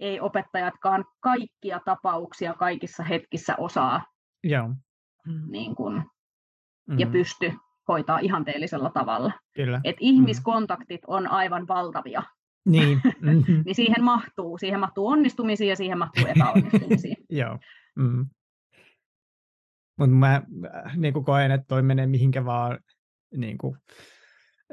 ei 0.00 0.20
opettajatkaan 0.20 1.04
kaikkia 1.20 1.80
tapauksia 1.84 2.54
kaikissa 2.54 3.02
hetkissä 3.02 3.54
osaa 3.58 4.04
Joo. 4.44 4.70
niin 5.50 5.74
kuin, 5.76 5.94
Mm-hmm. 5.96 6.98
ja 6.98 7.06
pysty 7.06 7.52
hoitaa 7.90 8.18
ihanteellisella 8.18 8.90
tavalla. 8.90 9.32
Kyllä. 9.54 9.80
Et 9.84 9.96
ihmiskontaktit 10.00 11.00
on 11.06 11.26
aivan 11.26 11.68
valtavia, 11.68 12.22
Niin. 12.68 13.00
Mm-hmm. 13.20 13.62
niin 13.64 13.74
siihen 13.74 14.04
mahtuu, 14.04 14.58
siihen 14.58 14.80
mahtuu 14.80 15.06
onnistumisia 15.08 15.68
ja 15.68 15.76
siihen 15.76 15.98
mahtuu 15.98 16.26
epäonnistumisia. 16.26 17.14
Joo. 17.40 17.58
Mm. 17.96 18.26
Mutta 19.98 20.16
mä 20.16 20.34
äh, 20.34 20.96
niin 20.96 21.12
kuin 21.14 21.24
koen, 21.24 21.50
että 21.50 21.66
toi 21.68 21.82
menee 21.82 22.06
mihinkä 22.06 22.44
vaan 22.44 22.78
niin 23.36 23.58
kuin, 23.58 23.76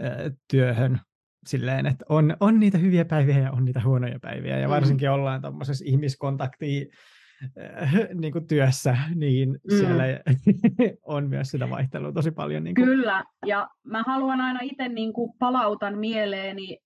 äh, 0.03 0.31
työhön 0.51 0.99
silleen, 1.47 1.85
että 1.85 2.05
on, 2.09 2.37
on 2.39 2.59
niitä 2.59 2.77
hyviä 2.77 3.05
päiviä 3.05 3.39
ja 3.39 3.51
on 3.51 3.65
niitä 3.65 3.81
huonoja 3.85 4.19
päiviä. 4.19 4.59
Ja 4.59 4.67
Mm. 4.67 4.71
varsinkin 4.71 5.11
ollaan 5.11 5.41
tuommoisessa 5.41 5.85
ihmiskontakti 5.87 6.89
äh, 6.93 6.99
niin 8.21 8.33
kuin 8.33 8.47
työssä, 8.47 8.97
niin 9.15 9.49
Mm. 9.49 9.77
siellä 9.77 10.03
on 11.05 11.29
myös 11.29 11.51
sitä 11.51 11.69
vaihtelua 11.69 12.11
tosi 12.11 12.31
paljon. 12.31 12.63
Niin 12.63 12.75
kuin, 12.75 12.85
Kyllä, 12.85 13.23
ja 13.45 13.69
mä 13.83 14.03
haluan 14.07 14.41
aina 14.41 14.59
itse 14.63 14.87
niin 14.87 15.13
kuin 15.13 15.33
palautan 15.39 15.97
mieleeni 15.97 16.77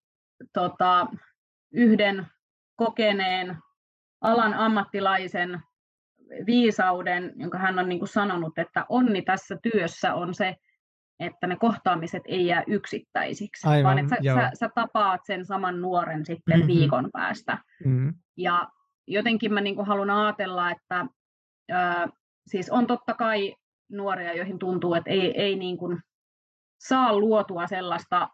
tota, 0.53 1.07
yhden 1.73 2.25
kokeneen 2.75 3.57
alan 4.21 4.53
ammattilaisen 4.53 5.59
viisauden, 6.45 7.33
jonka 7.35 7.57
hän 7.57 7.79
on 7.79 7.89
niin 7.89 7.99
kuin 7.99 8.09
sanonut, 8.09 8.57
että 8.57 8.85
onni 8.89 9.21
tässä 9.21 9.57
työssä 9.63 10.13
on 10.13 10.33
se, 10.33 10.55
että 11.19 11.47
ne 11.47 11.55
kohtaamiset 11.55 12.23
ei 12.25 12.45
jää 12.47 12.63
yksittäisiksi, 12.67 13.67
Aivan, 13.67 13.83
vaan 13.83 13.99
että 13.99 14.09
sä, 14.15 14.21
joo. 14.21 14.35
sä, 14.37 14.51
sä 14.53 14.69
tapaat 14.75 15.21
sen 15.25 15.45
saman 15.45 15.81
nuoren 15.81 16.25
sitten 16.25 16.59
Mhm. 16.59 16.67
viikon 16.67 17.09
päästä. 17.13 17.57
mm, 17.85 18.13
Ja 18.37 18.67
jotenkin 19.13 19.53
mä 19.53 19.61
niin 19.61 19.75
kuin 19.75 19.87
haluan 19.87 20.09
ajatella, 20.09 20.71
että 20.71 21.05
ää, 21.71 22.07
siis 22.47 22.69
on 22.69 22.87
totta 22.87 23.13
kai 23.13 23.55
nuoria, 23.91 24.33
joihin 24.33 24.59
tuntuu, 24.59 24.93
että 24.93 25.09
ei, 25.09 25.41
ei 25.41 25.55
niin 25.55 25.77
kuin 25.77 25.99
saa 26.79 27.17
luotua 27.19 27.67
sellaista 27.67 28.29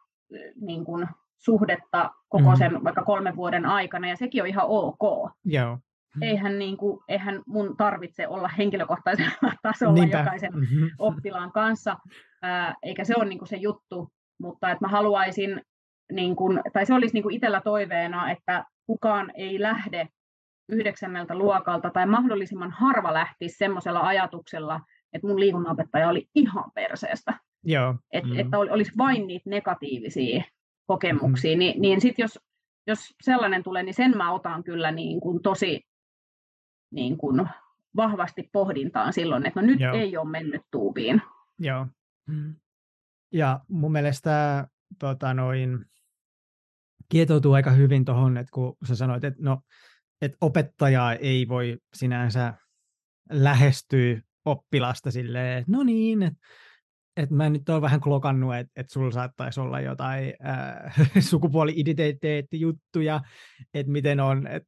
niin 0.62 0.86
kuin 0.86 1.08
suhdetta 1.38 2.12
koko 2.30 2.49
Mhm. 2.49 2.58
sen 2.58 2.84
vaikka 2.84 3.04
kolmen 3.04 3.36
vuoden 3.36 3.66
aikana, 3.66 4.10
ja 4.10 4.16
sekin 4.16 4.41
on 4.41 4.48
ihan 4.48 4.66
ok. 4.68 5.32
joo. 5.45 5.78
Eihän, 6.22 6.60
niin 6.60 6.78
kuin, 6.78 6.99
eihän 7.08 7.44
mun 7.48 7.78
tarvitse 7.78 8.28
olla 8.28 8.48
henkilökohtaisella 8.48 9.32
tasolla 9.64 9.94
Niinpä. 9.94 10.18
jokaisen 10.18 10.54
Mhm. 10.54 10.86
oppilaan 10.99 11.52
kanssa, 11.52 11.98
ää, 12.41 12.76
eikä 12.84 13.04
se 13.04 13.14
ole 13.18 13.26
niin 13.26 13.40
kuin 13.40 13.48
se 13.49 13.56
juttu, 13.58 14.10
mutta 14.41 14.72
että 14.72 14.86
mä 14.86 14.88
haluaisin, 14.91 15.62
niin 16.12 16.36
kuin, 16.36 16.62
tai 16.74 16.86
se 16.86 16.94
olisi 16.94 17.14
niin 17.14 17.24
kuin 17.24 17.36
itsellä 17.36 17.62
toiveena, 17.62 18.32
että 18.32 18.64
kukaan 18.86 19.32
ei 19.36 19.62
lähde 19.62 20.08
yhdeksänneltä 20.69 21.35
luokalta 21.35 21.89
tai 21.89 22.06
mahdollisimman 22.06 22.72
harva 22.72 23.14
lähtisi 23.14 23.57
semmoisella 23.57 23.99
ajatuksella, 23.99 24.81
että 25.14 25.27
mun 25.27 25.39
liikunnanopettaja 25.39 26.10
oli 26.10 26.30
ihan 26.35 26.72
perseestä, 26.76 27.34
Joo. 27.64 27.95
Et, 28.11 28.23
mm, 28.23 28.39
että 28.39 28.57
ol- 28.57 28.72
olisi 28.72 28.91
vain 28.98 29.27
niitä 29.27 29.49
negatiivisia 29.49 30.44
kokemuksia, 30.85 31.56
mm. 31.56 31.60
niin, 31.60 31.81
niin 31.81 32.02
sitten 32.02 32.23
jos, 32.23 32.39
jos 32.88 33.15
sellainen 33.22 33.64
tulee, 33.64 33.84
niin 33.84 33.94
sen 33.94 34.18
mä 34.18 34.34
otan 34.34 34.64
kyllä 34.64 34.91
niin 34.91 35.19
kuin 35.19 35.41
tosi 35.41 35.88
niin 36.91 37.18
kuin 37.18 37.48
vahvasti 37.95 38.49
pohdintaan 38.52 39.14
silloin, 39.14 39.45
että 39.45 39.61
no 39.61 39.68
nyt 39.68 39.80
Joo. 39.80 39.95
ei 39.95 40.18
ole 40.18 40.30
mennyt 40.30 40.61
tuubiin. 40.72 41.22
Joo. 41.60 41.88
Mm. 42.27 42.56
Ja 43.34 43.60
mun 43.68 43.91
mielestä 43.91 44.68
tota, 44.99 45.34
noin, 45.34 45.85
kietoutuu 47.10 47.53
aika 47.53 47.72
hyvin 47.72 48.06
tuohon, 48.06 48.38
että 48.38 48.52
kun 48.52 48.77
sä 48.84 48.95
sanoit, 48.95 49.23
että 49.23 49.44
no, 49.44 49.61
että 50.22 50.38
opettajaa 50.41 51.14
ei 51.14 51.48
voi 51.48 51.77
sinänsä 51.94 52.53
lähestyä 53.30 54.22
oppilasta 54.45 55.11
silleen, 55.11 55.57
että 55.57 55.72
no 55.72 55.84
niin, 55.84 56.23
että 56.23 56.39
et 57.18 57.30
mä 57.30 57.49
nyt 57.49 57.69
oon 57.69 57.81
vähän 57.81 58.02
klokannut, 58.02 58.56
että 58.56 58.72
et 58.76 58.89
sulla 58.89 59.11
saattaisi 59.11 59.60
olla 59.60 59.81
jotain 59.81 60.34
äh, 60.45 60.95
sukupuoli-identiteettijuttuja, 61.30 63.22
että 63.73 63.91
miten 63.91 64.19
on, 64.19 64.48
et, 64.48 64.64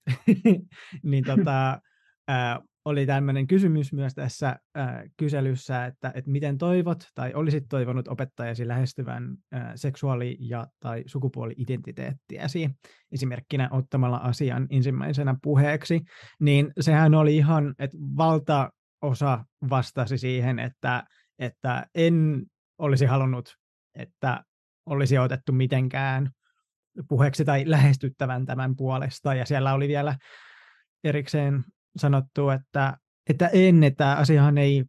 niin 1.03 1.23
tota, 1.23 1.71
äh, 2.31 2.59
oli 2.89 3.05
tämmöinen 3.05 3.47
kysymys 3.47 3.93
myös 3.93 4.13
tässä 4.13 4.47
äh, 4.77 5.03
kyselyssä, 5.17 5.85
että, 5.85 6.11
että 6.15 6.31
miten 6.31 6.57
toivot 6.57 7.03
tai 7.15 7.33
olisit 7.33 7.63
toivonut 7.69 8.07
opettajasi 8.07 8.67
lähestyvän 8.67 9.37
äh, 9.53 9.71
seksuaali- 9.75 10.37
ja 10.39 10.67
tai 10.79 11.03
sukupuoli-identiteettiäsi 11.05 12.69
esimerkkinä 13.11 13.69
ottamalla 13.71 14.17
asian 14.17 14.67
ensimmäisenä 14.69 15.35
puheeksi, 15.43 16.01
niin 16.39 16.71
sehän 16.79 17.15
oli 17.15 17.37
ihan, 17.37 17.75
että 17.79 17.97
valtaosa 18.17 19.45
vastasi 19.69 20.17
siihen, 20.17 20.59
että, 20.59 21.03
että 21.39 21.85
en 21.95 22.45
olisi 22.77 23.05
halunnut, 23.05 23.55
että 23.95 24.43
olisi 24.85 25.17
otettu 25.17 25.51
mitenkään 25.51 26.31
puheeksi 27.09 27.45
tai 27.45 27.63
lähestyttävän 27.65 28.45
tämän 28.45 28.75
puolesta, 28.75 29.33
ja 29.33 29.45
siellä 29.45 29.73
oli 29.73 29.87
vielä 29.87 30.15
erikseen 31.03 31.63
sanottu, 31.97 32.49
että, 32.49 32.97
että 33.29 33.47
en, 33.47 33.83
että 33.83 34.11
asiahan 34.11 34.57
ei 34.57 34.85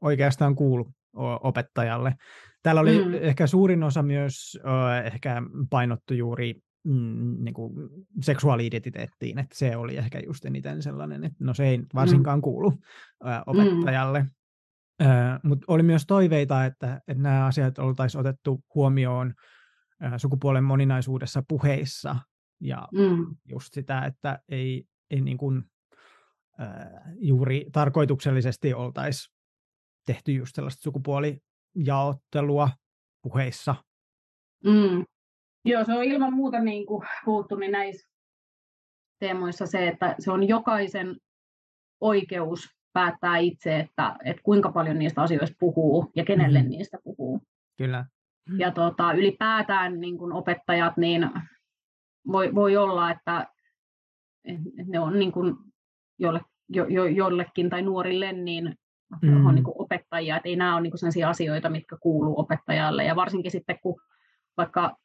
oikeastaan 0.00 0.54
kuulu 0.54 0.90
opettajalle. 1.42 2.14
Täällä 2.62 2.80
oli 2.80 3.04
Mm. 3.04 3.10
mm. 3.10 3.14
ehkä 3.20 3.46
suurin 3.46 3.82
osa 3.82 4.02
myös 4.02 4.58
ö, 4.64 5.02
ehkä 5.04 5.42
painottu 5.70 6.14
juuri 6.14 6.54
mm, 6.84 7.44
niin 7.44 7.54
kuin 7.54 7.72
seksuaali-identiteettiin, 8.22 9.38
että 9.38 9.58
se 9.58 9.76
oli 9.76 9.96
ehkä 9.96 10.20
just 10.26 10.44
eniten 10.44 10.82
sellainen, 10.82 11.24
että 11.24 11.44
no 11.44 11.54
se 11.54 11.68
ei 11.68 11.80
varsinkaan 11.94 12.40
kuulu 12.42 12.72
ö, 13.24 13.28
opettajalle. 13.46 14.26
Ö, 15.02 15.06
Mutta 15.42 15.64
oli 15.68 15.82
myös 15.82 16.06
toiveita, 16.06 16.64
että, 16.64 17.00
että 17.08 17.22
nämä 17.22 17.46
asiat 17.46 17.78
oltaisiin 17.78 18.20
otettu 18.20 18.64
huomioon 18.74 19.34
ö, 20.04 20.18
sukupuolen 20.18 20.64
moninaisuudessa 20.64 21.42
puheissa 21.48 22.16
ja 22.60 22.88
Mm. 22.92 23.26
just 23.48 23.74
sitä, 23.74 24.04
että 24.04 24.38
ei, 24.48 24.84
ei 25.10 25.20
niin 25.20 25.38
kuin, 25.38 25.64
juuri 27.18 27.66
tarkoituksellisesti 27.72 28.74
oltaisi 28.74 29.32
tehty 30.06 30.32
just 30.32 30.54
sellaista 30.54 30.82
sukupuolijaottelua 30.82 32.68
puheissa. 33.22 33.74
Mm. 34.64 35.04
Joo, 35.64 35.84
se 35.84 35.92
on 35.92 36.04
ilman 36.04 36.32
muuta 36.32 36.58
niin 36.58 36.86
kuin 36.86 37.06
puhuttu 37.24 37.54
niin 37.56 37.72
näissä 37.72 38.10
teemoissa 39.18 39.66
se, 39.66 39.88
että 39.88 40.14
se 40.18 40.30
on 40.30 40.48
jokaisen 40.48 41.16
oikeus 42.00 42.68
päättää 42.92 43.36
itse, 43.38 43.80
että, 43.80 44.16
että 44.24 44.42
kuinka 44.42 44.72
paljon 44.72 44.98
niistä 44.98 45.22
asioista 45.22 45.56
puhuu 45.60 46.12
ja 46.16 46.24
kenelle 46.24 46.60
Mhm. 46.62 46.68
niistä 46.68 46.98
puhuu. 47.04 47.40
Kyllä. 47.78 48.06
Ja 48.56 48.70
tota, 48.70 49.12
ylipäätään 49.12 50.00
niin 50.00 50.18
kuin 50.18 50.32
opettajat, 50.32 50.96
niin 50.96 51.30
voi, 52.32 52.54
voi 52.54 52.76
olla, 52.76 53.10
että 53.10 53.46
että 54.44 54.62
ne 54.86 55.00
on 55.00 55.18
niin 55.18 55.32
kuin 55.32 55.56
jolle, 56.20 56.40
jo, 56.68 56.86
jo, 56.86 57.04
jollekin 57.04 57.70
tai 57.70 57.82
nuorille 57.82 58.32
niin 58.32 58.74
Mm. 59.22 59.46
on 59.46 59.54
niin 59.54 59.64
kuin 59.64 59.74
opettajia, 59.78 60.36
että 60.36 60.48
ei 60.48 60.56
nämä 60.56 60.74
ole 60.74 60.82
niin 60.82 60.90
kuin 60.90 60.98
sellaisia 60.98 61.28
asioita, 61.28 61.70
mitkä 61.70 61.96
kuuluu 62.00 62.40
opettajalle. 62.40 63.04
Ja 63.04 63.16
varsinkin 63.16 63.50
sitten, 63.50 63.78
kun 63.82 64.00
vaikka 64.56 64.96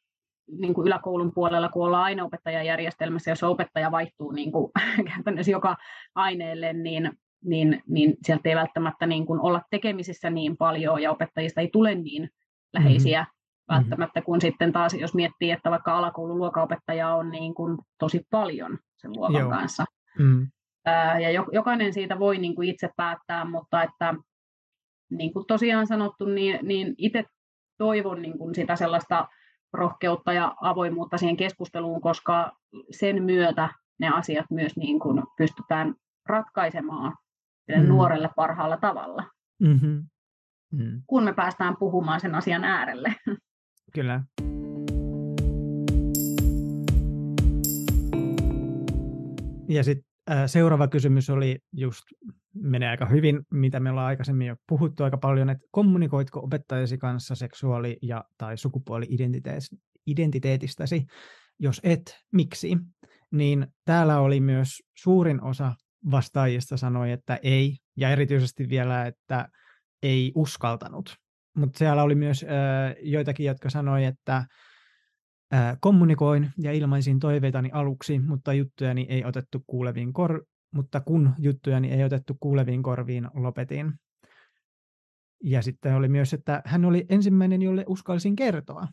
niin 0.58 0.74
kuin 0.74 0.86
yläkoulun 0.86 1.32
puolella, 1.34 1.68
kun 1.68 1.86
ollaan 1.86 2.04
aineopettajajärjestelmässä, 2.04 3.30
jos 3.30 3.42
opettaja 3.42 3.90
vaihtuu 3.90 4.32
niin 4.32 4.52
kuin, 4.52 4.72
käytännössä 5.14 5.52
joka 5.52 5.76
aineelle, 6.14 6.72
niin, 6.72 7.12
niin, 7.44 7.82
niin 7.88 8.14
sieltä 8.22 8.48
ei 8.48 8.56
välttämättä 8.56 9.06
niin 9.06 9.26
kuin 9.26 9.40
olla 9.40 9.62
tekemisissä 9.70 10.30
niin 10.30 10.56
paljon 10.56 11.02
ja 11.02 11.10
opettajista 11.12 11.60
ei 11.60 11.68
tule 11.72 11.94
niin 11.94 12.30
läheisiä 12.72 13.22
mm-hmm. 13.22 13.74
välttämättä, 13.74 14.22
kun 14.22 14.40
sitten 14.40 14.72
taas 14.72 14.94
jos 14.94 15.14
miettii, 15.14 15.50
että 15.50 15.70
vaikka 15.70 15.98
alakoulun 15.98 16.38
luokanopettaja 16.38 17.14
on 17.14 17.30
niin 17.30 17.54
kuin 17.54 17.78
tosi 17.98 18.26
paljon 18.30 18.78
sen 18.96 19.12
luokan 19.16 19.40
Joo. 19.40 19.50
kanssa. 19.50 19.84
Mm. 20.18 20.48
Ja 21.22 21.30
jo- 21.30 21.48
jokainen 21.52 21.92
siitä 21.92 22.18
voi 22.18 22.38
niin 22.38 22.54
kuin 22.54 22.68
itse 22.68 22.90
päättää, 22.96 23.44
mutta 23.44 23.82
että 23.82 24.14
niin 25.10 25.32
kuin 25.32 25.46
tosiaan 25.46 25.86
sanottu, 25.86 26.24
niin, 26.26 26.58
niin 26.62 26.94
itse 26.98 27.24
toivon 27.78 28.22
niin 28.22 28.38
kuin 28.38 28.54
sitä 28.54 28.76
sellaista 28.76 29.28
rohkeutta 29.72 30.32
ja 30.32 30.54
avoimuutta 30.60 31.18
siihen 31.18 31.36
keskusteluun, 31.36 32.00
koska 32.00 32.52
sen 32.90 33.22
myötä 33.22 33.68
ne 34.00 34.08
asiat 34.08 34.46
myös 34.50 34.76
niin 34.76 35.00
kuin 35.00 35.22
pystytään 35.38 35.94
ratkaisemaan 36.28 37.16
Mm. 37.76 37.88
nuorelle 37.88 38.30
parhaalla 38.36 38.76
tavalla, 38.76 39.24
Mm-hmm. 39.62 40.02
Mm. 40.72 41.02
kun 41.06 41.24
me 41.24 41.32
päästään 41.32 41.76
puhumaan 41.76 42.20
sen 42.20 42.34
asian 42.34 42.64
äärelle. 42.64 43.14
Kyllä. 43.94 44.20
Ja 49.68 49.84
sitten 49.84 50.15
seuraava 50.46 50.88
kysymys 50.88 51.30
oli 51.30 51.58
just, 51.72 52.02
menee 52.54 52.88
aika 52.88 53.06
hyvin, 53.06 53.42
mitä 53.52 53.80
me 53.80 53.90
ollaan 53.90 54.06
aikaisemmin 54.06 54.46
jo 54.46 54.56
puhuttu 54.68 55.04
aika 55.04 55.18
paljon, 55.18 55.50
että 55.50 55.66
kommunikoitko 55.70 56.40
opettajasi 56.40 56.98
kanssa 56.98 57.34
seksuaali- 57.34 57.98
ja 58.02 58.24
tai 58.38 58.58
sukupuoli-identiteetistäsi, 58.58 61.06
jos 61.58 61.80
et, 61.84 62.16
miksi? 62.32 62.76
Niin 63.32 63.66
täällä 63.84 64.20
oli 64.20 64.40
myös 64.40 64.82
suurin 64.96 65.42
osa 65.42 65.72
vastaajista 66.10 66.76
sanoi, 66.76 67.12
että 67.12 67.38
ei, 67.42 67.76
ja 67.96 68.10
erityisesti 68.10 68.68
vielä, 68.68 69.06
että 69.06 69.48
ei 70.02 70.32
uskaltanut. 70.34 71.16
Mutta 71.56 71.78
siellä 71.78 72.02
oli 72.02 72.14
myös 72.14 72.44
äh, 72.44 72.48
joitakin, 73.02 73.46
jotka 73.46 73.70
sanoi, 73.70 74.04
että 74.04 74.44
kommunikoin 75.80 76.50
ja 76.58 76.72
ilmaisin 76.72 77.20
toiveitani 77.20 77.70
aluksi, 77.72 78.18
mutta 78.18 78.52
juttujani 78.52 79.06
ei 79.08 79.24
otettu 79.24 79.64
kuuleviin 79.66 80.12
kor- 80.12 80.44
mutta 80.76 81.00
kun 81.00 81.34
juttujani 81.38 81.92
ei 81.92 82.04
otettu 82.04 82.36
kuuleviin 82.40 82.82
korviin, 82.82 83.28
lopetin. 83.34 83.92
Ja 85.44 85.62
sitten 85.62 85.94
oli 85.94 86.08
myös, 86.08 86.32
että 86.32 86.62
hän 86.64 86.84
oli 86.84 87.06
ensimmäinen, 87.08 87.62
jolle 87.62 87.84
uskalsin 87.88 88.36
kertoa. 88.36 88.88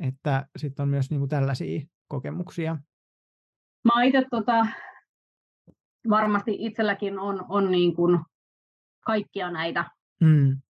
Että 0.00 0.46
sitten 0.56 0.82
on 0.82 0.88
myös 0.88 1.10
niinku 1.10 1.28
tällaisia 1.28 1.80
kokemuksia. 2.08 2.76
Mä 3.84 4.02
itse 4.02 4.24
tota, 4.30 4.66
varmasti 6.10 6.56
itselläkin 6.58 7.18
on, 7.18 7.44
on 7.48 7.70
niin 7.70 7.94
kuin 7.94 8.20
kaikkia 9.06 9.50
näitä. 9.50 9.90
Mm. 10.20 10.60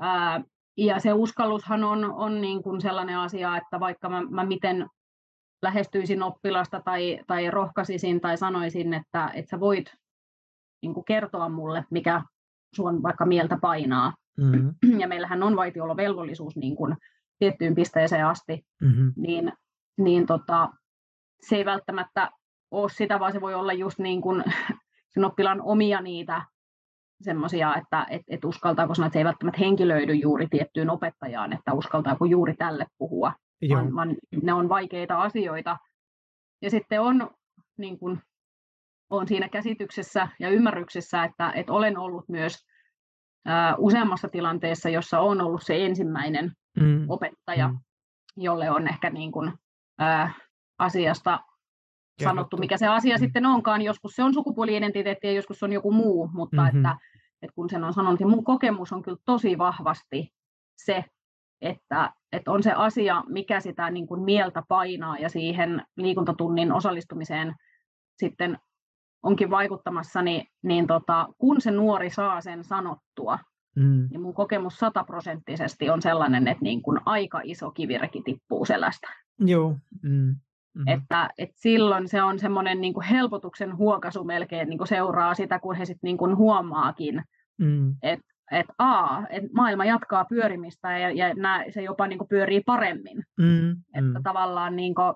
Ää, 0.00 0.44
ja 0.78 1.00
se 1.00 1.12
uskallushan 1.12 1.84
on, 1.84 2.04
on 2.04 2.40
niin 2.40 2.62
kuin 2.62 2.80
sellainen 2.80 3.18
asia, 3.18 3.56
että 3.56 3.80
vaikka 3.80 4.08
mä, 4.08 4.22
mä 4.30 4.44
miten 4.44 4.86
lähestyisin 5.62 6.22
oppilasta 6.22 6.82
tai, 6.84 7.18
tai 7.26 7.50
rohkaisisin 7.50 8.20
tai 8.20 8.36
sanoisin, 8.36 8.94
että, 8.94 9.30
että 9.34 9.50
sä 9.50 9.60
voit 9.60 9.94
niin 10.82 10.94
kuin 10.94 11.04
kertoa 11.04 11.48
mulle, 11.48 11.84
mikä 11.90 12.22
sun 12.76 13.02
vaikka 13.02 13.26
mieltä 13.26 13.58
painaa. 13.60 14.14
Mm-hmm. 14.36 15.00
Ja 15.00 15.08
meillähän 15.08 15.42
on 15.42 15.56
vaitiolovelvollisuus 15.56 16.56
niin 16.56 16.76
kuin 16.76 16.96
tiettyyn 17.38 17.74
pisteeseen 17.74 18.26
asti, 18.26 18.66
mm-hmm. 18.82 19.12
niin, 19.16 19.52
niin 19.98 20.26
tota, 20.26 20.68
se 21.40 21.56
ei 21.56 21.64
välttämättä 21.64 22.30
ole 22.70 22.88
sitä, 22.88 23.20
vaan 23.20 23.32
se 23.32 23.40
voi 23.40 23.54
olla 23.54 23.72
just 23.72 23.98
niin 23.98 24.20
kuin 24.20 24.44
sen 25.14 25.24
oppilaan 25.24 25.62
omia 25.62 26.00
niitä 26.00 26.42
semmoisia, 27.20 27.76
että 27.76 28.06
et, 28.10 28.22
et 28.28 28.44
uskaltaako 28.44 28.94
sanoa, 28.94 29.06
että 29.06 29.12
se 29.12 29.18
ei 29.18 29.24
välttämättä 29.24 29.58
henkilöidy 29.60 30.14
juuri 30.14 30.46
tiettyyn 30.50 30.90
opettajaan, 30.90 31.52
että 31.52 31.72
uskaltaako 31.72 32.24
juuri 32.24 32.54
tälle 32.54 32.86
puhua, 32.98 33.32
vaan, 33.70 33.94
vaan 33.94 34.16
ne 34.42 34.52
on 34.52 34.68
vaikeita 34.68 35.22
asioita. 35.22 35.76
Ja 36.62 36.70
sitten 36.70 37.00
on, 37.00 37.30
niin 37.78 37.98
kuin, 37.98 38.20
on 39.10 39.28
siinä 39.28 39.48
käsityksessä 39.48 40.28
ja 40.40 40.50
ymmärryksessä, 40.50 41.24
että, 41.24 41.52
että 41.52 41.72
olen 41.72 41.98
ollut 41.98 42.28
myös 42.28 42.66
ää, 43.46 43.74
useammassa 43.76 44.28
tilanteessa, 44.28 44.88
jossa 44.88 45.20
on 45.20 45.40
ollut 45.40 45.62
se 45.62 45.86
ensimmäinen 45.86 46.52
mm. 46.80 47.10
opettaja, 47.10 47.68
mm. 47.68 47.78
jolle 48.36 48.70
on 48.70 48.88
ehkä 48.88 49.10
niin 49.10 49.32
kuin, 49.32 49.52
ää, 49.98 50.32
asiasta 50.78 51.40
sanottu, 52.24 52.56
mikä 52.56 52.76
se 52.76 52.86
asia 52.86 53.16
mm. 53.16 53.20
sitten 53.20 53.46
onkaan. 53.46 53.82
Joskus 53.82 54.16
se 54.16 54.22
on 54.22 54.34
sukupuoli-identiteetti 54.34 55.26
ja 55.26 55.32
joskus 55.32 55.58
se 55.58 55.64
on 55.64 55.72
joku 55.72 55.92
muu, 55.92 56.30
mutta 56.32 56.62
mm-hmm. 56.62 56.78
että, 56.78 56.96
että 57.42 57.54
kun 57.54 57.70
sen 57.70 57.84
on 57.84 57.92
sanonut, 57.92 58.20
niin 58.20 58.30
mun 58.30 58.44
kokemus 58.44 58.92
on 58.92 59.02
kyllä 59.02 59.18
tosi 59.24 59.58
vahvasti 59.58 60.32
se, 60.76 61.04
että, 61.60 62.12
että 62.32 62.50
on 62.50 62.62
se 62.62 62.72
asia, 62.72 63.24
mikä 63.28 63.60
sitä 63.60 63.90
niin 63.90 64.06
kuin 64.06 64.22
mieltä 64.22 64.62
painaa 64.68 65.18
ja 65.18 65.28
siihen 65.28 65.82
liikuntatunnin 65.96 66.72
osallistumiseen 66.72 67.54
sitten 68.18 68.58
onkin 69.22 69.50
vaikuttamassa, 69.50 70.22
niin, 70.22 70.46
niin 70.62 70.86
tota, 70.86 71.28
kun 71.38 71.60
se 71.60 71.70
nuori 71.70 72.10
saa 72.10 72.40
sen 72.40 72.64
sanottua, 72.64 73.38
mm. 73.76 74.08
niin 74.10 74.20
mun 74.20 74.34
kokemus 74.34 74.78
sataprosenttisesti 74.78 75.90
on 75.90 76.02
sellainen, 76.02 76.48
että 76.48 76.62
niin 76.62 76.82
kuin 76.82 77.00
aika 77.06 77.40
iso 77.44 77.70
kivireki 77.70 78.22
tippuu 78.24 78.64
selästä. 78.64 79.08
Joo. 79.38 79.76
Mm. 80.02 80.36
Mm-hmm. 80.74 80.88
Että, 80.88 81.30
et 81.38 81.50
silloin 81.54 82.08
se 82.08 82.22
on 82.22 82.38
semmoinen 82.38 82.80
niin 82.80 83.02
helpotuksen 83.10 83.76
huokaisu 83.76 84.24
melkein 84.24 84.68
niin 84.68 84.86
seuraa 84.86 85.34
sitä, 85.34 85.58
kun 85.58 85.74
he 85.74 85.84
sitten 85.84 86.08
niin 86.08 86.36
huomaakin, 86.36 87.22
mm. 87.58 87.96
että 88.02 88.28
et, 88.52 88.66
a, 88.78 89.22
et 89.30 89.44
maailma 89.52 89.84
jatkaa 89.84 90.24
pyörimistä 90.24 90.98
ja, 90.98 91.10
ja 91.10 91.34
nää, 91.34 91.64
se 91.70 91.82
jopa 91.82 92.06
niin 92.06 92.18
kuin 92.18 92.28
pyörii 92.28 92.60
paremmin. 92.60 93.24
Mm. 93.38 93.70
Että 93.70 94.18
mm. 94.18 94.22
tavallaan 94.22 94.76
niin 94.76 94.94
kuin, 94.94 95.14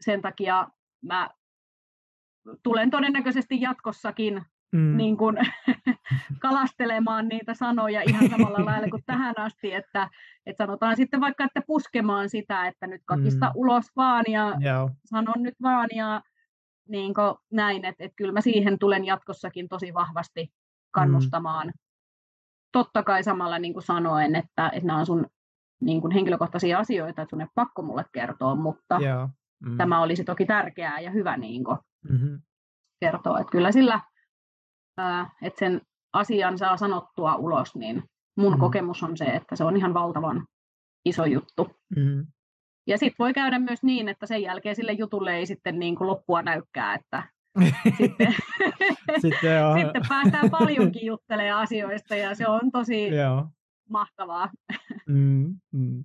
sen 0.00 0.22
takia 0.22 0.68
mä 1.02 1.30
tulen 2.62 2.90
todennäköisesti 2.90 3.60
jatkossakin 3.60 4.42
mm. 4.72 4.96
niin 4.96 5.16
kuin, 5.16 5.36
kalastelemaan 6.42 7.28
niitä 7.28 7.54
sanoja 7.54 8.02
ihan 8.02 8.30
samalla 8.30 8.64
lailla 8.64 8.88
kuin 8.90 9.02
tähän 9.06 9.38
asti, 9.38 9.74
että, 9.74 10.08
että 10.46 10.64
sanotaan 10.64 10.96
sitten 10.96 11.20
vaikka, 11.20 11.44
että 11.44 11.62
puskemaan 11.66 12.28
sitä, 12.28 12.66
että 12.66 12.86
nyt 12.86 13.02
kakista 13.04 13.46
mm. 13.46 13.52
ulos 13.54 13.84
vaan 13.96 14.24
ja 14.28 14.54
Joo. 14.60 14.90
sanon 15.04 15.42
nyt 15.42 15.54
vaan 15.62 15.88
ja 15.94 16.22
niin 16.88 17.14
kuin 17.14 17.34
näin, 17.52 17.84
että, 17.84 18.04
että 18.04 18.16
kyllä 18.16 18.32
mä 18.32 18.40
siihen 18.40 18.78
tulen 18.78 19.04
jatkossakin 19.04 19.68
tosi 19.68 19.94
vahvasti 19.94 20.52
kannustamaan. 20.90 21.66
Mm. 21.66 21.72
Totta 22.72 23.02
kai 23.02 23.22
samalla 23.22 23.58
niin 23.58 23.72
kuin 23.72 23.82
sanoen, 23.82 24.36
että, 24.36 24.68
että 24.68 24.86
nämä 24.86 24.98
on 24.98 25.06
sun 25.06 25.26
niin 25.80 26.00
kuin 26.00 26.12
henkilökohtaisia 26.12 26.78
asioita, 26.78 27.22
että 27.22 27.30
sun 27.30 27.40
ei 27.40 27.46
pakko 27.54 27.82
mulle 27.82 28.04
kertoa, 28.12 28.54
mutta 28.54 28.98
Joo. 29.00 29.28
Mm. 29.64 29.76
tämä 29.76 30.00
olisi 30.00 30.24
toki 30.24 30.46
tärkeää 30.46 31.00
ja 31.00 31.10
hyvä 31.10 31.36
niin 31.36 31.64
kuin 31.64 31.78
mm-hmm. 32.10 32.40
kertoa. 33.00 33.40
Että 33.40 33.50
kyllä 33.50 33.72
sillä 33.72 34.00
että 35.42 35.58
sen 35.58 35.80
asian 36.12 36.58
saa 36.58 36.76
sanottua 36.76 37.34
ulos, 37.34 37.74
niin 37.74 38.02
mun 38.36 38.52
mm. 38.52 38.58
kokemus 38.58 39.02
on 39.02 39.16
se, 39.16 39.24
että 39.24 39.56
se 39.56 39.64
on 39.64 39.76
ihan 39.76 39.94
valtavan 39.94 40.46
iso 41.04 41.24
juttu. 41.24 41.70
Mm. 41.96 42.26
Ja 42.86 42.98
sitten 42.98 43.16
voi 43.18 43.32
käydä 43.32 43.58
myös 43.58 43.82
niin, 43.82 44.08
että 44.08 44.26
sen 44.26 44.42
jälkeen 44.42 44.76
sille 44.76 44.92
jutulle 44.92 45.36
ei 45.36 45.46
sitten 45.46 45.78
niin 45.78 45.96
kuin 45.96 46.08
loppua 46.08 46.42
näykkää, 46.42 46.94
että 46.94 47.22
sitten, 47.98 48.34
sitten, 49.20 49.74
sitten 49.74 50.02
päästään 50.08 50.50
paljonkin 50.50 51.06
juttelemaan 51.06 51.62
asioista 51.62 52.16
ja 52.16 52.34
se 52.34 52.48
on 52.48 52.70
tosi 52.72 53.08
Joo. 53.08 53.46
mahtavaa. 53.90 54.50
Mm, 55.06 55.54
mm. 55.72 56.04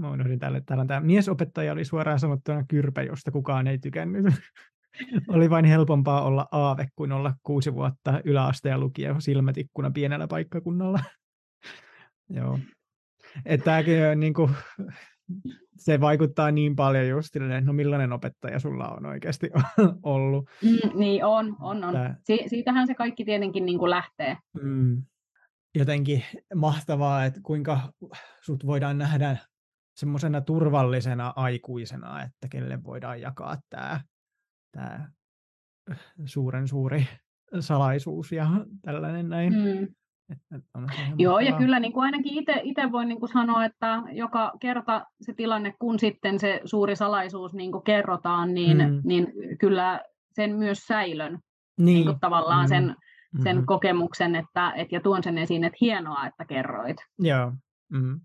Mä 0.00 0.10
unohdin 0.10 0.38
tälle. 0.38 0.62
Täällä 0.66 0.84
tämä 0.84 1.00
miesopettaja 1.00 1.72
oli 1.72 1.84
suoraan 1.84 2.20
sanottuna 2.20 2.64
kyrpä, 2.68 3.02
josta 3.02 3.30
kukaan 3.30 3.66
ei 3.66 3.78
tykännyt. 3.78 4.34
oli 5.34 5.50
vain 5.50 5.64
helpompaa 5.64 6.22
olla 6.22 6.48
aave 6.52 6.88
kuin 6.96 7.12
olla 7.12 7.34
kuusi 7.42 7.74
vuotta 7.74 8.20
yläaste 8.24 8.68
ja 8.68 8.78
lukio 8.78 9.16
silmätikkuna 9.18 9.90
pienellä 9.90 10.28
paikkakunnalla. 10.28 11.00
Joo. 12.36 12.58
Että 13.44 13.64
tämäkin 13.64 14.06
on 14.06 14.20
niin 14.20 14.34
kuin, 14.34 14.50
se 15.76 16.00
vaikuttaa 16.00 16.50
niin 16.50 16.76
paljon 16.76 17.08
just 17.08 17.36
että 17.36 17.60
no 17.60 17.72
millainen 17.72 18.12
opettaja 18.12 18.58
sulla 18.58 18.88
on 18.88 19.06
oikeasti 19.06 19.50
ollut. 20.02 20.50
Mm, 20.62 20.98
niin 20.98 21.24
on, 21.24 21.56
on, 21.60 21.84
on. 21.84 21.94
Tää... 21.94 22.16
Si- 22.24 22.44
siitähän 22.46 22.86
se 22.86 22.94
kaikki 22.94 23.24
tietenkin 23.24 23.66
niin 23.66 23.78
kuin 23.78 23.90
lähtee. 23.90 24.36
Mm. 24.62 25.02
Jotenkin 25.74 26.24
mahtavaa, 26.54 27.24
että 27.24 27.40
kuinka 27.42 27.80
sut 28.40 28.66
voidaan 28.66 28.98
nähdä 28.98 29.36
semmoisena 30.00 30.40
turvallisena 30.40 31.32
aikuisena, 31.36 32.22
että 32.22 32.48
kelle 32.50 32.84
voidaan 32.84 33.20
jakaa 33.20 33.56
tämä, 33.70 34.00
tämä 34.72 35.08
suuren 36.24 36.68
suuri 36.68 37.06
salaisuus 37.60 38.32
ja 38.32 38.46
tällainen 38.82 39.28
näin. 39.28 39.52
Mm. 39.52 39.88
Että 40.56 40.68
on 40.74 40.88
Joo, 41.18 41.40
ja 41.40 41.58
kyllä 41.58 41.80
niin 41.80 41.92
kuin 41.92 42.04
ainakin 42.04 42.44
itse 42.62 42.92
voin 42.92 43.08
niin 43.08 43.20
kuin 43.20 43.32
sanoa, 43.32 43.64
että 43.64 44.02
joka 44.12 44.52
kerta 44.60 45.06
se 45.20 45.32
tilanne, 45.32 45.74
kun 45.78 45.98
sitten 45.98 46.38
se 46.38 46.60
suuri 46.64 46.96
salaisuus 46.96 47.54
niin 47.54 47.72
kuin 47.72 47.84
kerrotaan, 47.84 48.54
niin, 48.54 48.78
mm. 48.78 49.00
niin 49.04 49.32
kyllä 49.58 50.00
sen 50.32 50.56
myös 50.56 50.78
säilön 50.78 51.32
niin. 51.78 51.84
Niin 51.84 52.04
kuin 52.04 52.20
tavallaan 52.20 52.64
mm. 52.64 52.68
sen, 52.68 52.96
sen 53.42 53.56
mm-hmm. 53.56 53.66
kokemuksen, 53.66 54.36
että, 54.36 54.72
et, 54.72 54.92
ja 54.92 55.00
tuon 55.00 55.22
sen 55.22 55.38
esiin, 55.38 55.64
että 55.64 55.78
hienoa, 55.80 56.26
että 56.26 56.44
kerroit. 56.44 56.96
Joo. 57.18 57.52
Mm 57.92 58.20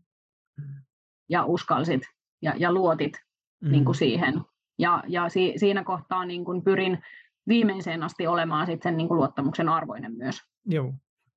ja 1.30 1.46
uskalsit 1.46 2.02
ja, 2.42 2.54
ja 2.58 2.74
luotit 2.74 3.14
mm. 3.62 3.72
niin 3.72 3.86
kuin 3.86 3.96
siihen. 3.96 4.42
Ja, 4.80 5.04
ja 5.08 5.30
si, 5.30 5.54
siinä 5.56 5.84
kohtaa 5.84 6.26
niin 6.26 6.46
kuin 6.46 6.64
pyrin 6.64 7.00
viimeiseen 7.48 8.04
asti 8.04 8.28
olemaan 8.28 8.66
sit 8.66 8.82
sen 8.82 8.98
niin 8.98 9.08
kuin 9.08 9.18
luottamuksen 9.18 9.70
arvoinen 9.70 10.14
myös. 10.18 10.42
Joo. 10.66 10.94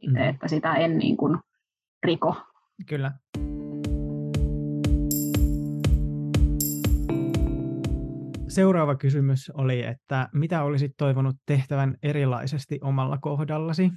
mm. 0.06 0.16
että 0.16 0.48
sitä 0.48 0.74
en 0.74 0.98
niin 0.98 1.16
kuin 1.16 1.39
riko. 2.02 2.36
Kyllä. 2.86 3.12
Seuraava 8.48 8.97
kysymys 8.97 9.51
oli, 9.51 9.82
että 9.82 10.28
mitä 10.32 10.62
olisit 10.62 10.93
toivonut 10.97 11.36
tehtävän 11.47 11.97
erilaisesti 12.02 12.78
omalla 12.82 13.19
kohdallasi? 13.19 13.90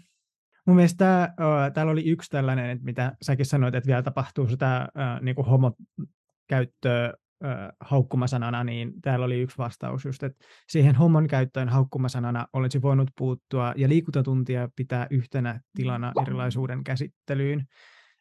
Mun 0.68 0.76
mielestä 0.76 1.24
äh, 1.24 1.32
täällä 1.74 1.92
oli 1.92 2.06
yksi 2.06 2.30
tällainen, 2.30 2.70
että 2.70 2.86
mitä 2.86 3.16
säkin 3.22 3.46
sanoit, 3.46 3.76
että 3.76 3.88
vielä 3.88 4.04
tapahtuu 4.04 4.48
sitä 4.48 4.78
äh, 4.78 5.22
niin 5.22 5.36
kuin 5.36 5.48
homokäyttöä 5.48 7.14
haukkumasanana, 7.80 8.64
niin 8.64 9.02
täällä 9.02 9.26
oli 9.26 9.42
yksi 9.42 9.58
vastaus 9.58 10.06
just, 10.06 10.24
että 10.24 10.46
siihen 10.68 10.96
homman 10.96 11.28
käyttöön 11.28 11.70
haukkumasanana 11.70 12.48
olisi 12.54 12.82
voinut 12.82 13.10
puuttua 13.18 13.74
ja 13.78 13.90
liikuntatuntia 13.90 14.70
pitää 14.76 15.08
yhtenä 15.10 15.60
tilana 15.76 16.14
erilaisuuden 16.22 16.84
käsittelyyn. 16.84 17.66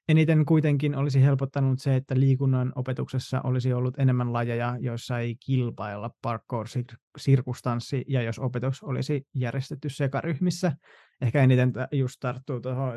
Eniten 0.09 0.45
kuitenkin 0.45 0.97
olisi 0.97 1.23
helpottanut 1.23 1.79
se, 1.79 1.97
että 1.97 2.21
liikunnan 2.21 2.73
opetuksessa 2.75 3.41
olisi 3.45 3.73
ollut 3.73 3.99
enemmän 3.99 4.33
lajeja, 4.33 4.77
joissa 4.81 5.19
ei 5.19 5.37
kilpailla 5.47 6.11
parkour-sirkustanssi, 6.23 8.05
ja 8.09 8.23
jos 8.23 8.39
opetus 8.39 8.83
olisi 8.83 9.23
järjestetty 9.35 9.89
sekaryhmissä. 9.89 10.73
Ehkä 11.21 11.43
eniten 11.43 11.73
just 11.93 12.17
tarttuu 12.21 12.61
tuohon, 12.61 12.97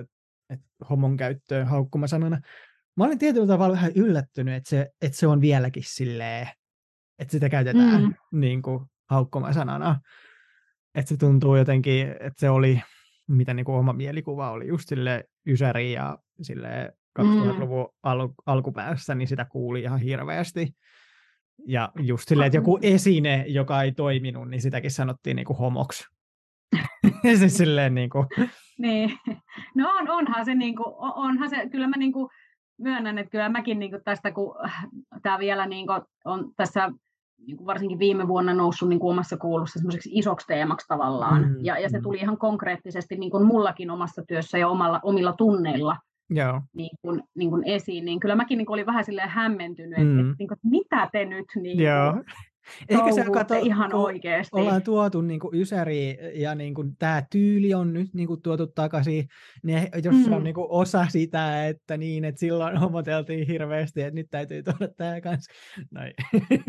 että 0.49 0.65
homon 0.89 1.17
käyttöön 1.17 1.67
haukkumasanana. 1.67 2.41
Mä 2.97 3.03
olen 3.03 3.19
tietyllä 3.19 3.47
tavalla 3.47 3.75
vähän 3.75 3.91
yllättynyt, 3.95 4.55
että 4.55 4.69
se, 4.69 4.89
että 5.01 5.17
se 5.17 5.27
on 5.27 5.41
vieläkin 5.41 5.83
silleen, 5.85 6.47
että 7.19 7.31
sitä 7.31 7.49
käytetään 7.49 8.01
mm. 8.01 8.13
niin 8.31 8.61
kuin 8.61 8.85
haukkumasanana. 9.09 9.99
Että 10.95 11.09
se 11.09 11.17
tuntuu 11.17 11.55
jotenkin, 11.55 12.07
että 12.09 12.39
se 12.39 12.49
oli, 12.49 12.81
mitä 13.27 13.53
niin 13.53 13.65
kuin 13.65 13.75
oma 13.75 13.93
mielikuva 13.93 14.51
oli, 14.51 14.67
just 14.67 14.89
sille 14.89 15.23
ysäri 15.47 15.91
ja 15.91 16.17
sille 16.41 16.93
2000-luvun 17.19 17.85
mm. 17.85 17.99
al- 18.03 18.33
alkupäässä, 18.45 19.15
niin 19.15 19.27
sitä 19.27 19.45
kuuli 19.45 19.81
ihan 19.81 19.99
hirveästi. 19.99 20.75
Ja 21.65 21.91
just 21.99 22.29
silleen, 22.29 22.47
että 22.47 22.57
joku 22.57 22.79
esine, 22.81 23.45
joka 23.47 23.83
ei 23.83 23.91
toiminut, 23.91 24.49
niin 24.49 24.61
sitäkin 24.61 24.91
sanottiin 24.91 25.35
niin 25.35 25.45
kuin 25.45 25.57
homoksi. 25.57 26.03
siis 27.39 27.57
silleen 27.57 27.95
niin 27.95 28.09
kuin... 28.09 28.27
Niin. 28.79 29.11
No 29.75 29.89
on, 29.99 30.09
onhan 30.09 30.45
se, 30.45 30.55
niin 30.55 30.75
kuin, 30.75 30.95
onhan 30.99 31.49
se, 31.49 31.69
kyllä 31.69 31.87
mä 31.87 31.97
niin 31.97 32.13
kuin 32.13 32.29
myönnän, 32.77 33.17
että 33.17 33.31
kyllä 33.31 33.49
mäkin 33.49 33.79
niin 33.79 33.91
kuin 33.91 34.03
tästä, 34.03 34.31
kun 34.31 34.55
tämä 35.21 35.39
vielä 35.39 35.67
niin 35.67 35.87
kuin 35.87 36.01
on 36.25 36.51
tässä 36.55 36.91
niin 37.47 37.57
kuin 37.57 37.65
varsinkin 37.65 37.99
viime 37.99 38.27
vuonna 38.27 38.53
noussut 38.53 38.89
niin 38.89 38.99
kuin 38.99 39.11
omassa 39.11 39.37
koulussa 39.37 39.79
semmoiseksi 39.79 40.09
isoksi 40.13 40.47
teemaksi 40.47 40.87
tavallaan. 40.87 41.41
Mm, 41.41 41.55
ja, 41.65 41.79
ja 41.79 41.89
se 41.89 41.97
mm. 41.97 42.03
tuli 42.03 42.17
ihan 42.17 42.37
konkreettisesti 42.37 43.15
niin 43.15 43.31
kuin 43.31 43.45
mullakin 43.45 43.91
omassa 43.91 44.23
työssä 44.27 44.57
ja 44.57 44.67
omalla, 44.67 44.99
omilla 45.03 45.33
tunneilla 45.33 45.97
Joo. 46.29 46.61
Niin 46.73 46.97
kuin, 47.01 47.23
niin 47.35 47.49
kuin 47.49 47.63
esiin, 47.65 48.05
niin 48.05 48.19
kyllä 48.19 48.35
mäkin 48.35 48.57
niin 48.57 48.65
kuin 48.65 48.73
olin 48.73 48.85
vähän 48.85 49.05
silleen 49.05 49.29
hämmentynyt, 49.29 49.99
mm. 49.99 50.19
että, 50.19 50.21
että, 50.21 50.35
niin 50.39 50.47
kuin, 50.47 50.59
mitä 50.63 51.09
te 51.11 51.25
nyt 51.25 51.45
niin 51.55 51.79
Joo. 51.79 52.23
Eikä 52.89 53.11
se 53.11 53.25
kato, 53.33 53.55
ihan 53.55 53.93
oikeasti. 53.93 54.49
Ollaan 54.53 54.83
tuotu 54.83 55.21
niin 55.21 55.39
kuin 55.39 55.61
ysäri 55.61 56.17
ja 56.33 56.55
niin 56.55 56.73
kuin, 56.73 56.95
tämä 56.97 57.23
tyyli 57.31 57.73
on 57.73 57.93
nyt 57.93 58.13
niin 58.13 58.27
kuin, 58.27 58.41
tuotu 58.41 58.67
takaisin, 58.67 59.27
niin 59.63 59.87
jos 60.03 60.15
mm. 60.15 60.23
se 60.23 60.35
on 60.35 60.43
niin 60.43 60.53
kuin, 60.53 60.67
osa 60.69 61.05
sitä, 61.09 61.67
että 61.67 61.97
niin, 61.97 62.25
että 62.25 62.39
silloin 62.39 62.77
homoteltiin 62.77 63.47
hirveästi, 63.47 64.01
että 64.01 64.15
nyt 64.15 64.27
täytyy 64.31 64.63
tuoda 64.63 64.87
tämä 64.97 65.21
kanssa. 65.21 65.53
Noin. 65.91 66.13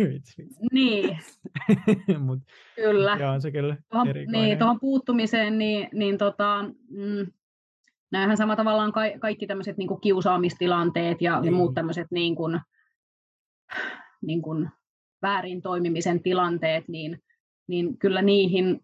niin. 0.72 1.18
Mut, 2.26 2.40
kyllä. 2.76 3.16
Joo, 3.20 3.40
se 3.40 3.50
kyllä 3.50 3.76
tuohon, 3.90 4.08
Niin, 4.32 4.58
tuohon 4.58 4.80
puuttumiseen, 4.80 5.58
niin, 5.58 5.88
niin 5.92 6.18
tota, 6.18 6.64
mm, 6.90 7.26
näinhän 8.12 8.36
sama 8.36 8.56
tavallaan 8.56 8.92
ka- 8.92 9.18
kaikki 9.20 9.46
tämmöiset 9.46 9.76
niin 9.76 10.00
kiusaamistilanteet 10.02 11.22
ja, 11.22 11.40
niin. 11.40 11.44
ja 11.44 11.52
muut 11.52 11.74
tämmöiset 11.74 12.06
niin 12.10 12.36
kuin, 12.36 12.60
niin 14.22 14.42
kuin 14.42 14.68
väärin 15.22 15.62
toimimisen 15.62 16.22
tilanteet, 16.22 16.88
niin, 16.88 17.22
niin 17.68 17.98
kyllä 17.98 18.22
niihin 18.22 18.80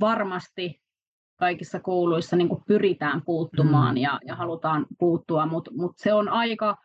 varmasti 0.00 0.82
kaikissa 1.36 1.80
kouluissa 1.80 2.36
niin 2.36 2.48
kuin 2.48 2.62
pyritään 2.66 3.22
puuttumaan 3.24 3.94
mm. 3.94 4.02
ja, 4.02 4.20
ja 4.24 4.34
halutaan 4.34 4.86
puuttua, 4.98 5.46
mutta 5.46 5.70
mut 5.74 5.92
se 5.96 6.12
on 6.12 6.28
aika 6.28 6.76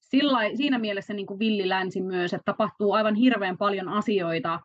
sillä, 0.00 0.38
siinä 0.56 0.78
mielessä 0.78 1.14
niin 1.14 1.26
kuin 1.26 1.38
villilänsi 1.38 2.00
myös, 2.00 2.34
että 2.34 2.44
tapahtuu 2.44 2.92
aivan 2.92 3.14
hirveän 3.14 3.58
paljon 3.58 3.88
asioita 3.88 4.60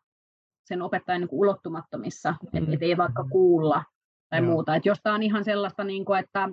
sen 0.65 0.81
opettajan 0.81 1.21
niin 1.21 1.29
kuin 1.29 1.39
ulottumattomissa, 1.39 2.31
mm. 2.31 2.57
että 2.57 2.71
et 2.71 2.83
ei 2.83 2.97
vaikka 2.97 3.23
kuulla 3.31 3.83
tai 4.29 4.39
Joo. 4.39 4.51
muuta. 4.51 4.75
Et 4.75 4.85
jos 4.85 4.97
tämä 5.03 5.15
on 5.15 5.23
ihan 5.23 5.43
sellaista, 5.43 5.83
niin 5.83 6.05
kuin, 6.05 6.19
että 6.19 6.49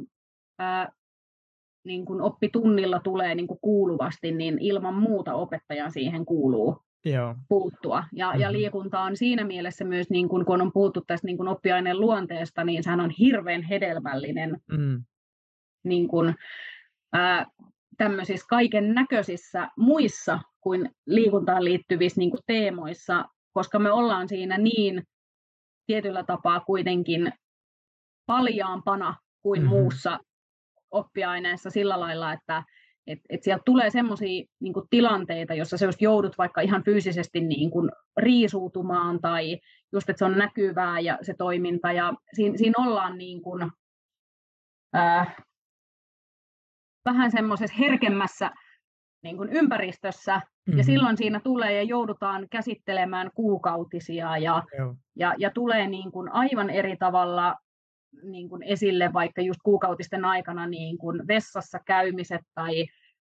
ää, 0.58 0.92
niin 1.84 2.04
kuin 2.04 2.20
oppitunnilla 2.20 3.00
tulee 3.00 3.34
niin 3.34 3.46
kuin 3.46 3.58
kuuluvasti, 3.60 4.32
niin 4.32 4.58
ilman 4.58 4.94
muuta 4.94 5.34
opettaja 5.34 5.90
siihen 5.90 6.24
kuuluu 6.24 6.82
Joo. 7.04 7.34
puuttua. 7.48 8.04
Ja, 8.12 8.26
mm-hmm. 8.26 8.40
ja 8.40 8.52
liikunta 8.52 9.00
on 9.00 9.16
siinä 9.16 9.44
mielessä 9.44 9.84
myös, 9.84 10.10
niin 10.10 10.28
kuin, 10.28 10.44
kun 10.44 10.62
on 10.62 10.72
puhuttu 10.72 11.00
tästä 11.06 11.26
niin 11.26 11.36
kuin 11.36 11.48
oppiaineen 11.48 12.00
luonteesta, 12.00 12.64
niin 12.64 12.82
sehän 12.82 13.00
on 13.00 13.10
hirveän 13.10 13.62
hedelmällinen 13.62 14.60
mm. 14.72 15.04
niin 15.84 16.08
kuin, 16.08 16.34
ää, 17.12 17.46
tämmöisissä 17.98 18.46
kaiken 18.48 18.94
näköisissä 18.94 19.68
muissa 19.76 20.40
kuin 20.60 20.90
liikuntaan 21.06 21.64
liittyvissä 21.64 22.18
niin 22.18 22.30
kuin 22.30 22.42
teemoissa, 22.46 23.24
koska 23.52 23.78
me 23.78 23.92
ollaan 23.92 24.28
siinä 24.28 24.58
niin 24.58 25.02
tietyllä 25.86 26.24
tapaa 26.24 26.60
kuitenkin 26.60 27.32
paljaampana 28.26 29.16
kuin 29.42 29.60
mm-hmm. 29.60 29.76
muussa 29.76 30.18
oppiaineessa 30.92 31.70
sillä 31.70 32.00
lailla, 32.00 32.32
että 32.32 32.62
et, 33.06 33.18
et 33.30 33.42
sieltä 33.42 33.62
tulee 33.66 33.90
sellaisia 33.90 34.44
niin 34.60 34.74
tilanteita, 34.90 35.54
jossa 35.54 35.76
sä 35.76 35.86
just 35.86 36.02
joudut 36.02 36.38
vaikka 36.38 36.60
ihan 36.60 36.84
fyysisesti 36.84 37.40
niin 37.40 37.70
kuin, 37.70 37.90
riisuutumaan 38.16 39.20
tai 39.20 39.58
just, 39.92 40.10
että 40.10 40.18
se 40.18 40.24
on 40.24 40.38
näkyvää 40.38 41.00
ja 41.00 41.18
se 41.22 41.34
toiminta. 41.38 41.92
Ja 41.92 42.12
siinä, 42.32 42.56
siinä 42.56 42.74
ollaan 42.78 43.18
niin 43.18 43.42
kuin, 43.42 43.70
äh, 44.96 45.36
vähän 47.04 47.30
semmoisessa 47.30 47.76
herkemmässä 47.78 48.50
niin 49.22 49.36
kuin 49.36 49.48
ympäristössä, 49.48 50.36
mm-hmm. 50.36 50.78
ja 50.78 50.84
silloin 50.84 51.16
siinä 51.16 51.40
tulee 51.40 51.72
ja 51.72 51.82
joudutaan 51.82 52.46
käsittelemään 52.50 53.30
kuukautisia, 53.34 54.38
ja, 54.38 54.62
ja, 55.16 55.34
ja 55.38 55.50
tulee 55.50 55.86
niin 55.86 56.12
kuin 56.12 56.32
aivan 56.32 56.70
eri 56.70 56.96
tavalla 56.96 57.54
niin 58.22 58.48
kuin 58.48 58.62
esille 58.62 59.12
vaikka 59.12 59.42
just 59.42 59.60
kuukautisten 59.64 60.24
aikana 60.24 60.66
niin 60.66 60.98
kuin 60.98 61.28
vessassa 61.28 61.78
käymiset 61.86 62.40
tai, 62.54 62.86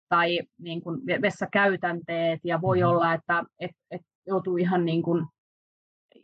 tai 0.09 0.39
niin 0.59 0.81
kuin 0.81 1.01
vessakäytänteet 1.21 2.39
ja 2.43 2.61
voi 2.61 2.77
mm-hmm. 2.77 2.89
olla, 2.89 3.13
että 3.13 3.43
et, 3.59 3.71
et 3.91 4.01
joutuu 4.27 4.57
ihan 4.57 4.85
niin 4.85 5.03
kuin 5.03 5.25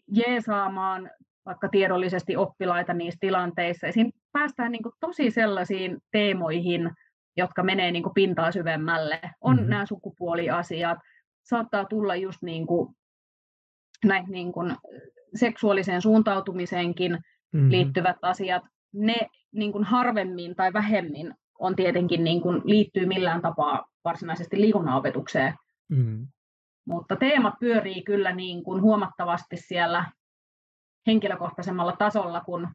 jeesaamaan 0.08 1.10
vaikka 1.46 1.70
tiedollisesti 1.70 2.36
oppilaita 2.36 2.94
niissä 2.94 3.18
tilanteissa. 3.20 3.88
Ja 3.88 3.94
siinä 3.94 4.12
päästään 4.32 4.72
niin 4.72 4.84
kuin 4.84 4.96
tosi 5.00 5.32
sellaisiin 5.32 5.98
teemoihin, 6.12 6.92
jotka 7.38 7.64
menee 7.64 7.92
niin 7.92 8.04
kuin 8.04 8.14
pintaa 8.14 8.52
syvemmälle. 8.52 9.20
On 9.42 9.56
mm-hmm. 9.56 9.70
nämä 9.70 9.86
sukupuoliasiat, 9.86 10.98
saattaa 11.44 11.86
tulla 11.86 12.16
just 12.16 12.42
niin 12.42 12.68
kuin 12.68 12.96
näin 14.06 14.26
niin 14.30 14.52
kuin 14.52 14.76
seksuaaliseen 15.36 16.02
suuntautumiseenkin 16.02 17.20
mm-hmm. 17.54 17.72
liittyvät 17.72 18.18
asiat, 18.22 18.64
ne 18.94 19.16
niin 19.52 19.72
kuin 19.72 19.84
harvemmin 19.84 20.56
tai 20.56 20.74
vähemmin 20.74 21.34
on 21.60 21.76
tietenkin 21.76 22.24
niin 22.24 22.42
kuin, 22.42 22.62
liittyy 22.66 23.06
millään 23.06 23.42
tapaa 23.42 23.88
varsinaisesti 24.06 24.62
liikunnanopetukseen. 24.62 25.54
Mm-hmm. 25.90 26.28
Mutta 26.86 27.16
teemat 27.16 27.54
pyörii 27.60 28.04
kyllä 28.04 28.36
niin 28.36 28.64
kuin 28.64 28.82
huomattavasti 28.82 29.58
siellä 29.58 30.06
henkilökohtaisemmalla 31.08 31.96
tasolla, 31.96 32.42
kun, 32.42 32.68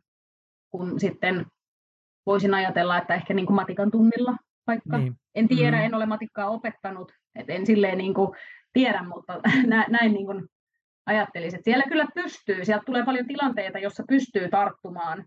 kun 0.70 1.01
sitten 1.01 1.47
voisin 2.27 2.55
ajatella, 2.55 2.98
että 2.98 3.15
ehkä 3.15 3.35
niin 3.35 3.47
kuin 3.47 3.57
matikan 3.57 3.90
tunnilla 3.90 4.36
vaikka. 4.66 4.98
Niin. 4.98 5.15
En 5.35 5.48
tiedä, 5.48 5.77
mm-hmm. 5.77 5.86
en 5.86 5.94
ole 5.94 6.07
matikkaa 6.07 6.48
opettanut, 6.48 7.12
et 7.35 7.51
en 7.51 7.66
silleen 7.66 7.98
niin 7.98 8.15
kuin 8.15 8.36
tiedä, 8.73 9.03
mutta 9.03 9.40
näin 9.89 10.12
niin 10.12 10.27
kuin 10.27 10.48
ajattelisin. 11.07 11.61
Siellä 11.62 11.85
kyllä 11.85 12.07
pystyy, 12.15 12.65
sieltä 12.65 12.85
tulee 12.87 13.05
paljon 13.05 13.27
tilanteita, 13.27 13.78
jossa 13.78 14.05
pystyy 14.09 14.49
tarttumaan 14.49 15.24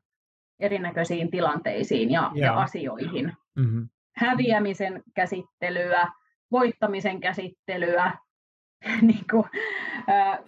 erinäköisiin 0.60 1.32
tilanteisiin 1.32 2.12
ja, 2.12 2.32
ja 2.36 2.54
asioihin. 2.54 3.34
Mm-hmm. 3.56 3.90
Häviämisen 4.16 5.04
käsittelyä, 5.16 6.12
voittamisen 6.52 7.20
käsittelyä, 7.20 8.18
niin 9.02 9.26
kuin, 9.32 9.46
ää, 10.08 10.44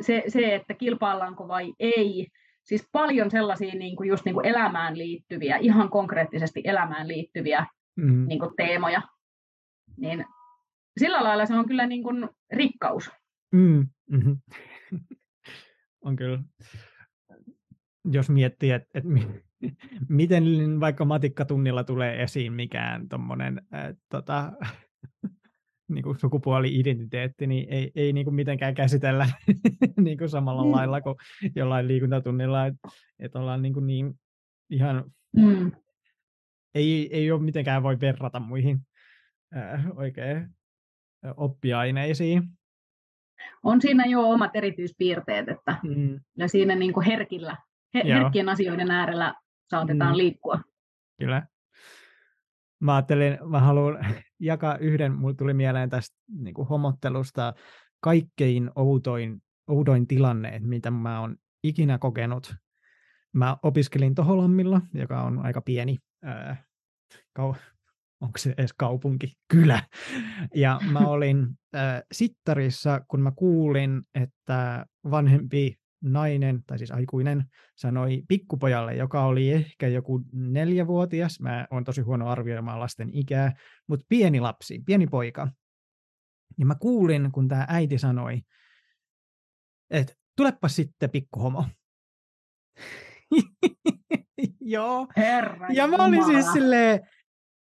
se, 0.00 0.22
se, 0.28 0.54
että 0.54 0.74
kilpaillaanko 0.74 1.48
vai 1.48 1.74
ei. 1.78 2.26
Siis 2.64 2.88
paljon 2.92 3.30
sellaisia 3.30 3.74
niin 3.74 3.96
kuin 3.96 4.08
just 4.08 4.24
niin 4.24 4.34
kuin 4.34 4.46
elämään 4.46 4.98
liittyviä, 4.98 5.56
ihan 5.56 5.90
konkreettisesti 5.90 6.60
elämään 6.64 7.08
liittyviä 7.08 7.66
mm-hmm. 7.96 8.28
niin 8.28 8.38
kuin 8.38 8.56
teemoja. 8.56 9.02
Niin 9.96 10.24
sillä 11.00 11.24
lailla 11.24 11.46
se 11.46 11.54
on 11.54 11.68
kyllä 11.68 11.86
niin 11.86 12.02
kuin 12.02 12.28
rikkaus. 12.52 13.10
Mm, 13.52 13.88
mm-hmm. 14.10 14.38
on 16.04 16.16
kyllä. 16.16 16.42
Jos 18.04 18.30
miettii, 18.30 18.70
että, 18.70 18.88
että 18.94 19.10
miten 20.08 20.44
vaikka 20.80 21.04
matikkatunnilla 21.04 21.84
tulee 21.84 22.22
esiin 22.22 22.52
mikään 22.52 23.08
tuommoinen 23.08 23.62
tota, 24.08 24.52
niin 25.92 26.02
kuin 26.02 26.18
sukupuoli-identiteetti, 26.18 27.46
niin 27.46 27.68
ei, 27.70 27.92
ei 27.94 28.12
niin 28.12 28.24
kuin 28.24 28.34
mitenkään 28.34 28.74
käsitellä 28.74 29.28
niin 30.00 30.18
kuin 30.18 30.28
samalla 30.28 30.64
mm. 30.64 30.70
lailla 30.70 31.00
kuin 31.00 31.16
jollain 31.54 31.88
liikuntatunnilla, 31.88 32.66
että, 32.66 32.88
että 33.18 33.38
ollaan 33.38 33.62
niin, 33.62 33.74
kuin 33.74 33.86
niin 33.86 34.14
ihan, 34.70 35.04
mm. 35.36 35.72
ei, 36.74 37.16
ei 37.16 37.30
ole 37.30 37.42
mitenkään 37.42 37.82
voi 37.82 38.00
verrata 38.00 38.40
muihin 38.40 38.80
äh, 39.56 39.86
oikein 39.96 40.48
oppiaineisiin. 41.36 42.57
On 43.62 43.80
siinä 43.80 44.04
jo 44.06 44.30
omat 44.30 44.50
erityispiirteet, 44.54 45.48
että 45.48 45.76
mm. 45.82 46.20
ja 46.36 46.48
siinä 46.48 46.74
niin 46.74 46.92
kuin 46.92 47.06
herkillä, 47.06 47.56
her- 47.98 48.06
herkkien 48.06 48.48
asioiden 48.48 48.90
äärellä 48.90 49.34
saatetaan 49.70 50.12
mm. 50.12 50.16
liikkua. 50.16 50.60
Kyllä. 51.20 51.46
Mä 52.80 52.94
ajattelin, 52.94 53.38
mä 53.50 53.60
haluan 53.60 53.98
jakaa 54.40 54.78
yhden, 54.78 55.12
mulle 55.12 55.34
tuli 55.34 55.54
mieleen 55.54 55.90
tästä 55.90 56.16
niin 56.28 56.54
kuin 56.54 56.68
homottelusta 56.68 57.54
kaikkein 58.00 58.70
outoin, 58.76 59.42
oudoin 59.68 60.06
tilanne, 60.06 60.58
mitä 60.62 60.90
mä 60.90 61.20
oon 61.20 61.36
ikinä 61.64 61.98
kokenut. 61.98 62.54
Mä 63.32 63.56
opiskelin 63.62 64.14
Toholammilla, 64.14 64.80
joka 64.94 65.22
on 65.22 65.38
aika 65.38 65.60
pieni, 65.60 65.96
ää, 66.22 66.64
kau- 67.38 67.77
onko 68.20 68.38
se 68.38 68.54
edes 68.58 68.72
kaupunki? 68.72 69.32
Kylä. 69.48 69.82
Ja 70.54 70.80
mä 70.90 70.98
olin 71.14 71.46
äh, 71.76 72.02
sittarissa, 72.12 73.00
kun 73.08 73.20
mä 73.20 73.30
kuulin, 73.30 74.02
että 74.14 74.86
vanhempi 75.10 75.76
nainen, 76.02 76.62
tai 76.66 76.78
siis 76.78 76.90
aikuinen, 76.90 77.44
sanoi 77.76 78.22
pikkupojalle, 78.28 78.94
joka 78.94 79.24
oli 79.24 79.50
ehkä 79.50 79.88
joku 79.88 80.24
neljävuotias, 80.32 81.40
mä 81.40 81.66
oon 81.70 81.84
tosi 81.84 82.00
huono 82.00 82.28
arvioimaan 82.28 82.80
lasten 82.80 83.10
ikää, 83.12 83.52
mutta 83.86 84.06
pieni 84.08 84.40
lapsi, 84.40 84.82
pieni 84.86 85.06
poika. 85.06 85.48
Ja 86.58 86.66
mä 86.66 86.74
kuulin, 86.74 87.32
kun 87.32 87.48
tämä 87.48 87.66
äiti 87.68 87.98
sanoi, 87.98 88.40
että 89.90 90.14
tulepa 90.36 90.68
sitten 90.68 91.10
pikkuhomo. 91.10 91.64
Joo. 94.60 95.06
Herra 95.16 95.68
ja 95.72 95.86
mä 95.86 95.96
olin 95.96 96.24
siis 96.24 96.52
silleen, 96.52 97.00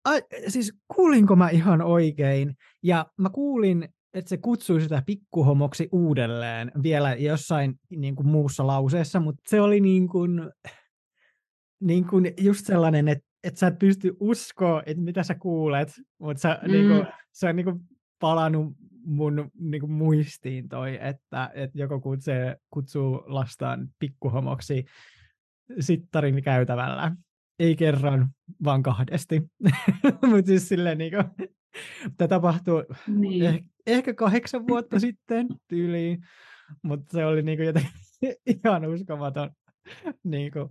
a, 0.05 0.11
siis 0.49 0.73
kuulinko 0.97 1.37
mä 1.37 1.49
ihan 1.49 1.83
oikein? 1.83 2.57
Ja 2.83 3.07
mä 3.19 3.31
kuulin, 3.31 3.89
että 4.15 4.29
se 4.29 4.37
kutsui 4.37 4.81
sitä 4.81 5.03
pikkuhomoksi 5.07 5.89
uudelleen 5.93 6.73
vielä 6.83 7.15
jossain 7.15 7.75
niin 7.91 8.17
kuin 8.17 8.29
muussa 8.29 8.67
lauseessa, 8.67 9.21
mutta 9.21 9.43
se 9.49 9.61
oli 9.61 9.81
niin 9.81 10.09
kuin, 10.09 10.51
niin 11.81 12.07
kuin 12.07 12.35
just 12.41 12.67
sellainen, 12.67 13.09
että, 13.09 13.25
että 13.45 13.61
sä 13.61 13.67
et 13.67 13.79
pysty 13.79 14.17
uskoa, 14.21 14.83
että 14.87 15.03
mitä 15.03 15.23
sä 15.23 15.35
kuulet, 15.35 15.93
mutta 16.19 16.41
sä, 16.41 16.59
mm. 16.63 16.73
niin 16.73 16.89
kuin, 16.89 17.07
se 17.33 17.49
on 17.49 17.57
niin 17.57 17.65
kuin 17.65 17.81
palannut 18.21 18.73
mun 19.05 19.51
niin 19.61 19.81
kuin 19.81 19.93
muistiin 19.93 20.69
toi, 20.69 20.99
että, 21.03 21.51
että 21.55 21.79
joku 21.79 22.01
kutsuu, 22.01 22.35
kutsuu 22.71 23.23
lastaan 23.27 23.89
pikkuhomoksi 23.99 24.85
sittarin 25.81 26.43
käytävällä 26.43 27.17
ei 27.61 27.77
kerran, 27.77 28.28
vaan 28.65 28.82
kahdesti. 28.82 29.43
Mutta 30.31 30.47
siis 30.47 30.69
silleen 30.69 30.99
niin 30.99 31.12
kuin, 31.12 31.51
tämä 32.19 32.28
tapahtui 32.28 32.87
niin. 33.07 33.45
eh, 33.45 33.65
ehkä 33.87 34.15
kahdeksan 34.15 34.69
vuotta 34.69 35.01
sitten 35.07 35.49
tyyliin, 35.69 36.27
mutta 36.82 37.12
se 37.12 37.27
oli 37.27 37.43
niin 37.43 37.59
kuin 37.59 37.66
jotenkin 37.66 37.93
ihan 38.65 38.87
uskomaton. 38.87 39.51
niin, 40.24 40.53
kuin, 40.53 40.70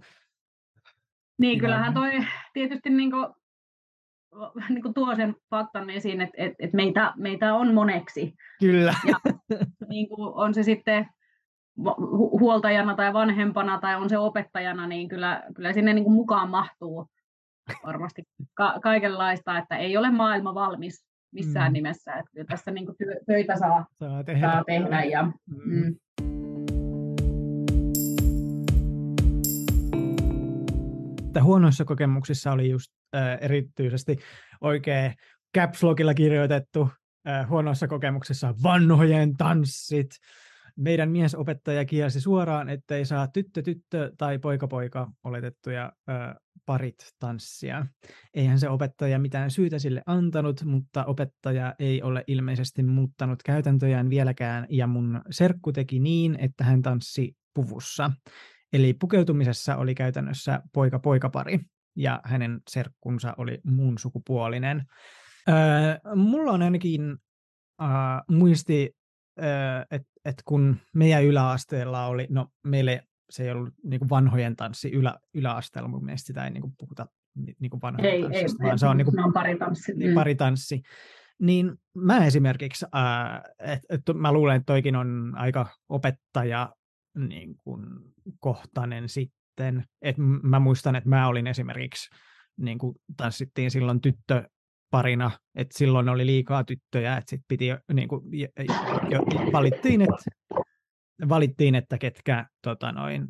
niin 1.38 1.60
kyllähän 1.60 1.94
toi 1.94 2.12
tietysti 2.54 2.90
niin 2.90 3.12
kuin, 3.12 3.28
niin 4.70 4.82
kuin 4.82 4.94
tuo 4.94 5.16
sen 5.16 5.36
faktan 5.50 5.90
esiin, 5.90 6.22
että, 6.22 6.36
että, 6.38 6.56
että 6.60 6.76
meitä, 6.76 7.14
meitä 7.18 7.54
on 7.54 7.74
moneksi. 7.74 8.34
Kyllä. 8.60 8.94
Ja, 9.08 9.16
niin 9.90 10.10
kuin 10.10 10.34
on 10.34 10.54
se 10.54 10.64
sitten 10.64 11.06
huoltajana 12.40 12.96
tai 12.96 13.14
vanhempana 13.14 13.80
tai 13.80 13.96
on 13.96 14.10
se 14.10 14.18
opettajana, 14.18 14.88
niin 14.88 15.08
kyllä, 15.08 15.44
kyllä 15.56 15.74
sinne 15.74 15.94
niin 15.94 16.04
kuin 16.04 16.14
mukaan 16.14 16.50
mahtuu 16.50 17.08
varmasti 17.86 18.24
ka- 18.54 18.80
kaikenlaista, 18.84 19.58
että 19.58 19.78
ei 19.78 19.98
ole 19.98 20.12
maailma 20.12 20.54
valmis 20.54 21.06
missään 21.34 21.72
mm. 21.72 21.74
nimessä. 21.74 22.14
Että 22.14 22.32
kyllä 22.32 22.46
tässä 22.46 22.72
niin 22.72 22.86
kuin 22.86 22.96
työ, 22.98 23.16
töitä 23.26 23.56
saa, 23.56 23.86
saa 24.00 24.24
tehdä. 24.24 24.52
Saa 24.52 24.64
tehdä 24.64 25.04
ja, 25.04 25.24
mm. 25.24 25.34
Mm. 25.66 25.96
huonoissa 31.44 31.86
kokemuksissa 31.86 32.52
oli 32.52 32.70
just 32.70 32.92
äh, 33.16 33.38
erityisesti 33.42 34.20
oikein 34.62 35.14
caps 35.58 35.84
kirjoitettu 36.16 36.90
äh, 37.28 37.50
huonoissa 37.50 37.88
kokemuksissa 37.88 38.54
vanhojen 38.64 39.38
tanssit, 39.38 40.10
meidän 40.80 41.12
miesopettaja 41.12 41.86
kielsi 41.86 42.22
suoraan, 42.22 42.70
ettei 42.70 43.06
saa 43.06 43.28
tyttö-tyttö 43.28 44.12
tai 44.18 44.40
poika-poika 44.40 45.12
oletettuja 45.24 45.94
ö, 46.10 46.14
parit 46.66 46.96
tanssia. 47.20 47.86
Eihän 48.34 48.60
se 48.60 48.70
opettaja 48.70 49.20
mitään 49.20 49.52
syytä 49.52 49.80
sille 49.80 50.02
antanut, 50.06 50.64
mutta 50.64 51.06
opettaja 51.06 51.76
ei 51.80 52.02
ole 52.02 52.24
ilmeisesti 52.28 52.84
muuttanut 52.84 53.44
käytäntöjään 53.44 54.10
vieläkään, 54.10 54.68
ja 54.70 54.88
mun 54.88 55.22
serkku 55.32 55.72
teki 55.72 56.00
niin, 56.00 56.36
että 56.40 56.64
hän 56.64 56.82
tanssi 56.82 57.38
puvussa. 57.54 58.12
Eli 58.74 58.94
pukeutumisessa 58.94 59.76
oli 59.76 59.96
käytännössä 59.96 60.62
poika-poikapari, 60.74 61.60
ja 61.96 62.22
hänen 62.24 62.62
serkkunsa 62.70 63.34
oli 63.38 63.60
muun 63.64 63.98
sukupuolinen. 63.98 64.86
Öö, 65.50 65.56
mulla 66.16 66.52
on 66.52 66.62
ainakin 66.62 67.18
äh, 67.82 67.88
muisti 68.32 68.99
että 69.92 70.08
et 70.26 70.36
kun 70.46 70.78
meidän 70.94 71.24
yläasteella 71.24 72.06
oli, 72.06 72.28
no 72.30 72.48
meille 72.64 73.04
se 73.30 73.44
ei 73.44 73.52
ollut 73.52 73.74
niin 73.84 74.00
kuin 74.00 74.10
vanhojen 74.10 74.56
tanssi 74.56 74.92
ylä, 74.92 75.16
yläasteella, 75.34 75.90
mun 75.90 76.06
mielestä 76.06 76.28
sitä 76.28 76.44
ei 76.44 76.52
niin 76.52 76.62
kuin 76.62 76.74
puhuta 76.78 77.08
niin 77.60 77.70
kuin 77.70 77.82
vanhojen 77.82 78.14
ei, 78.14 78.22
tanssista, 78.22 78.64
ei, 78.64 78.66
vaan 78.66 78.74
ei, 78.74 78.80
se 78.80 78.88
on, 78.88 78.98
niin 78.98 79.06
kuin, 79.06 79.20
on 79.20 79.34
paritanssi. 79.34 79.94
Niin, 79.94 80.12
mm. 80.12 80.16
paritanssi. 80.16 80.82
Niin 81.40 81.74
mä 81.96 82.26
esimerkiksi, 82.26 82.86
että 83.60 83.86
et, 83.90 84.02
mä 84.14 84.32
luulen, 84.32 84.56
että 84.56 84.66
toikin 84.66 84.96
on 84.96 85.34
aika 85.36 85.68
opettaja 85.90 86.76
niin 87.28 87.56
kuin, 87.64 87.86
kohtainen 88.40 89.10
sitten. 89.10 89.86
Et 90.02 90.16
mä 90.44 90.60
muistan, 90.60 90.96
että 90.96 91.10
mä 91.10 91.28
olin 91.28 91.48
esimerkiksi, 91.48 92.10
niin 92.58 92.78
kuin 92.78 92.96
tanssittiin 93.18 93.72
silloin 93.72 94.02
tyttö, 94.02 94.50
parina, 94.92 95.32
että 95.56 95.78
silloin 95.78 96.10
oli 96.10 96.26
liikaa 96.26 96.64
tyttöjä, 96.64 97.18
että 97.18 97.30
sitten 97.30 97.46
piti 97.48 97.66
niin 97.94 98.08
kuin, 98.08 98.22
jo, 98.40 98.48
jo, 99.10 99.20
valittiin, 99.52 100.02
että, 100.02 100.16
valittiin, 101.30 101.76
että 101.76 101.98
ketkä 101.98 102.46
tota 102.64 102.92
noin, 102.92 103.28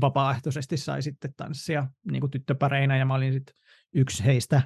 vapaaehtoisesti 0.00 0.76
sai 0.76 1.02
sitten 1.02 1.34
tanssia 1.36 1.86
niin 2.10 2.20
kuin 2.20 2.30
tyttöpareina, 2.30 2.96
ja 2.96 3.04
mä 3.04 3.14
olin 3.14 3.32
sitten 3.32 3.54
yksi 3.94 4.24
heistä. 4.24 4.62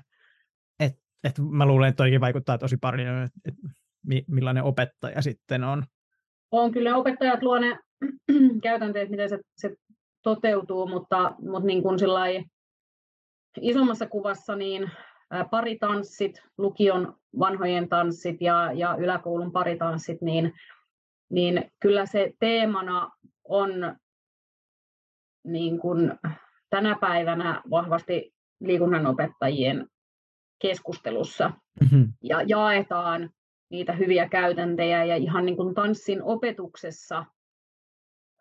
Et, 0.80 0.92
et 1.24 1.34
mä 1.50 1.66
luulen, 1.66 1.88
että 1.88 1.96
toikin 1.96 2.20
vaikuttaa 2.20 2.58
tosi 2.58 2.76
paljon, 2.76 3.22
että 3.22 3.40
et, 3.44 3.54
millainen 4.28 4.62
opettaja 4.62 5.22
sitten 5.22 5.64
on. 5.64 5.84
On 6.50 6.72
kyllä 6.72 6.96
opettajat 6.96 7.42
luo 7.42 7.58
ne 7.58 7.78
käytänteet, 8.62 9.10
miten 9.10 9.28
se, 9.28 9.38
se 9.56 9.74
toteutuu, 10.22 10.88
mutta, 10.88 11.34
mutta 11.38 11.66
niin 11.66 11.82
kuin 11.82 11.98
isommassa 13.60 14.06
kuvassa 14.06 14.56
niin 14.56 14.90
paritanssit, 15.50 16.42
lukion 16.58 17.16
vanhojen 17.38 17.88
tanssit 17.88 18.40
ja, 18.40 18.72
ja 18.72 18.96
yläkoulun 18.98 19.52
paritanssit, 19.52 20.22
niin, 20.22 20.54
niin 21.30 21.72
kyllä 21.80 22.06
se 22.06 22.32
teemana 22.38 23.10
on 23.44 23.96
niin 25.44 25.78
kuin 25.78 26.12
tänä 26.70 26.96
päivänä 27.00 27.62
vahvasti 27.70 28.34
liikunnanopettajien 28.60 29.88
keskustelussa 30.58 31.48
mm-hmm. 31.80 32.12
ja 32.22 32.42
jaetaan 32.42 33.30
niitä 33.70 33.92
hyviä 33.92 34.28
käytäntejä 34.28 35.04
ja 35.04 35.16
ihan 35.16 35.46
niin 35.46 35.56
kuin 35.56 35.74
tanssin 35.74 36.22
opetuksessa 36.22 37.24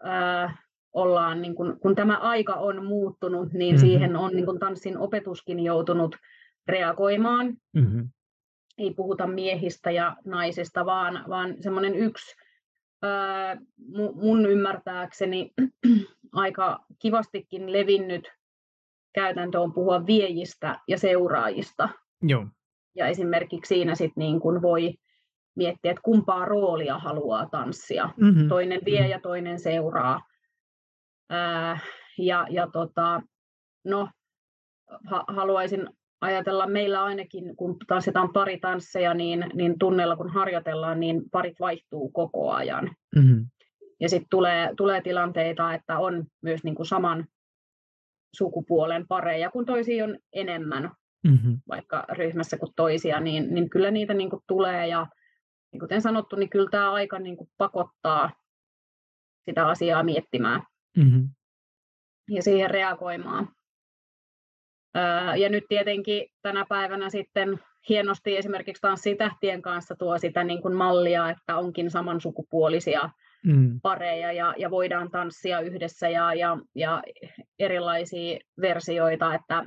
ää, 0.03 0.57
ollaan, 0.94 1.41
niin 1.41 1.56
kuin, 1.56 1.80
kun 1.80 1.95
tämä 1.95 2.18
aika 2.18 2.53
on 2.53 2.86
muuttunut, 2.86 3.53
niin 3.53 3.76
mm-hmm. 3.76 3.88
siihen 3.88 4.16
on 4.16 4.32
niin 4.32 4.45
kuin 4.45 4.60
tanssin 4.60 4.98
opetuskin 4.98 5.60
joutunut 5.60 6.16
reagoimaan. 6.69 7.57
Mm-hmm. 7.73 8.09
Ei 8.77 8.93
puhuta 8.93 9.27
miehistä 9.27 9.91
ja 9.91 10.15
naisista, 10.25 10.85
vaan, 10.85 11.23
vaan 11.29 11.55
semmoinen 11.59 11.95
yksi 11.95 12.35
ää, 13.01 13.57
mun 14.15 14.45
ymmärtääkseni 14.45 15.51
aika 16.33 16.85
kivastikin 16.99 17.73
levinnyt 17.73 18.31
käytäntö 19.13 19.59
on 19.59 19.73
puhua 19.73 20.05
viejistä 20.05 20.79
ja 20.87 20.97
seuraajista. 20.97 21.89
Joo. 22.21 22.47
Ja 22.95 23.07
esimerkiksi 23.07 23.67
siinä 23.67 23.95
sit 23.95 24.11
niin 24.15 24.39
kun 24.39 24.61
voi 24.61 24.93
miettiä, 25.55 25.91
että 25.91 26.01
kumpaa 26.01 26.45
roolia 26.45 26.97
haluaa 26.97 27.49
tanssia. 27.49 28.09
Mm-hmm. 28.17 28.49
Toinen 28.49 28.81
vie 28.85 28.99
mm-hmm. 28.99 29.11
ja 29.11 29.19
toinen 29.19 29.59
seuraa. 29.59 30.21
Ää, 31.29 31.79
ja 32.17 32.47
ja 32.49 32.67
tota, 32.67 33.21
no, 33.85 34.09
ha- 35.05 35.25
haluaisin 35.27 35.89
ajatella 36.21 36.67
meillä 36.67 37.03
ainakin, 37.03 37.55
kun 37.55 37.77
tanssitaan 37.87 38.33
paritansseja, 38.33 39.13
niin, 39.13 39.45
niin 39.53 39.79
tunnella 39.79 40.15
kun 40.15 40.29
harjoitellaan, 40.29 40.99
niin 40.99 41.21
parit 41.31 41.59
vaihtuu 41.59 42.09
koko 42.09 42.51
ajan. 42.51 42.95
Mm-hmm. 43.15 43.45
Ja 43.99 44.09
sitten 44.09 44.29
tulee, 44.29 44.69
tulee 44.77 45.01
tilanteita, 45.01 45.73
että 45.73 45.99
on 45.99 46.25
myös 46.41 46.63
niin 46.63 46.75
kuin 46.75 46.85
saman 46.85 47.25
sukupuolen 48.35 49.07
pareja, 49.07 49.51
kun 49.51 49.65
toisia 49.65 50.03
on 50.03 50.17
enemmän, 50.33 50.91
mm-hmm. 51.27 51.57
vaikka 51.67 52.05
ryhmässä 52.09 52.57
kuin 52.57 52.73
toisia, 52.75 53.19
niin, 53.19 53.53
niin 53.53 53.69
kyllä 53.69 53.91
niitä 53.91 54.13
niin 54.13 54.29
kuin 54.29 54.43
tulee. 54.47 54.87
Ja, 54.87 55.07
niin 55.71 55.79
kuten 55.79 56.01
sanottu, 56.01 56.35
niin 56.35 56.49
kyllä 56.49 56.69
tämä 56.71 56.91
aika 56.91 57.19
niin 57.19 57.37
kuin 57.37 57.49
pakottaa 57.57 58.29
sitä 59.45 59.67
asiaa 59.67 60.03
miettimään 60.03 60.61
Mm-hmm. 60.97 61.29
ja 62.29 62.43
siihen 62.43 62.69
reagoimaan. 62.69 63.47
Ja 65.38 65.49
nyt 65.49 65.64
tietenkin 65.70 66.26
tänä 66.41 66.66
päivänä 66.70 67.10
sitten 67.10 67.60
hienosti 67.90 68.38
esimerkiksi 68.38 68.82
Tanssitähtien 68.82 69.61
kanssa 69.61 69.95
tuo 69.95 70.18
sitä 70.18 70.44
niin 70.44 70.61
kuin 70.61 70.76
mallia, 70.76 71.30
että 71.30 71.57
onkin 71.57 71.91
samansukupuolisia 71.91 73.10
mm. 73.45 73.80
pareja 73.82 74.32
ja, 74.32 74.53
ja 74.57 74.72
voidaan 74.72 75.11
tanssia 75.11 75.60
yhdessä 75.60 76.10
ja, 76.10 76.34
ja, 76.34 76.57
ja 76.76 77.03
erilaisia 77.60 78.40
versioita, 78.61 79.36
että 79.36 79.66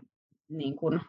niin 0.49 0.77
kuin, 0.77 1.01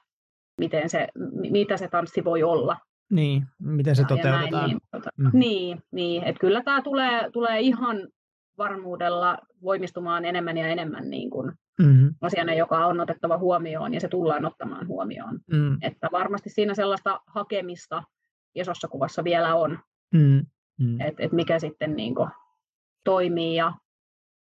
miten 0.58 0.90
se, 0.90 1.08
mitä 1.52 1.78
se 1.78 1.88
tanssi 1.88 2.24
voi 2.24 2.44
olla. 2.44 2.78
Niin, 3.12 3.44
miten 3.60 3.96
se 3.96 4.02
ja, 4.02 4.08
toteutetaan. 4.08 4.46
Ja 4.46 4.52
näin, 4.52 4.70
niin, 4.70 4.80
tota, 4.92 5.10
mm. 5.18 5.30
niin, 5.34 5.84
niin 5.92 6.24
että 6.24 6.40
kyllä 6.40 6.64
tämä 6.64 6.82
tulee, 6.82 7.30
tulee 7.34 7.60
ihan 7.60 8.08
varmuudella 8.58 9.38
voimistumaan 9.62 10.26
enemmän 10.26 10.58
ja 10.58 10.68
enemmän 10.68 11.10
niin 11.10 11.30
kuin 11.30 11.52
mm-hmm. 11.82 12.16
asiana, 12.22 12.54
joka 12.54 12.86
on 12.86 13.00
otettava 13.00 13.38
huomioon 13.38 13.94
ja 13.94 14.00
se 14.00 14.08
tullaan 14.08 14.46
ottamaan 14.46 14.88
huomioon. 14.88 15.40
Mm. 15.52 15.78
Että 15.82 16.10
varmasti 16.12 16.50
siinä 16.50 16.74
sellaista 16.74 17.22
hakemista 17.28 18.04
isossa 18.56 18.88
kuvassa 18.88 19.24
vielä 19.24 19.56
on, 19.56 19.80
mm. 20.14 20.46
Mm. 20.80 21.02
että 21.02 21.24
et 21.24 21.32
mikä 21.32 21.60
sitten 21.60 21.96
niin 21.96 22.16
kuin 22.16 22.30
toimii 23.04 23.56
ja, 23.56 23.74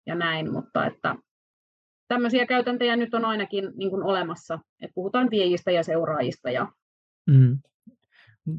ja 0.05 0.15
näin, 0.15 0.51
mutta 0.51 0.85
että 0.85 1.15
tämmöisiä 2.07 2.45
käytäntöjä 2.45 2.95
nyt 2.95 3.13
on 3.13 3.25
ainakin 3.25 3.71
niin 3.75 3.89
kuin 3.89 4.03
olemassa, 4.03 4.59
että 4.81 4.93
puhutaan 4.95 5.29
viejistä 5.31 5.71
ja 5.71 5.83
seuraajista. 5.83 6.49
Ja... 6.49 6.71
Mm. 7.27 7.59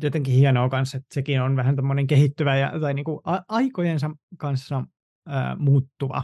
Jotenkin 0.02 0.35
hienoa 0.35 0.68
kanssa, 0.68 0.97
että 0.97 1.14
sekin 1.14 1.43
on 1.43 1.56
vähän 1.56 1.77
tämmöinen 1.77 2.06
kehittyvä 2.06 2.56
ja, 2.56 2.72
tai 2.81 2.94
niin 2.94 3.05
kuin 3.05 3.20
aikojensa 3.48 4.10
kanssa 4.39 4.85
muuttuva. 5.59 6.22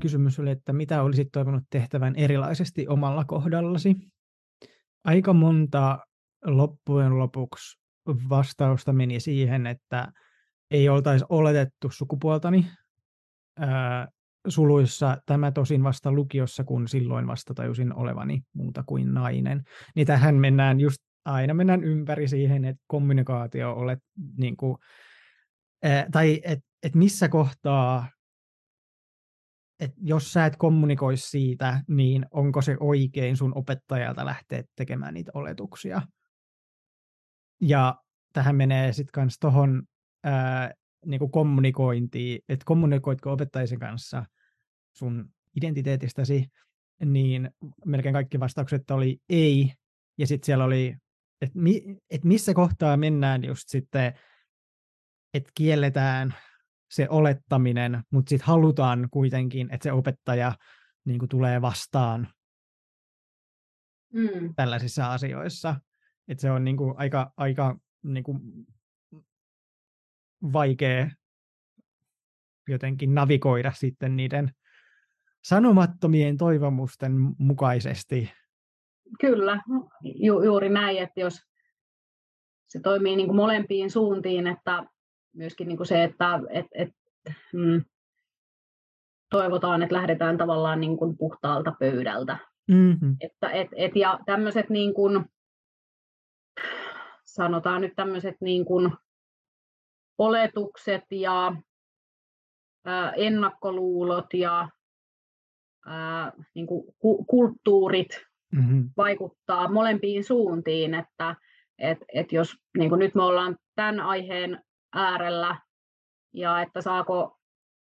Kysymys 0.00 0.38
oli, 0.38 0.50
että 0.50 0.72
mitä 0.72 1.02
olisit 1.02 1.28
toivonut 1.32 1.64
tehtävän 1.70 2.16
erilaisesti 2.16 2.88
omalla 2.88 3.24
kohdallasi? 3.24 3.96
Aika 5.04 5.32
monta 5.32 5.98
loppujen 6.44 7.18
lopuksi 7.18 7.78
vastausta 8.28 8.92
meni 8.92 9.20
siihen, 9.20 9.66
että 9.66 10.12
ei 10.70 10.88
oltaisi 10.88 11.24
oletettu 11.28 11.90
sukupuoltani. 11.90 12.66
Ää, 13.58 14.08
suluissa 14.48 15.18
tämä 15.26 15.52
tosin 15.52 15.82
vasta 15.82 16.12
lukiossa, 16.12 16.64
kun 16.64 16.88
silloin 16.88 17.26
vasta 17.26 17.54
tajusin 17.54 17.94
olevani 17.94 18.42
muuta 18.52 18.84
kuin 18.86 19.14
nainen. 19.14 19.62
Niin 19.94 20.06
tähän 20.06 20.34
mennään 20.34 20.80
just 20.80 20.98
aina 21.26 21.54
mennään 21.54 21.84
ympäri 21.84 22.28
siihen, 22.28 22.64
että 22.64 22.82
kommunikaatio 22.86 23.72
olet 23.72 23.98
niin 24.36 24.56
kuin, 24.56 24.76
ää, 25.82 26.06
tai 26.12 26.40
että 26.44 26.66
et 26.82 26.94
missä 26.94 27.28
kohtaa, 27.28 28.08
että 29.80 29.96
jos 30.00 30.32
sä 30.32 30.46
et 30.46 30.56
kommunikoi 30.56 31.16
siitä, 31.16 31.80
niin 31.88 32.26
onko 32.30 32.62
se 32.62 32.76
oikein 32.80 33.36
sun 33.36 33.58
opettajalta 33.58 34.24
lähteä 34.24 34.64
tekemään 34.76 35.14
niitä 35.14 35.30
oletuksia. 35.34 36.02
Ja 37.60 37.96
tähän 38.32 38.56
menee 38.56 38.92
sitten 38.92 39.12
kans 39.12 39.38
tohon 39.38 39.82
ää, 40.24 40.72
niin 41.06 41.30
kommunikointiin, 41.30 42.40
että 42.48 42.64
kommunikoitko 42.64 43.32
opettajisen 43.32 43.78
kanssa 43.78 44.24
sun 44.92 45.30
identiteetistäsi, 45.56 46.46
niin 47.04 47.50
melkein 47.84 48.12
kaikki 48.12 48.40
vastaukset 48.40 48.90
oli 48.90 49.18
ei, 49.28 49.72
ja 50.18 50.26
sitten 50.26 50.46
siellä 50.46 50.64
oli 50.64 50.96
että 51.40 51.58
mi, 51.58 51.98
et 52.10 52.24
missä 52.24 52.54
kohtaa 52.54 52.96
mennään 52.96 53.44
just 53.44 53.64
sitten, 53.66 54.14
että 55.34 55.50
kielletään 55.54 56.34
se 56.90 57.06
olettaminen, 57.10 58.02
mutta 58.10 58.28
sitten 58.28 58.46
halutaan 58.46 59.08
kuitenkin, 59.10 59.68
että 59.74 59.84
se 59.84 59.92
opettaja 59.92 60.52
niin 61.04 61.18
kuin, 61.18 61.28
tulee 61.28 61.62
vastaan 61.62 62.28
mm. 64.12 64.54
tällaisissa 64.54 65.12
asioissa. 65.12 65.80
Että 66.28 66.42
se 66.42 66.50
on 66.50 66.64
niin 66.64 66.76
kuin, 66.76 66.94
aika, 66.96 67.32
aika 67.36 67.78
niin 68.02 68.24
kuin, 68.24 68.40
vaikea 70.52 71.10
jotenkin 72.68 73.14
navigoida 73.14 73.72
sitten 73.72 74.16
niiden 74.16 74.52
sanomattomien 75.44 76.36
toivomusten 76.36 77.12
mukaisesti 77.38 78.32
Kyllä, 79.20 79.62
ju, 80.02 80.42
juuri 80.42 80.68
näin, 80.68 80.98
että 80.98 81.20
jos 81.20 81.40
se 82.68 82.80
toimii 82.82 83.16
niin 83.16 83.26
kuin 83.26 83.36
molempiin 83.36 83.90
suuntiin, 83.90 84.46
että 84.46 84.84
myöskin 85.34 85.68
niin 85.68 85.76
kuin 85.76 85.86
se, 85.86 86.04
että 86.04 86.40
et, 86.50 86.66
et, 86.74 86.88
mm, 87.52 87.84
toivotaan, 89.30 89.82
että 89.82 89.94
lähdetään 89.94 90.38
tavallaan 90.38 90.80
niin 90.80 90.96
kuin 90.96 91.16
puhtaalta 91.16 91.72
pöydältä. 91.78 92.38
Mm-hmm. 92.68 93.16
Että, 93.20 93.50
et, 93.50 93.68
et, 93.76 93.96
ja 93.96 94.18
tämmöiset 94.26 94.70
niin 94.70 94.94
kuin, 94.94 95.24
sanotaan 97.24 97.80
nyt 97.80 97.92
tämmöiset 97.96 98.36
niin 98.40 98.64
kuin 98.64 98.92
oletukset 100.18 101.04
ja 101.10 101.56
ää, 102.84 103.12
ennakkoluulot 103.12 104.34
ja 104.34 104.68
ää, 105.86 106.32
niin 106.54 106.66
kuin 106.66 106.94
ku, 106.98 107.24
kulttuurit 107.24 108.26
mm-hmm. 108.56 108.90
vaikuttaa 108.96 109.72
molempiin 109.72 110.24
suuntiin, 110.24 110.94
että 110.94 111.36
et, 111.78 111.98
et 112.14 112.32
jos 112.32 112.56
niin 112.78 112.88
kuin 112.88 112.98
nyt 112.98 113.14
me 113.14 113.22
ollaan 113.22 113.56
tämän 113.74 114.00
aiheen 114.00 114.64
äärellä 114.94 115.56
ja 116.34 116.62
että 116.62 116.80
saako 116.80 117.38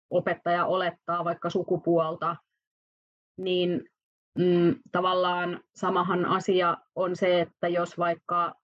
opettaja 0.10 0.66
olettaa 0.66 1.24
vaikka 1.24 1.50
sukupuolta, 1.50 2.36
niin 3.38 3.90
mm, 4.40 4.76
tavallaan 4.92 5.60
samahan 5.76 6.26
asia 6.26 6.78
on 6.96 7.16
se, 7.16 7.42
että 7.42 7.68
jos 7.68 7.98
vaikka 7.98 8.56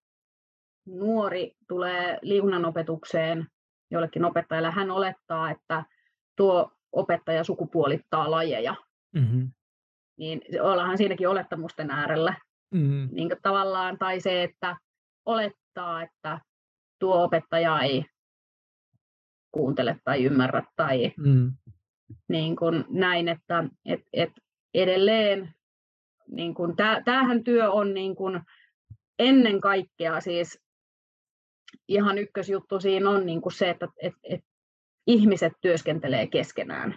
nuori 0.87 1.51
tulee 1.67 2.19
liikunnan 2.21 2.65
opetukseen 2.65 3.47
jollekin 3.91 4.25
opettajalle, 4.25 4.71
hän 4.71 4.91
olettaa, 4.91 5.51
että 5.51 5.83
tuo 6.35 6.71
opettaja 6.91 7.43
sukupuolittaa 7.43 8.31
lajeja. 8.31 8.75
Mm-hmm 9.15 9.51
niin 10.19 10.41
ollaanhan 10.61 10.97
siinäkin 10.97 11.29
olettamusten 11.29 11.91
äärellä. 11.91 12.35
Mm. 12.73 13.09
Niin 13.11 13.29
tavallaan, 13.41 13.97
tai 13.97 14.19
se, 14.19 14.43
että 14.43 14.77
olettaa, 15.25 16.01
että 16.01 16.39
tuo 16.99 17.23
opettaja 17.23 17.79
ei 17.79 18.05
kuuntele 19.51 19.97
tai 20.03 20.23
ymmärrä 20.23 20.63
tai 20.75 21.13
mm. 21.17 21.53
niin 22.27 22.55
kuin 22.55 22.85
näin, 22.89 23.27
että 23.27 23.63
et, 23.85 24.01
et 24.13 24.31
edelleen 24.73 25.53
niin 26.31 26.53
kuin, 26.53 26.75
tämähän 27.05 27.43
työ 27.43 27.71
on 27.71 27.93
niin 27.93 28.15
kuin 28.15 28.41
ennen 29.19 29.61
kaikkea 29.61 30.21
siis 30.21 30.59
ihan 31.87 32.17
ykkösjuttu 32.17 32.79
siinä 32.79 33.09
on 33.09 33.25
niin 33.25 33.41
kuin 33.41 33.53
se, 33.53 33.69
että 33.69 33.87
et, 34.01 34.13
et 34.23 34.41
ihmiset 35.07 35.53
työskentelee 35.61 36.27
keskenään 36.27 36.95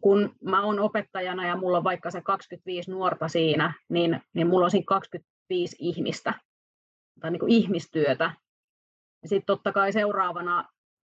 kun 0.00 0.34
mä 0.44 0.62
oon 0.62 0.80
opettajana 0.80 1.46
ja 1.46 1.56
mulla 1.56 1.78
on 1.78 1.84
vaikka 1.84 2.10
se 2.10 2.20
25 2.22 2.90
nuorta 2.90 3.28
siinä, 3.28 3.74
niin, 3.88 4.20
niin 4.34 4.46
mulla 4.46 4.64
on 4.64 4.70
siinä 4.70 4.84
25 4.86 5.76
ihmistä 5.78 6.34
tai 7.20 7.30
niin 7.30 7.40
kuin 7.40 7.52
ihmistyötä. 7.52 8.30
Sitten 9.24 9.46
totta 9.46 9.72
kai 9.72 9.92
seuraavana 9.92 10.68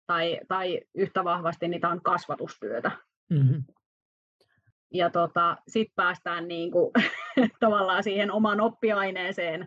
tai, 0.06 0.40
tai 0.48 0.80
yhtä 0.94 1.24
vahvasti 1.24 1.68
niitä 1.68 1.88
on 1.88 2.02
kasvatustyötä. 2.02 2.90
Mm-hmm. 3.30 3.64
Ja 4.94 5.10
tota, 5.10 5.56
sitten 5.68 5.94
päästään 5.96 6.48
niin 6.48 6.70
kuin, 6.70 6.90
tavallaan 7.60 8.02
siihen 8.02 8.30
omaan 8.30 8.60
oppiaineeseen. 8.60 9.66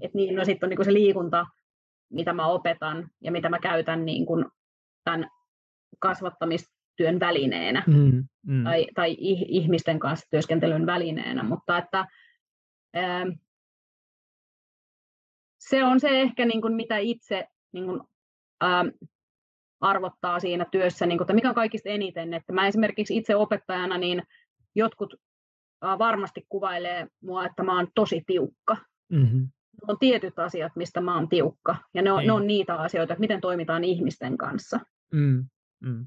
Että 0.00 0.18
niin, 0.18 0.34
no 0.34 0.44
sitten 0.44 0.66
on 0.66 0.70
niin 0.70 0.76
kuin 0.76 0.86
se 0.86 0.92
liikunta, 0.92 1.46
mitä 2.10 2.32
mä 2.32 2.46
opetan 2.46 3.10
ja 3.20 3.32
mitä 3.32 3.48
mä 3.48 3.58
käytän 3.58 4.04
niin 4.04 4.26
kuin 4.26 4.46
tämän 5.04 5.30
kasvattamista 5.98 6.81
työn 6.96 7.20
välineenä 7.20 7.82
mm, 7.86 8.24
mm. 8.46 8.64
Tai, 8.64 8.86
tai 8.94 9.16
ihmisten 9.18 9.98
kanssa 9.98 10.26
työskentelyn 10.30 10.86
välineenä, 10.86 11.42
mutta 11.42 11.78
että 11.78 12.06
ää, 12.94 13.20
ähm, 13.20 13.28
se 15.58 15.84
on 15.84 16.00
se 16.00 16.20
ehkä 16.20 16.44
niin 16.44 16.60
kuin 16.62 16.74
mitä 16.74 16.98
itse 16.98 17.48
niin 17.72 17.84
kuin, 17.84 18.00
ää, 18.60 18.80
ähm, 18.80 18.88
arvottaa 19.80 20.40
siinä 20.40 20.66
työssä, 20.70 21.06
niin 21.06 21.18
kuin, 21.18 21.24
että 21.24 21.34
mikä 21.34 21.48
on 21.48 21.54
kaikista 21.54 21.88
eniten. 21.88 22.34
Että 22.34 22.52
mä 22.52 22.66
esimerkiksi 22.66 23.16
itse 23.16 23.36
opettajana, 23.36 23.98
niin 23.98 24.22
jotkut 24.74 25.14
ää, 25.82 25.98
varmasti 25.98 26.46
kuvailee 26.48 27.06
mua, 27.22 27.46
että 27.46 27.62
mä 27.62 27.76
oon 27.76 27.88
tosi 27.94 28.22
tiukka. 28.26 28.76
Mm-hmm. 29.08 29.48
On 29.88 29.98
tietyt 29.98 30.38
asiat, 30.38 30.72
mistä 30.76 31.00
mä 31.00 31.14
oon 31.14 31.28
tiukka, 31.28 31.76
ja 31.94 32.02
ne 32.02 32.12
on, 32.12 32.26
ne 32.26 32.32
on 32.32 32.46
niitä 32.46 32.74
asioita, 32.74 33.12
että 33.12 33.20
miten 33.20 33.40
toimitaan 33.40 33.84
ihmisten 33.84 34.38
kanssa. 34.38 34.80
Mm, 35.12 35.44
mm 35.80 36.06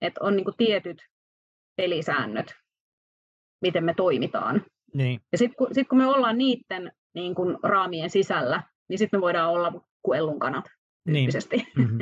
että 0.00 0.20
on 0.24 0.36
niin 0.36 0.44
kuin 0.44 0.56
tietyt 0.56 0.98
pelisäännöt, 1.76 2.54
miten 3.60 3.84
me 3.84 3.94
toimitaan. 3.94 4.64
Niin. 4.94 5.20
Ja 5.32 5.38
sitten 5.38 5.56
kun, 5.56 5.68
sit 5.72 5.88
kun 5.88 5.98
me 5.98 6.06
ollaan 6.06 6.38
niiden 6.38 6.92
niin 7.14 7.34
kun, 7.34 7.58
raamien 7.62 8.10
sisällä, 8.10 8.62
niin 8.88 8.98
sitten 8.98 9.18
me 9.18 9.22
voidaan 9.22 9.50
olla 9.50 9.72
kuin 10.02 10.18
ellunkanat 10.18 10.64
Niin. 11.06 11.30
Mhm. 11.76 12.00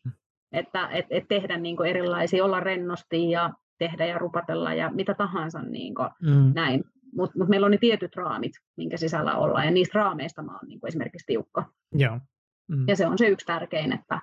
että 0.52 0.88
et, 0.88 1.06
et 1.10 1.24
tehdä 1.28 1.58
niin 1.58 1.76
kuin 1.76 1.90
erilaisia, 1.90 2.44
olla 2.44 2.60
rennosti 2.60 3.30
ja 3.30 3.50
tehdä 3.78 4.06
ja 4.06 4.18
rupatella 4.18 4.74
ja 4.74 4.90
mitä 4.90 5.14
tahansa 5.14 5.62
niin 5.62 5.94
kuin 5.94 6.08
Mm. 6.22 6.52
näin. 6.54 6.84
Mutta 7.16 7.38
mut 7.38 7.48
meillä 7.48 7.64
on 7.64 7.70
ne 7.70 7.78
tietyt 7.78 8.16
raamit, 8.16 8.52
minkä 8.76 8.96
sisällä 8.96 9.34
ollaan, 9.34 9.64
ja 9.64 9.70
niistä 9.70 9.98
raameista 9.98 10.42
mä 10.42 10.52
oon 10.52 10.68
niin 10.68 10.80
kuin 10.80 10.88
esimerkiksi 10.88 11.26
tiukka. 11.26 11.64
Joo. 11.92 12.20
Mm. 12.68 12.84
Ja 12.88 12.96
se 12.96 13.06
on 13.06 13.18
se 13.18 13.28
yksi 13.28 13.46
tärkein, 13.46 13.92
että 13.92 14.20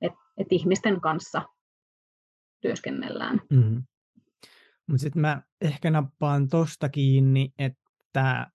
et, 0.00 0.12
et 0.38 0.46
ihmisten 0.50 1.00
kanssa 1.00 1.42
työskennellään. 2.60 3.40
Mm. 3.50 3.82
Mutta 4.86 5.00
sitten 5.00 5.20
mä 5.20 5.42
ehkä 5.60 5.90
nappaan 5.90 6.48
tosta 6.48 6.88
kiinni, 6.88 7.50
että 7.58 8.50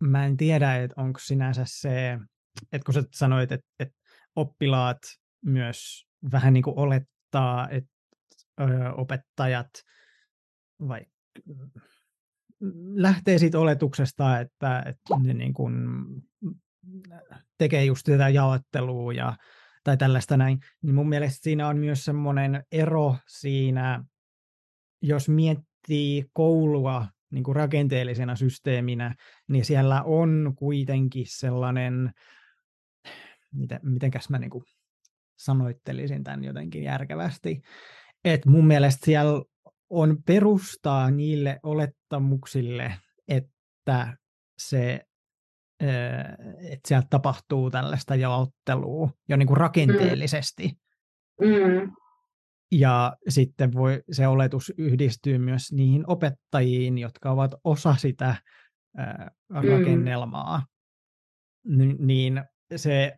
mä 0.00 0.26
en 0.26 0.36
tiedä, 0.36 0.76
että 0.76 1.02
onko 1.02 1.18
sinänsä 1.18 1.62
se, 1.66 2.18
että 2.72 2.84
kun 2.84 2.94
sä 2.94 3.02
sanoit, 3.12 3.52
että, 3.52 3.66
että 3.78 3.94
oppilaat 4.36 4.98
myös 5.44 6.06
vähän 6.32 6.52
niin 6.52 6.62
kuin 6.62 6.78
olettaa, 6.78 7.68
että 7.68 7.90
ö, 8.60 8.64
opettajat 8.96 9.70
vai 10.88 11.00
lähtee 12.94 13.38
siitä 13.38 13.58
oletuksesta, 13.58 14.40
että, 14.40 14.78
että 14.78 15.14
ne 15.22 15.34
niin 15.34 15.54
kuin 15.54 15.74
tekee 17.58 17.84
just 17.84 18.04
tätä 18.04 18.28
jaottelua 18.28 19.12
ja, 19.12 19.36
tai 19.86 19.96
tällaista 19.96 20.36
näin, 20.36 20.58
niin 20.82 20.94
mun 20.94 21.08
mielestä 21.08 21.42
siinä 21.42 21.68
on 21.68 21.78
myös 21.78 22.04
semmoinen 22.04 22.64
ero 22.72 23.16
siinä, 23.28 24.04
jos 25.02 25.28
miettii 25.28 26.24
koulua 26.32 27.06
niin 27.30 27.44
kuin 27.44 27.56
rakenteellisena 27.56 28.36
systeeminä, 28.36 29.14
niin 29.48 29.64
siellä 29.64 30.02
on 30.02 30.52
kuitenkin 30.56 31.24
sellainen, 31.28 32.12
miten, 33.52 33.80
mitenkäs 33.82 34.30
mä 34.30 34.38
niin 34.38 34.50
kuin 34.50 34.64
sanoittelisin 35.36 36.24
tämän 36.24 36.44
jotenkin 36.44 36.82
järkevästi, 36.82 37.60
että 38.24 38.50
mun 38.50 38.66
mielestä 38.66 39.06
siellä 39.06 39.42
on 39.90 40.22
perustaa 40.22 41.10
niille 41.10 41.60
olettamuksille, 41.62 42.94
että 43.28 44.16
se 44.58 45.00
että 46.60 46.88
sieltä 46.88 47.06
tapahtuu 47.10 47.70
tällaista 47.70 48.14
jaottelua 48.14 49.10
jo 49.28 49.36
niin 49.36 49.46
kuin 49.46 49.56
rakenteellisesti. 49.56 50.78
Mm. 51.40 51.92
Ja 52.72 53.16
sitten 53.28 53.72
voi 53.72 54.02
se 54.10 54.26
oletus 54.26 54.72
yhdistyy 54.78 55.38
myös 55.38 55.72
niihin 55.72 56.04
opettajiin, 56.06 56.98
jotka 56.98 57.30
ovat 57.30 57.54
osa 57.64 57.96
sitä 57.96 58.36
ää, 58.96 59.30
rakennelmaa. 59.50 60.66
Ni- 61.64 61.96
niin 61.98 62.44
se 62.76 63.16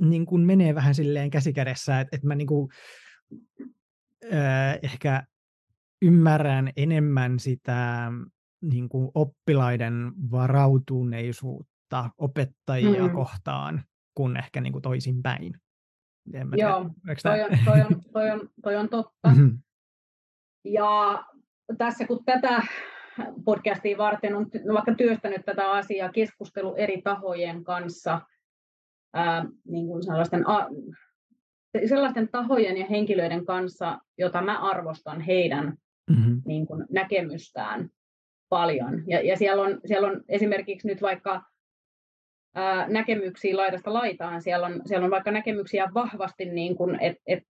niin 0.00 0.26
kuin 0.26 0.42
menee 0.42 0.74
vähän 0.74 0.94
silleen 0.94 1.30
käsikädessä, 1.30 2.00
että, 2.00 2.16
että 2.16 2.26
mä 2.26 2.34
niin 2.34 2.46
kuin, 2.46 2.68
ää, 4.32 4.78
ehkä 4.82 5.22
ymmärrän 6.02 6.70
enemmän 6.76 7.38
sitä 7.38 8.10
niin 8.62 8.88
kuin 8.88 9.10
oppilaiden 9.14 10.12
varautuneisuutta 10.30 12.10
opettajia 12.18 13.06
Mm. 13.06 13.12
kohtaan 13.14 13.82
kuin 14.14 14.36
ehkä 14.36 14.60
niin 14.60 14.72
kuin 14.72 14.82
toisinpäin. 14.82 15.54
En 16.34 16.48
Joo, 16.56 16.90
tiedä, 17.04 17.16
Toi 17.22 17.40
on, 17.42 17.50
toi, 17.64 17.80
on, 17.80 18.02
toi, 18.12 18.30
on, 18.30 18.48
toi 18.62 18.76
on 18.76 18.88
totta. 18.88 19.28
Mhm. 19.28 19.48
Ja 20.64 21.24
tässä 21.78 22.06
kun 22.06 22.24
tätä 22.24 22.62
podcastia 23.44 23.98
varten 23.98 24.34
on 24.36 24.44
ty- 24.46 24.72
vaikka 24.74 24.94
työstänyt 24.94 25.44
tätä 25.44 25.70
asiaa, 25.70 26.08
keskustelu 26.12 26.74
eri 26.74 27.02
tahojen 27.02 27.64
kanssa, 27.64 28.20
ää, 29.14 29.44
niin 29.68 29.86
kuin 29.86 30.02
sellaisten, 30.02 30.48
a, 30.48 30.68
sellaisten 31.88 32.28
tahojen 32.28 32.76
ja 32.76 32.86
henkilöiden 32.86 33.44
kanssa, 33.46 33.98
jota 34.18 34.42
mä 34.42 34.58
arvostan 34.58 35.20
heidän 35.20 35.76
Mhm. 36.10 36.32
niin 36.46 36.66
kuin 36.66 36.86
näkemystään 36.90 37.88
paljon. 38.50 39.02
Ja, 39.06 39.20
ja 39.20 39.36
siellä, 39.36 39.62
on, 39.62 39.80
siellä 39.86 40.08
on 40.08 40.24
esimerkiksi 40.28 40.88
nyt 40.88 41.02
vaikka 41.02 41.42
ää, 42.54 42.88
näkemyksiä 42.88 43.56
laidasta 43.56 43.92
laitaan, 43.92 44.42
siellä 44.42 44.66
on, 44.66 44.82
siellä 44.86 45.04
on 45.04 45.10
vaikka 45.10 45.30
näkemyksiä 45.30 45.90
vahvasti 45.94 46.44
niin 46.44 46.76
kuin, 46.76 46.98
et, 47.00 47.16
et 47.26 47.42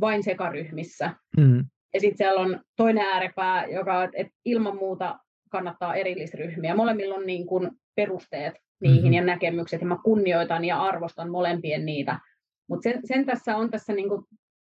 vain 0.00 0.22
sekaryhmissä. 0.22 1.10
Mhm. 1.36 1.60
Ja 1.94 2.00
sitten 2.00 2.16
siellä 2.18 2.40
on 2.40 2.60
toinen 2.76 3.06
ääripää, 3.06 3.66
joka 3.66 4.04
et 4.04 4.28
ilman 4.44 4.76
muuta 4.76 5.18
kannattaa 5.50 5.94
erillisryhmiä. 5.94 6.74
Molemmilla 6.74 7.14
on 7.14 7.26
niin 7.26 7.46
kuin 7.46 7.70
perusteet 7.94 8.54
niihin 8.80 9.04
Mhm. 9.04 9.12
ja 9.12 9.24
näkemykset, 9.24 9.80
ja 9.80 9.86
mä 9.86 9.98
kunnioitan 10.04 10.64
ja 10.64 10.82
arvostan 10.82 11.30
molempien 11.30 11.86
niitä. 11.86 12.20
Mutta 12.68 12.82
sen, 12.82 13.00
sen 13.04 13.26
tässä 13.26 13.56
on 13.56 13.70
tässä 13.70 13.92
niin 13.92 14.08
kuin, 14.08 14.24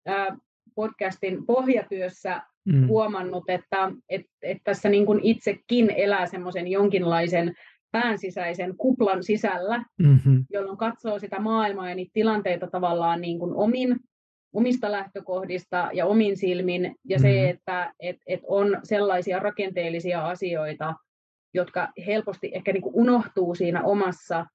ää, 0.06 0.36
podcastin 0.74 1.46
pohjatyössä 1.46 2.42
Mhm. 2.66 2.86
huomannut, 2.88 3.44
että 3.48 3.92
et, 4.08 4.22
et 4.42 4.58
tässä 4.64 4.88
niin 4.88 5.06
kuin 5.06 5.20
itsekin 5.22 5.90
elää 5.90 6.26
semmoisen 6.26 6.68
jonkinlaisen 6.68 7.54
päänsisäisen 7.92 8.76
kuplan 8.76 9.22
sisällä, 9.22 9.84
Mhm. 9.98 10.36
jolloin 10.50 10.78
katsoo 10.78 11.18
sitä 11.18 11.40
maailmaa 11.40 11.88
ja 11.88 11.94
niitä 11.94 12.10
tilanteita 12.14 12.66
tavallaan 12.66 13.20
niin 13.20 13.38
kuin 13.38 13.52
omin, 13.54 13.96
omista 14.52 14.92
lähtökohdista 14.92 15.90
ja 15.92 16.06
omin 16.06 16.36
silmin, 16.36 16.94
ja 17.04 17.16
Mhm. 17.16 17.22
se, 17.22 17.48
että 17.48 17.92
et, 18.00 18.16
et 18.26 18.40
on 18.46 18.78
sellaisia 18.82 19.38
rakenteellisia 19.38 20.28
asioita, 20.28 20.94
jotka 21.54 21.88
helposti 22.06 22.50
ehkä 22.54 22.72
niin 22.72 22.82
kuin 22.82 22.94
unohtuu 22.94 23.54
siinä 23.54 23.82
omassa, 23.84 24.46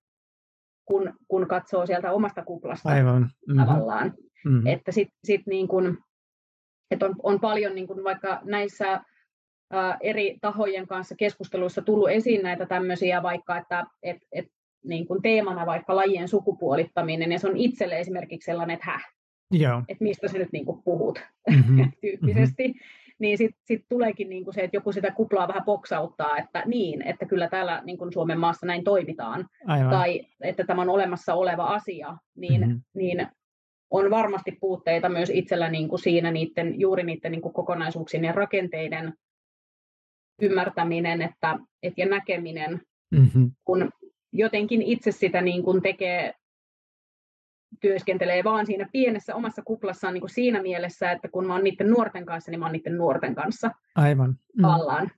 kun, 0.86 1.14
kun 1.28 1.48
katsoo 1.48 1.86
sieltä 1.86 2.12
omasta 2.12 2.44
kuplasta 2.44 2.90
Aivan. 2.90 3.30
Mhm. 3.48 3.60
tavallaan. 3.60 4.14
Mhm. 4.46 4.68
Että 4.68 4.92
sit, 4.92 5.08
sit 5.24 5.42
niin 5.48 5.68
kun, 5.68 5.98
et 6.92 7.04
on, 7.04 7.16
on 7.24 7.40
paljon 7.40 7.76
niin 7.76 7.88
kun 7.88 8.04
vaikka 8.04 8.40
näissä 8.44 9.02
ää, 9.72 9.98
eri 10.02 10.38
tahojen 10.42 10.88
kanssa 10.88 11.16
keskusteluissa 11.16 11.82
tullut 11.82 12.10
esiin 12.10 12.44
näitä 12.44 12.66
tämmöisiä 12.66 13.24
vaikka, 13.24 13.58
että 13.58 13.86
et, 14.04 14.18
et, 14.32 14.46
niin 14.86 15.08
kun 15.08 15.22
teemana 15.22 15.66
vaikka 15.66 15.96
lajien 15.96 16.28
sukupuolittaminen, 16.28 17.32
ja 17.32 17.40
se 17.40 17.48
on 17.48 17.58
itselle 17.58 18.00
esimerkiksi 18.00 18.46
sellainen, 18.46 18.74
että 18.74 18.86
häh, 18.92 19.04
Joo. 19.52 19.82
että 19.88 20.04
mistä 20.04 20.28
sä 20.28 20.38
nyt 20.38 20.52
niin 20.52 20.66
kun 20.66 20.84
puhut 20.84 21.20
Mhm. 21.50 21.82
tyyppisesti, 22.02 22.74
niin 23.20 23.38
sitten 23.38 23.62
sit 23.66 23.86
tuleekin 23.90 24.30
niin 24.30 24.46
se, 24.54 24.62
että 24.62 24.78
joku 24.78 24.92
sitä 24.92 25.12
kuplaa 25.12 25.48
vähän 25.48 25.66
boksauttaa, 25.66 26.38
että 26.38 26.64
niin, 26.66 27.02
että 27.02 27.26
kyllä 27.26 27.48
täällä 27.48 27.82
niin 27.86 27.98
kun 27.98 28.14
Suomen 28.14 28.40
maassa 28.40 28.66
näin 28.66 28.84
toimitaan, 28.84 29.48
Aivan. 29.68 29.90
tai 29.90 30.26
että 30.42 30.64
tämä 30.64 30.82
on 30.82 30.90
olemassa 30.90 31.34
oleva 31.34 31.64
asia, 31.66 32.18
niin, 32.36 32.62
Mhm. 32.62 32.70
mm-hmm. 32.70 32.82
niin 32.94 33.28
on 33.90 34.10
varmasti 34.10 34.52
puutteita 34.52 35.10
myös 35.10 35.30
itsellä 35.30 35.70
niin 35.70 35.90
kuin 35.90 36.00
siinä 36.00 36.32
niiden, 36.32 36.80
juuri 36.80 37.04
niiden 37.04 37.32
niin 37.32 37.42
kuin 37.42 37.54
kokonaisuuksien 37.54 38.24
ja 38.24 38.32
rakenteiden 38.32 39.14
ymmärtäminen 40.42 41.22
että, 41.22 41.60
et, 41.84 41.94
ja 41.98 42.06
näkeminen, 42.06 42.82
Mhm. 43.12 43.46
kun 43.66 43.90
jotenkin 44.34 44.82
itse 44.82 45.12
sitä 45.12 45.42
niin 45.42 45.64
kuin 45.64 45.82
tekee, 45.82 46.34
työskentelee 47.82 48.44
vaan 48.44 48.66
siinä 48.66 48.90
pienessä 48.92 49.36
omassa 49.36 49.62
kuplassaan 49.62 50.14
niin 50.14 50.22
kuin 50.22 50.30
siinä 50.30 50.62
mielessä, 50.62 51.12
että 51.12 51.28
kun 51.28 51.48
mä 51.48 51.54
oon 51.54 51.64
niiden 51.64 51.90
nuorten 51.90 52.26
kanssa, 52.26 52.52
niin 52.52 52.60
mä 52.60 52.66
oon 52.66 52.72
niiden 52.74 52.98
nuorten 52.98 53.36
kanssa 53.36 53.72
Aivan. 53.96 54.30
Mm. 54.30 54.62
tavallaan. 54.62 55.12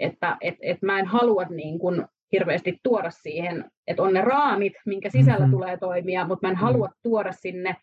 Että 0.00 0.36
et, 0.40 0.54
et 0.60 0.82
mä 0.82 0.98
en 0.98 1.06
halua 1.06 1.44
niin 1.44 1.78
kuin 1.78 2.06
hirveästi 2.32 2.78
tuoda 2.82 3.10
siihen, 3.10 3.64
että 3.86 4.02
on 4.02 4.14
ne 4.14 4.20
raamit, 4.20 4.72
minkä 4.86 5.10
sisällä 5.10 5.46
Mhm. 5.46 5.50
tulee 5.50 5.76
toimia, 5.76 6.26
mutta 6.26 6.46
mä 6.46 6.50
en 6.50 6.56
halua 6.56 6.88
tuoda 7.02 7.32
sinne 7.32 7.76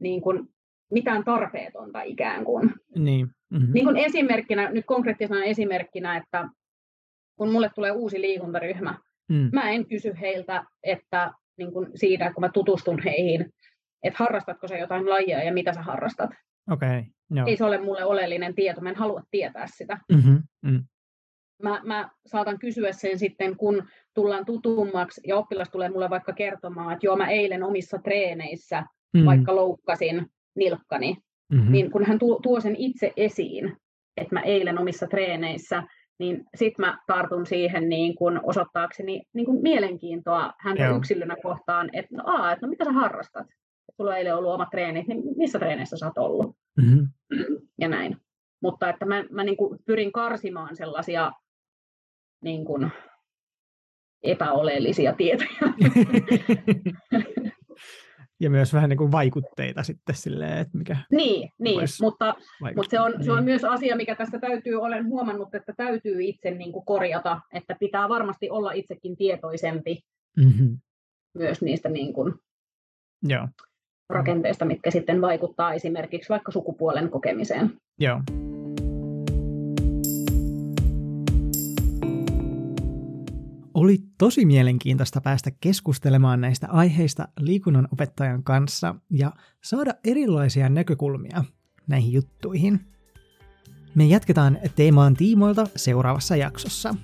niin 0.00 0.20
kuin 0.22 0.48
mitään 0.90 1.24
tarpeetonta 1.24 2.02
ikään 2.02 2.44
kuin. 2.44 2.74
Niin. 2.98 3.28
Mhm. 3.50 3.72
Niin 3.72 3.84
kuin 3.84 3.96
esimerkkinä, 3.96 4.70
nyt 4.70 4.84
konkreettisena 4.86 5.44
esimerkkinä, 5.44 6.16
että 6.16 6.48
kun 7.36 7.52
mulle 7.52 7.70
tulee 7.74 7.90
uusi 7.90 8.20
liikuntaryhmä, 8.20 8.98
Mm. 9.28 9.50
mä 9.52 9.70
en 9.70 9.86
kysy 9.86 10.12
heiltä, 10.20 10.64
että 10.82 11.32
niin 11.58 11.72
kuin 11.72 11.88
siitä, 11.94 12.32
kun 12.32 12.40
mä 12.40 12.48
tutustun 12.48 13.02
heihin, 13.04 13.50
että 14.02 14.16
harrastatko 14.24 14.68
sä 14.68 14.78
jotain 14.78 15.10
lajia 15.10 15.42
ja 15.44 15.52
mitä 15.52 15.72
sä 15.72 15.82
harrastat. 15.82 16.30
Okay. 16.70 17.02
Ei 17.46 17.56
se 17.56 17.64
ole 17.64 17.78
mulle 17.78 18.04
oleellinen 18.04 18.54
tieto, 18.54 18.80
mä 18.80 18.90
en 18.90 18.96
halua 18.96 19.22
tietää 19.30 19.66
sitä. 19.76 19.98
Mhm. 20.12 20.36
Mm. 20.62 20.84
Mä, 21.62 21.80
mä 21.84 22.10
saatan 22.26 22.58
kysyä 22.58 22.92
sen 22.92 23.18
sitten, 23.18 23.56
kun 23.56 23.82
tullaan 24.14 24.44
tutummaksi 24.44 25.20
ja 25.26 25.36
oppilas 25.36 25.70
tulee 25.70 25.88
mulle 25.90 26.10
vaikka 26.10 26.32
kertomaan, 26.32 26.92
että 26.92 27.06
joo, 27.06 27.16
mä 27.16 27.28
eilen 27.30 27.62
omissa 27.62 27.98
treeneissä 27.98 28.84
Mm. 29.16 29.24
vaikka 29.24 29.56
loukkasin 29.56 30.26
nilkkani, 30.56 31.16
Mhm. 31.52 31.72
niin 31.72 31.90
kun 31.90 32.04
hän 32.04 32.18
tuo, 32.18 32.40
tuo 32.42 32.60
sen 32.60 32.76
itse 32.76 33.12
esiin, 33.16 33.76
että 34.16 34.34
mä 34.34 34.40
eilen 34.40 34.78
omissa 34.78 35.06
treeneissä, 35.06 35.82
niin 36.18 36.44
sitten 36.56 36.86
mä 36.86 36.98
tartun 37.06 37.46
siihen 37.46 37.88
niin 37.88 38.14
kun 38.14 38.40
osoittaakseni 38.42 39.22
niin 39.34 39.46
kun 39.46 39.62
mielenkiintoa 39.62 40.52
häntä 40.60 40.82
Joo. 40.82 40.96
yksilönä 40.96 41.36
kohtaan, 41.42 41.90
että 41.92 42.16
no, 42.16 42.22
aa, 42.26 42.52
että 42.52 42.66
no 42.66 42.70
mitä 42.70 42.84
sä 42.84 42.92
harrastat? 42.92 43.46
Sulla 43.96 44.16
eilen 44.16 44.36
ollut 44.36 44.52
omat 44.54 44.70
treenit, 44.70 45.06
niin 45.06 45.22
missä 45.36 45.58
treeneissä 45.58 45.96
sä 45.96 46.06
oot 46.06 46.18
ollut? 46.18 46.56
Mhm. 46.76 46.98
ja 47.80 47.88
näin. 47.88 48.16
Mutta 48.62 48.88
että 48.88 49.04
mä, 49.06 49.24
mä 49.30 49.44
niin 49.44 49.56
pyrin 49.86 50.12
karsimaan 50.12 50.76
sellaisia 50.76 51.32
niin 52.42 52.64
kuin 52.64 52.90
epäoleellisia 54.22 55.12
tietoja. 55.12 55.50
ja 58.42 58.50
myös 58.50 58.74
vähän 58.74 58.90
niin 58.90 58.98
kuin 58.98 59.12
vaikutteita 59.12 59.82
sitten 59.82 60.14
silleen, 60.14 60.58
että 60.58 60.78
mikä 60.78 60.96
Niin, 61.10 61.50
niin 61.58 61.80
mutta, 62.00 62.34
mutta 62.76 62.90
se, 62.90 63.00
on, 63.00 63.12
niin. 63.12 63.24
se 63.24 63.32
on 63.32 63.36
niin. 63.36 63.44
myös 63.44 63.64
asia, 63.64 63.96
mikä 63.96 64.14
tästä 64.14 64.38
täytyy, 64.38 64.74
olen 64.74 65.06
huomannut, 65.06 65.54
että 65.54 65.72
täytyy 65.76 66.22
itse 66.22 66.50
niin 66.50 66.72
kuin 66.72 66.84
korjata, 66.84 67.40
että 67.52 67.76
pitää 67.80 68.08
varmasti 68.08 68.50
olla 68.50 68.72
itsekin 68.72 69.16
tietoisempi 69.16 70.02
mm-hmm. 70.36 70.78
myös 71.34 71.62
niistä 71.62 71.88
niin 71.88 72.12
kuin 72.12 72.34
Joo. 73.22 73.48
rakenteista, 74.08 74.64
mitkä 74.64 74.90
sitten 74.90 75.20
vaikuttaa 75.20 75.74
esimerkiksi 75.74 76.28
vaikka 76.28 76.52
sukupuolen 76.52 77.10
kokemiseen. 77.10 77.70
Joo. 77.98 78.20
Oli 83.74 83.98
tosi 84.18 84.44
mielenkiintoista 84.44 85.20
päästä 85.20 85.50
keskustelemaan 85.60 86.40
näistä 86.40 86.68
aiheista 86.70 87.28
liikunnan 87.38 87.88
opettajan 87.92 88.42
kanssa 88.42 88.94
ja 89.10 89.32
saada 89.64 89.94
erilaisia 90.04 90.68
näkökulmia 90.68 91.44
näihin 91.86 92.12
juttuihin. 92.12 92.80
Me 93.94 94.04
jatketaan 94.04 94.58
teemaan 94.76 95.14
tiimoilta 95.14 95.66
seuraavassa 95.76 96.36
jaksossa. 96.36 96.94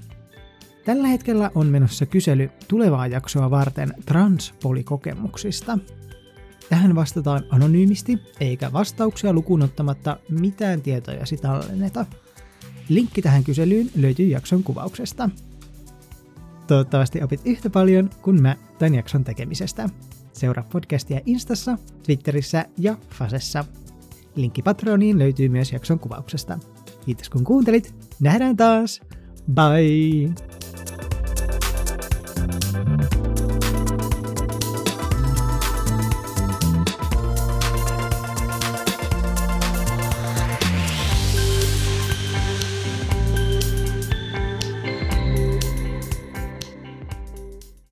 Tällä 0.84 1.08
hetkellä 1.08 1.50
on 1.54 1.66
menossa 1.66 2.06
kysely 2.06 2.50
tulevaa 2.68 3.06
jaksoa 3.06 3.50
varten 3.50 3.94
transpolikokemuksista. 4.06 5.78
Tähän 6.68 6.94
vastataan 6.94 7.44
anonyymisti, 7.50 8.18
eikä 8.40 8.72
vastauksia 8.72 9.32
lukuun 9.32 9.62
ottamatta 9.62 10.16
mitään 10.30 10.82
tietoja 10.82 11.24
tallenneta. 11.42 12.06
Linkki 12.88 13.22
tähän 13.22 13.44
kyselyyn 13.44 13.90
löytyy 13.96 14.26
jakson 14.26 14.62
kuvauksesta. 14.62 15.30
Toivottavasti 16.68 17.22
opit 17.22 17.40
yhtä 17.44 17.70
paljon 17.70 18.10
kuin 18.22 18.42
mä 18.42 18.56
tämän 18.78 18.94
jakson 18.94 19.24
tekemisestä. 19.24 19.88
Seuraa 20.32 20.64
podcastia 20.72 21.20
Instassa, 21.26 21.78
Twitterissä 22.02 22.64
ja 22.78 22.96
Fasessa. 23.10 23.64
Linkki 24.34 24.62
Patreoniin 24.62 25.18
löytyy 25.18 25.48
myös 25.48 25.72
jakson 25.72 25.98
kuvauksesta. 25.98 26.58
Kiitos 27.04 27.30
kun 27.30 27.44
kuuntelit. 27.44 27.94
Nähdään 28.20 28.56
taas. 28.56 29.00
Bye! 29.54 30.57